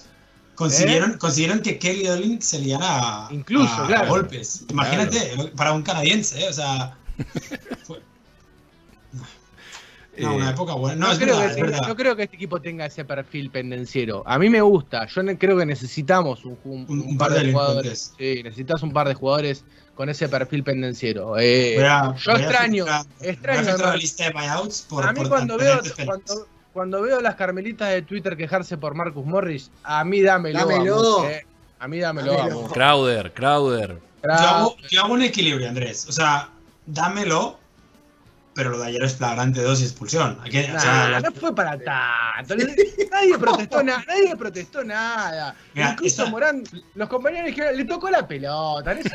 Consiguieron, 0.58 1.12
¿Eh? 1.12 1.18
consiguieron 1.18 1.60
que 1.60 1.78
Kelly 1.78 2.04
Dolin 2.04 2.42
se 2.42 2.58
liara 2.58 3.26
a, 3.26 3.28
Incluso, 3.32 3.72
a 3.72 3.86
claro. 3.86 4.08
golpes. 4.08 4.64
Imagínate, 4.68 5.52
para 5.56 5.72
un 5.72 5.82
canadiense, 5.82 6.44
¿eh? 6.44 6.48
o 6.48 6.52
sea. 6.52 6.98
fue- 7.86 8.02
No, 9.12 9.22
Eh, 10.16 10.26
una 10.36 10.50
época 10.50 10.74
buena. 10.74 10.96
No, 10.96 11.06
No, 11.06 11.12
es 11.12 11.18
creo 11.20 11.36
verdad, 11.36 11.40
que, 11.42 11.46
es 11.46 11.50
este- 11.58 11.62
verdad. 11.70 11.88
no 11.88 11.94
creo 11.96 12.16
que 12.16 12.22
este 12.24 12.34
equipo 12.36 12.60
tenga 12.60 12.86
ese 12.86 13.04
perfil 13.04 13.50
pendenciero. 13.50 14.24
A 14.26 14.36
mí 14.36 14.50
me 14.50 14.60
gusta. 14.60 15.06
Yo 15.06 15.22
creo 15.38 15.56
que 15.56 15.64
necesitamos 15.64 16.44
un, 16.44 16.58
un- 16.64 16.86
Un- 16.88 17.00
un 17.02 17.08
un 17.10 17.18
par 17.18 17.28
par 17.28 17.38
de 17.38 17.46
de 17.46 17.52
jugadores. 17.52 18.14
Sí, 18.18 18.40
necesitas 18.42 18.82
un 18.82 18.92
par 18.92 19.06
de 19.06 19.14
jugadores 19.14 19.64
con 19.94 20.08
ese 20.08 20.28
perfil 20.28 20.64
pendenciero. 20.64 21.38
Eh, 21.38 21.76
yo 21.76 22.32
extraño, 22.32 22.36
extraño, 22.40 22.86
a 22.88 23.04
filtrar 23.20 23.64
la 23.64 23.70
además. 23.74 23.96
lista 23.96 24.24
de 24.24 24.30
buyouts 24.32 24.86
por. 24.88 25.06
a 25.06 25.12
mí 25.12 25.20
por 25.20 25.28
cuando 25.28 25.56
veo, 25.56 25.80
cuando, 26.04 26.48
cuando 26.78 27.02
veo 27.02 27.18
a 27.18 27.22
las 27.22 27.34
carmelitas 27.34 27.90
de 27.90 28.02
Twitter 28.02 28.36
quejarse 28.36 28.78
por 28.78 28.94
Marcus 28.94 29.26
Morris, 29.26 29.68
a 29.82 30.04
mí 30.04 30.22
dámelo. 30.22 30.60
Dámelo. 30.60 30.96
vamos, 31.16 31.24
eh. 31.32 31.44
A 31.80 31.88
mí 31.88 31.98
dámelo. 31.98 32.32
Dámelo. 32.34 32.56
vamos. 32.56 32.72
Crowder, 32.72 33.32
Crowder. 33.34 33.98
Yo 34.22 34.32
hago, 34.32 34.76
yo 34.88 35.02
hago 35.04 35.14
un 35.14 35.22
equilibrio, 35.22 35.68
Andrés. 35.68 36.06
O 36.08 36.12
sea, 36.12 36.50
dámelo, 36.86 37.58
pero 38.54 38.70
lo 38.70 38.78
de 38.78 38.86
ayer 38.86 39.02
es 39.02 39.16
flagrante 39.16 39.60
2 39.60 39.80
y 39.80 39.84
expulsión. 39.84 40.38
O 40.40 40.80
sea, 40.80 41.20
no 41.20 41.32
fue 41.32 41.52
para 41.52 41.76
tanto. 41.78 42.54
Nadie 43.10 43.36
protestó 43.38 43.82
nada. 43.82 44.04
Nadie 44.06 44.36
protestó 44.36 44.84
nada. 44.84 45.56
Mira, 45.74 45.90
Incluso 45.90 46.22
esa- 46.22 46.30
Morán, 46.30 46.62
los 46.94 47.08
compañeros 47.08 47.46
dijeron, 47.46 47.76
le 47.76 47.84
tocó 47.86 48.08
la 48.08 48.24
pelota. 48.26 48.94
No. 48.94 49.00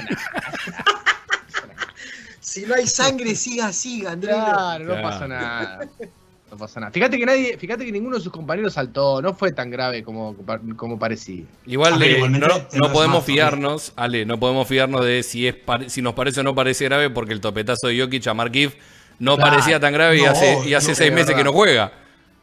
Si 2.40 2.66
no 2.66 2.76
hay 2.76 2.86
sangre, 2.86 3.36
siga, 3.36 3.72
siga, 3.72 4.12
Andrés. 4.12 4.36
Claro, 4.36 4.84
no 4.84 4.92
Claro. 4.92 5.10
pasa 5.10 5.28
nada. 5.28 5.80
No 6.54 6.58
pasa 6.60 6.80
nada. 6.80 6.92
Fíjate 6.92 7.18
que 7.18 7.26
nadie, 7.26 7.58
fíjate 7.58 7.84
que 7.84 7.92
ninguno 7.92 8.16
de 8.16 8.22
sus 8.22 8.32
compañeros 8.32 8.74
saltó. 8.74 9.24
No 9.24 9.34
fue 9.34 9.54
tan 9.54 9.72
grave 9.72 10.04
como, 10.04 10.36
como 10.76 11.00
parecía. 11.00 11.46
Igual 11.66 11.98
ver, 11.98 12.18
eh, 12.18 12.30
no, 12.30 12.48
no 12.48 12.94
podemos 12.94 13.18
más, 13.18 13.26
fiarnos, 13.26 13.92
Ale, 13.96 14.24
no 14.28 14.40
podemos 14.40 14.68
fiarnos 14.68 15.04
de 15.04 15.24
si 15.24 15.48
es 15.48 15.56
si 15.88 16.04
nos 16.04 16.14
parece 16.14 16.42
o 16.42 16.44
no 16.44 16.54
parece 16.54 16.86
grave, 16.86 17.10
porque 17.10 17.34
el 17.34 17.42
topetazo 17.42 17.88
de 17.88 18.00
Jokic 18.00 18.28
a 18.28 18.36
Markif 18.36 18.76
no 19.18 19.36
Claro. 19.36 19.50
parecía 19.50 19.80
tan 19.80 19.94
grave 19.94 20.20
y 20.20 20.26
hace, 20.26 20.60
y 20.70 20.76
hace 20.76 20.90
no, 20.90 20.96
seis 20.96 21.12
meses 21.12 21.34
que 21.36 21.44
no 21.44 21.54
juega. 21.54 21.92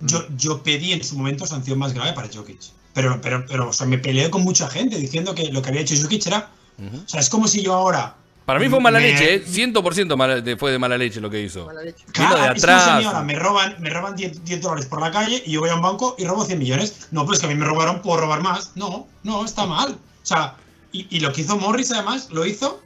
yo, 0.01 0.25
yo 0.37 0.61
pedí 0.65 0.93
en 0.93 1.05
su 1.05 1.17
momento 1.17 1.47
sanción 1.47 1.79
más 1.79 1.95
grave 1.95 2.13
para 2.13 2.27
Jokic. 2.27 2.59
Pero, 2.93 3.21
pero, 3.23 3.45
pero, 3.47 3.69
o 3.69 3.73
sea, 3.73 3.87
me 3.87 3.99
peleé 3.99 4.29
con 4.29 4.43
mucha 4.43 4.69
gente 4.69 4.99
diciendo 4.99 5.37
que 5.37 5.53
lo 5.53 5.63
que 5.63 5.69
había 5.69 5.83
hecho 5.83 5.95
Jokic 6.03 6.27
era. 6.27 6.51
O 6.81 7.09
sea, 7.09 7.21
es 7.21 7.31
como 7.31 7.47
si 7.47 7.63
yo 7.63 7.75
ahora. 7.75 8.17
Para 8.51 8.59
mí 8.59 8.69
fue 8.69 8.81
mala 8.81 8.99
me- 8.99 9.13
leche, 9.13 9.35
¿eh? 9.37 9.45
100% 9.47 10.17
mala- 10.17 10.41
de- 10.41 10.57
fue 10.57 10.73
de 10.73 10.79
mala 10.81 10.99
leche 10.99 11.21
lo 11.21 11.31
que 11.31 11.41
hizo. 11.41 11.67
Mala 11.67 11.83
leche. 11.83 12.05
De 12.05 12.11
es 12.25 12.65
atrás. 12.65 13.05
ahora 13.07 13.23
me 13.23 13.37
roban, 13.37 13.77
me 13.79 13.91
roban 13.91 14.17
10, 14.17 14.45
10 14.45 14.61
dólares 14.61 14.87
por 14.87 15.01
la 15.01 15.13
calle 15.13 15.41
y 15.47 15.53
yo 15.53 15.61
voy 15.61 15.71
a 15.71 15.77
un 15.77 15.83
banco 15.83 16.17
y 16.19 16.25
robo 16.25 16.45
100 16.45 16.59
millones. 16.59 17.07
No, 17.13 17.25
pues 17.25 17.39
que 17.39 17.47
a 17.47 17.49
mí 17.49 17.55
me 17.55 17.65
robaron, 17.65 18.03
puedo 18.03 18.21
robar 18.21 18.41
más. 18.43 18.73
No, 18.75 19.07
no, 19.23 19.45
está 19.45 19.67
mal. 19.67 19.93
O 19.93 20.27
sea, 20.27 20.57
y, 20.91 21.07
y 21.17 21.21
lo 21.21 21.33
que 21.33 21.43
hizo 21.43 21.57
Morris 21.59 21.93
además 21.93 22.29
lo 22.33 22.45
hizo 22.45 22.83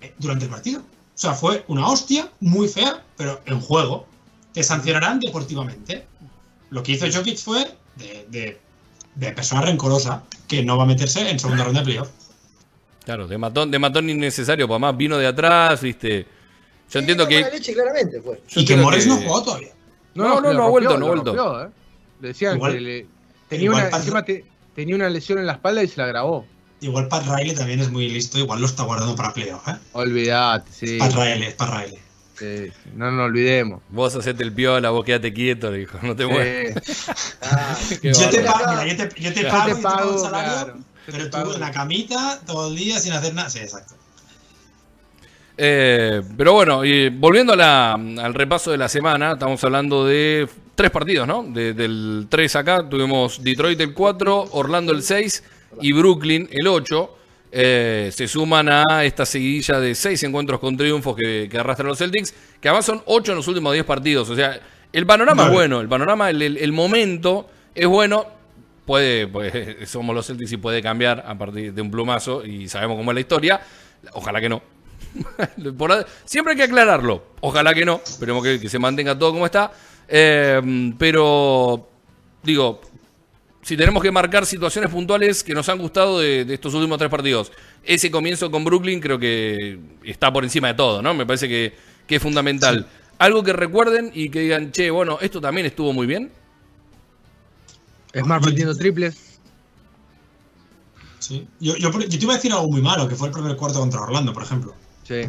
eh, 0.00 0.14
durante 0.18 0.46
el 0.46 0.50
partido. 0.50 0.80
O 0.80 0.82
sea, 1.18 1.34
fue 1.34 1.62
una 1.68 1.86
hostia 1.88 2.30
muy 2.40 2.66
fea, 2.66 3.04
pero 3.18 3.42
en 3.44 3.60
juego. 3.60 4.06
Te 4.54 4.62
sancionarán 4.62 5.20
deportivamente. 5.20 6.06
Lo 6.70 6.82
que 6.82 6.92
hizo 6.92 7.04
Jokic 7.12 7.36
fue 7.38 7.76
de, 7.96 8.26
de, 8.30 8.58
de 9.14 9.32
persona 9.32 9.60
rencorosa 9.60 10.22
que 10.48 10.62
no 10.62 10.78
va 10.78 10.84
a 10.84 10.86
meterse 10.86 11.28
en 11.28 11.38
segunda 11.38 11.64
ronda 11.64 11.80
de 11.80 11.84
playoff. 11.84 12.08
Claro, 13.06 13.26
de 13.26 13.38
matón, 13.38 13.70
de 13.70 13.78
matón 13.78 14.10
innecesario, 14.10 14.66
para 14.68 14.78
más 14.80 14.96
vino 14.96 15.16
de 15.16 15.26
atrás, 15.28 15.80
viste. 15.80 16.22
Yo 16.24 16.26
Sí, 16.88 16.98
entiendo 16.98 17.26
que. 17.26 17.40
leche, 17.50 17.72
claramente 17.72 18.20
fue. 18.20 18.42
yo 18.48 18.60
y 18.60 18.64
que 18.66 18.74
que- 18.74 19.06
no 19.06 19.16
jugó 19.16 19.42
todavía. 19.42 19.70
No, 20.14 20.40
no, 20.40 20.52
no 20.52 20.64
ha 20.64 20.68
vuelto, 20.68 20.98
no 20.98 21.06
ha 21.06 21.08
vuelto. 21.10 21.64
¿eh? 21.64 21.68
Decían 22.20 22.56
Igual- 22.56 22.72
que 22.74 22.80
le- 22.80 23.06
tenía, 23.48 23.70
una, 23.70 23.88
encima 23.88 24.22
te- 24.24 24.44
tenía 24.74 24.94
una 24.96 25.08
lesión 25.08 25.38
en 25.38 25.46
la 25.46 25.52
espalda 25.54 25.82
y 25.82 25.88
se 25.88 25.98
la 26.00 26.06
grabó. 26.06 26.46
Igual 26.80 27.08
Pat 27.08 27.24
Riley 27.26 27.54
también 27.54 27.80
es 27.80 27.90
muy 27.90 28.08
listo, 28.08 28.38
igual 28.38 28.60
lo 28.60 28.66
está 28.66 28.82
guardando 28.82 29.14
para 29.16 29.32
playoff, 29.32 29.66
¿eh? 29.68 29.76
Olvidate, 29.92 30.70
sí. 30.72 30.98
Pat 30.98 31.12
Riley, 31.14 31.44
es 31.44 31.54
Pat 31.54 31.70
Riley. 31.70 31.98
sí. 32.38 32.72
No 32.94 33.10
nos 33.12 33.26
olvidemos. 33.26 33.82
Vos 33.88 34.14
hacete 34.16 34.42
el 34.42 34.52
piola, 34.52 34.90
vos 34.90 35.04
quédate 35.04 35.32
quieto, 35.32 35.70
le 35.70 35.78
dijo, 35.78 35.98
no 36.02 36.14
te 36.16 36.26
muevas. 36.26 36.84
Sí. 36.84 37.10
Ah, 37.42 37.76
Yo 38.02 38.28
te, 38.30 38.40
pago, 38.42 38.70
mira, 38.70 38.86
yo 38.86 38.96
te, 39.08 39.20
yo 39.22 39.32
te 39.32 39.42
Yo 39.42 39.48
pago, 39.48 39.64
te 39.64 39.70
yo 39.70 39.76
te 39.76 39.82
pago 39.82 39.96
pago, 39.98 40.12
el 40.14 40.18
salario, 40.18 40.52
claro. 40.52 40.78
Pero 41.06 41.30
pago. 41.30 41.54
en 41.54 41.60
la 41.60 41.70
camita 41.70 42.40
todo 42.46 42.68
el 42.68 42.76
día 42.76 42.98
sin 42.98 43.12
hacer 43.12 43.32
nada. 43.34 43.48
Sí, 43.50 43.58
exacto. 43.60 43.94
Eh, 45.58 46.20
pero 46.36 46.52
bueno, 46.52 46.84
y 46.84 47.08
volviendo 47.08 47.54
a 47.54 47.56
la- 47.56 47.92
al 47.94 48.34
repaso 48.34 48.70
de 48.70 48.76
la 48.76 48.88
semana, 48.88 49.32
estamos 49.32 49.62
hablando 49.64 50.04
de 50.04 50.46
tres 50.74 50.90
partidos, 50.90 51.26
¿no? 51.26 51.44
De- 51.44 51.72
del 51.72 52.26
3 52.28 52.56
acá, 52.56 52.86
tuvimos 52.88 53.42
Detroit 53.42 53.80
el 53.80 53.94
4, 53.94 54.48
Orlando 54.52 54.92
el 54.92 55.02
6 55.02 55.42
y 55.80 55.92
Brooklyn 55.92 56.48
el 56.52 56.66
8. 56.66 57.12
Eh, 57.52 58.10
se 58.14 58.28
suman 58.28 58.68
a 58.68 59.04
esta 59.04 59.24
seguidilla 59.24 59.80
de 59.80 59.94
seis 59.94 60.22
encuentros 60.24 60.60
con 60.60 60.76
triunfos 60.76 61.16
que, 61.16 61.48
que 61.50 61.56
arrastran 61.58 61.88
los 61.88 61.96
Celtics, 61.98 62.34
que 62.60 62.68
además 62.68 62.84
son 62.84 63.02
8 63.06 63.32
en 63.32 63.36
los 63.36 63.48
últimos 63.48 63.72
10 63.72 63.86
partidos. 63.86 64.28
O 64.28 64.36
sea, 64.36 64.60
el 64.92 65.06
panorama 65.06 65.44
es 65.46 65.52
bueno, 65.52 65.80
el 65.80 65.88
panorama, 65.88 66.28
el, 66.28 66.42
el- 66.42 66.58
el 66.58 66.72
momento 66.72 67.48
es 67.74 67.86
bueno. 67.86 68.26
Puede, 68.86 69.26
pues, 69.26 69.52
somos 69.90 70.14
los 70.14 70.26
Celtics 70.26 70.52
y 70.52 70.56
puede 70.56 70.80
cambiar 70.80 71.24
a 71.26 71.36
partir 71.36 71.74
de 71.74 71.82
un 71.82 71.90
plumazo 71.90 72.44
y 72.44 72.68
sabemos 72.68 72.96
cómo 72.96 73.10
es 73.10 73.14
la 73.16 73.20
historia. 73.20 73.60
Ojalá 74.12 74.40
que 74.40 74.48
no. 74.48 74.62
Siempre 76.24 76.52
hay 76.52 76.56
que 76.56 76.64
aclararlo. 76.64 77.24
Ojalá 77.40 77.74
que 77.74 77.84
no. 77.84 78.00
Esperemos 78.04 78.42
que, 78.42 78.60
que 78.60 78.68
se 78.68 78.78
mantenga 78.78 79.18
todo 79.18 79.32
como 79.32 79.44
está. 79.46 79.72
Eh, 80.08 80.94
pero, 80.98 81.88
digo, 82.42 82.80
si 83.62 83.76
tenemos 83.76 84.02
que 84.02 84.12
marcar 84.12 84.46
situaciones 84.46 84.90
puntuales 84.90 85.42
que 85.42 85.52
nos 85.52 85.68
han 85.68 85.78
gustado 85.78 86.20
de, 86.20 86.44
de 86.44 86.54
estos 86.54 86.72
últimos 86.74 86.98
tres 86.98 87.10
partidos, 87.10 87.50
ese 87.82 88.10
comienzo 88.10 88.50
con 88.50 88.64
Brooklyn 88.64 89.00
creo 89.00 89.18
que 89.18 89.78
está 90.04 90.32
por 90.32 90.44
encima 90.44 90.68
de 90.68 90.74
todo, 90.74 91.02
¿no? 91.02 91.14
Me 91.14 91.26
parece 91.26 91.48
que, 91.48 91.74
que 92.06 92.16
es 92.16 92.22
fundamental. 92.22 92.86
Algo 93.18 93.42
que 93.42 93.52
recuerden 93.52 94.10
y 94.14 94.28
que 94.28 94.40
digan, 94.40 94.70
che, 94.72 94.90
bueno, 94.90 95.18
esto 95.20 95.40
también 95.40 95.66
estuvo 95.66 95.92
muy 95.92 96.06
bien. 96.06 96.30
Smart 98.14 98.44
metiendo 98.44 98.74
triples. 98.76 99.38
Sí. 101.18 101.46
Yo, 101.60 101.76
yo, 101.76 101.90
yo 101.90 102.08
te 102.08 102.16
iba 102.16 102.32
a 102.34 102.36
decir 102.36 102.52
algo 102.52 102.68
muy 102.68 102.80
malo, 102.80 103.08
que 103.08 103.16
fue 103.16 103.28
el 103.28 103.34
primer 103.34 103.56
cuarto 103.56 103.80
contra 103.80 104.00
Orlando, 104.00 104.32
por 104.32 104.42
ejemplo. 104.42 104.74
Sí. 105.02 105.22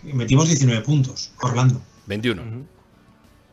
Que 0.00 0.12
Metimos 0.14 0.46
19 0.48 0.82
puntos, 0.82 1.32
Orlando. 1.42 1.80
21. 2.06 2.42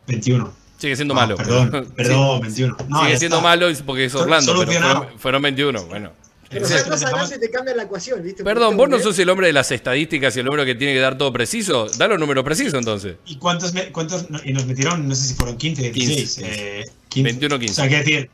21. 0.06 0.52
Sigue 0.78 0.96
siendo 0.96 1.14
Ah, 1.14 1.18
malo. 1.18 1.36
Perdón, 1.36 1.70
perdón, 1.96 2.36
Sí, 2.50 2.62
21. 2.62 2.76
No, 2.88 3.04
sigue 3.04 3.16
siendo 3.18 3.36
está. 3.36 3.48
malo 3.48 3.66
porque 3.86 4.04
es 4.06 4.14
Orlando, 4.14 4.54
pero 4.66 4.72
fueron, 4.80 5.18
fueron 5.18 5.42
21. 5.42 5.86
Bueno, 5.86 6.12
Pero 6.52 6.66
Sí. 6.66 6.74
más 6.74 6.88
más 6.88 7.02
adelante 7.04 7.38
te 7.38 7.50
cambia 7.50 7.74
la 7.74 7.84
ecuación, 7.84 8.22
¿viste? 8.22 8.44
Perdón, 8.44 8.76
vos 8.76 8.88
no 8.88 8.96
un- 8.96 9.02
sos 9.02 9.18
el 9.18 9.28
hombre 9.30 9.46
de 9.46 9.52
las 9.54 9.70
estadísticas 9.72 10.36
y 10.36 10.40
el 10.40 10.48
hombre 10.48 10.64
que 10.66 10.74
tiene 10.74 10.92
que 10.92 11.00
dar 11.00 11.16
todo 11.16 11.32
preciso. 11.32 11.86
Da 11.98 12.06
los 12.08 12.18
números 12.20 12.44
precisos 12.44 12.74
entonces. 12.74 13.16
¿Y 13.26 13.36
cuántos, 13.36 13.72
me- 13.72 13.90
cuántos 13.90 14.26
y 14.44 14.52
nos 14.52 14.66
metieron? 14.66 15.08
No 15.08 15.14
sé 15.14 15.28
si 15.28 15.34
fueron 15.34 15.56
15, 15.56 15.90
16. 15.90 16.34
15, 16.36 16.80
eh, 16.80 16.84
15. 17.08 17.30
21, 17.30 17.58
15. 17.58 17.72
O 17.72 17.74
sea, 17.74 17.88
quiero 17.88 18.04
decir, 18.04 18.30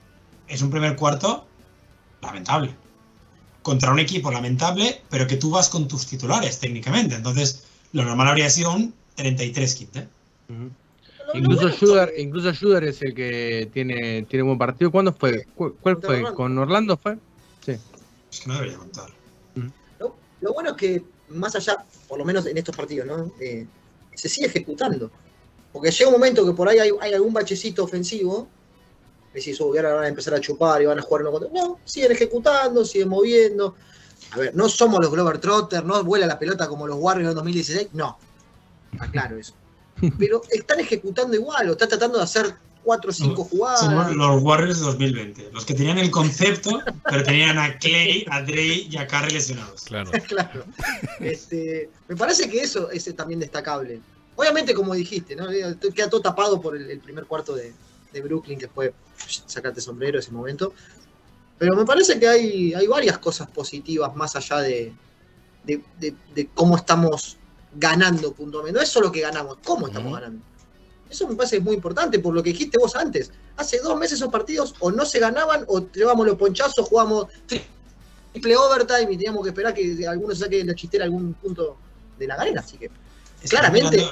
es 0.48 0.62
un 0.62 0.70
primer 0.70 0.96
cuarto 0.96 1.46
lamentable. 2.22 2.74
Contra 3.62 3.92
un 3.92 3.98
equipo 3.98 4.30
lamentable, 4.30 5.02
pero 5.10 5.26
que 5.26 5.36
tú 5.36 5.50
vas 5.50 5.68
con 5.68 5.86
tus 5.88 6.06
titulares 6.06 6.58
técnicamente. 6.58 7.14
Entonces, 7.14 7.64
lo 7.92 8.04
normal 8.04 8.28
habría 8.28 8.48
sido 8.50 8.74
un 8.74 8.94
33-15. 9.16 10.06
Ujú. 10.48 10.70
Lo- 11.28 11.34
lo 11.34 11.38
Incluso 11.40 11.68
fue- 11.72 12.14
incluso 12.18 12.48
es 12.50 13.02
el 13.02 13.14
que 13.14 13.68
tiene, 13.74 14.22
tiene 14.22 14.42
buen 14.44 14.56
partido. 14.56 14.90
¿Cuándo 14.90 15.12
fue? 15.12 15.44
¿Cu- 15.54 15.76
¿Cuál 15.80 15.98
fue? 16.00 16.22
¿Con 16.34 16.56
Orlando 16.56 16.96
fue? 16.96 17.18
Es 18.30 18.40
que 18.40 18.48
no 18.48 18.54
debería 18.54 18.78
contar. 18.78 19.10
Lo, 19.98 20.14
lo 20.40 20.52
bueno 20.52 20.70
es 20.70 20.76
que, 20.76 21.04
más 21.28 21.54
allá, 21.56 21.84
por 22.06 22.18
lo 22.18 22.24
menos 22.24 22.46
en 22.46 22.56
estos 22.58 22.76
partidos, 22.76 23.06
¿no? 23.06 23.32
Eh, 23.40 23.66
se 24.14 24.28
sigue 24.28 24.46
ejecutando. 24.46 25.10
Porque 25.72 25.90
llega 25.90 26.08
un 26.08 26.14
momento 26.14 26.44
que 26.44 26.52
por 26.52 26.68
ahí 26.68 26.78
hay, 26.78 26.90
hay 27.00 27.14
algún 27.14 27.32
bachecito 27.32 27.84
ofensivo. 27.84 28.48
Decís, 29.32 29.60
oh, 29.60 29.74
y 29.74 29.78
ahora 29.78 29.94
van 29.94 30.04
a 30.04 30.08
empezar 30.08 30.34
a 30.34 30.40
chupar 30.40 30.82
y 30.82 30.86
van 30.86 30.98
a 30.98 31.02
jugar 31.02 31.22
uno 31.22 31.32
contra. 31.32 31.50
No, 31.52 31.78
siguen 31.84 32.12
ejecutando, 32.12 32.84
siguen 32.84 33.08
moviendo. 33.08 33.74
A 34.32 34.38
ver, 34.38 34.54
no 34.54 34.68
somos 34.68 35.00
los 35.00 35.10
Glover 35.10 35.38
Trotter, 35.38 35.84
no 35.84 36.02
vuela 36.02 36.26
la 36.26 36.38
pelota 36.38 36.68
como 36.68 36.86
los 36.86 36.98
Warriors 36.98 37.30
en 37.30 37.34
2016. 37.36 37.88
No. 37.92 38.18
Está 38.92 39.10
claro 39.10 39.38
eso. 39.38 39.54
Pero 40.18 40.42
están 40.50 40.80
ejecutando 40.80 41.34
igual, 41.34 41.68
o 41.68 41.72
están 41.72 41.88
tratando 41.88 42.18
de 42.18 42.24
hacer 42.24 42.54
4 42.84 43.10
o 43.10 43.12
5 43.12 43.44
jugadas. 43.44 43.80
Somos 43.80 44.14
los 44.16 44.42
Warriors 44.42 44.78
de 44.80 44.86
2020. 44.86 45.50
Los 45.52 45.64
que 45.66 45.74
tenían 45.74 45.98
el 45.98 46.10
concepto, 46.10 46.80
pero 47.04 47.22
tenían 47.22 47.58
a 47.58 47.76
Clay, 47.78 48.24
a 48.30 48.42
Dre 48.42 48.64
y 48.88 48.96
a 48.96 49.06
Curry 49.06 49.32
lesionados. 49.32 49.82
Claro. 49.82 50.10
claro. 50.26 50.64
Este, 51.20 51.90
me 52.08 52.16
parece 52.16 52.48
que 52.48 52.60
eso 52.60 52.90
es 52.90 53.14
también 53.16 53.40
destacable. 53.40 54.00
Obviamente, 54.36 54.72
como 54.74 54.94
dijiste, 54.94 55.34
¿no? 55.36 55.48
queda 55.94 56.08
todo 56.08 56.20
tapado 56.22 56.60
por 56.60 56.76
el, 56.76 56.90
el 56.90 57.00
primer 57.00 57.24
cuarto 57.26 57.54
de, 57.54 57.74
de 58.12 58.20
Brooklyn, 58.22 58.58
que 58.58 58.68
fue 58.68 58.94
sacarte 59.46 59.80
sombrero 59.80 60.18
ese 60.18 60.30
momento. 60.30 60.72
Pero 61.58 61.74
me 61.74 61.84
parece 61.84 62.18
que 62.20 62.28
hay, 62.28 62.72
hay 62.72 62.86
varias 62.86 63.18
cosas 63.18 63.48
positivas 63.50 64.14
más 64.14 64.36
allá 64.36 64.60
de, 64.60 64.92
de, 65.64 65.82
de- 65.98 66.14
de 66.34 66.46
cómo 66.54 66.76
estamos 66.76 67.36
ganando 67.74 68.32
puntualmente. 68.32 68.78
No 68.78 68.82
es 68.82 68.88
solo 68.88 69.10
que 69.10 69.20
ganamos, 69.20 69.58
cómo 69.64 69.88
estamos 69.88 70.12
ganando. 70.14 70.40
Eso 71.10 71.26
me 71.26 71.34
parece 71.34 71.60
muy 71.60 71.74
importante 71.74 72.18
por 72.18 72.34
lo 72.34 72.42
que 72.42 72.50
dijiste 72.50 72.78
vos 72.78 72.94
antes. 72.96 73.30
Hace 73.56 73.78
dos 73.80 73.98
meses 73.98 74.18
esos 74.18 74.30
partidos 74.30 74.74
o 74.80 74.90
no 74.90 75.04
se 75.06 75.18
ganaban 75.18 75.64
o 75.68 75.86
llevamos 75.90 76.26
los 76.26 76.36
ponchazos, 76.36 76.88
jugamos 76.88 77.26
triple 77.46 78.56
overtime 78.56 79.12
y 79.12 79.16
teníamos 79.16 79.42
que 79.42 79.50
esperar 79.50 79.74
que 79.74 80.06
alguno 80.06 80.34
se 80.34 80.40
saque 80.40 80.58
de 80.58 80.64
la 80.64 80.74
chistera 80.74 81.04
algún 81.04 81.34
punto 81.34 81.76
de 82.18 82.26
la 82.26 82.36
galera. 82.36 82.60
Así 82.60 82.76
que 82.76 82.90
Claramente. 83.48 84.06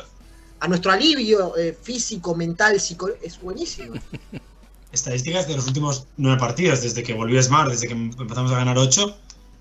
a 0.60 0.68
nuestro 0.68 0.92
alivio 0.92 1.56
eh, 1.56 1.76
físico, 1.80 2.34
mental, 2.34 2.80
psico 2.80 3.10
es 3.22 3.40
buenísimo. 3.40 3.94
Estadísticas 4.92 5.46
de 5.46 5.56
los 5.56 5.66
últimos 5.66 6.06
nueve 6.16 6.38
partidos, 6.38 6.80
desde 6.80 7.02
que 7.02 7.12
volvió 7.12 7.42
Smart, 7.42 7.70
desde 7.70 7.88
que 7.88 7.92
empezamos 7.92 8.50
a 8.52 8.56
ganar 8.56 8.78
8, 8.78 9.14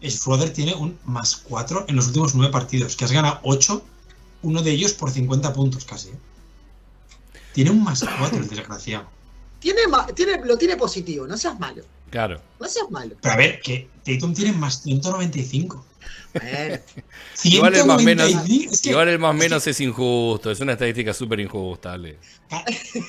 Schroeder 0.04 0.54
tiene 0.54 0.76
un 0.76 0.98
más 1.04 1.36
4 1.36 1.86
en 1.90 1.96
los 1.96 2.08
últimos 2.08 2.36
nueve 2.36 2.54
partidos, 2.54 2.96
que 2.96 3.06
has 3.06 3.12
ganado 3.12 3.40
8, 3.44 3.82
uno 4.44 4.62
de 4.62 4.72
ellos 4.72 4.94
por 4.94 5.12
50 5.12 5.52
puntos 5.52 5.84
casi. 5.84 6.10
¿eh? 6.10 6.18
Tiene 7.56 7.72
un 7.72 7.84
más 7.84 8.04
4 8.20 8.38
el 8.38 8.48
desgraciado. 8.48 9.08
Tiene, 9.60 9.80
tiene, 10.14 10.46
lo 10.46 10.58
tiene 10.58 10.76
positivo, 10.78 11.26
no 11.26 11.36
seas 11.38 11.60
malo. 11.60 11.82
Claro. 12.12 12.40
No 12.60 12.68
seas 12.68 12.92
malo. 12.92 13.16
Pero 13.20 13.34
a 13.34 13.38
ver, 13.38 13.60
que 13.62 13.88
Tatum 14.04 14.32
tiene 14.36 14.52
más 14.52 14.84
195. 14.84 15.84
Bueno, 16.34 16.80
Igual 17.46 17.76
el 17.76 17.86
más 17.86 18.04
menos, 18.04 18.28
195, 18.28 18.74
es 18.74 18.82
que- 18.82 18.90
igual 18.90 19.08
el 19.10 19.20
más 19.20 19.34
es 19.34 19.40
que- 19.42 19.46
menos 19.50 19.68
es 19.68 19.82
injusto, 19.82 20.52
es 20.52 20.60
una 20.60 20.74
estadística 20.74 21.14
súper 21.14 21.40
injusta, 21.40 21.94
Ale. 21.94 22.18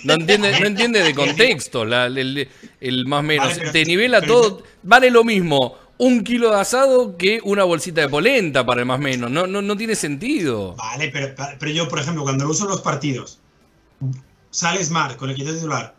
No 0.05 0.15
entiende, 0.15 0.59
no 0.61 0.67
entiende 0.67 1.03
de 1.03 1.15
contexto, 1.15 1.85
la- 1.85 2.07
el, 2.07 2.49
el 2.81 3.07
más 3.07 3.23
menos. 3.25 3.49
Vale, 3.49 3.59
pero- 3.59 3.73
Te 3.73 3.85
nivela 3.85 4.21
pero- 4.21 4.33
todo, 4.41 4.63
vale 4.85 5.11
lo 5.11 5.25
mismo 5.25 5.77
un 5.99 6.23
kilo 6.25 6.51
de 6.53 6.61
asado 6.61 7.17
que 7.19 7.41
una 7.45 7.65
bolsita 7.65 8.01
de 8.03 8.09
polenta 8.09 8.65
para 8.65 8.81
el 8.81 8.87
más 8.87 9.01
menos. 9.01 9.31
No, 9.31 9.47
no, 9.47 9.61
no 9.61 9.77
tiene 9.77 9.95
sentido. 9.97 10.75
Vale, 10.77 11.09
pero, 11.11 11.35
pero 11.59 11.71
yo, 11.73 11.89
por 11.89 11.99
ejemplo, 11.99 12.23
cuando 12.23 12.45
lo 12.45 12.51
uso 12.53 12.65
en 12.65 12.71
los 12.71 12.81
partidos, 12.83 13.41
sale 14.57 14.83
Smart 14.83 15.17
con 15.17 15.29
el 15.29 15.37
quinto 15.37 15.53
titular, 15.55 15.95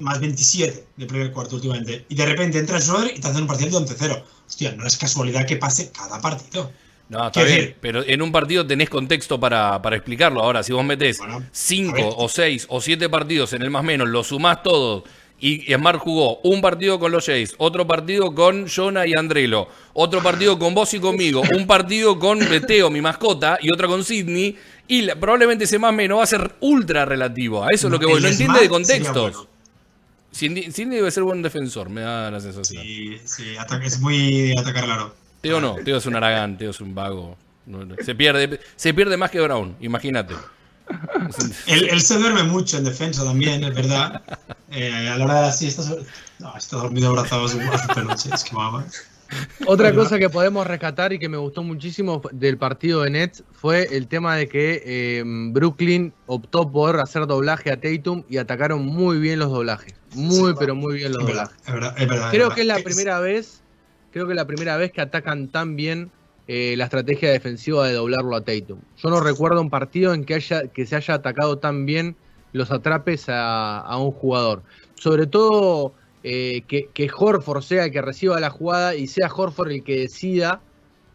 más 0.00 0.18
27 0.18 0.86
de 0.96 1.06
primer 1.06 1.30
cuarto 1.30 1.54
últimamente, 1.54 2.04
y 2.08 2.14
de 2.16 2.26
repente 2.26 2.58
entra 2.58 2.80
Schroeder 2.80 3.16
y 3.16 3.20
te 3.20 3.28
hacen 3.28 3.42
un 3.42 3.46
partido 3.46 3.70
de 3.78 3.86
11-0. 3.86 4.24
Hostia, 4.46 4.72
no 4.72 4.84
es 4.86 4.96
casualidad 4.96 5.46
que 5.46 5.56
pase 5.56 5.92
cada 5.92 6.20
partido. 6.20 6.72
No, 7.08 7.26
está 7.26 7.44
bien, 7.44 7.58
decir- 7.58 7.76
pero 7.80 8.02
en 8.04 8.22
un 8.22 8.32
partido 8.32 8.66
tenés 8.66 8.90
contexto 8.90 9.38
para, 9.38 9.80
para 9.80 9.94
explicarlo. 9.94 10.42
Ahora, 10.42 10.62
si 10.64 10.72
vos 10.72 10.84
metés 10.84 11.18
Bueno, 11.18 11.34
a 11.34 11.38
ver. 11.38 11.48
5 11.52 12.08
o 12.16 12.28
6 12.28 12.66
o 12.70 12.80
7 12.80 13.08
partidos 13.08 13.52
en 13.52 13.62
el 13.62 13.70
más 13.70 13.84
menos, 13.84 14.08
los 14.08 14.26
sumás 14.28 14.62
todos 14.64 15.04
y 15.38 15.72
Smart 15.74 15.98
jugó 15.98 16.38
un 16.38 16.60
partido 16.62 16.98
con 16.98 17.12
los 17.12 17.26
Jays, 17.26 17.54
otro 17.58 17.86
partido 17.86 18.34
con 18.34 18.66
Jonah 18.66 19.06
y 19.06 19.12
Andrelo, 19.16 19.68
otro 19.92 20.22
partido 20.22 20.58
con 20.58 20.74
vos 20.74 20.94
y 20.94 21.00
conmigo, 21.00 21.42
un 21.54 21.66
partido 21.66 22.18
con 22.18 22.38
Teo, 22.66 22.88
mi 22.88 23.02
mascota, 23.02 23.58
y 23.60 23.70
otra 23.70 23.86
con 23.86 24.02
Sidney, 24.04 24.56
y 24.88 25.02
la- 25.02 25.16
probablemente 25.16 25.64
ese 25.64 25.78
más 25.78 25.92
menos 25.94 26.18
va 26.18 26.24
a 26.24 26.26
ser 26.26 26.54
ultra 26.60 27.04
relativo. 27.04 27.64
A 27.64 27.68
eso 27.70 27.86
es 27.88 27.92
lo 27.92 27.98
que 27.98 28.06
voy. 28.06 28.20
No 28.20 28.28
entiende 28.28 28.60
de 28.60 28.68
contextos. 28.68 29.48
Sidney, 30.30 30.72
Sidney 30.72 30.96
debe 30.96 31.10
ser 31.10 31.22
buen 31.22 31.42
defensor, 31.42 31.88
me 31.88 32.00
da 32.00 32.30
la 32.30 32.40
sensación. 32.40 32.82
Sí, 32.82 33.18
sí, 33.24 33.54
es 33.82 34.00
muy 34.00 34.48
de 34.48 34.54
atacar 34.58 34.88
largo. 34.88 35.14
Teo 35.40 35.60
no, 35.60 35.76
Teo 35.76 35.98
es 35.98 36.06
un 36.06 36.16
aragán, 36.16 36.58
Teo 36.58 36.70
es 36.70 36.80
un 36.80 36.94
vago. 36.94 37.36
Se 38.04 38.14
pierde, 38.14 38.60
se 38.76 38.92
pierde 38.92 39.16
más 39.16 39.30
que 39.30 39.40
Brown, 39.40 39.76
imagínate. 39.80 40.34
Él, 41.66 41.88
él 41.90 42.00
se 42.00 42.18
duerme 42.18 42.42
mucho 42.42 42.76
en 42.78 42.84
defensa 42.84 43.24
también, 43.24 43.62
es 43.64 43.74
verdad. 43.74 44.22
Eh, 44.70 45.08
a 45.08 45.16
la 45.16 45.24
hora 45.24 45.34
de 45.36 45.40
las 45.42 45.58
siestas. 45.58 45.94
No, 46.40 46.56
está 46.56 46.76
dormido 46.76 47.08
abrazado 47.08 47.44
a 47.44 47.48
su, 47.48 47.60
a 47.60 47.78
su 47.78 47.88
peluche, 47.94 48.28
es 48.34 48.44
que 48.44 48.52
mamá. 48.54 48.84
Otra 49.66 49.94
cosa 49.94 50.18
que 50.18 50.28
podemos 50.30 50.66
rescatar 50.66 51.12
y 51.12 51.18
que 51.18 51.28
me 51.28 51.36
gustó 51.36 51.62
muchísimo 51.62 52.22
del 52.32 52.58
partido 52.58 53.02
de 53.02 53.10
Nets 53.10 53.42
fue 53.52 53.88
el 53.96 54.06
tema 54.08 54.36
de 54.36 54.48
que 54.48 54.82
eh, 54.84 55.22
Brooklyn 55.24 56.12
optó 56.26 56.70
por 56.70 57.00
hacer 57.00 57.26
doblaje 57.26 57.70
a 57.70 57.80
Tatum 57.80 58.24
y 58.28 58.36
atacaron 58.36 58.84
muy 58.84 59.18
bien 59.18 59.38
los 59.38 59.50
doblajes. 59.50 59.94
Muy, 60.14 60.50
Sí, 60.50 60.56
pero 60.58 60.74
muy 60.74 60.94
bien 60.96 61.12
los 61.12 61.22
Es 61.22 61.26
verdad, 61.26 61.50
doblajes. 61.50 61.66
es 61.68 61.74
verdad, 61.74 61.94
es 61.98 62.08
verdad. 62.08 62.30
Creo 62.30 62.50
que 62.50 62.60
es 62.60 62.66
la 62.66 62.78
primera 62.78 63.20
vez, 63.20 63.62
creo 64.12 64.26
que 64.26 64.32
es 64.32 64.36
la 64.36 64.46
primera 64.46 64.76
vez 64.76 64.92
que 64.92 65.00
atacan 65.00 65.48
tan 65.48 65.76
bien 65.76 66.10
eh, 66.46 66.74
la 66.76 66.84
estrategia 66.84 67.30
defensiva 67.30 67.86
de 67.86 67.94
doblarlo 67.94 68.36
a 68.36 68.42
Tatum. 68.42 68.80
Yo 68.96 69.10
no 69.10 69.20
recuerdo 69.20 69.60
un 69.60 69.70
partido 69.70 70.12
en 70.14 70.24
que 70.24 70.34
haya 70.34 70.68
que 70.68 70.86
se 70.86 70.94
haya 70.96 71.14
atacado 71.14 71.58
tan 71.58 71.86
bien 71.86 72.16
los 72.52 72.70
atrapes 72.70 73.28
a, 73.28 73.78
a 73.80 73.96
un 73.98 74.12
jugador. 74.12 74.62
Sobre 74.94 75.26
todo 75.26 75.94
eh, 76.24 76.62
que, 76.66 76.88
que 76.94 77.10
Horford 77.14 77.62
sea 77.62 77.84
el 77.84 77.92
que 77.92 78.00
reciba 78.02 78.40
la 78.40 78.50
jugada 78.50 78.94
y 78.96 79.06
sea 79.06 79.30
Horford 79.32 79.70
el 79.70 79.84
que 79.84 80.00
decida 80.00 80.60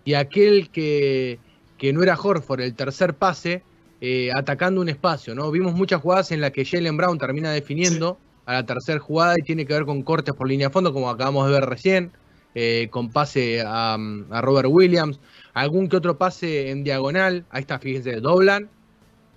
y 0.05 0.13
aquel 0.13 0.69
que, 0.69 1.39
que 1.77 1.91
no 1.91 2.03
era 2.03 2.15
Horford, 2.15 2.61
el 2.61 2.75
tercer 2.75 3.15
pase, 3.15 3.63
eh, 4.01 4.29
atacando 4.33 4.79
un 4.81 4.87
espacio. 4.87 5.33
¿no? 5.35 5.49
Vimos 5.51 5.73
muchas 5.73 6.01
jugadas 6.01 6.31
en 6.31 6.41
las 6.41 6.51
que 6.51 6.63
Jalen 6.63 6.95
Brown 6.95 7.17
termina 7.17 7.51
definiendo 7.51 8.17
a 8.45 8.53
la 8.53 8.65
tercera 8.65 8.99
jugada 8.99 9.35
y 9.37 9.43
tiene 9.43 9.65
que 9.65 9.73
ver 9.73 9.85
con 9.85 10.03
cortes 10.03 10.33
por 10.33 10.47
línea 10.47 10.67
de 10.67 10.73
fondo, 10.73 10.93
como 10.93 11.09
acabamos 11.09 11.47
de 11.47 11.53
ver 11.53 11.65
recién, 11.65 12.11
eh, 12.55 12.87
con 12.89 13.11
pase 13.11 13.61
a, 13.65 13.95
a 13.95 14.41
Robert 14.41 14.69
Williams, 14.71 15.19
algún 15.53 15.89
que 15.89 15.97
otro 15.97 16.17
pase 16.17 16.69
en 16.71 16.83
diagonal, 16.83 17.45
ahí 17.49 17.61
está, 17.61 17.77
fíjense, 17.77 18.15
doblan, 18.21 18.69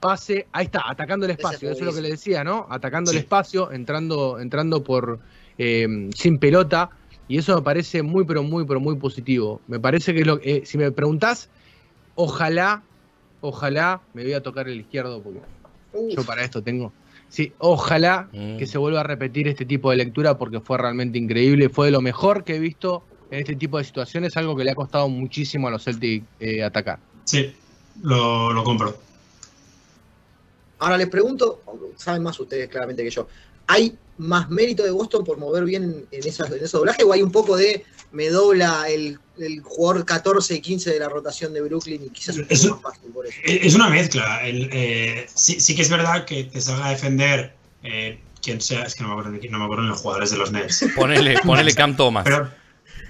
pase, 0.01 0.47
ahí 0.53 0.65
está, 0.65 0.83
atacando 0.89 1.27
el 1.27 1.33
espacio, 1.33 1.71
eso 1.71 1.81
es 1.81 1.85
lo 1.87 1.95
que 1.95 2.01
le 2.01 2.11
decía, 2.11 2.43
¿no? 2.43 2.67
Atacando 2.71 3.11
Sí. 3.11 3.17
el 3.19 3.23
espacio, 3.23 3.71
entrando, 3.71 4.39
entrando 4.41 4.83
por 4.83 5.21
eh, 5.59 5.87
sin 6.17 6.39
pelota, 6.39 6.91
y 7.29 7.39
eso 7.39 7.55
me 7.57 7.63
parece 7.63 8.03
muy, 8.03 8.25
pero 8.25 8.43
muy, 8.43 8.65
pero 8.67 8.81
muy 8.81 8.97
positivo. 8.97 9.63
Me 9.67 9.81
parece 9.81 10.13
que 10.13 10.21
es 10.21 10.27
lo 10.27 10.39
eh, 10.43 10.63
si 10.65 10.77
me 10.79 10.91
preguntás, 10.93 11.51
ojalá, 12.15 12.85
ojalá, 13.41 14.03
me 14.13 14.23
voy 14.23 14.35
a 14.35 14.43
tocar 14.43 14.69
el 14.69 14.81
izquierdo 14.81 15.23
porque 15.23 15.41
uf, 15.93 16.15
yo 16.15 16.23
para 16.25 16.45
esto 16.45 16.63
tengo. 16.63 16.95
Sí, 17.29 17.55
ojalá 17.59 18.29
Mm. 18.33 18.59
que 18.59 18.67
se 18.67 18.77
vuelva 18.79 19.01
a 19.01 19.05
repetir 19.05 19.49
este 19.49 19.65
tipo 19.65 19.91
de 19.91 19.97
lectura 19.97 20.37
porque 20.37 20.61
fue 20.61 20.77
realmente 20.79 21.19
increíble. 21.19 21.69
Fue 21.71 21.87
de 21.87 21.93
lo 21.93 22.03
mejor 22.03 22.45
que 22.45 22.57
he 22.57 22.59
visto 22.59 23.07
en 23.31 23.39
este 23.39 23.57
tipo 23.57 23.79
de 23.79 23.85
situaciones, 23.85 24.37
algo 24.37 24.55
que 24.55 24.65
le 24.65 24.73
ha 24.73 24.75
costado 24.75 25.09
muchísimo 25.09 25.69
a 25.69 25.71
los 25.71 25.85
Celtics 25.85 26.27
eh, 26.39 26.63
atacar. 26.63 27.01
Sí, 27.25 27.55
lo, 28.03 28.53
lo 28.53 28.63
compro. 28.63 28.95
Ahora 30.79 30.99
les 30.99 31.09
pregunto, 31.09 31.63
saben 31.97 32.23
más 32.23 32.39
ustedes 32.41 32.69
claramente 32.69 33.03
que 33.05 33.11
yo, 33.11 33.29
¿hay 33.73 33.97
más 34.19 34.51
mérito 34.51 34.83
de 34.83 34.91
Boston 34.91 35.25
por 35.25 35.39
mover 35.39 35.65
bien 35.65 36.07
en, 36.11 36.27
esas, 36.29 36.51
en 36.51 36.63
ese 36.63 36.77
doblaje 36.77 37.03
o 37.05 37.13
hay 37.13 37.23
un 37.23 37.33
poco 37.33 37.57
de 37.57 37.85
me 38.13 38.29
dobla 38.29 38.89
el, 38.91 39.19
el 39.39 39.63
jugador 39.63 40.05
14 40.05 40.55
y 40.57 40.61
15 40.61 40.91
de 40.91 40.99
la 41.01 41.09
rotación 41.09 41.53
de 41.55 41.63
Brooklyn 41.63 42.05
y 42.05 42.11
quizás 42.11 42.37
un 42.37 42.43
poco 42.43 42.55
Eso- 42.55 42.75
más 42.75 42.83
fácil 42.95 43.11
por 43.11 43.27
eso? 43.27 43.37
Es 43.45 43.67
es 43.67 43.75
una 43.75 43.89
mezcla. 43.89 44.47
El, 44.47 44.69
eh, 44.73 45.27
sí, 45.35 45.59
sí 45.61 45.75
que 45.75 45.83
es 45.83 45.89
verdad 45.91 46.25
que 46.27 46.45
te 46.45 46.61
salga 46.61 46.87
a 46.87 46.91
defender 46.91 47.55
eh, 47.83 48.21
quien 48.43 48.61
sea, 48.61 48.83
es 48.85 48.95
que 48.95 49.03
no 49.03 49.09
me 49.09 49.15
acuerdo, 49.15 49.33
de 49.33 49.39
quién- 49.41 49.53
no 49.53 49.59
me 49.59 49.65
acuerdo 49.65 49.85
de 49.85 49.89
los 49.91 50.01
jugadores 50.01 50.31
de 50.31 50.37
los 50.37 50.53
Nets. 50.53 50.85
Ponele, 50.97 51.39
ponele 51.45 51.75
Cam 51.75 51.97
Thomas. 51.97 52.25
Pero, 52.25 52.51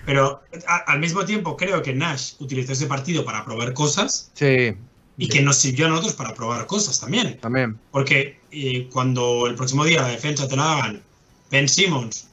Pero 0.06 0.42
a- 0.66 0.84
al 0.92 1.00
mismo 1.00 1.24
tiempo 1.24 1.56
creo 1.56 1.82
que 1.82 1.92
Nash 1.94 2.34
utilizó 2.38 2.72
ese 2.72 2.86
partido 2.86 3.24
para 3.24 3.44
probar 3.44 3.72
cosas 3.72 4.30
Sí, 4.34 4.74
y 5.18 5.28
que 5.28 5.42
nos 5.42 5.56
sirvió 5.58 5.86
a 5.86 5.88
nosotros 5.90 6.14
para 6.14 6.32
probar 6.34 6.66
cosas 6.66 7.00
también. 7.00 7.38
también. 7.40 7.78
Porque 7.90 8.40
eh, 8.53 8.88
cuando 8.92 9.46
el 9.46 9.55
próximo 9.55 9.84
día 9.84 10.03
la 10.03 10.09
defensa 10.09 10.46
te 10.46 10.57
la 10.57 10.72
hagan 10.78 11.03
Ben 11.50 11.68
Simmons 11.68 12.28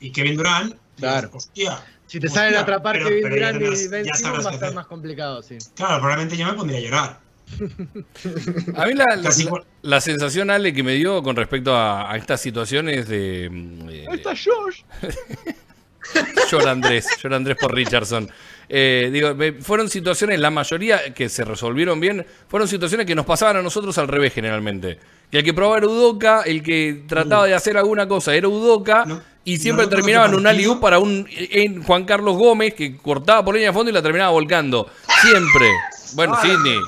y 0.00 0.10
Kevin 0.12 0.36
Durant, 0.36 0.74
Claro. 0.96 1.28
dices, 1.28 1.34
hostia. 1.48 1.84
Si 2.06 2.20
te 2.20 2.26
hostia, 2.26 2.42
salen 2.42 2.56
a 2.56 2.60
atrapar 2.60 2.96
pero- 2.96 3.08
Kevin 3.08 3.22
pero 3.22 3.34
Durant 3.36 3.56
y 3.56 3.88
Ben 3.88 4.04
ya 4.04 4.14
Simmons 4.14 4.44
va 4.46 4.50
a 4.50 4.52
estar 4.54 4.64
hacer. 4.68 4.74
más 4.74 4.86
complicado, 4.86 5.42
sí. 5.42 5.58
Claro, 5.74 5.96
probablemente 6.00 6.36
yo 6.36 6.46
me 6.46 6.52
pondría 6.54 6.78
a 6.78 6.82
llorar. 6.82 7.20
A 8.76 8.86
mí 8.86 8.94
la, 8.94 9.04
la- 9.82 10.00
sensación, 10.00 10.50
Ale, 10.50 10.72
que 10.72 10.82
me 10.82 10.94
dio 10.94 11.22
con 11.22 11.36
respecto 11.36 11.74
a, 11.76 12.10
a 12.10 12.16
estas 12.16 12.40
situaciones 12.40 13.06
de... 13.08 13.46
eh, 13.90 14.06
Josh. 14.24 14.82
Llora 16.50 16.70
Andrés, 16.72 17.06
llora 17.22 17.36
Andrés 17.36 17.56
por 17.60 17.74
Richardson. 17.74 18.30
Eh, 18.68 19.10
digo, 19.12 19.34
fueron 19.62 19.88
situaciones, 19.88 20.38
la 20.40 20.50
mayoría 20.50 21.12
que 21.14 21.28
se 21.28 21.44
resolvieron 21.44 22.00
bien, 22.00 22.26
fueron 22.48 22.68
situaciones 22.68 23.06
que 23.06 23.14
nos 23.14 23.26
pasaban 23.26 23.56
a 23.58 23.62
nosotros 23.62 23.96
al 23.98 24.08
revés 24.08 24.32
generalmente. 24.32 24.98
Que 25.30 25.38
el 25.38 25.44
que 25.44 25.52
probaba 25.54 25.78
era 25.78 25.86
Udoca, 25.88 26.42
el 26.42 26.62
que 26.62 27.04
trataba 27.08 27.46
de 27.46 27.54
hacer 27.54 27.76
alguna 27.76 28.06
cosa 28.08 28.34
era 28.34 28.48
Udoca, 28.48 29.04
No, 29.04 29.20
y 29.44 29.56
no 29.56 29.62
siempre 29.62 29.84
recuerdo 29.84 29.96
terminaba 30.04 30.26
en 30.28 30.34
un 30.34 30.46
alley 30.46 30.66
para 30.80 30.98
un 30.98 31.26
en 31.30 31.82
Juan 31.82 32.04
Carlos 32.04 32.36
Gómez 32.36 32.74
que 32.74 32.96
cortaba 32.96 33.44
por 33.44 33.54
línea 33.54 33.70
de 33.70 33.74
fondo 33.74 33.90
y 33.90 33.94
la 33.94 34.02
terminaba 34.02 34.30
volcando. 34.30 34.88
Siempre. 35.22 35.68
Bueno, 36.14 36.36
Sidney, 36.40 36.78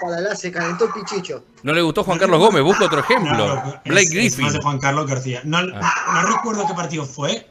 Para 0.00 0.20
la 0.20 0.34
se 0.36 0.50
calentó 0.52 0.84
el 0.86 0.92
pichicho. 0.92 1.44
no 1.62 1.72
le 1.72 1.82
gustó 1.82 2.02
Juan 2.04 2.18
Carlos 2.18 2.38
Gómez, 2.38 2.62
busca 2.62 2.84
otro 2.86 3.00
ejemplo. 3.00 3.32
No, 3.36 3.54
no, 3.56 3.80
Blake 3.84 4.00
es- 4.02 4.08
es 4.08 4.10
Griffin. 4.14 4.44
más 4.44 4.52
de 4.52 4.60
Juan 4.60 4.78
Carlos 4.78 5.06
García. 5.06 5.40
No, 5.44 5.58
Ah. 5.58 6.22
no 6.22 6.36
recuerdo 6.36 6.66
qué 6.66 6.74
partido 6.74 7.04
fue. 7.04 7.48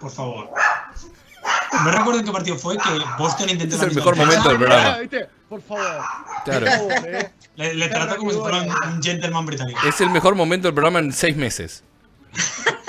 Por 0.00 0.10
favor. 0.10 0.50
No 1.84 1.90
recuerdo 1.90 2.24
qué 2.24 2.32
partido 2.32 2.56
fue 2.56 2.76
que 2.76 2.90
Boston 3.18 3.48
intentó. 3.50 3.76
Es 3.76 3.82
el 3.82 3.94
mejor 3.94 4.16
momento 4.16 4.48
del 4.48 4.58
programa. 4.58 4.98
¿Viste? 4.98 5.28
Por 5.48 5.62
favor. 5.62 6.02
Claro. 6.44 6.66
Por 6.66 6.74
favor, 6.76 7.08
eh. 7.08 7.30
Le, 7.56 7.74
le 7.74 7.88
trata 7.88 8.16
como 8.16 8.30
si 8.30 8.38
fuera 8.38 8.62
un, 8.62 8.68
un 8.94 9.02
gentleman 9.02 9.46
británico. 9.46 9.78
Es 9.86 10.00
el 10.00 10.10
mejor 10.10 10.34
momento 10.34 10.68
del 10.68 10.74
programa 10.74 10.98
en 10.98 11.12
seis 11.12 11.36
meses. 11.36 11.82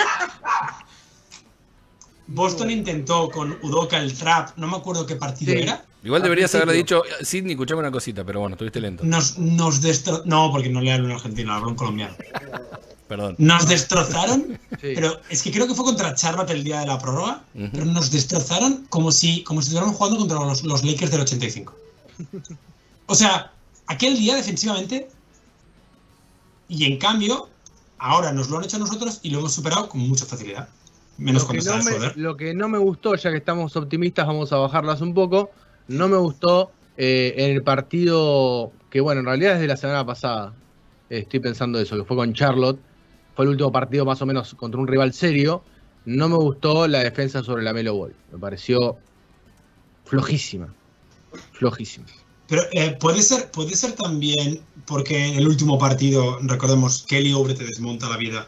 Boston 2.28 2.72
intentó 2.72 3.30
con 3.30 3.58
Udoka 3.62 3.98
el 3.98 4.18
trap, 4.18 4.52
no 4.58 4.68
me 4.68 4.78
acuerdo 4.78 5.06
qué 5.06 5.16
partido 5.18 5.54
Sí. 5.54 5.64
era. 5.64 5.84
Igual 6.04 6.24
deberías 6.24 6.54
haberle 6.56 6.74
dicho, 6.74 7.04
Sidney, 7.22 7.52
escuchame 7.52 7.80
una 7.82 7.92
cosita, 7.92 8.24
pero 8.24 8.40
bueno, 8.40 8.56
estuviste 8.56 8.80
lento. 8.80 9.04
Nos, 9.04 9.38
nos 9.38 9.82
destro... 9.82 10.22
No, 10.26 10.50
porque 10.52 10.70
no 10.70 10.82
le 10.82 10.94
hablo 10.94 11.08
en 11.10 11.12
argentino, 11.16 11.54
hablo 11.54 11.70
en 11.70 11.76
colombiano. 11.76 12.16
Perdón. 13.12 13.36
Nos 13.40 13.68
destrozaron, 13.68 14.58
Sí. 14.82 14.94
pero 14.96 15.20
es 15.30 15.44
que 15.44 15.52
creo 15.52 15.68
que 15.68 15.76
fue 15.76 15.84
contra 15.84 16.16
Charlotte 16.16 16.50
el 16.52 16.64
día 16.64 16.80
de 16.80 16.86
la 16.88 16.98
prórroga, 16.98 17.44
pero 17.74 17.84
nos 17.84 18.10
destrozaron 18.10 18.86
como 18.88 19.12
si, 19.12 19.44
como 19.44 19.62
si 19.62 19.68
estuvieran 19.68 19.94
jugando 19.94 20.18
contra 20.20 20.40
los, 20.40 20.64
los 20.64 20.82
Lakers 20.86 21.12
del 21.12 21.20
85. 21.20 21.76
O 23.08 23.14
sea, 23.16 23.52
aquel 23.88 24.18
día 24.18 24.36
defensivamente, 24.38 25.10
y 26.70 26.86
en 26.86 26.98
cambio, 27.00 27.50
ahora 27.98 28.32
nos 28.32 28.50
lo 28.50 28.58
han 28.60 28.64
hecho 28.64 28.78
a 28.78 28.80
nosotros 28.80 29.20
y 29.24 29.30
lo 29.32 29.40
hemos 29.40 29.52
superado 29.54 29.90
con 29.90 30.00
mucha 30.08 30.26
facilidad. 30.26 30.70
Menos 31.18 31.42
Lo 31.42 31.48
cuando 31.50 31.66
no 31.66 31.72
está 31.80 31.84
me, 31.90 31.96
Schroeder. 31.98 32.18
lo 32.18 32.38
que 32.38 32.54
no 32.54 32.70
me 32.70 32.78
gustó, 32.78 33.16
ya 33.16 33.30
que 33.30 33.38
estamos 33.38 33.76
optimistas, 33.76 34.26
vamos 34.26 34.54
a 34.54 34.56
bajarlas 34.56 35.02
un 35.02 35.14
poco. 35.14 35.52
No 35.90 36.08
me 36.08 36.16
gustó 36.16 36.72
eh, 36.96 37.34
en 37.36 37.52
el 37.52 37.62
partido 37.62 38.72
que, 38.90 39.02
bueno, 39.02 39.20
en 39.20 39.26
realidad 39.26 39.56
desde 39.56 39.68
la 39.68 39.76
semana 39.76 40.06
pasada 40.06 40.54
eh, 41.10 41.20
estoy 41.20 41.42
pensando 41.42 41.78
eso, 41.78 41.98
que 41.98 42.06
fue 42.06 42.16
con 42.16 42.34
Charlotte. 42.34 42.80
Fue 43.36 43.46
el 43.46 43.52
último 43.52 43.72
partido 43.72 44.06
más 44.06 44.22
o 44.22 44.26
menos 44.26 44.54
contra 44.56 44.80
un 44.80 44.88
rival 44.88 45.14
serio. 45.14 45.64
No 46.06 46.28
me 46.30 46.36
gustó 46.36 46.88
la 46.88 47.00
defensa 47.04 47.44
sobre 47.44 47.64
la 47.64 47.74
Melo 47.74 47.96
Ball. 47.96 48.14
Me 48.32 48.40
pareció 48.40 48.98
flojísima. 50.06 50.74
Flojísima. 51.54 52.06
Pero 52.48 52.64
eh, 52.74 52.98
puede, 53.00 53.22
ser, 53.22 53.50
puede 53.52 53.76
ser 53.76 53.94
también 53.94 54.60
porque 54.86 55.26
en 55.28 55.36
el 55.36 55.48
último 55.48 55.78
partido, 55.80 56.40
recordemos, 56.42 57.06
Kelly 57.08 57.32
Oubre 57.32 57.54
te 57.54 57.64
desmonta 57.64 58.10
la 58.10 58.18
vida. 58.18 58.48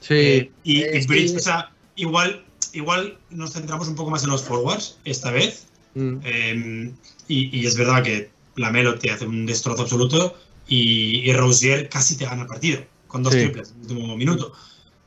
Sí, 0.00 0.14
Eh, 0.14 0.50
y, 0.64 0.82
Eh, 0.82 1.00
y 1.02 1.06
Bridge, 1.06 1.30
sí. 1.30 1.36
o 1.36 1.40
sea, 1.40 1.70
igual, 1.96 2.44
igual 2.72 3.18
nos 3.30 3.52
centramos 3.52 3.88
un 3.88 3.94
poco 3.94 4.10
más 4.10 4.24
en 4.24 4.30
los 4.30 4.42
forwards 4.42 4.96
esta 5.04 5.30
vez. 5.30 5.66
mm, 5.94 6.16
Eh, 6.24 6.92
y, 7.28 7.60
y 7.60 7.66
es 7.66 7.76
verdad 7.76 8.02
que 8.02 8.30
Lamelo 8.56 8.98
te 8.98 9.10
hace 9.10 9.26
un 9.26 9.44
destrozo 9.44 9.82
absoluto 9.82 10.34
y, 10.66 11.28
y 11.28 11.32
Rozier 11.34 11.88
casi 11.90 12.16
te 12.16 12.24
gana 12.24 12.42
el 12.42 12.48
partido 12.48 12.80
con 13.12 13.22
dos 13.22 13.32
Sí. 13.34 13.40
triples 13.40 13.70
en 13.70 13.76
el 13.76 13.92
último 13.98 14.16
minuto. 14.16 14.52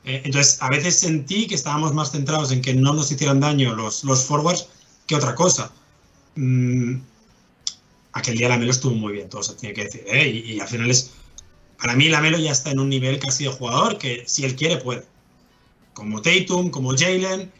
Eh, 0.06 0.22
entonces, 0.24 0.62
a 0.62 0.70
veces 0.70 0.98
sentí 1.00 1.48
que 1.48 1.56
estábamos 1.56 1.94
más 1.94 2.12
centrados 2.12 2.52
en 2.52 2.62
que 2.62 2.74
no 2.76 2.94
nos 2.94 3.12
hicieran 3.12 3.40
daño 3.40 3.76
los, 3.76 4.04
los 4.04 4.24
forwards 4.24 4.68
que 5.08 5.16
otra 5.16 5.34
cosa. 5.34 5.72
Mm, 6.36 6.98
aquel 8.14 8.38
día 8.38 8.50
Lamelo 8.50 8.72
estuvo 8.72 8.94
muy 8.94 9.14
bien, 9.14 9.28
todo 9.30 9.42
se 9.44 9.56
tiene 9.56 9.74
que 9.74 9.86
decir. 9.86 10.04
¿eh? 10.08 10.28
Y, 10.30 10.54
y 10.54 10.60
al 10.60 10.68
final 10.68 10.90
es. 10.92 11.12
Para 11.82 11.96
mí, 11.96 12.08
Lamelo 12.08 12.38
ya 12.38 12.52
está 12.52 12.72
en 12.72 12.80
un 12.80 12.88
nivel 12.90 13.20
casi 13.20 13.44
de 13.46 13.50
jugador 13.50 13.98
que, 13.98 14.24
si 14.28 14.46
él 14.46 14.56
quiere, 14.56 14.78
puede. 14.78 15.04
Como 15.94 16.22
Tatum, 16.22 16.70
como 16.70 16.96
Jalen. 16.96 17.52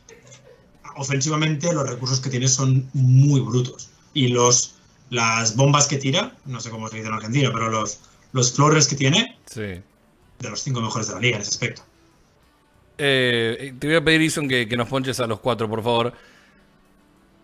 Ofensivamente, 0.98 1.74
los 1.74 1.90
recursos 1.90 2.20
que 2.22 2.30
tiene 2.30 2.48
son 2.48 2.90
muy 2.94 3.42
brutos. 3.42 3.90
Y 4.14 4.30
los, 4.30 4.76
las 5.10 5.56
bombas 5.56 5.88
que 5.88 5.98
tira, 5.98 6.38
no 6.46 6.62
sé 6.62 6.70
cómo 6.70 6.88
se 6.90 6.98
dice 6.98 7.08
en 7.10 7.14
Argentina, 7.16 7.50
pero 7.52 7.70
los, 7.70 8.00
los 8.32 8.54
flores 8.54 8.88
que 8.88 8.96
tiene, 8.96 9.38
Sí. 9.52 9.82
De 10.40 10.50
los 10.50 10.60
cinco 10.62 10.82
mejores 10.82 11.08
de 11.08 11.14
la 11.16 11.20
liga 11.20 11.36
en 11.36 11.42
ese 11.42 11.52
aspecto. 11.52 11.82
Eh, 12.98 13.74
te 13.78 13.88
voy 13.88 13.96
a 13.96 14.04
pedir, 14.04 14.22
Ison, 14.22 14.48
que, 14.48 14.68
que 14.68 14.78
nos 14.78 14.88
ponches 14.88 15.20
a 15.20 15.28
los 15.28 15.40
cuatro, 15.40 15.70
por 15.70 15.84
favor. 15.84 16.14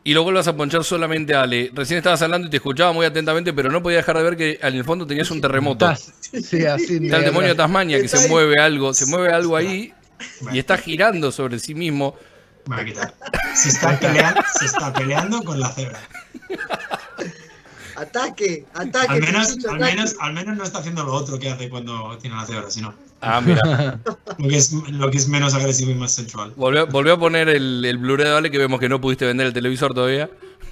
Y 0.04 0.14
lo 0.14 0.24
vuelvas 0.24 0.48
a 0.48 0.56
ponchar 0.56 0.84
solamente 0.84 1.36
a 1.36 1.44
Ale. 1.44 1.72
Recién 1.74 1.98
estabas 2.00 2.22
hablando 2.24 2.48
y 2.48 2.50
te 2.50 2.58
escuchaba 2.58 2.92
muy 2.92 3.06
atentamente, 3.06 3.54
pero 3.54 3.70
no 3.70 3.84
podía 3.84 3.98
dejar 3.98 4.18
de 4.18 4.24
ver 4.24 4.36
que 4.38 4.60
en 4.62 4.76
el 4.76 4.84
fondo 4.84 5.06
tenías 5.06 5.30
un 5.30 5.42
terremoto. 5.42 5.94
sí, 5.96 6.66
así. 6.66 7.00
Está 7.04 7.18
el 7.18 7.26
demonio 7.26 7.50
de 7.50 7.56
Tasmania 7.56 8.02
que 8.02 8.08
se 8.08 8.18
ahí. 8.18 8.30
mueve 8.30 8.60
algo, 8.60 8.94
se 8.94 9.06
mueve 9.06 9.32
algo 9.32 9.56
ahí 9.56 9.94
y 10.52 10.58
está 10.58 10.78
girando 10.78 11.32
sobre 11.32 11.60
sí 11.60 11.76
mismo. 11.76 12.16
me 12.66 12.78
voy 12.78 12.84
a 12.84 12.88
quitar. 12.88 13.14
Se 13.54 13.70
está, 13.70 14.00
peleando, 14.00 14.42
se 14.58 14.66
está 14.66 14.92
peleando 14.92 15.44
con 15.44 15.60
la 15.60 15.70
cebra. 15.72 16.00
Ataque, 17.96 18.66
ataque. 18.74 19.08
Al 19.14 19.22
menos, 19.22 19.52
al, 19.52 19.60
ataque. 19.60 19.84
menos, 19.84 20.16
al 20.20 20.34
menos 20.34 20.58
no 20.58 20.64
está 20.64 20.80
haciendo 20.80 21.04
lo 21.04 21.14
otro 21.14 21.40
que 21.40 21.50
hace 21.50 21.70
cuando 21.70 22.18
tiene 22.20 22.36
la 22.36 22.46
cebra, 22.46 22.70
sino 22.70 22.94
Ah, 23.22 23.40
mira. 23.40 23.62
lo 24.38 24.48
que 24.50 24.58
es, 24.58 24.72
lo 24.74 25.12
que 25.12 25.18
es 25.18 25.28
menos 25.28 25.54
agresivo 25.54 25.92
y 25.92 25.96
más 25.96 26.12
sensual. 26.12 26.54
Volvió, 26.56 26.88
volvió 26.88 27.14
a 27.14 27.20
poner 27.20 27.50
el, 27.50 27.86
el 27.86 27.98
Blu-ray 28.00 28.26
de 28.28 28.36
Ale 28.36 28.52
que 28.52 28.58
vemos 28.58 28.80
que 28.80 28.90
no 28.90 29.00
pudiste 29.00 29.26
vender 29.26 29.48
el 29.48 29.54
televisor 29.54 29.94
todavía. 29.94 30.30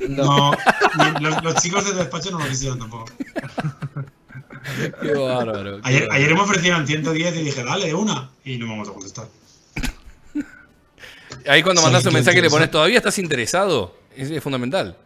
No, 0.08 0.52
los, 1.22 1.44
los 1.44 1.56
chicos 1.56 1.86
del 1.86 1.98
despacho 1.98 2.32
no 2.32 2.40
lo 2.40 2.48
quisieron 2.48 2.80
tampoco. 2.80 3.06
Qué 5.02 5.12
bárbaro. 5.14 5.78
qué 5.78 5.82
Ayer, 5.84 6.02
bárbaro. 6.02 6.14
ayer 6.14 6.34
me 6.36 6.42
ofrecieron 6.42 6.88
110 6.88 7.36
y 7.36 7.44
dije, 7.44 7.64
dale, 7.64 7.94
una. 7.94 8.32
Y 8.44 8.58
no 8.58 8.68
vamos 8.68 8.90
a 8.90 8.94
contestar. 8.94 9.28
Ahí 11.48 11.64
cuando 11.64 11.82
mandas 11.82 12.06
un 12.06 12.14
mensaje 12.14 12.42
le 12.42 12.50
pones, 12.50 12.72
¿todavía 12.72 12.98
estás 12.98 13.20
interesado? 13.20 13.96
Es, 14.16 14.30
es 14.32 14.44
fundamental. 14.44 14.98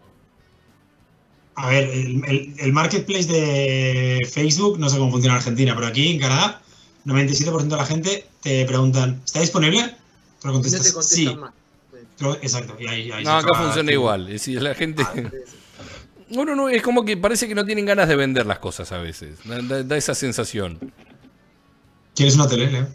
A 1.55 1.69
ver, 1.69 1.83
el, 1.89 2.23
el- 2.25 2.53
el 2.57 2.73
marketplace 2.73 3.25
de 3.31 4.19
Facebook, 4.31 4.79
no 4.79 4.89
sé 4.89 4.97
cómo 4.97 5.11
funciona 5.11 5.35
en 5.35 5.39
Argentina, 5.39 5.75
pero 5.75 5.87
aquí 5.87 6.11
en 6.13 6.19
Canadá, 6.19 6.61
97% 7.05 7.67
de 7.67 7.77
la 7.77 7.85
gente 7.85 8.25
te 8.41 8.65
preguntan, 8.65 9.21
¿está 9.23 9.39
disponible? 9.41 9.95
Pero 10.41 10.53
no 10.55 10.61
te 10.61 10.69
sí. 10.69 11.35
más. 11.39 11.51
Pero- 12.17 12.35
exacto. 12.41 12.75
Y 12.79 12.87
ahí, 12.87 13.11
ahí 13.11 13.23
No, 13.23 13.31
acá 13.37 13.47
acaba 13.47 13.65
funciona 13.65 13.89
el- 13.89 13.95
igual. 13.95 14.21
Es 14.27 14.33
decir, 14.33 14.61
la 14.61 14.73
gente. 14.73 15.03
Ah, 15.05 15.11
sí. 15.15 15.21
No, 16.29 16.43
no, 16.45 16.55
no, 16.55 16.69
es 16.69 16.81
como 16.81 17.05
que 17.05 17.15
parece 17.17 17.47
que 17.47 17.53
no 17.53 17.63
tienen 17.65 17.85
ganas 17.85 18.07
de 18.07 18.15
vender 18.15 18.45
las 18.47 18.57
cosas 18.59 18.91
a 18.91 18.97
veces. 18.97 19.37
Da, 19.45 19.61
da- 19.61 19.83
da 19.83 19.97
esa 19.97 20.15
sensación. 20.15 20.79
¿Quieres 22.15 22.35
una 22.35 22.47
tele, 22.47 22.71
Leo? 22.71 22.87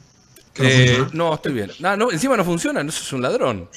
Eh, 0.60 1.06
no, 1.12 1.34
estoy 1.34 1.52
bien. 1.52 1.70
No, 1.78 1.96
no, 1.96 2.10
encima 2.10 2.36
no 2.36 2.44
funciona, 2.44 2.82
no 2.82 2.90
sos 2.92 3.12
un 3.12 3.22
ladrón. 3.22 3.68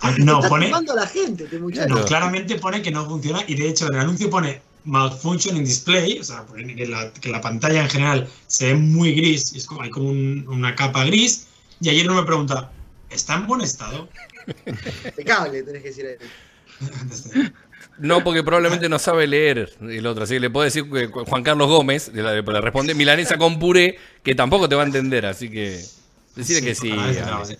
Ah, 0.00 0.14
no, 0.18 0.36
Está 0.38 0.48
pone, 0.48 0.66
timando 0.66 0.92
a 0.92 0.96
la 0.96 1.06
gente, 1.06 1.44
este 1.44 1.86
no, 1.86 2.04
claramente 2.04 2.58
pone 2.58 2.80
que 2.82 2.90
no 2.90 3.04
funciona 3.04 3.44
y 3.46 3.54
de 3.54 3.68
hecho 3.68 3.86
en 3.86 3.94
el 3.94 4.00
anuncio 4.00 4.30
pone 4.30 4.62
malfunction 4.84 5.56
in 5.56 5.64
display, 5.64 6.18
o 6.18 6.24
sea, 6.24 6.44
pone 6.44 6.74
que 6.74 6.86
la, 6.86 7.12
que 7.12 7.28
la 7.28 7.40
pantalla 7.40 7.82
en 7.82 7.90
general 7.90 8.28
se 8.46 8.68
ve 8.68 8.74
muy 8.74 9.14
gris, 9.14 9.52
y 9.54 9.58
es 9.58 9.66
como, 9.66 9.82
hay 9.82 9.90
como 9.90 10.08
un- 10.08 10.44
una 10.48 10.74
capa 10.74 11.04
gris, 11.04 11.46
y 11.80 11.88
ayer 11.90 12.10
uno 12.10 12.20
me 12.20 12.26
pregunta, 12.26 12.72
¿está 13.10 13.34
en 13.34 13.46
buen 13.46 13.60
estado? 13.60 14.08
Impecable, 14.66 15.62
tenés 15.62 15.82
que 15.82 15.88
decir 15.88 16.06
ahí. 16.06 16.28
No, 17.98 18.24
porque 18.24 18.42
probablemente 18.42 18.88
no 18.88 18.98
sabe 18.98 19.26
leer 19.26 19.72
el 19.80 20.06
otro. 20.06 20.24
Así 20.24 20.34
que 20.34 20.40
le 20.40 20.50
puedo 20.50 20.64
decir 20.64 20.90
que 20.90 21.06
Juan 21.06 21.42
Carlos 21.42 21.68
Gómez, 21.68 22.10
le, 22.12 22.42
responde 22.42 22.94
milanesa 22.94 23.36
con 23.36 23.58
puré, 23.58 23.98
que 24.22 24.34
tampoco 24.34 24.68
te 24.68 24.74
va 24.74 24.82
a 24.82 24.86
entender. 24.86 25.26
Así 25.26 25.50
que 25.50 25.80
decirle 26.34 26.62
que 26.62 26.74
sí. 26.74 26.92
sí. 27.44 27.56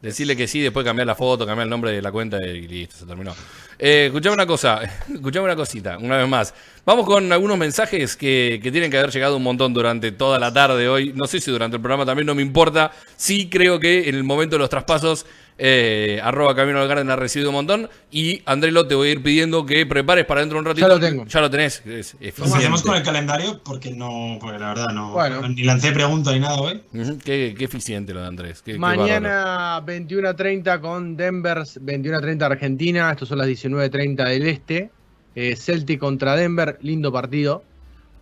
Decirle 0.00 0.36
que 0.36 0.46
sí, 0.46 0.60
después 0.60 0.84
cambiar 0.84 1.08
la 1.08 1.16
foto, 1.16 1.44
cambiar 1.44 1.66
el 1.66 1.70
nombre 1.70 1.90
de 1.90 2.00
la 2.00 2.12
cuenta 2.12 2.38
y 2.46 2.68
listo, 2.68 2.94
se 2.98 3.04
terminó. 3.04 3.34
Eh, 3.80 4.06
escuchame 4.06 4.34
una 4.34 4.46
cosa, 4.46 4.80
escuchame 5.12 5.46
una 5.46 5.56
cosita, 5.56 5.98
una 5.98 6.18
vez 6.18 6.28
más. 6.28 6.54
Vamos 6.84 7.04
con 7.04 7.32
algunos 7.32 7.58
mensajes 7.58 8.16
que, 8.16 8.60
que 8.62 8.70
tienen 8.70 8.92
que 8.92 8.98
haber 8.98 9.10
llegado 9.10 9.36
un 9.36 9.42
montón 9.42 9.74
durante 9.74 10.12
toda 10.12 10.38
la 10.38 10.52
tarde 10.52 10.88
hoy. 10.88 11.12
No 11.14 11.26
sé 11.26 11.40
si 11.40 11.50
durante 11.50 11.76
el 11.76 11.82
programa 11.82 12.06
también, 12.06 12.26
no 12.26 12.34
me 12.36 12.42
importa. 12.42 12.92
Sí 13.16 13.48
creo 13.50 13.80
que 13.80 14.08
en 14.08 14.14
el 14.14 14.22
momento 14.22 14.54
de 14.54 14.60
los 14.60 14.70
traspasos 14.70 15.26
Eh, 15.60 16.20
arroba 16.22 16.54
Camino 16.54 16.80
al 16.80 16.86
Garden 16.86 17.10
ha 17.10 17.16
recibido 17.16 17.50
un 17.50 17.56
montón. 17.56 17.90
Y 18.10 18.42
Andrelo, 18.46 18.86
te 18.86 18.94
voy 18.94 19.08
a 19.08 19.12
ir 19.12 19.22
pidiendo 19.22 19.66
que 19.66 19.84
prepares 19.86 20.24
para 20.24 20.40
dentro 20.40 20.56
de 20.56 20.60
un 20.60 20.66
ratito. 20.66 20.86
Ya 20.86 20.94
lo 20.94 21.00
tengo. 21.00 21.26
Ya 21.26 21.40
lo 21.40 21.50
tenés. 21.50 21.82
Es 21.84 22.16
Empecemos 22.20 22.82
con 22.82 22.94
el 22.94 23.02
calendario 23.02 23.60
porque 23.64 23.90
no, 23.90 24.38
porque 24.40 24.58
la 24.58 24.68
verdad 24.68 24.88
no. 24.94 25.12
Bueno. 25.12 25.48
Ni 25.48 25.64
lancé 25.64 25.92
pregunta 25.92 26.32
ni 26.32 26.40
nada 26.40 26.60
hoy. 26.60 26.80
Qué, 27.24 27.54
qué 27.58 27.64
eficiente 27.64 28.14
lo 28.14 28.20
de 28.20 28.28
Andrés. 28.28 28.62
Qué-. 28.62 28.78
Mañana 28.78 29.82
21.30 29.84 30.80
con 30.80 31.16
Denver, 31.16 31.58
21.30 31.58 32.42
Argentina, 32.42 33.10
estos 33.10 33.28
son 33.28 33.38
las 33.38 33.48
19.30 33.48 34.28
del 34.28 34.46
Este. 34.46 34.90
Eh, 35.34 35.56
Celtic 35.56 36.00
contra 36.00 36.34
Denver, 36.34 36.78
lindo 36.82 37.12
partido, 37.12 37.62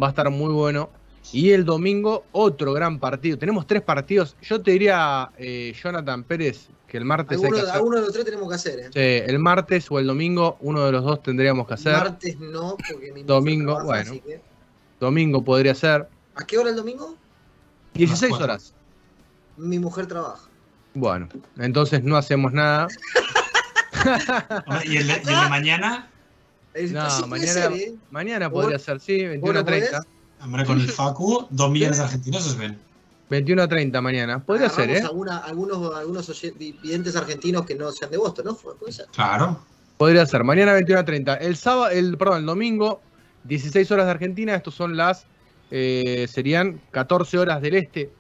va 0.03 0.09
a 0.09 0.11
estar 0.11 0.29
muy 0.31 0.53
bueno. 0.53 0.91
Y 1.33 1.51
el 1.51 1.65
domingo 1.65 2.25
otro 2.33 2.73
gran 2.73 2.99
partido, 2.99 3.37
tenemos 3.37 3.67
tres 3.67 3.83
partidos, 3.83 4.37
yo 4.43 4.61
te 4.63 4.71
diría, 4.71 5.31
eh, 5.39 5.75
Jonathan 5.83 6.23
Pérez, 6.25 6.69
que 6.87 6.97
el 6.99 7.05
martes 7.05 7.39
hay 7.39 7.45
Alguno, 7.45 7.57
que 7.57 7.63
hacer- 7.63 7.75
alguno 7.77 7.97
de 7.97 8.03
los 8.03 8.13
tres 8.13 8.25
tenemos 8.25 8.49
que 8.49 8.55
hacer, 8.55 8.79
¿eh? 8.79 8.91
Sí, 8.93 9.31
el 9.31 9.39
martes 9.39 9.87
o 9.91 9.99
el 9.99 10.07
domingo, 10.07 10.57
uno 10.61 10.85
de 10.87 10.93
los 10.93 11.05
dos 11.05 11.23
tendríamos 11.23 11.67
que 11.67 11.75
hacer. 11.75 11.95
Martes 11.97 12.39
no, 12.39 12.77
porque 12.89 13.07
mi 13.07 13.11
mujer 13.11 13.27
Domingo, 13.27 13.65
trabaja, 13.75 13.85
bueno. 13.87 14.11
así 14.13 14.21
que- 14.21 14.41
Domingo 15.01 15.45
podría 15.45 15.75
ser. 15.75 16.09
¿A 16.37 16.45
qué 16.47 16.59
hora 16.59 16.71
el 16.71 16.77
domingo? 16.77 17.17
16 17.95 18.31
cuatro. 18.31 18.45
horas. 18.45 18.75
Mi 19.57 19.79
mujer 19.79 20.07
trabaja. 20.07 20.49
Bueno, 20.95 21.29
entonces 21.59 22.03
no 22.05 22.17
hacemos 22.17 22.53
nada. 22.53 22.89
Y 24.85 24.97
el, 24.97 25.07
de, 25.09 25.13
y 25.15 25.19
el 25.19 25.25
de 25.25 25.49
mañana, 25.49 26.11
No, 26.93 27.27
mañana, 27.27 27.53
ser, 27.53 27.73
¿eh? 27.73 27.95
mañana 28.11 28.49
¿Vos- 28.49 28.63
podría 28.65 28.79
ser, 28.79 29.01
sí, 29.01 29.27
vos 29.39 29.53
no 29.55 29.63
21.30. 29.65 30.07
hombre, 30.43 30.65
con 30.65 30.81
el 30.81 30.89
Facu, 30.93 31.47
dos 31.51 31.71
millones 31.71 31.99
de 31.99 32.05
argentinos 32.05 32.47
os 32.47 32.57
ven. 32.57 32.79
21 33.29 33.63
a 33.63 33.69
30 33.69 34.01
mañana. 34.01 34.39
Podría 34.39 34.69
ser, 34.69 34.85
Agarramos 34.91 35.03
¿eh? 35.03 35.07
alguna- 35.11 35.39
algunos 35.39 35.95
algunos 35.97 36.43
videntes 36.59 37.17
argentinos 37.17 37.67
que 37.67 37.75
no 37.75 37.91
sean 37.91 38.11
de 38.11 38.19
Boston, 38.19 38.45
¿no? 38.47 38.55
Puede 38.57 38.93
ser. 38.93 39.07
Claro. 39.13 39.61
Podría 39.97 40.25
ser. 40.27 40.45
Mañana 40.45 40.73
21 40.75 41.01
a 41.01 41.05
30. 41.05 41.35
El 41.37 41.57
sábado, 41.57 41.89
el, 41.89 42.17
perdón, 42.19 42.41
el 42.41 42.47
domingo, 42.47 43.01
16 43.45 43.91
horas 43.91 44.07
de 44.07 44.13
Argentina. 44.13 44.55
Estos 44.55 44.75
son 44.75 44.97
las, 44.97 45.25
eh, 45.73 46.27
serían 46.31 46.81
14 46.93 47.39
horas 47.39 47.61
del 47.63 47.75
este. 47.75 48.11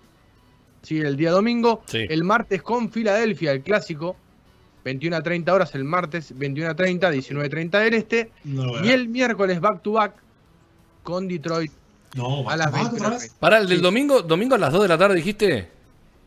Sí, 0.83 0.99
el 0.99 1.17
día 1.17 1.31
domingo. 1.31 1.83
Sí. 1.87 2.05
El 2.09 2.25
martes 2.25 2.63
con 2.63 2.91
Filadelfia, 2.91 3.53
el 3.53 3.63
clásico. 3.63 4.17
21 4.85 5.17
a 5.17 5.23
30 5.23 5.53
horas 5.53 5.75
el 5.75 5.83
martes, 5.85 6.37
21 6.37 6.71
a 6.71 6.75
30, 6.77 7.11
19 7.11 7.47
a 7.47 7.51
30 7.51 7.79
del 7.81 7.95
este. 7.95 8.31
No. 8.45 8.85
Y 8.85 8.91
el 8.91 9.09
miércoles 9.09 9.61
back 9.61 9.83
to 9.83 9.93
back 9.93 10.15
con 11.03 11.27
Detroit 11.29 11.71
No, 12.17 12.49
a 12.49 12.57
las 12.57 12.73
¿back 12.73 12.75
to 12.75 12.83
back 12.83 12.91
21 12.93 12.97
otra 12.97 13.11
vez? 13.11 13.19
30. 13.21 13.39
Para 13.41 13.59
el 13.59 13.69
del 13.69 13.77
Sí. 13.79 13.83
domingo, 13.83 14.23
domingo 14.23 14.55
a 14.55 14.59
las 14.59 14.73
2 14.73 14.83
de 14.83 14.89
la 14.89 14.99
tarde 14.99 15.15
dijiste. 15.17 15.71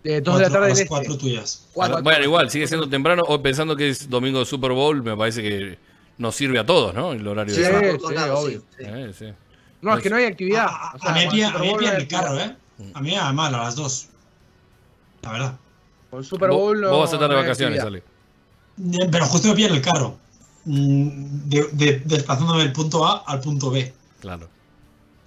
Eh, 0.04 0.22
2 0.22 0.38
de 0.38 0.44
la 0.44 0.50
Cuatro- 0.50 0.52
tarde 0.54 0.66
a 0.66 0.70
las 0.70 0.78
este. 0.80 0.88
cuatro 0.90 1.18
tuyas. 1.18 1.68
Cuatro- 1.74 2.02
bueno, 2.02 2.24
igual, 2.24 2.50
sigue 2.50 2.68
siendo 2.68 2.88
temprano. 2.90 3.24
O 3.28 3.42
pensando 3.42 3.76
que 3.76 3.90
es 3.90 4.10
domingo 4.10 4.40
de 4.40 4.46
Super 4.46 4.72
Bowl, 4.72 5.04
me 5.04 5.18
parece 5.18 5.42
que 5.42 5.78
nos 6.18 6.36
sirve 6.36 6.60
a 6.60 6.66
todos, 6.66 6.94
¿no? 6.94 7.12
El 7.12 7.28
horario 7.28 7.54
Sí, 7.54 7.62
de 7.62 7.68
sábado. 7.68 7.98
sí, 8.10 8.16
obvio. 8.16 8.60
sí, 8.60 8.66
sí. 8.78 8.84
Eh, 8.88 9.12
sí. 9.18 9.26
No, 9.82 9.96
es 9.98 10.04
que 10.04 10.10
no 10.10 10.16
hay 10.18 10.26
actividad. 10.26 10.66
A, 10.70 10.94
O 10.96 11.00
sea, 11.00 11.12
a 11.12 11.14
mí 11.16 11.28
pilla, 11.32 11.50
a 11.50 11.60
mí 11.60 11.68
hay 11.80 11.96
el 11.98 12.08
carro. 12.08 12.40
¿eh? 12.40 12.56
A 12.94 13.02
mí 13.02 13.16
además, 13.16 13.54
a 13.54 13.58
las 13.64 13.76
dos. 13.76 14.08
La 15.22 15.32
verdad. 15.34 15.58
Con 16.10 16.24
Super 16.24 16.50
Vos- 16.50 16.58
Bowl 16.60 16.82
no. 16.82 16.90
vos 16.92 17.00
vas 17.02 17.12
a 17.12 17.16
estar 17.16 17.30
de 17.30 17.36
vacaciones. 17.36 17.80
Ale. 17.82 18.04
Pero 19.12 19.26
justo 19.26 19.48
me 19.50 19.56
pilla 19.56 19.68
en 19.70 19.76
el 19.76 19.82
carro. 19.82 20.18
Mm, 20.66 21.50
De, 21.50 21.68
de- 21.74 22.00
desplazándome 22.06 22.64
del 22.64 22.72
punto 22.74 23.06
A 23.06 23.24
al 23.26 23.40
punto 23.42 23.70
B. 23.72 23.94
Claro. 24.22 24.48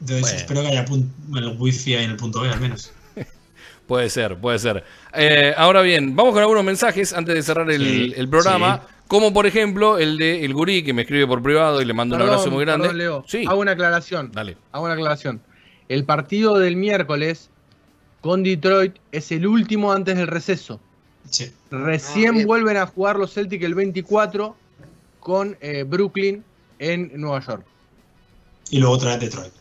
Entonces 0.02 0.20
Bueno. 0.22 0.36
espero 0.38 0.60
que 0.62 0.68
haya 0.68 0.84
pun- 0.84 1.10
el 1.36 1.56
wifi 1.58 1.94
ahí 1.94 2.04
en 2.04 2.10
el 2.10 2.16
punto 2.16 2.40
B 2.42 2.48
al 2.50 2.60
menos. 2.60 2.92
Puede 3.86 4.08
ser, 4.10 4.36
puede 4.36 4.58
ser. 4.58 4.84
Eh, 5.12 5.52
ahora 5.56 5.82
bien, 5.82 6.14
vamos 6.16 6.32
con 6.32 6.40
algunos 6.42 6.64
mensajes 6.64 7.12
antes 7.12 7.34
de 7.34 7.42
cerrar 7.42 7.70
el, 7.70 7.82
Sí, 7.84 8.12
el 8.16 8.28
programa. 8.28 8.82
sí. 8.86 8.94
Como 9.08 9.32
por 9.34 9.44
ejemplo 9.46 9.98
el 9.98 10.16
de 10.16 10.44
El 10.44 10.54
Gurí, 10.54 10.82
que 10.82 10.92
me 10.94 11.02
escribe 11.02 11.26
por 11.26 11.42
privado 11.42 11.82
y 11.82 11.84
le 11.84 11.92
mando 11.92 12.16
un 12.16 12.22
abrazo 12.22 12.50
muy 12.50 12.64
grande. 12.64 12.84
perdón, 12.88 12.98
Leo. 12.98 13.24
Sí, 13.28 13.44
Hago 13.46 13.60
una 13.60 13.72
aclaración. 13.72 14.30
dale. 14.32 14.56
Hago 14.72 14.84
una 14.86 14.94
aclaración. 14.94 15.42
El 15.88 16.04
partido 16.04 16.58
del 16.58 16.76
miércoles 16.76 17.50
con 18.22 18.42
Detroit 18.42 18.94
es 19.10 19.30
el 19.32 19.46
último 19.46 19.92
antes 19.92 20.16
del 20.16 20.28
receso. 20.28 20.80
Sí. 21.28 21.52
Recién 21.70 22.40
Ah, 22.40 22.46
vuelven 22.46 22.76
a 22.78 22.86
jugar 22.86 23.16
los 23.18 23.34
Celtics 23.34 23.64
el 23.64 23.74
24 23.74 24.56
con 25.20 25.56
eh, 25.60 25.84
Brooklyn 25.86 26.42
en 26.78 27.10
Nueva 27.20 27.40
York. 27.44 27.64
Y 28.70 28.78
luego 28.78 28.94
otra 28.94 29.10
vez 29.10 29.20
Detroit. 29.20 29.52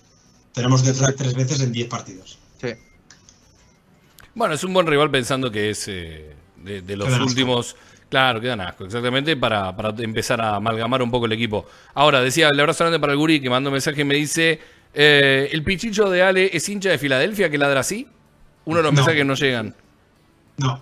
Tenemos 0.54 0.84
Detroit 0.84 1.16
tres 1.16 1.34
veces 1.34 1.62
en 1.62 1.72
10 1.72 1.88
partidos. 1.88 2.38
Sí. 2.62 2.70
Bueno, 4.36 4.54
es 4.54 4.64
un 4.64 4.74
buen 4.74 4.88
rival 4.88 5.10
pensando 5.12 5.52
que 5.52 5.70
es 5.72 5.88
eh, 5.88 6.34
de, 6.58 6.82
de 6.82 6.96
los 6.96 7.08
Quedan 7.08 7.22
asco. 7.22 7.30
últimos. 7.30 7.76
Claro, 8.10 8.42
quedan 8.42 8.60
asco, 8.60 8.84
exactamente, 8.86 9.38
para, 9.38 9.74
para 9.76 9.90
empezar 10.04 10.42
a 10.42 10.58
amalgamar 10.58 11.02
un 11.02 11.10
poco 11.10 11.28
el 11.28 11.32
equipo. 11.32 11.66
Ahora, 11.94 12.20
decía, 12.22 12.50
el 12.50 12.60
abrazo 12.60 12.84
grande 12.84 13.00
para 13.00 13.14
el 13.14 13.18
Gurí, 13.18 13.40
que 13.40 13.50
mandó 13.50 13.70
un 13.70 13.74
mensaje 13.74 14.02
y 14.02 14.04
me 14.04 14.16
dice: 14.16 14.60
eh, 14.94 15.48
¿El 15.52 15.64
pichicho 15.64 16.10
de 16.10 16.22
Ale 16.22 16.50
es 16.54 16.68
hincha 16.68 16.90
de 16.90 16.98
Filadelfia 16.98 17.50
que 17.50 17.58
ladra 17.58 17.80
así? 17.80 18.06
Uno 18.66 18.78
de 18.78 18.84
los 18.84 18.92
No. 18.92 18.98
mensajes 18.98 19.26
no 19.26 19.34
llegan. 19.36 19.74
No. 20.58 20.82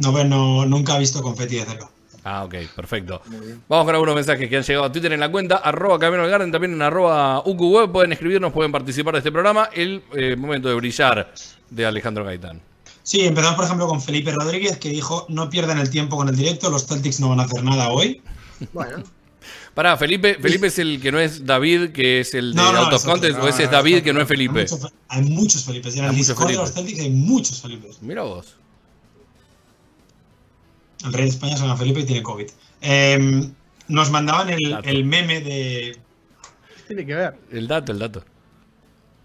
No, 0.00 0.12
ve- 0.12 0.24
no, 0.26 0.66
nunca 0.66 0.96
he 0.96 0.98
visto 1.00 1.22
confeti 1.22 1.56
de 1.56 1.64
cerca. 1.64 1.88
Ah, 2.30 2.44
ok, 2.44 2.54
perfecto. 2.76 3.22
Vamos 3.68 3.86
con 3.86 3.94
algunos 3.94 4.14
mensajes 4.14 4.50
que 4.50 4.56
han 4.58 4.62
llegado 4.62 4.84
a 4.84 4.92
Twitter 4.92 5.10
en 5.14 5.20
la 5.20 5.30
cuenta, 5.30 5.56
arroba 5.56 5.98
Camino 5.98 6.24
al 6.24 6.28
Garden, 6.28 6.52
también 6.52 6.74
en 6.74 6.82
arroba 6.82 7.42
UQWeb, 7.46 7.90
pueden 7.90 8.12
escribirnos, 8.12 8.52
pueden 8.52 8.70
participar 8.70 9.14
de 9.14 9.18
este 9.20 9.32
programa. 9.32 9.70
El 9.72 10.02
eh, 10.14 10.36
momento 10.36 10.68
de 10.68 10.74
brillar 10.74 11.32
de 11.70 11.86
Alejandro 11.86 12.26
Gaitán. 12.26 12.60
Sí, 13.02 13.24
empezamos 13.24 13.56
por 13.56 13.64
ejemplo 13.64 13.86
con 13.86 14.02
Felipe 14.02 14.30
Rodríguez 14.30 14.76
que 14.76 14.90
dijo 14.90 15.24
no 15.30 15.48
pierdan 15.48 15.78
el 15.78 15.88
tiempo 15.88 16.18
con 16.18 16.28
el 16.28 16.36
directo, 16.36 16.68
los 16.68 16.86
Celtics 16.86 17.18
no 17.18 17.30
van 17.30 17.40
a 17.40 17.44
hacer 17.44 17.64
nada 17.64 17.88
hoy. 17.88 18.20
Bueno, 18.72 19.04
Pará, 19.72 19.96
Felipe, 19.96 20.34
Felipe 20.34 20.66
es 20.66 20.80
el 20.80 21.00
que 21.00 21.12
no 21.12 21.20
es 21.20 21.46
David, 21.46 21.92
que 21.92 22.20
es 22.20 22.34
el 22.34 22.52
de 22.52 22.60
No, 22.60 22.72
no, 22.72 22.78
Out 22.80 22.88
of 22.88 22.94
es 22.94 23.00
otro, 23.02 23.12
Contest, 23.12 23.38
no, 23.38 23.44
o 23.44 23.48
ese 23.48 23.62
es 23.64 23.70
David, 23.70 24.02
que 24.02 24.12
no 24.12 24.20
es 24.20 24.26
Felipe. 24.26 24.66
Hay 24.66 24.66
muchos, 24.66 24.92
hay 25.08 25.22
muchos 25.22 25.64
Felipes. 25.64 25.94
En 25.94 26.00
Hay 26.00 26.10
el 26.10 26.16
muchos 26.16 26.26
Discord 26.26 26.50
de 26.50 26.56
los. 26.56 26.72
Celtics 26.72 27.00
hay 27.00 27.10
muchos 27.10 27.62
Felipes. 27.62 28.02
Mira 28.02 28.22
vos. 28.24 28.56
El 31.04 31.12
rey 31.12 31.24
de 31.24 31.30
España 31.30 31.56
se 31.56 31.62
llama 31.62 31.76
Felipe 31.76 32.00
y 32.00 32.04
tiene 32.06 32.22
COVID. 32.22 32.48
Eh, 32.80 33.50
nos 33.88 34.10
mandaban 34.10 34.50
el, 34.50 35.04
meme 35.04 35.40
de. 35.40 35.98
Tiene 36.86 37.06
que 37.06 37.14
ver. 37.14 37.38
El 37.50 37.68
dato, 37.68 37.92
el 37.92 37.98
dato. 37.98 38.24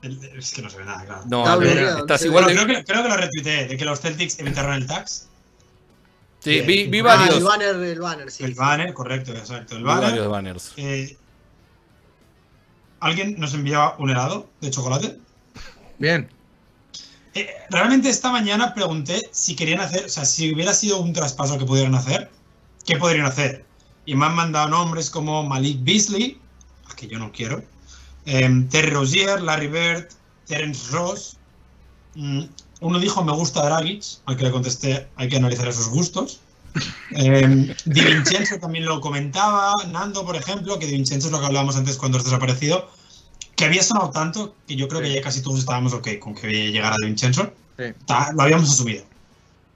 el- 0.02 0.24
es 0.38 0.54
que 0.54 0.62
no 0.62 0.70
se 0.70 0.78
ve 0.78 0.86
nada, 0.86 1.06
claro. 1.06 1.24
No, 1.28 1.60
bien, 1.60 1.78
estás 1.78 2.22
sí. 2.22 2.28
igual 2.28 2.44
Bueno, 2.44 2.64
creo, 2.64 2.78
que, 2.78 2.86
creo 2.86 3.04
que 3.04 3.10
lo 3.10 3.18
retuiteé, 3.18 3.68
de 3.68 3.78
que 3.78 3.86
los 3.86 4.00
Celtics 4.02 4.40
evitaron 4.40 4.74
el 4.74 4.86
tax. 4.88 5.30
Sí, 6.40 6.60
vi, 6.62 6.88
vi 6.88 7.00
ah, 7.00 7.04
varios. 7.04 7.38
el 7.38 7.44
banner, 7.44 7.76
el 7.76 8.00
banner, 8.00 8.32
sí. 8.32 8.44
el 8.44 8.54
banner, 8.54 8.94
correcto, 8.94 9.32
exacto. 9.32 9.76
El 9.76 9.84
vi 9.84 9.88
varios 9.88 10.12
banner. 10.12 10.30
banners. 10.30 10.74
Eh, 10.78 11.18
Alguien 13.00 13.38
nos 13.38 13.54
enviaba 13.54 13.98
un 14.00 14.10
helado 14.10 14.50
de 14.62 14.72
chocolate. 14.72 15.20
Bien. 16.00 16.30
Eh, 17.36 17.50
realmente 17.70 18.10
esta 18.10 18.32
mañana 18.32 18.74
pregunté 18.74 19.30
si 19.32 19.56
querían 19.56 19.80
hacer, 19.80 20.06
o 20.06 20.10
sea, 20.10 20.26
si 20.26 20.54
hubiera 20.54 20.74
sido 20.74 21.00
un 21.00 21.14
traspaso 21.14 21.58
que 21.58 21.66
pudieran 21.66 21.96
hacer, 21.96 22.30
¿qué 22.86 22.98
podrían 22.98 23.26
hacer? 23.26 23.66
Y 24.06 24.16
me 24.16 24.26
han 24.26 24.36
mandado 24.36 24.68
nombres 24.68 25.10
como 25.10 25.44
Malik 25.44 25.84
Beasley, 25.84 26.40
que 26.96 27.08
yo 27.08 27.18
no 27.18 27.32
quiero, 27.32 27.64
em, 28.26 28.68
Terry 28.70 28.94
Larry 29.42 29.68
Bird, 29.68 30.08
Terence 30.46 30.92
Ross. 30.92 31.38
Mm, 32.16 32.44
uno 32.82 33.00
dijo 33.00 33.24
me 33.24 33.32
gusta 33.32 33.66
Dragic, 33.66 34.04
al 34.26 34.38
que 34.38 34.44
le 34.44 34.52
contesté 34.52 35.08
hay 35.16 35.30
que 35.30 35.38
analizar 35.38 35.68
esos 35.68 35.90
gustos. 35.90 36.40
Eh, 37.16 37.76
Vincenzo 37.86 38.58
también 38.60 38.86
lo 38.86 39.00
comentaba, 39.00 39.74
Nando, 39.92 40.26
por 40.26 40.36
ejemplo, 40.36 40.80
que 40.80 40.88
Di 40.88 40.94
Vincenzo 40.94 41.28
es 41.28 41.32
lo 41.32 41.40
que 41.40 41.46
hablábamos 41.46 41.76
antes 41.76 41.98
cuando 41.98 42.18
has 42.18 42.24
desaparecido, 42.24 42.90
que 43.56 43.66
había 43.66 43.84
sonado 43.84 44.10
tanto 44.12 44.56
que 44.68 44.76
yo 44.76 44.88
creo 44.88 45.02
que 45.02 45.14
ya 45.14 45.22
casi 45.22 45.42
todos 45.42 45.60
estábamos 45.60 45.94
ok 45.94 46.08
con 46.20 46.34
que 46.36 46.48
llegara 46.72 46.96
Di 47.00 47.08
Vincenzo. 47.08 47.52
Sí. 47.78 47.86
Lo 48.36 48.42
habíamos 48.42 48.72
asumido. 48.72 49.04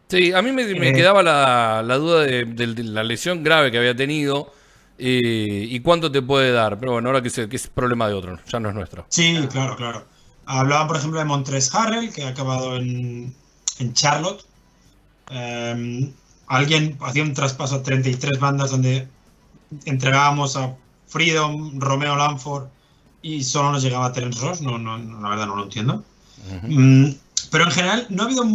Sí, 0.10 0.32
a 0.34 0.42
mí 0.42 0.52
me, 0.52 0.64
me 0.76 0.90
Eh. 0.90 0.94
quedaba 0.94 1.22
la, 1.24 1.84
la 1.86 1.98
duda 1.98 2.22
de, 2.24 2.46
de- 2.46 2.74
de 2.74 2.84
la 2.84 3.04
lesión 3.04 3.44
grave 3.44 3.72
que 3.72 3.78
había 3.78 3.96
tenido 3.96 4.54
eh, 4.98 5.68
y 5.70 5.80
cuánto 5.82 6.12
te 6.12 6.22
puede 6.22 6.52
dar. 6.52 6.80
Pero 6.80 6.94
bueno, 6.94 7.10
ahora 7.10 7.22
que, 7.22 7.30
se- 7.30 7.50
que 7.50 7.56
es 7.58 7.68
problema 7.68 8.08
de 8.08 8.14
otro, 8.14 8.40
ya 8.48 8.60
no 8.60 8.70
es 8.70 8.76
nuestro. 8.76 9.06
Sí, 9.10 9.38
claro, 9.52 9.76
claro. 9.76 10.06
Hablaban, 10.46 10.88
por 10.88 10.96
ejemplo, 10.98 11.20
de 11.20 11.26
Montres 11.26 11.74
Harrell, 11.76 12.12
que 12.14 12.24
ha 12.24 12.30
acabado 12.30 12.78
en, 12.78 13.36
en 13.80 13.94
Charlotte. 13.94 14.44
Eh, 15.30 16.10
alguien 16.48 16.98
hacía 17.02 17.24
un 17.24 17.34
traspaso 17.34 17.76
a 17.76 17.84
33 17.84 18.40
bandas 18.40 18.72
donde 18.72 19.08
entregábamos 19.86 20.56
a 20.56 20.74
Freedom, 21.08 21.80
Romeo 21.80 22.16
Lanford 22.16 22.68
y 23.22 23.44
solo 23.44 23.72
nos 23.72 23.84
llegaba 23.84 24.12
Terence 24.12 24.40
Ross. 24.40 24.62
No, 24.62 24.78
no, 24.78 24.98
no, 24.98 25.22
la 25.22 25.30
verdad 25.30 25.48
no 25.48 25.56
lo 25.56 25.64
entiendo. 25.64 26.04
Mm, 26.64 27.10
pero 27.52 27.64
en 27.66 27.72
general 27.72 28.08
no 28.10 28.24
ha 28.24 28.26
habido. 28.26 28.46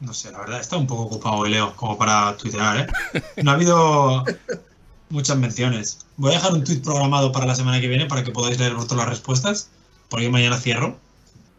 No 0.00 0.14
sé, 0.14 0.32
la 0.32 0.38
verdad 0.38 0.60
está 0.60 0.76
un 0.76 0.86
poco 0.86 1.02
ocupado 1.02 1.36
hoy, 1.36 1.50
Leo, 1.50 1.74
como 1.76 1.96
para 1.96 2.36
tuitear, 2.36 2.78
¿eh? 3.14 3.22
No 3.42 3.52
ha 3.52 3.54
habido 3.54 4.24
muchas 5.10 5.36
menciones. 5.36 5.98
Voy 6.16 6.32
a 6.32 6.34
dejar 6.34 6.52
un 6.52 6.64
tuit 6.64 6.82
programado 6.82 7.30
para 7.30 7.46
la 7.46 7.54
semana 7.54 7.80
que 7.80 7.88
viene 7.88 8.06
para 8.06 8.24
que 8.24 8.32
podáis 8.32 8.58
leer 8.58 8.74
vosotros 8.74 8.98
las 8.98 9.08
respuestas, 9.08 9.68
porque 10.08 10.28
mañana 10.28 10.56
cierro. 10.56 10.96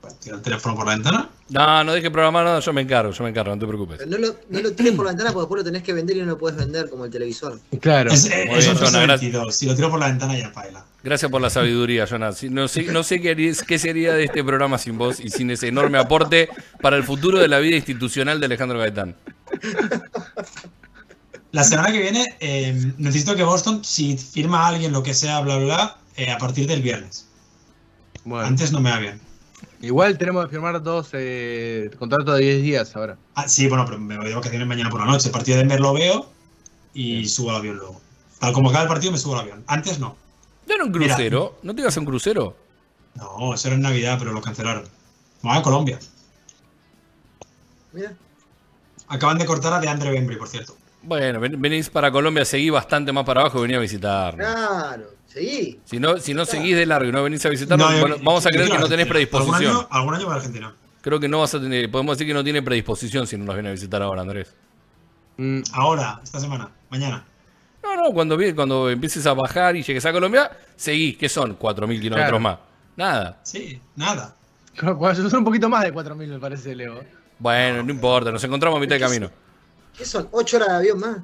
Pues, 0.01 0.19
tiro 0.19 0.35
el 0.35 0.41
teléfono 0.41 0.75
por 0.75 0.85
la 0.85 0.95
ventana. 0.95 1.29
No, 1.53 1.83
no 1.83 1.93
dejes 1.93 2.09
programar 2.09 2.45
nada, 2.45 2.59
yo 2.59 2.73
me 2.73 2.81
encargo, 2.81 3.11
yo 3.11 3.23
me 3.23 3.29
encargo, 3.29 3.53
no 3.55 3.59
te 3.59 3.67
preocupes. 3.67 4.07
No 4.07 4.17
lo, 4.17 4.35
no 4.49 4.59
lo 4.61 4.71
tires 4.73 4.93
por 4.93 5.05
la 5.05 5.11
ventana 5.11 5.31
porque 5.31 5.43
después 5.43 5.59
lo 5.59 5.63
tenés 5.65 5.83
que 5.83 5.93
vender 5.93 6.17
y 6.17 6.19
no 6.21 6.25
lo 6.25 6.37
puedes 6.37 6.57
vender 6.57 6.89
como 6.89 7.05
el 7.05 7.11
televisor. 7.11 7.59
Claro. 7.79 8.11
Es, 8.11 8.25
es 8.25 8.31
bien, 8.31 8.49
un 8.71 8.75
Jonah, 8.77 9.01
gracias. 9.03 9.21
22. 9.21 9.55
Si 9.55 9.65
lo 9.67 9.75
tiro 9.75 9.89
por 9.91 9.99
la 9.99 10.07
ventana 10.07 10.37
ya 10.37 10.49
baila. 10.49 10.85
Gracias 11.03 11.29
por 11.29 11.41
la 11.41 11.49
sabiduría, 11.49 12.05
Jonas. 12.05 12.41
No 12.43 12.67
sé, 12.67 12.83
no 12.83 13.03
sé 13.03 13.21
qué, 13.21 13.31
harías- 13.35 13.61
qué 13.61 13.77
sería 13.77 14.13
de 14.13 14.23
este 14.23 14.43
programa 14.43 14.77
sin 14.77 14.97
vos 14.97 15.19
y 15.19 15.29
sin 15.29 15.51
ese 15.51 15.67
enorme 15.67 15.97
aporte 15.99 16.49
para 16.81 16.95
el 16.97 17.03
futuro 17.03 17.39
de 17.39 17.47
la 17.47 17.59
vida 17.59 17.75
institucional 17.75 18.39
de 18.39 18.45
Alejandro 18.47 18.79
Gaetán. 18.79 19.15
La 21.51 21.63
semana 21.63 21.91
que 21.91 21.99
viene 22.01 22.35
eh, 22.39 22.93
necesito 22.97 23.35
que 23.35 23.43
Boston, 23.43 23.83
si 23.83 24.17
firma 24.17 24.63
a 24.65 24.69
alguien 24.69 24.91
lo 24.91 25.03
que 25.03 25.13
sea, 25.13 25.39
bla, 25.41 25.57
bla, 25.57 25.65
bla, 25.65 25.97
eh, 26.15 26.31
a 26.31 26.37
partir 26.39 26.65
del 26.67 26.81
viernes. 26.81 27.27
Bueno, 28.23 28.47
Antes 28.47 28.71
no 28.71 28.79
me 28.79 28.89
va 28.89 28.97
bien. 28.99 29.21
Igual 29.81 30.17
tenemos 30.17 30.45
que 30.45 30.51
firmar 30.51 30.81
dos 30.81 31.09
eh, 31.13 31.89
contratos 31.99 32.35
de 32.37 32.41
10 32.43 32.61
días 32.63 32.95
ahora. 32.95 33.17
Ah, 33.35 33.47
sí, 33.47 33.67
bueno, 33.67 33.85
pero 33.85 33.99
me 33.99 34.17
voy 34.17 34.27
de 34.29 34.35
vacaciones 34.35 34.67
mañana 34.67 34.89
por 34.89 34.99
la 35.01 35.05
noche. 35.07 35.27
El 35.27 35.31
partido 35.33 35.57
de 35.57 35.63
Denver 35.63 35.79
lo 35.79 35.93
veo 35.93 36.29
y 36.93 37.25
subo 37.27 37.51
al 37.51 37.57
avión 37.57 37.77
luego. 37.77 38.01
Tal 38.39 38.53
como 38.53 38.69
acaba 38.69 38.83
el 38.83 38.89
partido, 38.89 39.11
me 39.11 39.17
subo 39.17 39.33
al 39.35 39.41
avión. 39.41 39.63
Antes 39.67 39.99
no. 39.99 40.15
¿No 40.67 40.75
era 40.75 40.83
un 40.85 40.91
Mira. 40.91 41.13
crucero? 41.15 41.57
¿No 41.63 41.73
te 41.75 41.81
ibas 41.81 41.95
a 41.97 41.99
un 41.99 42.05
crucero? 42.05 42.55
No, 43.15 43.53
eso 43.53 43.67
era 43.67 43.75
en 43.75 43.81
Navidad, 43.83 44.15
pero 44.19 44.31
lo 44.31 44.41
cancelaron. 44.41 44.85
Voy 45.41 45.57
a 45.57 45.61
Colombia. 45.61 45.99
Mira. 47.91 48.13
Acaban 49.07 49.37
de 49.37 49.45
cortar 49.45 49.73
a 49.73 49.79
de 49.79 49.87
Andre 49.87 50.11
Bembry, 50.11 50.37
por 50.37 50.47
cierto. 50.47 50.75
Bueno, 51.03 51.39
ven- 51.39 51.61
venís 51.61 51.89
para 51.89 52.11
Colombia, 52.11 52.45
seguí 52.45 52.69
bastante 52.69 53.11
más 53.11 53.25
para 53.25 53.41
abajo 53.41 53.59
y 53.59 53.61
venía 53.63 53.77
a 53.77 53.81
visitarnos. 53.81 54.47
Claro, 54.47 55.05
seguí. 55.33 55.79
Si 55.85 55.99
no, 55.99 56.17
si 56.17 56.33
no 56.33 56.45
seguís 56.45 56.75
de 56.75 56.85
largo 56.85 57.09
y 57.09 57.11
no 57.11 57.23
venís 57.23 57.45
a 57.45 57.49
visitarnos, 57.49 57.99
bueno, 57.99 58.15
vamos 58.23 58.45
a 58.45 58.49
creer 58.49 58.69
que 58.69 58.77
no 58.77 58.87
tenés 58.87 59.07
Argentina. 59.09 59.39
¿Algún 59.39 59.49
predisposición. 59.53 59.75
año, 59.77 59.87
algún 59.89 60.15
año 60.15 60.25
voy 60.25 60.33
a 60.33 60.37
Argentina. 60.37 60.75
Creo 61.01 61.19
que 61.19 61.27
no 61.27 61.39
vas 61.39 61.53
a 61.55 61.59
tener, 61.59 61.91
podemos 61.91 62.17
decir 62.17 62.27
que 62.27 62.33
no 62.33 62.43
tiene 62.43 62.61
predisposición 62.61 63.27
si 63.27 63.37
no 63.37 63.43
nos 63.45 63.55
viene 63.55 63.69
a 63.69 63.71
visitar 63.73 64.01
ahora, 64.01 64.21
Andrés. 64.21 64.53
Mm, 65.37 65.61
Ahora, 65.73 66.19
esta 66.23 66.39
semana, 66.39 66.69
mañana. 66.89 67.23
No, 67.83 67.95
no, 67.97 68.11
cuando, 68.13 68.37
cuando 68.55 68.89
empieces 68.89 69.25
a 69.27 69.33
bajar 69.33 69.75
y 69.75 69.83
llegues 69.83 70.05
a 70.05 70.11
Colombia, 70.13 70.49
seguís, 70.75 71.17
que 71.17 71.27
son 71.27 71.57
4.000 71.57 71.99
kilómetros 71.99 72.29
Claro. 72.29 72.39
más. 72.39 72.57
Nada. 72.95 73.39
Sí, 73.43 73.81
nada. 73.95 74.35
cu- 74.79 75.15
son 75.15 75.35
un 75.39 75.43
poquito 75.43 75.67
más 75.67 75.83
de 75.83 75.91
4.000 75.93 76.27
me 76.29 76.39
parece, 76.39 76.73
Leo. 76.75 77.03
Bueno, 77.39 77.83
no 77.83 77.91
importa, 77.91 78.31
nos 78.31 78.43
encontramos 78.43 78.77
a 78.77 78.79
mitad 78.79 78.95
de 78.95 79.01
camino. 79.01 79.29
¿Qué 79.97 80.05
son? 80.05 80.29
¿Ocho 80.31 80.57
horas 80.57 80.69
de 80.69 80.75
avión 80.75 80.99
más? 80.99 81.17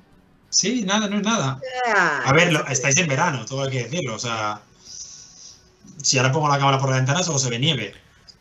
Sí, 0.49 0.83
nada, 0.83 1.07
no 1.07 1.17
es 1.17 1.23
nada. 1.23 1.59
Ah, 1.87 2.23
A 2.25 2.33
ver, 2.33 2.51
lo- 2.51 2.65
estáis 2.67 2.97
en 2.97 3.07
verano, 3.07 3.45
todo 3.45 3.63
hay 3.63 3.71
que 3.71 3.83
decirlo. 3.83 4.15
O 4.15 4.19
sea, 4.19 4.61
si 6.01 6.17
ahora 6.17 6.31
pongo 6.31 6.47
la 6.49 6.57
cámara 6.57 6.79
por 6.79 6.89
la 6.89 6.95
ventana, 6.97 7.23
solo 7.23 7.39
se 7.39 7.49
ve 7.49 7.59
nieve. 7.59 7.93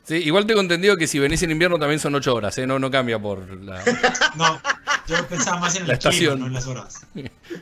Sí, 0.05 0.15
igual 0.15 0.47
tengo 0.47 0.61
entendido 0.63 0.97
que 0.97 1.07
si 1.07 1.19
venís 1.19 1.43
en 1.43 1.51
invierno 1.51 1.79
también 1.79 2.01
son 2.01 2.15
8 2.15 2.35
horas, 2.35 2.57
¿eh? 2.57 2.67
no, 2.67 2.79
no 2.79 2.91
cambia 2.91 3.19
por 3.19 3.47
la... 3.63 3.85
No, 4.37 4.59
yo 5.07 5.27
pensaba 5.29 5.59
más 5.59 5.77
en 5.77 5.83
el 5.83 5.89
La 5.89 5.99
clima, 5.99 6.11
estación. 6.13 6.41
no 6.41 6.47
en 6.47 6.55
las 6.55 6.67
horas. 6.67 7.01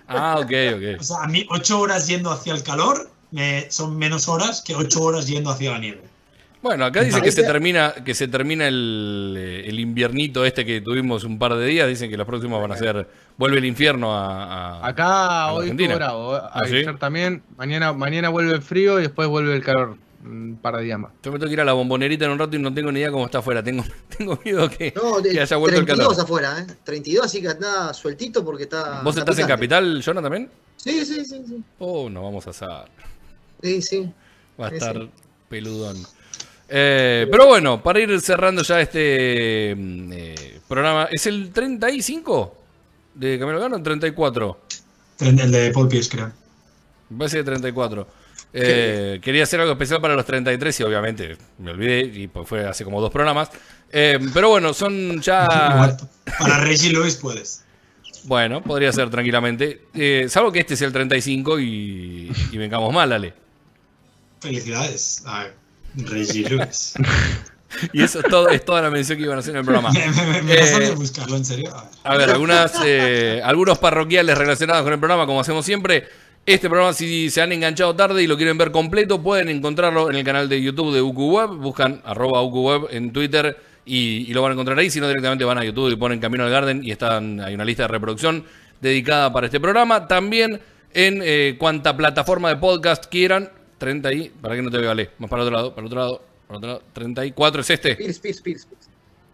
Ah, 0.06 0.36
ok, 0.38 0.52
O 0.72 0.96
ok. 0.96 1.02
sea, 1.02 1.16
a 1.22 1.26
mí 1.26 1.44
ocho 1.50 1.80
horas 1.80 2.06
yendo 2.06 2.30
hacia 2.30 2.54
el 2.54 2.62
calor 2.62 3.10
me, 3.32 3.68
son 3.72 3.96
menos 3.98 4.28
horas 4.28 4.62
que 4.64 4.76
ocho 4.76 5.02
horas 5.02 5.26
yendo 5.26 5.50
hacia 5.50 5.72
la 5.72 5.78
nieve. 5.80 6.02
Bueno, 6.66 6.84
acá 6.84 7.02
dice 7.02 7.20
que 7.22 7.32
se 7.32 7.42
termina, 7.42 7.92
que 8.04 8.14
se 8.14 8.28
termina 8.28 8.66
el, 8.68 9.34
eh, 9.38 9.64
el 9.68 9.78
inviernito 9.80 10.44
este 10.44 10.64
que 10.64 10.80
tuvimos 10.80 11.24
un 11.24 11.38
par 11.38 11.54
de 11.54 11.66
días. 11.66 11.88
Dicen 11.88 12.10
que 12.10 12.16
los 12.16 12.26
próximos 12.26 12.60
van 12.60 12.72
a 12.72 12.76
ser. 12.76 13.08
Vuelve 13.36 13.58
el 13.58 13.64
infierno 13.64 14.14
a. 14.14 14.78
a- 14.80 14.86
Acá 14.88 15.42
a 15.44 15.52
hoy 15.52 15.70
estuvo 15.70 15.94
bravo. 15.94 16.34
¿Ah, 16.34 16.62
sí? 16.68 16.84
También. 16.98 17.42
Mañana, 17.56 17.92
mañana 17.92 18.28
vuelve 18.28 18.52
el 18.54 18.62
frío 18.62 18.98
y 18.98 19.02
después 19.02 19.28
vuelve 19.28 19.54
el 19.56 19.62
calor. 19.62 19.96
Un 20.24 20.58
par 20.60 20.76
de 20.76 20.82
días 20.82 20.98
más. 20.98 21.12
Yo 21.22 21.30
me 21.30 21.38
tengo 21.38 21.46
que 21.48 21.52
ir 21.52 21.60
a 21.60 21.64
la 21.64 21.72
bombonerita 21.72 22.24
en 22.24 22.32
un 22.32 22.38
rato 22.40 22.56
y 22.56 22.58
no 22.58 22.74
tengo 22.74 22.90
ni 22.90 22.98
idea 22.98 23.12
cómo 23.12 23.26
está 23.26 23.38
afuera. 23.38 23.62
Tengo, 23.62 23.84
tengo 24.18 24.36
miedo 24.44 24.68
que, 24.68 24.92
No, 24.96 25.20
de 25.20 25.30
que 25.30 25.40
haya 25.40 25.56
vuelto 25.56 25.78
el 25.78 25.86
32 25.86 26.14
calor. 26.16 26.24
afuera, 26.24 26.58
¿eh? 26.68 26.74
32, 26.82 27.24
así 27.26 27.40
que 27.40 27.48
nada 27.60 27.94
sueltito 27.94 28.44
porque 28.44 28.64
está. 28.64 29.02
¿Vos 29.02 29.16
está 29.16 29.30
estás 29.30 29.38
en. 29.38 29.46
Capital, 29.46 30.02
Jonah, 30.04 30.22
también? 30.22 30.50
Sí, 30.76 31.04
sí, 31.04 31.24
sí. 31.24 31.42
Sí, 31.46 31.62
Oh, 31.78 32.10
no 32.10 32.22
vamos 32.24 32.44
a 32.48 32.50
asar. 32.50 32.86
sí. 33.62 33.80
sí. 33.82 34.10
Va 34.60 34.66
a 34.66 34.70
Sí, 34.70 34.76
estar 34.76 34.96
sí. 34.96 35.10
peludón. 35.48 35.96
Eh, 36.68 37.28
pero 37.30 37.46
bueno, 37.46 37.82
para 37.82 38.00
ir 38.00 38.20
cerrando 38.20 38.62
ya 38.62 38.80
este 38.80 39.74
mm, 39.76 40.12
eh, 40.12 40.60
programa, 40.66 41.08
¿es 41.10 41.26
el 41.26 41.52
35 41.52 42.56
de 43.14 43.38
Camilo 43.38 43.60
Gano? 43.60 43.76
¿El 43.76 43.82
34? 43.82 44.60
El 45.20 45.50
de 45.50 45.70
Paul 45.70 45.88
Pierce, 45.88 46.10
creo. 46.10 46.32
Me 47.10 47.18
parece 47.18 47.38
que 47.38 47.44
34. 47.44 48.06
Eh, 48.52 49.20
quería 49.22 49.44
hacer 49.44 49.60
algo 49.60 49.72
especial 49.72 50.00
para 50.00 50.14
los 50.14 50.24
33 50.24 50.80
y 50.80 50.82
obviamente 50.82 51.36
me 51.58 51.70
olvidé 51.70 52.00
y 52.00 52.26
pues 52.26 52.48
fue 52.48 52.66
hace 52.66 52.84
como 52.84 53.00
dos 53.00 53.12
programas. 53.12 53.50
Pero 53.90 54.48
bueno, 54.48 54.74
son 54.74 55.20
ya... 55.20 55.46
Para 56.38 56.58
Reggie 56.58 56.90
Lewis 56.90 57.16
puedes. 57.16 57.62
Bueno, 58.24 58.62
podría 58.62 58.92
ser 58.92 59.08
tranquilamente. 59.08 59.82
Salvo 60.28 60.50
que 60.50 60.60
este 60.60 60.74
es 60.74 60.82
el 60.82 60.92
35 60.92 61.60
y, 61.60 62.32
y 62.50 62.58
vengamos 62.58 62.92
mal, 62.92 63.12
Ale. 63.12 63.32
Felicidades 64.40 65.22
a 65.24 65.44
Reggie 65.44 65.65
Lewis. 65.96 66.94
Y 67.92 68.02
eso 68.02 68.20
es, 68.20 68.26
todo, 68.26 68.48
es 68.48 68.64
toda 68.64 68.80
la 68.80 68.90
mención 68.90 69.18
que 69.18 69.24
iban 69.24 69.36
a 69.36 69.40
hacer 69.40 69.50
en 69.52 69.58
el 69.58 69.64
programa. 69.64 69.90
me 69.92 70.08
me, 70.08 70.42
me, 70.42 70.54
Eh, 70.54 70.90
buscarlo, 70.94 71.36
en 71.36 71.44
serio. 71.44 71.74
A 71.74 71.82
ver. 71.82 71.90
A 72.04 72.16
ver, 72.16 72.30
algunas, 72.30 72.72
eh, 72.84 73.42
algunos 73.44 73.78
parroquiales 73.78 74.38
relacionados 74.38 74.82
con 74.84 74.92
el 74.92 74.98
programa, 74.98 75.26
como 75.26 75.40
hacemos 75.40 75.64
siempre. 75.66 76.04
Este 76.46 76.68
programa, 76.68 76.92
si 76.92 77.28
se 77.28 77.42
han 77.42 77.50
enganchado 77.52 77.94
tarde 77.96 78.22
y 78.22 78.28
lo 78.28 78.36
quieren 78.36 78.56
ver 78.56 78.70
completo, 78.70 79.20
pueden 79.20 79.48
encontrarlo 79.48 80.08
en 80.08 80.16
el 80.16 80.24
canal 80.24 80.48
de 80.48 80.62
YouTube 80.62 80.94
de 80.94 81.02
UQWeb. 81.02 81.56
Buscan 81.56 82.00
arroba 82.04 82.40
UQWeb 82.42 82.86
en 82.92 83.12
Twitter 83.12 83.58
y, 83.84 84.24
y 84.28 84.32
lo 84.32 84.42
van 84.42 84.52
a 84.52 84.54
encontrar 84.54 84.78
ahí. 84.78 84.88
Si 84.88 85.00
no, 85.00 85.08
directamente 85.08 85.44
van 85.44 85.58
a 85.58 85.64
YouTube 85.64 85.90
y 85.90 85.96
ponen 85.96 86.20
Camino 86.20 86.44
al 86.44 86.50
Garden 86.50 86.84
y 86.84 86.92
están, 86.92 87.40
hay 87.40 87.54
una 87.54 87.64
lista 87.64 87.82
de 87.82 87.88
reproducción 87.88 88.44
dedicada 88.80 89.32
para 89.32 89.46
este 89.46 89.58
programa. 89.58 90.06
También 90.06 90.60
en 90.94 91.20
eh, 91.22 91.56
cuanta 91.58 91.96
plataforma 91.96 92.48
de 92.48 92.56
podcast 92.56 93.06
quieran. 93.06 93.50
30 93.78 94.12
y... 94.12 94.28
¿Para 94.30 94.54
que 94.56 94.62
no 94.62 94.70
te 94.70 94.78
veo, 94.78 94.90
Ale? 94.90 95.10
Más 95.18 95.28
para 95.30 95.42
el 95.42 95.48
otro 95.48 95.56
lado, 95.56 95.70
para 95.74 95.80
el 95.82 95.86
otro 95.86 95.98
lado, 96.00 96.22
para 96.46 96.52
el 96.52 96.56
otro 96.58 96.68
lado. 96.70 96.82
34 96.92 97.60
es 97.60 97.70
este. 97.70 97.96
Pierce, 97.96 98.20
Pierce, 98.20 98.42
Pierce. 98.42 98.66
Pierce. 98.66 98.86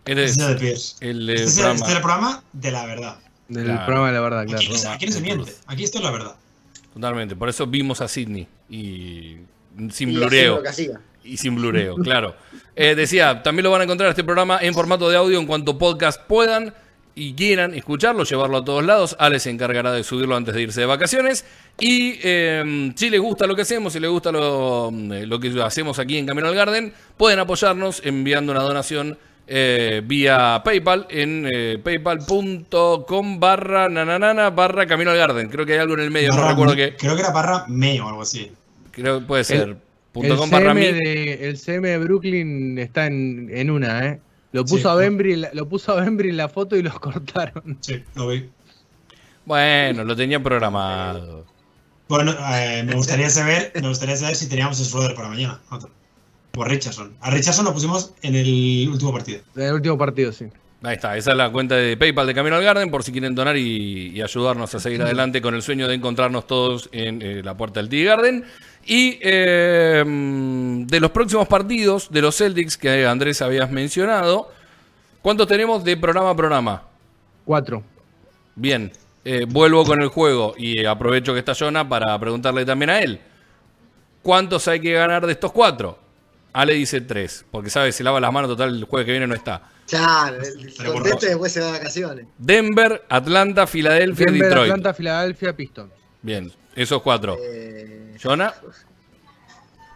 Este 0.04 0.24
Este 0.24 0.24
es 0.24 0.38
el 0.38 0.54
de 0.54 0.60
Pierce. 0.60 0.96
el 1.00 1.30
Este 1.30 1.44
es 1.44 1.56
el, 1.58 1.62
programa. 1.62 1.74
este 1.78 1.88
es 1.90 1.96
el 1.96 2.02
programa 2.02 2.44
de 2.52 2.70
la 2.72 2.86
verdad. 2.86 3.16
Del 3.48 3.64
Claro. 3.64 3.84
programa 3.84 4.06
de 4.08 4.12
la 4.14 4.20
verdad, 4.20 4.46
claro. 4.46 4.58
Aquí, 4.62 4.86
aquí 4.86 5.06
no 5.06 5.12
se 5.12 5.20
miente. 5.20 5.52
Aquí 5.66 5.84
esto 5.84 5.98
es 5.98 6.04
la 6.04 6.10
verdad. 6.10 6.36
Totalmente, 6.94 7.36
por 7.36 7.48
eso 7.48 7.66
vimos 7.66 8.00
a 8.00 8.08
Sidney 8.08 8.46
y 8.68 9.36
sin 9.90 10.12
blureo. 10.14 10.62
Y 11.24 11.36
sin 11.36 11.54
blureo, 11.54 11.94
claro. 12.02 12.34
Eh, 12.74 12.94
decía, 12.94 13.42
también 13.42 13.64
lo 13.64 13.70
van 13.70 13.82
a 13.82 13.84
encontrar 13.84 14.10
este 14.10 14.24
programa 14.24 14.58
en 14.60 14.74
formato 14.74 15.08
de 15.08 15.16
audio 15.16 15.38
en 15.38 15.46
cuanto 15.46 15.78
podcast 15.78 16.20
puedan 16.26 16.74
y 17.14 17.34
quieran 17.34 17.74
escucharlo, 17.74 18.24
llevarlo 18.24 18.58
a 18.58 18.64
todos 18.64 18.84
lados. 18.84 19.16
Ale 19.18 19.38
se 19.38 19.50
encargará 19.50 19.92
de 19.92 20.04
subirlo 20.04 20.36
antes 20.36 20.54
de 20.54 20.62
irse 20.62 20.80
de 20.80 20.86
vacaciones. 20.86 21.44
Y 21.78 22.18
eh, 22.22 22.92
si 22.96 23.10
les 23.10 23.20
gusta 23.20 23.46
lo 23.46 23.54
que 23.54 23.62
hacemos, 23.62 23.92
si 23.92 24.00
les 24.00 24.10
gusta 24.10 24.32
lo, 24.32 24.90
eh, 24.90 25.26
lo 25.26 25.40
que 25.40 25.52
hacemos 25.62 25.98
aquí 25.98 26.18
en 26.18 26.26
Camino 26.26 26.48
al 26.48 26.54
Garden, 26.54 26.92
pueden 27.16 27.38
apoyarnos 27.38 28.02
enviando 28.04 28.52
una 28.52 28.62
donación 28.62 29.18
eh, 29.46 30.00
vía 30.04 30.62
PayPal 30.64 31.06
en 31.10 31.48
eh, 31.52 31.78
paypal.com 31.82 33.40
barra 33.40 33.88
nananana 33.88 34.50
barra 34.50 34.86
Camino 34.86 35.10
al 35.10 35.18
Garden. 35.18 35.48
Creo 35.48 35.66
que 35.66 35.74
hay 35.74 35.78
algo 35.80 35.94
en 35.94 36.00
el 36.00 36.10
medio, 36.10 36.30
no 36.30 36.36
Barra 36.36 36.50
recuerdo 36.50 36.76
qué. 36.76 36.94
Creo 36.96 37.16
que 37.16 37.22
era 37.22 37.32
barra 37.32 37.64
me 37.68 38.00
o 38.00 38.08
algo 38.08 38.22
así. 38.22 38.52
Creo 38.92 39.20
que 39.20 39.26
puede 39.26 39.44
ser. 39.44 39.76
punto 40.12 40.34
El 40.34 40.38
com 40.38 40.50
barra 40.50 40.74
CM, 40.74 40.92
de, 40.92 41.48
el 41.48 41.58
CM 41.58 41.88
de 41.88 41.98
Brooklyn 41.98 42.78
está 42.78 43.06
en, 43.06 43.50
en 43.52 43.70
una, 43.70 44.06
¿eh? 44.06 44.20
Lo 44.52 44.66
Sí, 44.66 44.74
puso, 44.74 44.90
a. 44.90 44.94
Bembry, 44.94 45.32
en 45.34 45.40
la- 45.42 45.50
lo 45.54 45.68
puso 45.68 45.92
a 45.92 46.00
Bembry 46.02 46.28
en 46.30 46.36
la 46.36 46.48
foto 46.48 46.76
y 46.76 46.82
los 46.82 46.98
cortaron. 47.00 47.78
Sí, 47.80 48.02
lo 48.14 48.28
vi. 48.28 48.48
Bueno, 49.44 50.04
lo 50.04 50.14
tenía 50.14 50.42
programado. 50.42 51.44
Bueno, 52.08 52.34
eh, 52.54 52.82
me 52.84 52.94
gustaría 52.94 53.30
saber, 53.30 53.72
me 53.74 53.88
gustaría 53.88 54.16
saber 54.16 54.36
si 54.36 54.48
teníamos 54.48 54.78
el 54.80 54.86
Schroeder 54.86 55.14
para 55.14 55.28
mañana. 55.28 55.60
Otro. 55.70 55.90
O 56.54 56.62
a 56.62 56.68
Richardson. 56.68 57.12
A 57.20 57.30
Richardson 57.30 57.64
lo 57.64 57.72
pusimos 57.72 58.12
en 58.22 58.34
el 58.34 58.88
último 58.92 59.12
partido. 59.12 59.40
En 59.56 59.62
el 59.62 59.72
último 59.72 59.96
partido, 59.96 60.32
sí. 60.32 60.46
Ahí 60.84 60.96
está, 60.96 61.16
esa 61.16 61.30
es 61.30 61.36
la 61.36 61.50
cuenta 61.50 61.76
de 61.76 61.96
PayPal 61.96 62.26
de 62.26 62.34
Camino 62.34 62.56
al 62.56 62.62
Garden 62.64 62.90
por 62.90 63.04
si 63.04 63.12
quieren 63.12 63.34
donar 63.36 63.56
y, 63.56 64.08
y 64.08 64.20
ayudarnos 64.20 64.74
a 64.74 64.80
seguir 64.80 65.00
adelante 65.00 65.40
con 65.40 65.54
el 65.54 65.62
sueño 65.62 65.86
de 65.86 65.94
encontrarnos 65.94 66.46
todos 66.46 66.88
en 66.92 67.22
eh, 67.22 67.40
la 67.42 67.56
puerta 67.56 67.78
del 67.80 67.88
Tea 67.88 68.16
Garden. 68.16 68.44
Y 68.84 69.18
eh, 69.22 70.04
de 70.04 71.00
los 71.00 71.10
próximos 71.10 71.46
partidos 71.46 72.10
de 72.10 72.20
los 72.20 72.36
Celtics 72.36 72.76
que 72.76 73.06
Andrés 73.06 73.40
habías 73.40 73.70
mencionado, 73.70 74.50
¿cuántos 75.20 75.46
tenemos 75.46 75.84
de 75.84 75.96
programa 75.96 76.30
a 76.30 76.36
programa? 76.36 76.82
Cuatro. 77.44 77.82
Bien, 78.54 78.92
eh, 79.24 79.46
vuelvo 79.48 79.84
con 79.84 80.02
el 80.02 80.08
juego 80.08 80.54
y 80.56 80.84
aprovecho 80.84 81.32
que 81.32 81.38
está 81.38 81.54
Jonah 81.54 81.88
para 81.88 82.18
preguntarle 82.18 82.64
también 82.64 82.90
a 82.90 82.98
él. 83.00 83.20
¿Cuántos 84.22 84.66
hay 84.68 84.80
que 84.80 84.92
ganar 84.92 85.26
de 85.26 85.32
estos 85.32 85.52
cuatro? 85.52 85.98
Ale 86.52 86.74
dice 86.74 87.00
tres, 87.00 87.44
porque 87.50 87.70
sabe, 87.70 87.92
se 87.92 88.04
lava 88.04 88.20
las 88.20 88.32
manos, 88.32 88.50
total, 88.50 88.76
el 88.76 88.84
jueves 88.84 89.06
que 89.06 89.12
viene 89.12 89.26
no 89.26 89.34
está. 89.34 89.62
Claro, 89.88 90.38
el 90.42 90.74
dos. 90.76 91.20
después 91.20 91.52
se 91.52 91.60
va 91.60 91.66
de 91.66 91.72
vacaciones. 91.72 92.26
Denver, 92.38 93.04
Atlanta, 93.08 93.66
Filadelfia, 93.66 94.26
Denver, 94.26 94.48
Detroit. 94.48 94.70
Atlanta, 94.70 94.94
Filadelfia, 94.94 95.56
Pistons. 95.56 95.92
Bien, 96.20 96.52
esos 96.74 97.02
cuatro. 97.02 97.38
Eh, 97.42 98.01
Jonah, 98.18 98.54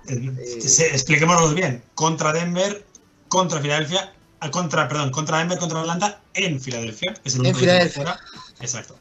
Eh, 0.09 0.61
se- 0.61 0.87
expliquémoslo 0.89 1.53
bien. 1.55 1.83
Contra 1.95 2.33
Denver, 2.33 2.85
contra 3.29 3.61
Filadelfia 3.61 4.13
ah, 4.41 4.51
contra, 4.51 4.87
perdón, 4.87 5.11
contra 5.11 5.39
Denver, 5.39 5.59
contra 5.59 5.81
Atlanta 5.81 6.21
en 6.35 6.61
Filadelfia. 6.61 7.15
Es 7.25 7.35
el 7.35 7.41
En 7.41 7.47
único 7.47 7.59
que 7.61 7.67
tengo 7.67 7.81
Filadelfia. 7.89 8.03
fuera. 8.05 8.21
Exacto. 8.61 8.99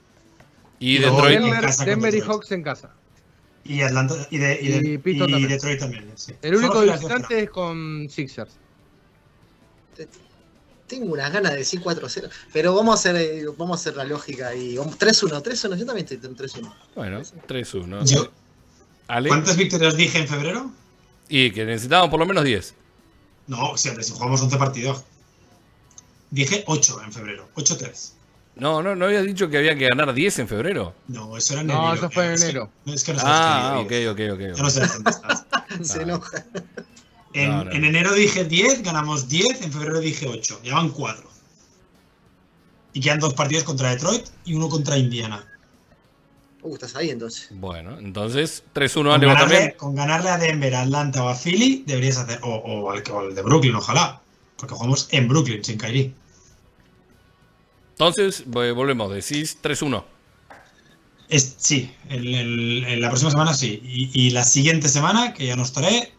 Y 0.79 0.99
No, 0.99 1.11
Detroit. 1.11 1.35
en 1.37 1.43
Denver, 1.43 1.61
casa 1.61 1.85
Denver 1.85 2.15
y 2.15 2.21
Hawks 2.21 2.51
en 2.51 2.63
casa. 2.63 2.89
Y 3.63 3.81
Atlanta 3.81 4.15
y, 4.31 4.37
de, 4.37 4.59
y, 4.61 4.67
de- 4.69 4.77
Y 4.93 5.15
y 5.15 5.19
también. 5.19 5.47
Detroit 5.47 5.79
también. 5.79 6.11
sí. 6.15 6.33
El 6.41 6.55
único 6.55 6.81
visitante 6.81 7.43
es 7.43 7.49
con 7.51 8.07
Sixers. 8.09 8.51
Tengo 10.87 11.13
unas 11.13 11.31
ganas 11.33 11.51
de 11.53 11.57
decir 11.59 11.81
4-0. 11.81 12.29
Pero 12.53 12.75
vamos 12.75 12.93
a 12.95 12.99
hacer, 12.99 13.15
eh, 13.15 13.45
vamos 13.57 13.79
a 13.79 13.81
hacer 13.81 13.95
la 13.95 14.03
lógica 14.03 14.53
y 14.53 14.77
vamos- 14.77 14.97
3-1, 14.99 15.41
3-1, 15.41 15.75
yo 15.77 15.85
también 15.85 16.07
estoy 16.07 16.19
en 16.29 16.35
3-1. 16.35 16.73
Bueno, 16.95 17.21
3-1. 17.47 17.97
fuera. 18.01 18.05
Yo- 18.05 18.31
Ale. 19.07 19.30
¿Cuántas 19.30 19.56
victorias 19.57 19.95
dije 19.95 20.19
en 20.19 20.27
febrero? 20.27 20.72
Y 21.30 21.52
que 21.52 21.65
necesitábamos 21.65 22.10
por 22.10 22.19
lo 22.19 22.26
menos 22.26 22.44
10. 22.44 22.73
No, 23.48 23.77
siempre, 23.77 24.03
si 24.03 24.11
jugamos 24.14 24.41
11 24.41 24.57
partidos. 24.57 25.03
Dije 26.32 26.64
8 26.68 27.02
en 27.06 27.14
febrero. 27.14 27.48
8-3. 27.56 28.11
No, 28.56 28.82
no, 28.82 28.95
no 28.95 29.06
habías 29.06 29.26
dicho 29.26 29.49
que 29.49 29.57
había 29.57 29.76
que 29.76 29.88
ganar 29.88 30.14
10 30.14 30.40
en 30.40 30.48
febrero. 30.48 30.94
No, 31.07 31.36
eso 31.38 31.53
era 31.53 31.61
en 31.61 31.68
No, 31.68 31.73
enero. 31.90 31.94
eso 31.95 32.10
fue 32.10 32.26
en 32.27 32.32
Es 32.34 32.41
que- 32.44 32.49
enero. 32.49 32.69
no, 32.86 32.94
es 32.94 33.03
que 33.03 33.14
no 33.14 33.19
Ah, 33.23 33.80
ok, 33.80 33.91
ok, 34.11 34.19
ok. 34.34 34.40
Ya 34.56 34.64
no 34.64 34.69
sé 34.69 34.88
dónde 34.88 35.11
estás. 35.11 35.45
Se 35.82 36.02
enoja. 36.02 36.45
En, 37.34 37.49
No, 37.52 37.64
no, 37.65 37.72
en 37.72 37.82
no. 37.82 37.88
enero 37.88 38.14
dije 38.14 38.45
10, 38.45 38.82
ganamos 38.84 39.27
10, 39.27 39.61
en 39.61 39.72
febrero 39.72 39.99
dije 39.99 40.27
8. 40.27 40.61
Ya 40.64 40.76
van 40.76 40.90
4. 40.90 41.30
Y 42.94 43.02
quedan 43.02 43.19
dos 43.19 43.34
partidos 43.34 43.65
contra 43.65 43.90
Detroit 43.90 44.26
y 44.45 44.53
uno 44.53 44.69
contra 44.69 44.98
Indiana. 44.98 45.45
Uh, 46.65 46.73
estás 46.73 46.95
ahí 46.95 47.09
entonces. 47.11 47.47
Bueno, 47.51 47.97
entonces 47.99 48.63
3-1 48.73 48.93
Con 48.93 49.07
Ale, 49.11 49.25
vos 49.27 49.35
ganarle, 49.35 49.55
también. 49.55 49.77
con 49.77 49.95
ganarle 49.95 50.29
a 50.31 50.37
Denver, 50.37 50.75
a 50.75 50.81
Atlanta 50.81 51.23
o 51.23 51.29
a 51.29 51.35
Philly, 51.35 51.83
deberías 51.85 52.17
hacer. 52.17 52.39
O, 52.43 52.49
o 52.55 52.91
al, 52.91 53.03
o 53.11 53.19
al 53.19 53.35
de 53.35 53.41
Brooklyn, 53.41 53.75
ojalá. 53.75 54.21
Porque 54.57 54.73
jugamos 54.73 55.07
en 55.11 55.27
Brooklyn, 55.27 55.63
sin 55.63 55.77
Kyrie. 55.77 56.13
Entonces, 57.91 58.45
vo- 58.47 58.73
volvemos, 58.73 59.11
decís 59.13 59.57
3-1. 59.61 60.03
Es, 61.29 61.55
sí, 61.57 61.93
el- 62.09 62.33
el- 62.35 62.83
en 62.85 63.01
la 63.01 63.09
próxima 63.09 63.31
semana 63.31 63.53
sí. 63.53 63.79
Y, 63.83 64.27
y 64.27 64.29
la 64.31 64.43
siguiente 64.43 64.89
semana, 64.89 65.33
que 65.33 65.45
ya 65.45 65.55
nos 65.55 65.71
trae, 65.73 66.11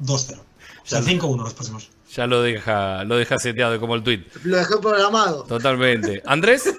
2-0. 0.00 0.38
O 0.38 0.86
sea, 0.86 1.00
Ya. 1.00 1.06
5-1 1.06 1.42
los 1.44 1.54
próximos. 1.54 1.90
Ya 2.14 2.26
lo 2.26 2.42
deja, 2.42 3.04
lo 3.04 3.16
deja 3.16 3.38
seteado 3.38 3.78
como 3.78 3.94
el 3.94 4.02
tweet. 4.02 4.24
Lo 4.44 4.56
dejé 4.56 4.76
programado. 4.82 5.44
Totalmente. 5.44 6.22
Andrés, 6.26 6.64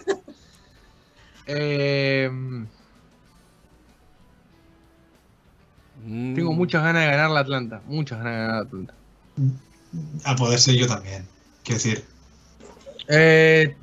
Eh, 1.48 2.30
Mm, 6.04 6.34
tengo 6.36 6.54
muchas 6.54 6.84
ganas 6.84 7.04
de 7.04 7.12
ganar 7.12 7.30
la 7.32 7.40
Atlanta. 7.42 7.82
Muchas 7.88 8.18
ganas 8.20 8.34
de 8.34 8.40
ganar 8.42 8.56
la 8.56 8.62
Atlanta. 8.62 8.94
A 10.26 10.36
poder 10.36 10.60
ser 10.60 10.76
yo 10.76 10.88
también. 10.88 11.26
Quiero 11.64 11.76
decir, 11.82 12.04
Eh, 13.08 13.76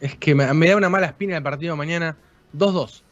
es 0.00 0.16
que 0.16 0.34
me, 0.34 0.52
me 0.54 0.68
da 0.68 0.76
una 0.76 0.88
mala 0.88 1.06
espina 1.06 1.36
el 1.36 1.42
partido 1.42 1.72
de 1.74 1.78
mañana. 1.78 2.16
2-2. 2.56 3.02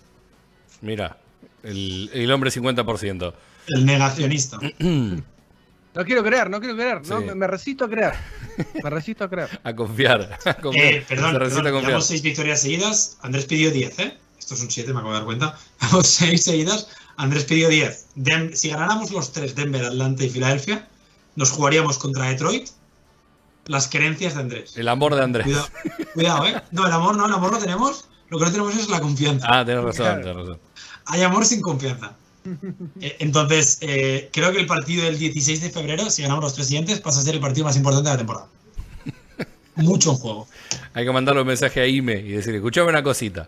Mira, 0.82 1.19
el, 1.62 2.11
el 2.12 2.31
hombre 2.32 2.51
50%. 2.51 3.35
el 3.69 3.86
negacionista. 3.86 4.59
No 5.93 6.05
quiero 6.05 6.23
creer, 6.23 6.48
no 6.48 6.61
quiero 6.61 6.77
creer. 6.77 7.05
No, 7.09 7.20
me, 7.20 7.35
me 7.35 7.48
resisto 7.48 7.85
a 7.86 7.90
creer. 7.90 8.12
Me 8.85 8.90
resisto 8.90 9.24
a 9.24 9.28
creer. 9.28 9.48
A 9.65 9.74
confiar. 9.74 10.39
A 10.44 10.55
confiar. 10.55 10.86
Eh, 10.94 11.05
perdón, 11.09 11.32
perdón, 11.32 11.66
a 11.66 11.70
confiar. 11.73 11.82
llevamos 11.86 12.07
6 12.07 12.23
victorias 12.23 12.61
seguidas. 12.61 13.19
Andrés 13.23 13.44
pidió 13.47 13.73
10, 13.73 13.98
¿eh? 13.98 14.16
Esto 14.39 14.55
es 14.55 14.61
un 14.61 14.70
7, 14.70 14.93
me 14.93 15.01
acabo 15.01 15.12
de 15.15 15.19
dar 15.19 15.24
cuenta. 15.27 15.59
Llevamos 15.81 16.07
6 16.07 16.44
seguidas. 16.44 16.89
Andrés 17.20 17.44
pidió 17.44 17.68
10. 17.68 18.06
Dem- 18.16 18.55
si 18.55 18.70
ganáramos 18.70 19.10
los 19.10 19.32
tres, 19.32 19.55
Denver, 19.55 19.84
Atlanta 19.84 20.24
y 20.24 20.30
Filadelfia, 20.30 20.88
nos 21.36 21.51
jugaríamos 21.51 21.98
contra 21.98 22.28
Detroit. 22.30 22.68
Las 23.66 23.88
querencias 23.88 24.34
de 24.34 24.40
Andrés. 24.40 24.76
El 24.76 24.88
amor 24.88 25.14
de 25.14 25.22
Andrés. 25.22 25.44
Cuidado, 25.44 25.68
cuidado, 26.14 26.47
¿eh? 26.47 26.62
No, 26.70 26.86
el 26.86 26.92
amor 26.92 27.16
no, 27.16 27.26
el 27.26 27.32
amor 27.32 27.52
lo 27.52 27.59
tenemos. 27.59 28.06
Lo 28.30 28.38
que 28.38 28.44
no 28.47 28.51
tenemos 28.52 28.74
es 28.74 28.88
la 28.88 29.01
confianza. 29.01 29.47
Ah, 29.51 29.64
tenés 29.64 29.84
razón, 29.84 30.20
tenés 30.22 30.36
razón. 30.36 30.59
Hay 31.06 31.22
amor 31.22 31.44
sin 31.44 31.60
confianza. 31.60 32.12
Eh, 33.02 33.16
Entonces, 33.18 33.76
eh, 33.82 34.30
creo 34.32 34.51
que 34.51 34.60
el 34.60 34.66
partido 34.66 35.05
del 35.05 35.18
16 35.18 35.60
de 35.60 35.68
febrero, 35.68 36.09
si 36.09 36.22
ganamos 36.22 36.42
los 36.44 36.55
tres 36.55 36.68
siguientes, 36.68 36.98
pasa 37.01 37.20
a 37.20 37.22
ser 37.22 37.34
el 37.34 37.40
partido 37.40 37.66
más 37.66 37.76
importante 37.76 38.09
de 38.09 38.14
la 38.14 38.18
temporada. 38.18 38.47
Mucho 39.76 40.12
en 40.12 40.16
juego. 40.16 40.48
Hay 40.94 41.05
que 41.05 41.12
mandarle 41.12 41.42
un 41.42 41.47
mensaje 41.48 41.80
a 41.82 41.86
Ime 41.86 42.14
y 42.18 42.32
decirle, 42.32 42.56
escuchame 42.59 42.88
una 42.88 43.02
cosita. 43.02 43.47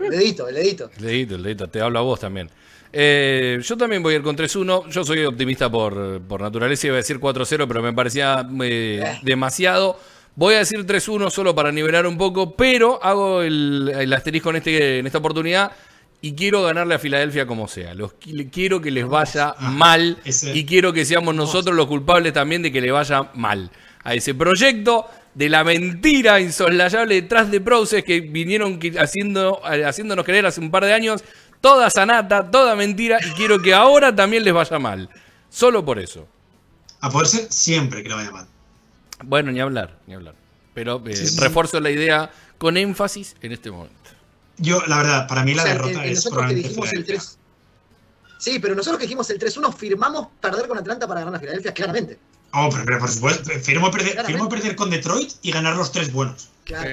El 0.00 0.10
dedito, 0.10 0.48
el 0.48 0.54
dedito. 0.54 0.90
El 0.96 1.02
dedito, 1.04 1.34
el 1.36 1.42
dedito, 1.42 1.68
te 1.68 1.80
hablo 1.82 1.98
a 1.98 2.02
vos 2.02 2.18
también. 2.20 2.50
Eh, 2.92 3.58
yo 3.62 3.76
también 3.76 4.02
voy 4.02 4.14
a 4.14 4.16
ir 4.16 4.22
con 4.22 4.36
3-1. 4.36 4.88
Yo 4.88 5.04
soy 5.04 5.24
optimista 5.24 5.70
por, 5.70 6.20
por 6.22 6.40
naturaleza. 6.40 6.86
Iba 6.86 6.96
a 6.96 6.98
decir 6.98 7.18
4-0, 7.18 7.66
pero 7.66 7.82
me 7.82 7.92
parecía 7.92 8.46
eh, 8.62 9.18
demasiado. 9.22 9.98
Voy 10.34 10.54
a 10.54 10.58
decir 10.58 10.84
3-1 10.84 11.30
solo 11.30 11.54
para 11.54 11.72
nivelar 11.72 12.06
un 12.06 12.18
poco, 12.18 12.54
pero 12.56 13.02
hago 13.02 13.42
el, 13.42 13.90
el 13.98 14.12
asterisco 14.12 14.50
en, 14.50 14.56
este, 14.56 14.98
en 14.98 15.06
esta 15.06 15.18
oportunidad 15.18 15.72
y 16.20 16.34
quiero 16.34 16.62
ganarle 16.62 16.94
a 16.94 16.98
Filadelfia 16.98 17.46
como 17.46 17.68
sea. 17.68 17.94
Los, 17.94 18.14
quiero 18.50 18.80
que 18.80 18.90
les 18.90 19.06
vaya 19.06 19.54
mal 19.60 20.18
y 20.54 20.64
quiero 20.64 20.92
que 20.92 21.04
seamos 21.04 21.34
nosotros 21.34 21.76
los 21.76 21.86
culpables 21.86 22.32
también 22.32 22.62
de 22.62 22.72
que 22.72 22.80
le 22.80 22.90
vaya 22.90 23.30
mal 23.34 23.70
a 24.02 24.14
ese 24.14 24.34
proyecto 24.34 25.06
de 25.34 25.48
la 25.48 25.64
mentira 25.64 26.40
insoslayable 26.40 27.14
detrás 27.14 27.50
de 27.50 27.60
Process 27.60 28.02
que 28.02 28.20
vinieron 28.20 28.80
haciendo, 28.98 29.60
eh, 29.70 29.84
haciéndonos 29.84 30.24
creer 30.24 30.46
hace 30.46 30.60
un 30.60 30.70
par 30.70 30.84
de 30.84 30.94
años. 30.94 31.22
Toda 31.66 31.90
sanata, 31.90 32.48
toda 32.48 32.76
mentira 32.76 33.18
y 33.26 33.30
quiero 33.32 33.60
que 33.60 33.74
ahora 33.74 34.14
también 34.14 34.44
les 34.44 34.54
vaya 34.54 34.78
mal. 34.78 35.08
Solo 35.50 35.84
por 35.84 35.98
eso. 35.98 36.28
A 37.00 37.10
poder 37.10 37.26
ser 37.26 37.52
siempre 37.52 38.04
que 38.04 38.08
le 38.08 38.14
vaya 38.14 38.30
mal. 38.30 38.46
Bueno, 39.24 39.50
ni 39.50 39.58
hablar, 39.58 39.98
ni 40.06 40.14
hablar. 40.14 40.34
Pero 40.74 41.02
eh, 41.06 41.16
Sí, 41.16 41.26
sí, 41.26 41.34
sí. 41.34 41.40
refuerzo 41.40 41.80
la 41.80 41.90
idea 41.90 42.30
con 42.58 42.76
énfasis 42.76 43.34
en 43.42 43.50
este 43.50 43.72
momento. 43.72 43.96
Yo, 44.58 44.80
la 44.86 44.98
verdad, 44.98 45.26
para 45.26 45.42
mí 45.42 45.54
la 45.54 45.62
O 45.62 45.64
sea, 45.66 45.72
derrota 45.74 46.02
que- 46.02 46.10
es 46.12 46.14
nosotros 46.18 46.24
que 46.24 46.30
probablemente 46.34 46.68
dijimos 46.68 46.92
el 46.92 47.04
Filadelfia. 47.04 47.16
3. 47.18 47.38
Sí, 48.38 48.58
pero 48.60 48.74
nosotros 48.76 48.98
que 48.98 49.04
dijimos 49.06 49.30
el 49.30 49.38
3-1 49.40 49.72
firmamos 49.72 50.28
perder 50.40 50.68
con 50.68 50.78
Atlanta 50.78 51.08
para 51.08 51.20
ganar 51.20 51.34
a 51.34 51.40
Filadelfia, 51.40 51.74
claramente. 51.74 52.16
Oh, 52.52 52.68
pero, 52.70 52.84
pero 52.84 52.98
por 53.00 53.08
supuesto, 53.10 53.50
firmo 53.60 53.90
perder, 53.90 54.22
perder 54.48 54.76
con 54.76 54.88
Detroit 54.90 55.32
y 55.42 55.50
ganar 55.50 55.74
los 55.76 55.90
tres 55.90 56.12
buenos. 56.12 56.48
Claro. 56.64 56.90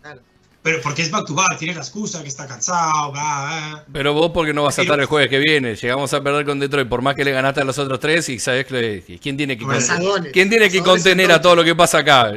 claro. 0.00 0.20
Pero 0.66 0.82
porque 0.82 1.02
es 1.02 1.12
back 1.12 1.24
to 1.28 1.32
back, 1.32 1.58
tienes 1.58 1.76
la 1.76 1.82
excusa 1.82 2.22
que 2.22 2.28
está 2.28 2.44
cansado, 2.44 3.12
va, 3.12 3.76
eh. 3.78 3.82
Pero 3.92 4.12
vos 4.14 4.32
porque 4.34 4.52
no 4.52 4.64
vas 4.64 4.76
a 4.76 4.82
estar 4.82 4.98
el 4.98 5.06
jueves 5.06 5.30
que 5.30 5.38
viene. 5.38 5.76
Llegamos 5.76 6.12
a 6.12 6.20
perder 6.20 6.44
con 6.44 6.58
Detroit 6.58 6.88
por 6.88 7.02
más 7.02 7.14
que 7.14 7.24
le 7.24 7.30
ganaste 7.30 7.60
a 7.60 7.64
los 7.64 7.78
otros 7.78 8.00
tres 8.00 8.28
y 8.30 8.40
sabes 8.40 8.66
que 8.66 9.20
quién 9.22 9.36
tiene 9.36 9.56
que, 9.56 9.64
Bueno, 9.64 9.78
con- 9.80 9.90
Asadones. 9.92 10.32
¿quién 10.32 10.50
tiene 10.50 10.68
que 10.68 10.82
contener 10.82 11.26
en 11.26 11.30
a 11.36 11.40
todo 11.40 11.54
lo 11.54 11.62
que 11.62 11.76
pasa 11.76 11.98
acá. 11.98 12.32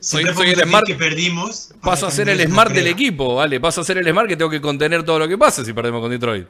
Soy, 0.00 0.24
el 0.24 0.34
smart, 0.64 0.84
que 0.84 0.96
perdimos. 0.96 1.70
paso 1.80 2.08
a 2.08 2.10
ser 2.10 2.28
el 2.28 2.44
smart 2.44 2.72
del 2.72 2.88
equipo, 2.88 3.36
vale. 3.36 3.60
Paso 3.60 3.82
a 3.82 3.84
ser 3.84 3.98
el 3.98 4.08
smart 4.10 4.26
que 4.28 4.36
tengo 4.36 4.50
que 4.50 4.60
contener 4.60 5.04
todo 5.04 5.20
lo 5.20 5.28
que 5.28 5.38
pasa 5.38 5.64
si 5.64 5.72
perdemos 5.72 6.00
con 6.00 6.10
Detroit. 6.10 6.48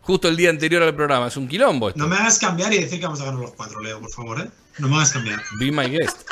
Justo 0.00 0.26
el 0.26 0.36
día 0.36 0.50
anterior 0.50 0.82
al 0.82 0.96
programa. 0.96 1.28
Es 1.28 1.36
un 1.36 1.46
quilombo 1.46 1.88
esto. 1.90 2.00
No 2.00 2.08
me 2.08 2.16
hagas 2.16 2.40
cambiar 2.40 2.72
y 2.72 2.78
decir 2.78 2.98
que 2.98 3.06
vamos 3.06 3.20
a 3.20 3.26
ganar 3.26 3.38
los 3.38 3.52
cuatro, 3.52 3.80
Leo, 3.80 4.00
por 4.00 4.10
favor, 4.10 4.40
¿eh? 4.40 4.50
No 4.78 4.88
me 4.88 4.96
hagas 4.96 5.12
cambiar. 5.12 5.40
Be 5.60 5.70
my 5.70 5.88
guest. 5.88 6.28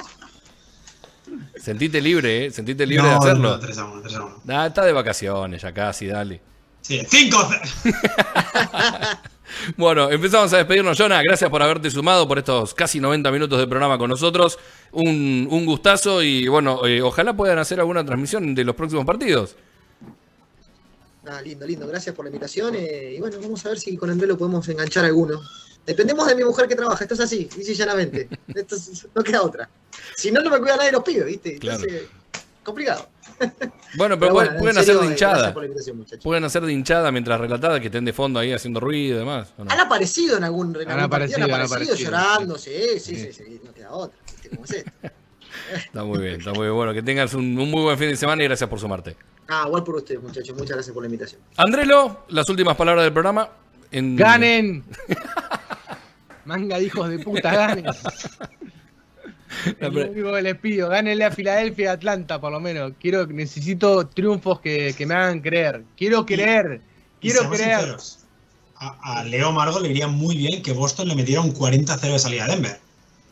Sentite 1.56 2.00
libre, 2.00 2.46
¿eh? 2.46 2.50
Sentite 2.50 2.86
libre 2.86 3.04
no, 3.04 3.10
de 3.10 3.14
hacerlo. 3.16 3.50
No, 3.50 3.58
3 3.60 3.78
a 3.78 3.84
1, 3.84 4.02
3 4.02 4.14
a 4.16 4.24
1. 4.24 4.42
Ah, 4.48 4.66
está 4.66 4.84
de 4.84 4.92
vacaciones 4.92 5.62
ya 5.62 5.72
casi, 5.72 6.06
dale. 6.06 6.40
Sí, 6.80 7.00
5 7.06 7.36
Bueno, 9.76 10.10
empezamos 10.10 10.52
a 10.52 10.58
despedirnos, 10.58 10.96
Jonah. 10.98 11.22
Gracias 11.22 11.48
por 11.50 11.62
haberte 11.62 11.90
sumado 11.90 12.28
por 12.28 12.38
estos 12.38 12.74
casi 12.74 13.00
90 13.00 13.30
minutos 13.32 13.58
de 13.58 13.66
programa 13.66 13.98
con 13.98 14.10
nosotros. 14.10 14.58
Un, 14.92 15.48
un 15.50 15.64
gustazo 15.66 16.22
y 16.22 16.46
bueno, 16.48 16.86
eh, 16.86 17.02
ojalá 17.02 17.34
puedan 17.36 17.58
hacer 17.58 17.80
alguna 17.80 18.04
transmisión 18.04 18.54
de 18.54 18.64
los 18.64 18.74
próximos 18.76 19.04
partidos. 19.04 19.56
Ah, 21.26 21.40
lindo, 21.42 21.66
lindo. 21.66 21.86
Gracias 21.86 22.14
por 22.14 22.24
la 22.24 22.30
invitación. 22.30 22.74
eh, 22.76 23.14
y 23.16 23.20
bueno, 23.20 23.36
vamos 23.40 23.64
a 23.66 23.70
ver 23.70 23.78
si 23.78 23.96
con 23.96 24.10
Andrés 24.10 24.28
lo 24.28 24.38
podemos 24.38 24.66
enganchar 24.68 25.04
alguno. 25.04 25.40
Dependemos 25.84 26.26
de 26.26 26.34
mi 26.34 26.44
mujer 26.44 26.68
que 26.68 26.76
trabaja. 26.76 27.02
Esto 27.04 27.14
es 27.14 27.20
así, 27.20 27.48
dice 27.56 27.74
llanamente. 27.74 28.28
Esto 28.54 28.76
es- 28.76 29.08
no 29.14 29.22
queda 29.22 29.42
otra. 29.42 29.68
Si 30.18 30.32
no, 30.32 30.40
no 30.40 30.50
me 30.50 30.58
cuida 30.58 30.74
nadie 30.74 30.86
de 30.86 30.92
los 30.92 31.04
pibes, 31.04 31.26
¿viste? 31.26 31.54
Entonces, 31.54 32.06
complicado. 32.64 33.08
Bueno, 33.96 34.18
pero, 34.18 34.18
Pero 34.18 34.18
pueden, 34.18 34.32
bueno, 34.32 34.50
en 34.50 34.58
pueden 34.58 34.74
serio, 34.74 34.80
hacer 34.80 34.96
de 34.96 35.06
eh, 35.06 35.10
hinchada. 35.10 35.32
Gracias 35.34 35.52
por 35.52 35.62
la 35.62 35.66
invitación, 35.66 35.96
muchachos. 35.96 36.24
Pueden 36.24 36.44
hacer 36.44 36.62
de 36.64 36.72
hinchada 36.72 37.12
mientras 37.12 37.40
relatada 37.40 37.78
que 37.78 37.86
estén 37.86 38.04
de 38.04 38.12
fondo 38.12 38.40
ahí 38.40 38.52
haciendo 38.52 38.80
ruido 38.80 39.14
y 39.14 39.18
demás. 39.20 39.54
Han 39.58 39.78
aparecido 39.78 40.36
en 40.36 40.42
algún, 40.42 40.74
en 40.74 40.90
Han 40.90 40.98
algún 40.98 41.10
partido, 41.10 41.36
han 41.36 41.42
aparecido, 41.44 41.54
han 41.54 41.62
aparecido, 41.62 41.94
llorando, 41.94 42.58
sí, 42.58 42.72
sí, 42.98 42.98
sí, 42.98 43.32
Sí. 43.32 43.32
sí, 43.32 43.60
no 43.64 43.72
queda 43.72 43.92
otra. 43.92 44.18
¿viste 44.26 44.50
cómo 44.50 44.64
es 44.64 44.70
esto? 44.72 44.90
Está 45.72 46.02
muy 46.02 46.18
bien, 46.18 46.34
está 46.40 46.52
muy 46.52 46.62
bien. 46.64 46.74
Bueno, 46.74 46.92
que 46.92 47.02
tengas 47.02 47.34
un, 47.34 47.56
un 47.56 47.70
muy 47.70 47.82
buen 47.82 47.96
fin 47.96 48.08
de 48.08 48.16
semana 48.16 48.42
y 48.42 48.46
gracias 48.46 48.68
por 48.68 48.80
sumarte. 48.80 49.16
Ah, 49.46 49.64
igual 49.66 49.84
por 49.84 49.96
ustedes, 49.96 50.20
muchachos. 50.20 50.56
Muchas 50.56 50.76
gracias 50.76 50.92
por 50.92 51.02
la 51.02 51.06
invitación. 51.06 51.40
Andrelo, 51.56 52.24
las 52.28 52.48
últimas 52.48 52.76
palabras 52.76 53.04
del 53.04 53.12
programa. 53.12 53.48
En... 53.90 54.16
¡Ganen! 54.16 54.84
Manga 56.44 56.78
de 56.78 56.84
hijos 56.84 57.08
de 57.08 57.18
puta, 57.20 57.54
ganen. 57.54 57.86
Es 59.80 59.92
lo 59.92 60.10
único 60.10 60.32
que 60.32 60.42
les 60.42 60.56
pido, 60.58 60.88
gánenle 60.88 61.24
a 61.24 61.30
Filadelfia 61.30 61.84
y 61.84 61.88
Atlanta, 61.88 62.40
por 62.40 62.52
lo 62.52 62.60
menos. 62.60 62.92
Quiero, 63.00 63.26
necesito 63.26 64.06
triunfos 64.06 64.60
que, 64.60 64.94
que 64.96 65.06
me 65.06 65.14
hagan 65.14 65.40
creer. 65.40 65.84
Quiero 65.96 66.24
creer. 66.26 66.80
Y 67.20 67.30
Quiero 67.30 67.48
creer. 67.50 67.78
sinceros, 67.78 68.18
A, 68.76 69.20
a 69.20 69.24
Leo 69.24 69.50
Margo 69.52 69.80
le 69.80 69.88
iría 69.90 70.06
muy 70.06 70.36
bien 70.36 70.62
que 70.62 70.72
Boston 70.72 71.08
le 71.08 71.16
metiera 71.16 71.40
un 71.40 71.52
40-0 71.54 71.98
de 72.12 72.18
salida 72.18 72.44
a 72.44 72.48
Denver. 72.48 72.78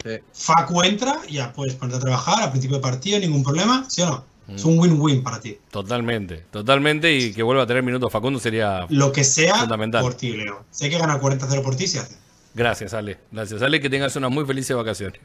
Sí. 0.03 0.11
Facu 0.33 0.83
entra, 0.83 1.21
ya 1.29 1.53
puedes 1.53 1.75
ponerte 1.75 1.99
a 1.99 2.01
trabajar 2.01 2.43
a 2.43 2.51
principio 2.51 2.77
de 2.79 2.83
partido, 2.83 3.19
ningún 3.19 3.43
problema, 3.45 3.85
¿sí 3.89 4.03
o 4.03 4.07
no? 4.07 4.25
Es 4.55 4.65
Mm. 4.65 4.69
un 4.69 4.79
win-win 4.79 5.23
para 5.25 5.41
ti. 5.41 5.59
Totalmente, 5.73 6.45
totalmente. 6.53 7.13
Y 7.13 7.33
que 7.33 7.43
vuelva 7.43 7.65
a 7.65 7.67
tener 7.67 7.83
minutos 7.83 8.13
Facundo 8.13 8.39
sería. 8.39 8.87
Lo 8.91 9.11
que 9.11 9.25
sea 9.25 9.57
Fundamental. 9.57 10.03
por 10.03 10.15
ti, 10.15 10.33
Leo. 10.37 10.65
Sé 10.71 10.89
que 10.89 10.99
ganar 10.99 11.21
40-0 11.21 11.63
por 11.63 11.75
ti 11.75 11.89
se 11.89 11.99
hace. 11.99 12.17
Gracias, 12.55 12.95
Ale. 12.95 13.19
Gracias, 13.33 13.61
Ale. 13.61 13.81
Que 13.81 13.91
tengas 13.91 14.15
unas 14.15 14.31
muy 14.31 14.45
felices 14.47 14.77
vacaciones. 14.77 15.21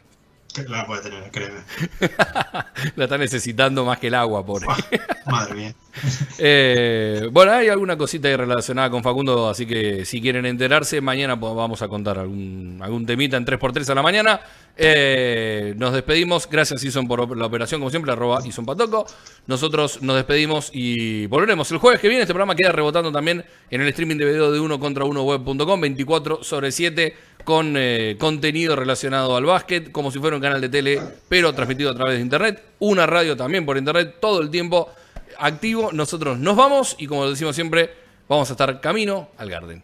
La 0.67 0.85
puede 0.85 1.03
tener, 1.03 1.31
créeme. 1.31 1.61
La 2.95 3.03
está 3.05 3.17
necesitando 3.17 3.85
más 3.85 3.99
que 3.99 4.07
el 4.07 4.15
agua, 4.15 4.45
pobre. 4.45 4.67
Madre 5.25 5.53
mía. 5.53 5.73
Eh, 6.43 7.27
bueno, 7.31 7.51
hay 7.51 7.67
alguna 7.67 7.97
cosita 7.97 8.27
ahí 8.27 8.35
relacionada 8.35 8.89
con 8.89 9.03
Facundo, 9.03 9.49
así 9.49 9.67
que 9.67 10.05
si 10.05 10.21
quieren 10.21 10.45
enterarse, 10.45 11.01
mañana 11.01 11.35
vamos 11.35 11.81
a 11.81 11.87
contar 11.87 12.17
algún, 12.17 12.79
algún 12.81 13.05
temita 13.05 13.37
en 13.37 13.45
3x3 13.45 13.89
a 13.89 13.95
la 13.95 14.01
mañana. 14.01 14.39
Eh, 14.77 15.73
nos 15.77 15.93
despedimos. 15.93 16.48
Gracias, 16.49 16.84
Ison, 16.84 17.07
por 17.07 17.38
la 17.38 17.45
operación, 17.45 17.81
como 17.81 17.89
siempre, 17.89 18.11
arroba 18.11 18.39
Ison 18.45 18.65
Patoco. 18.65 19.06
Nosotros 19.48 20.02
nos 20.02 20.15
despedimos 20.15 20.69
y 20.73 21.26
volveremos 21.27 21.72
el 21.72 21.77
jueves 21.77 21.99
que 21.99 22.07
viene. 22.07 22.23
Este 22.23 22.34
programa 22.34 22.56
queda 22.56 22.72
rebotando 22.72 23.11
también 23.11 23.43
en 23.69 23.81
el 23.81 23.88
streaming 23.89 24.18
de 24.18 24.26
video 24.26 24.52
de 24.52 24.60
uno 24.60 24.80
contra 24.80 25.06
uno 25.06 25.23
web.com, 25.23 25.81
24 25.81 26.43
sobre 26.43 26.72
7, 26.72 27.15
con 27.43 27.76
eh, 27.77 28.15
contenido 28.19 28.76
relacionado 28.76 29.35
al 29.35 29.45
básquet, 29.45 29.91
como 29.91 30.11
si 30.11 30.19
fuera 30.19 30.35
un 30.35 30.41
canal 30.41 30.61
de 30.61 30.69
tele, 30.69 31.02
pero 31.27 31.53
transmitido 31.53 31.91
a 31.91 31.95
través 31.95 32.15
de 32.15 32.22
internet. 32.22 32.64
Una 32.80 33.06
radio 33.06 33.35
también 33.35 33.65
por 33.65 33.77
internet, 33.77 34.18
todo 34.19 34.41
el 34.41 34.49
tiempo 34.49 34.89
activo. 35.38 35.91
Nosotros 35.91 36.39
nos 36.39 36.56
vamos 36.56 36.95
y 36.98 37.07
como 37.07 37.30
decimos 37.30 37.56
siempre, 37.56 37.91
vamos 38.27 38.49
a 38.49 38.53
estar 38.53 38.80
camino 38.80 39.30
al 39.38 39.49
Garden. 39.49 39.84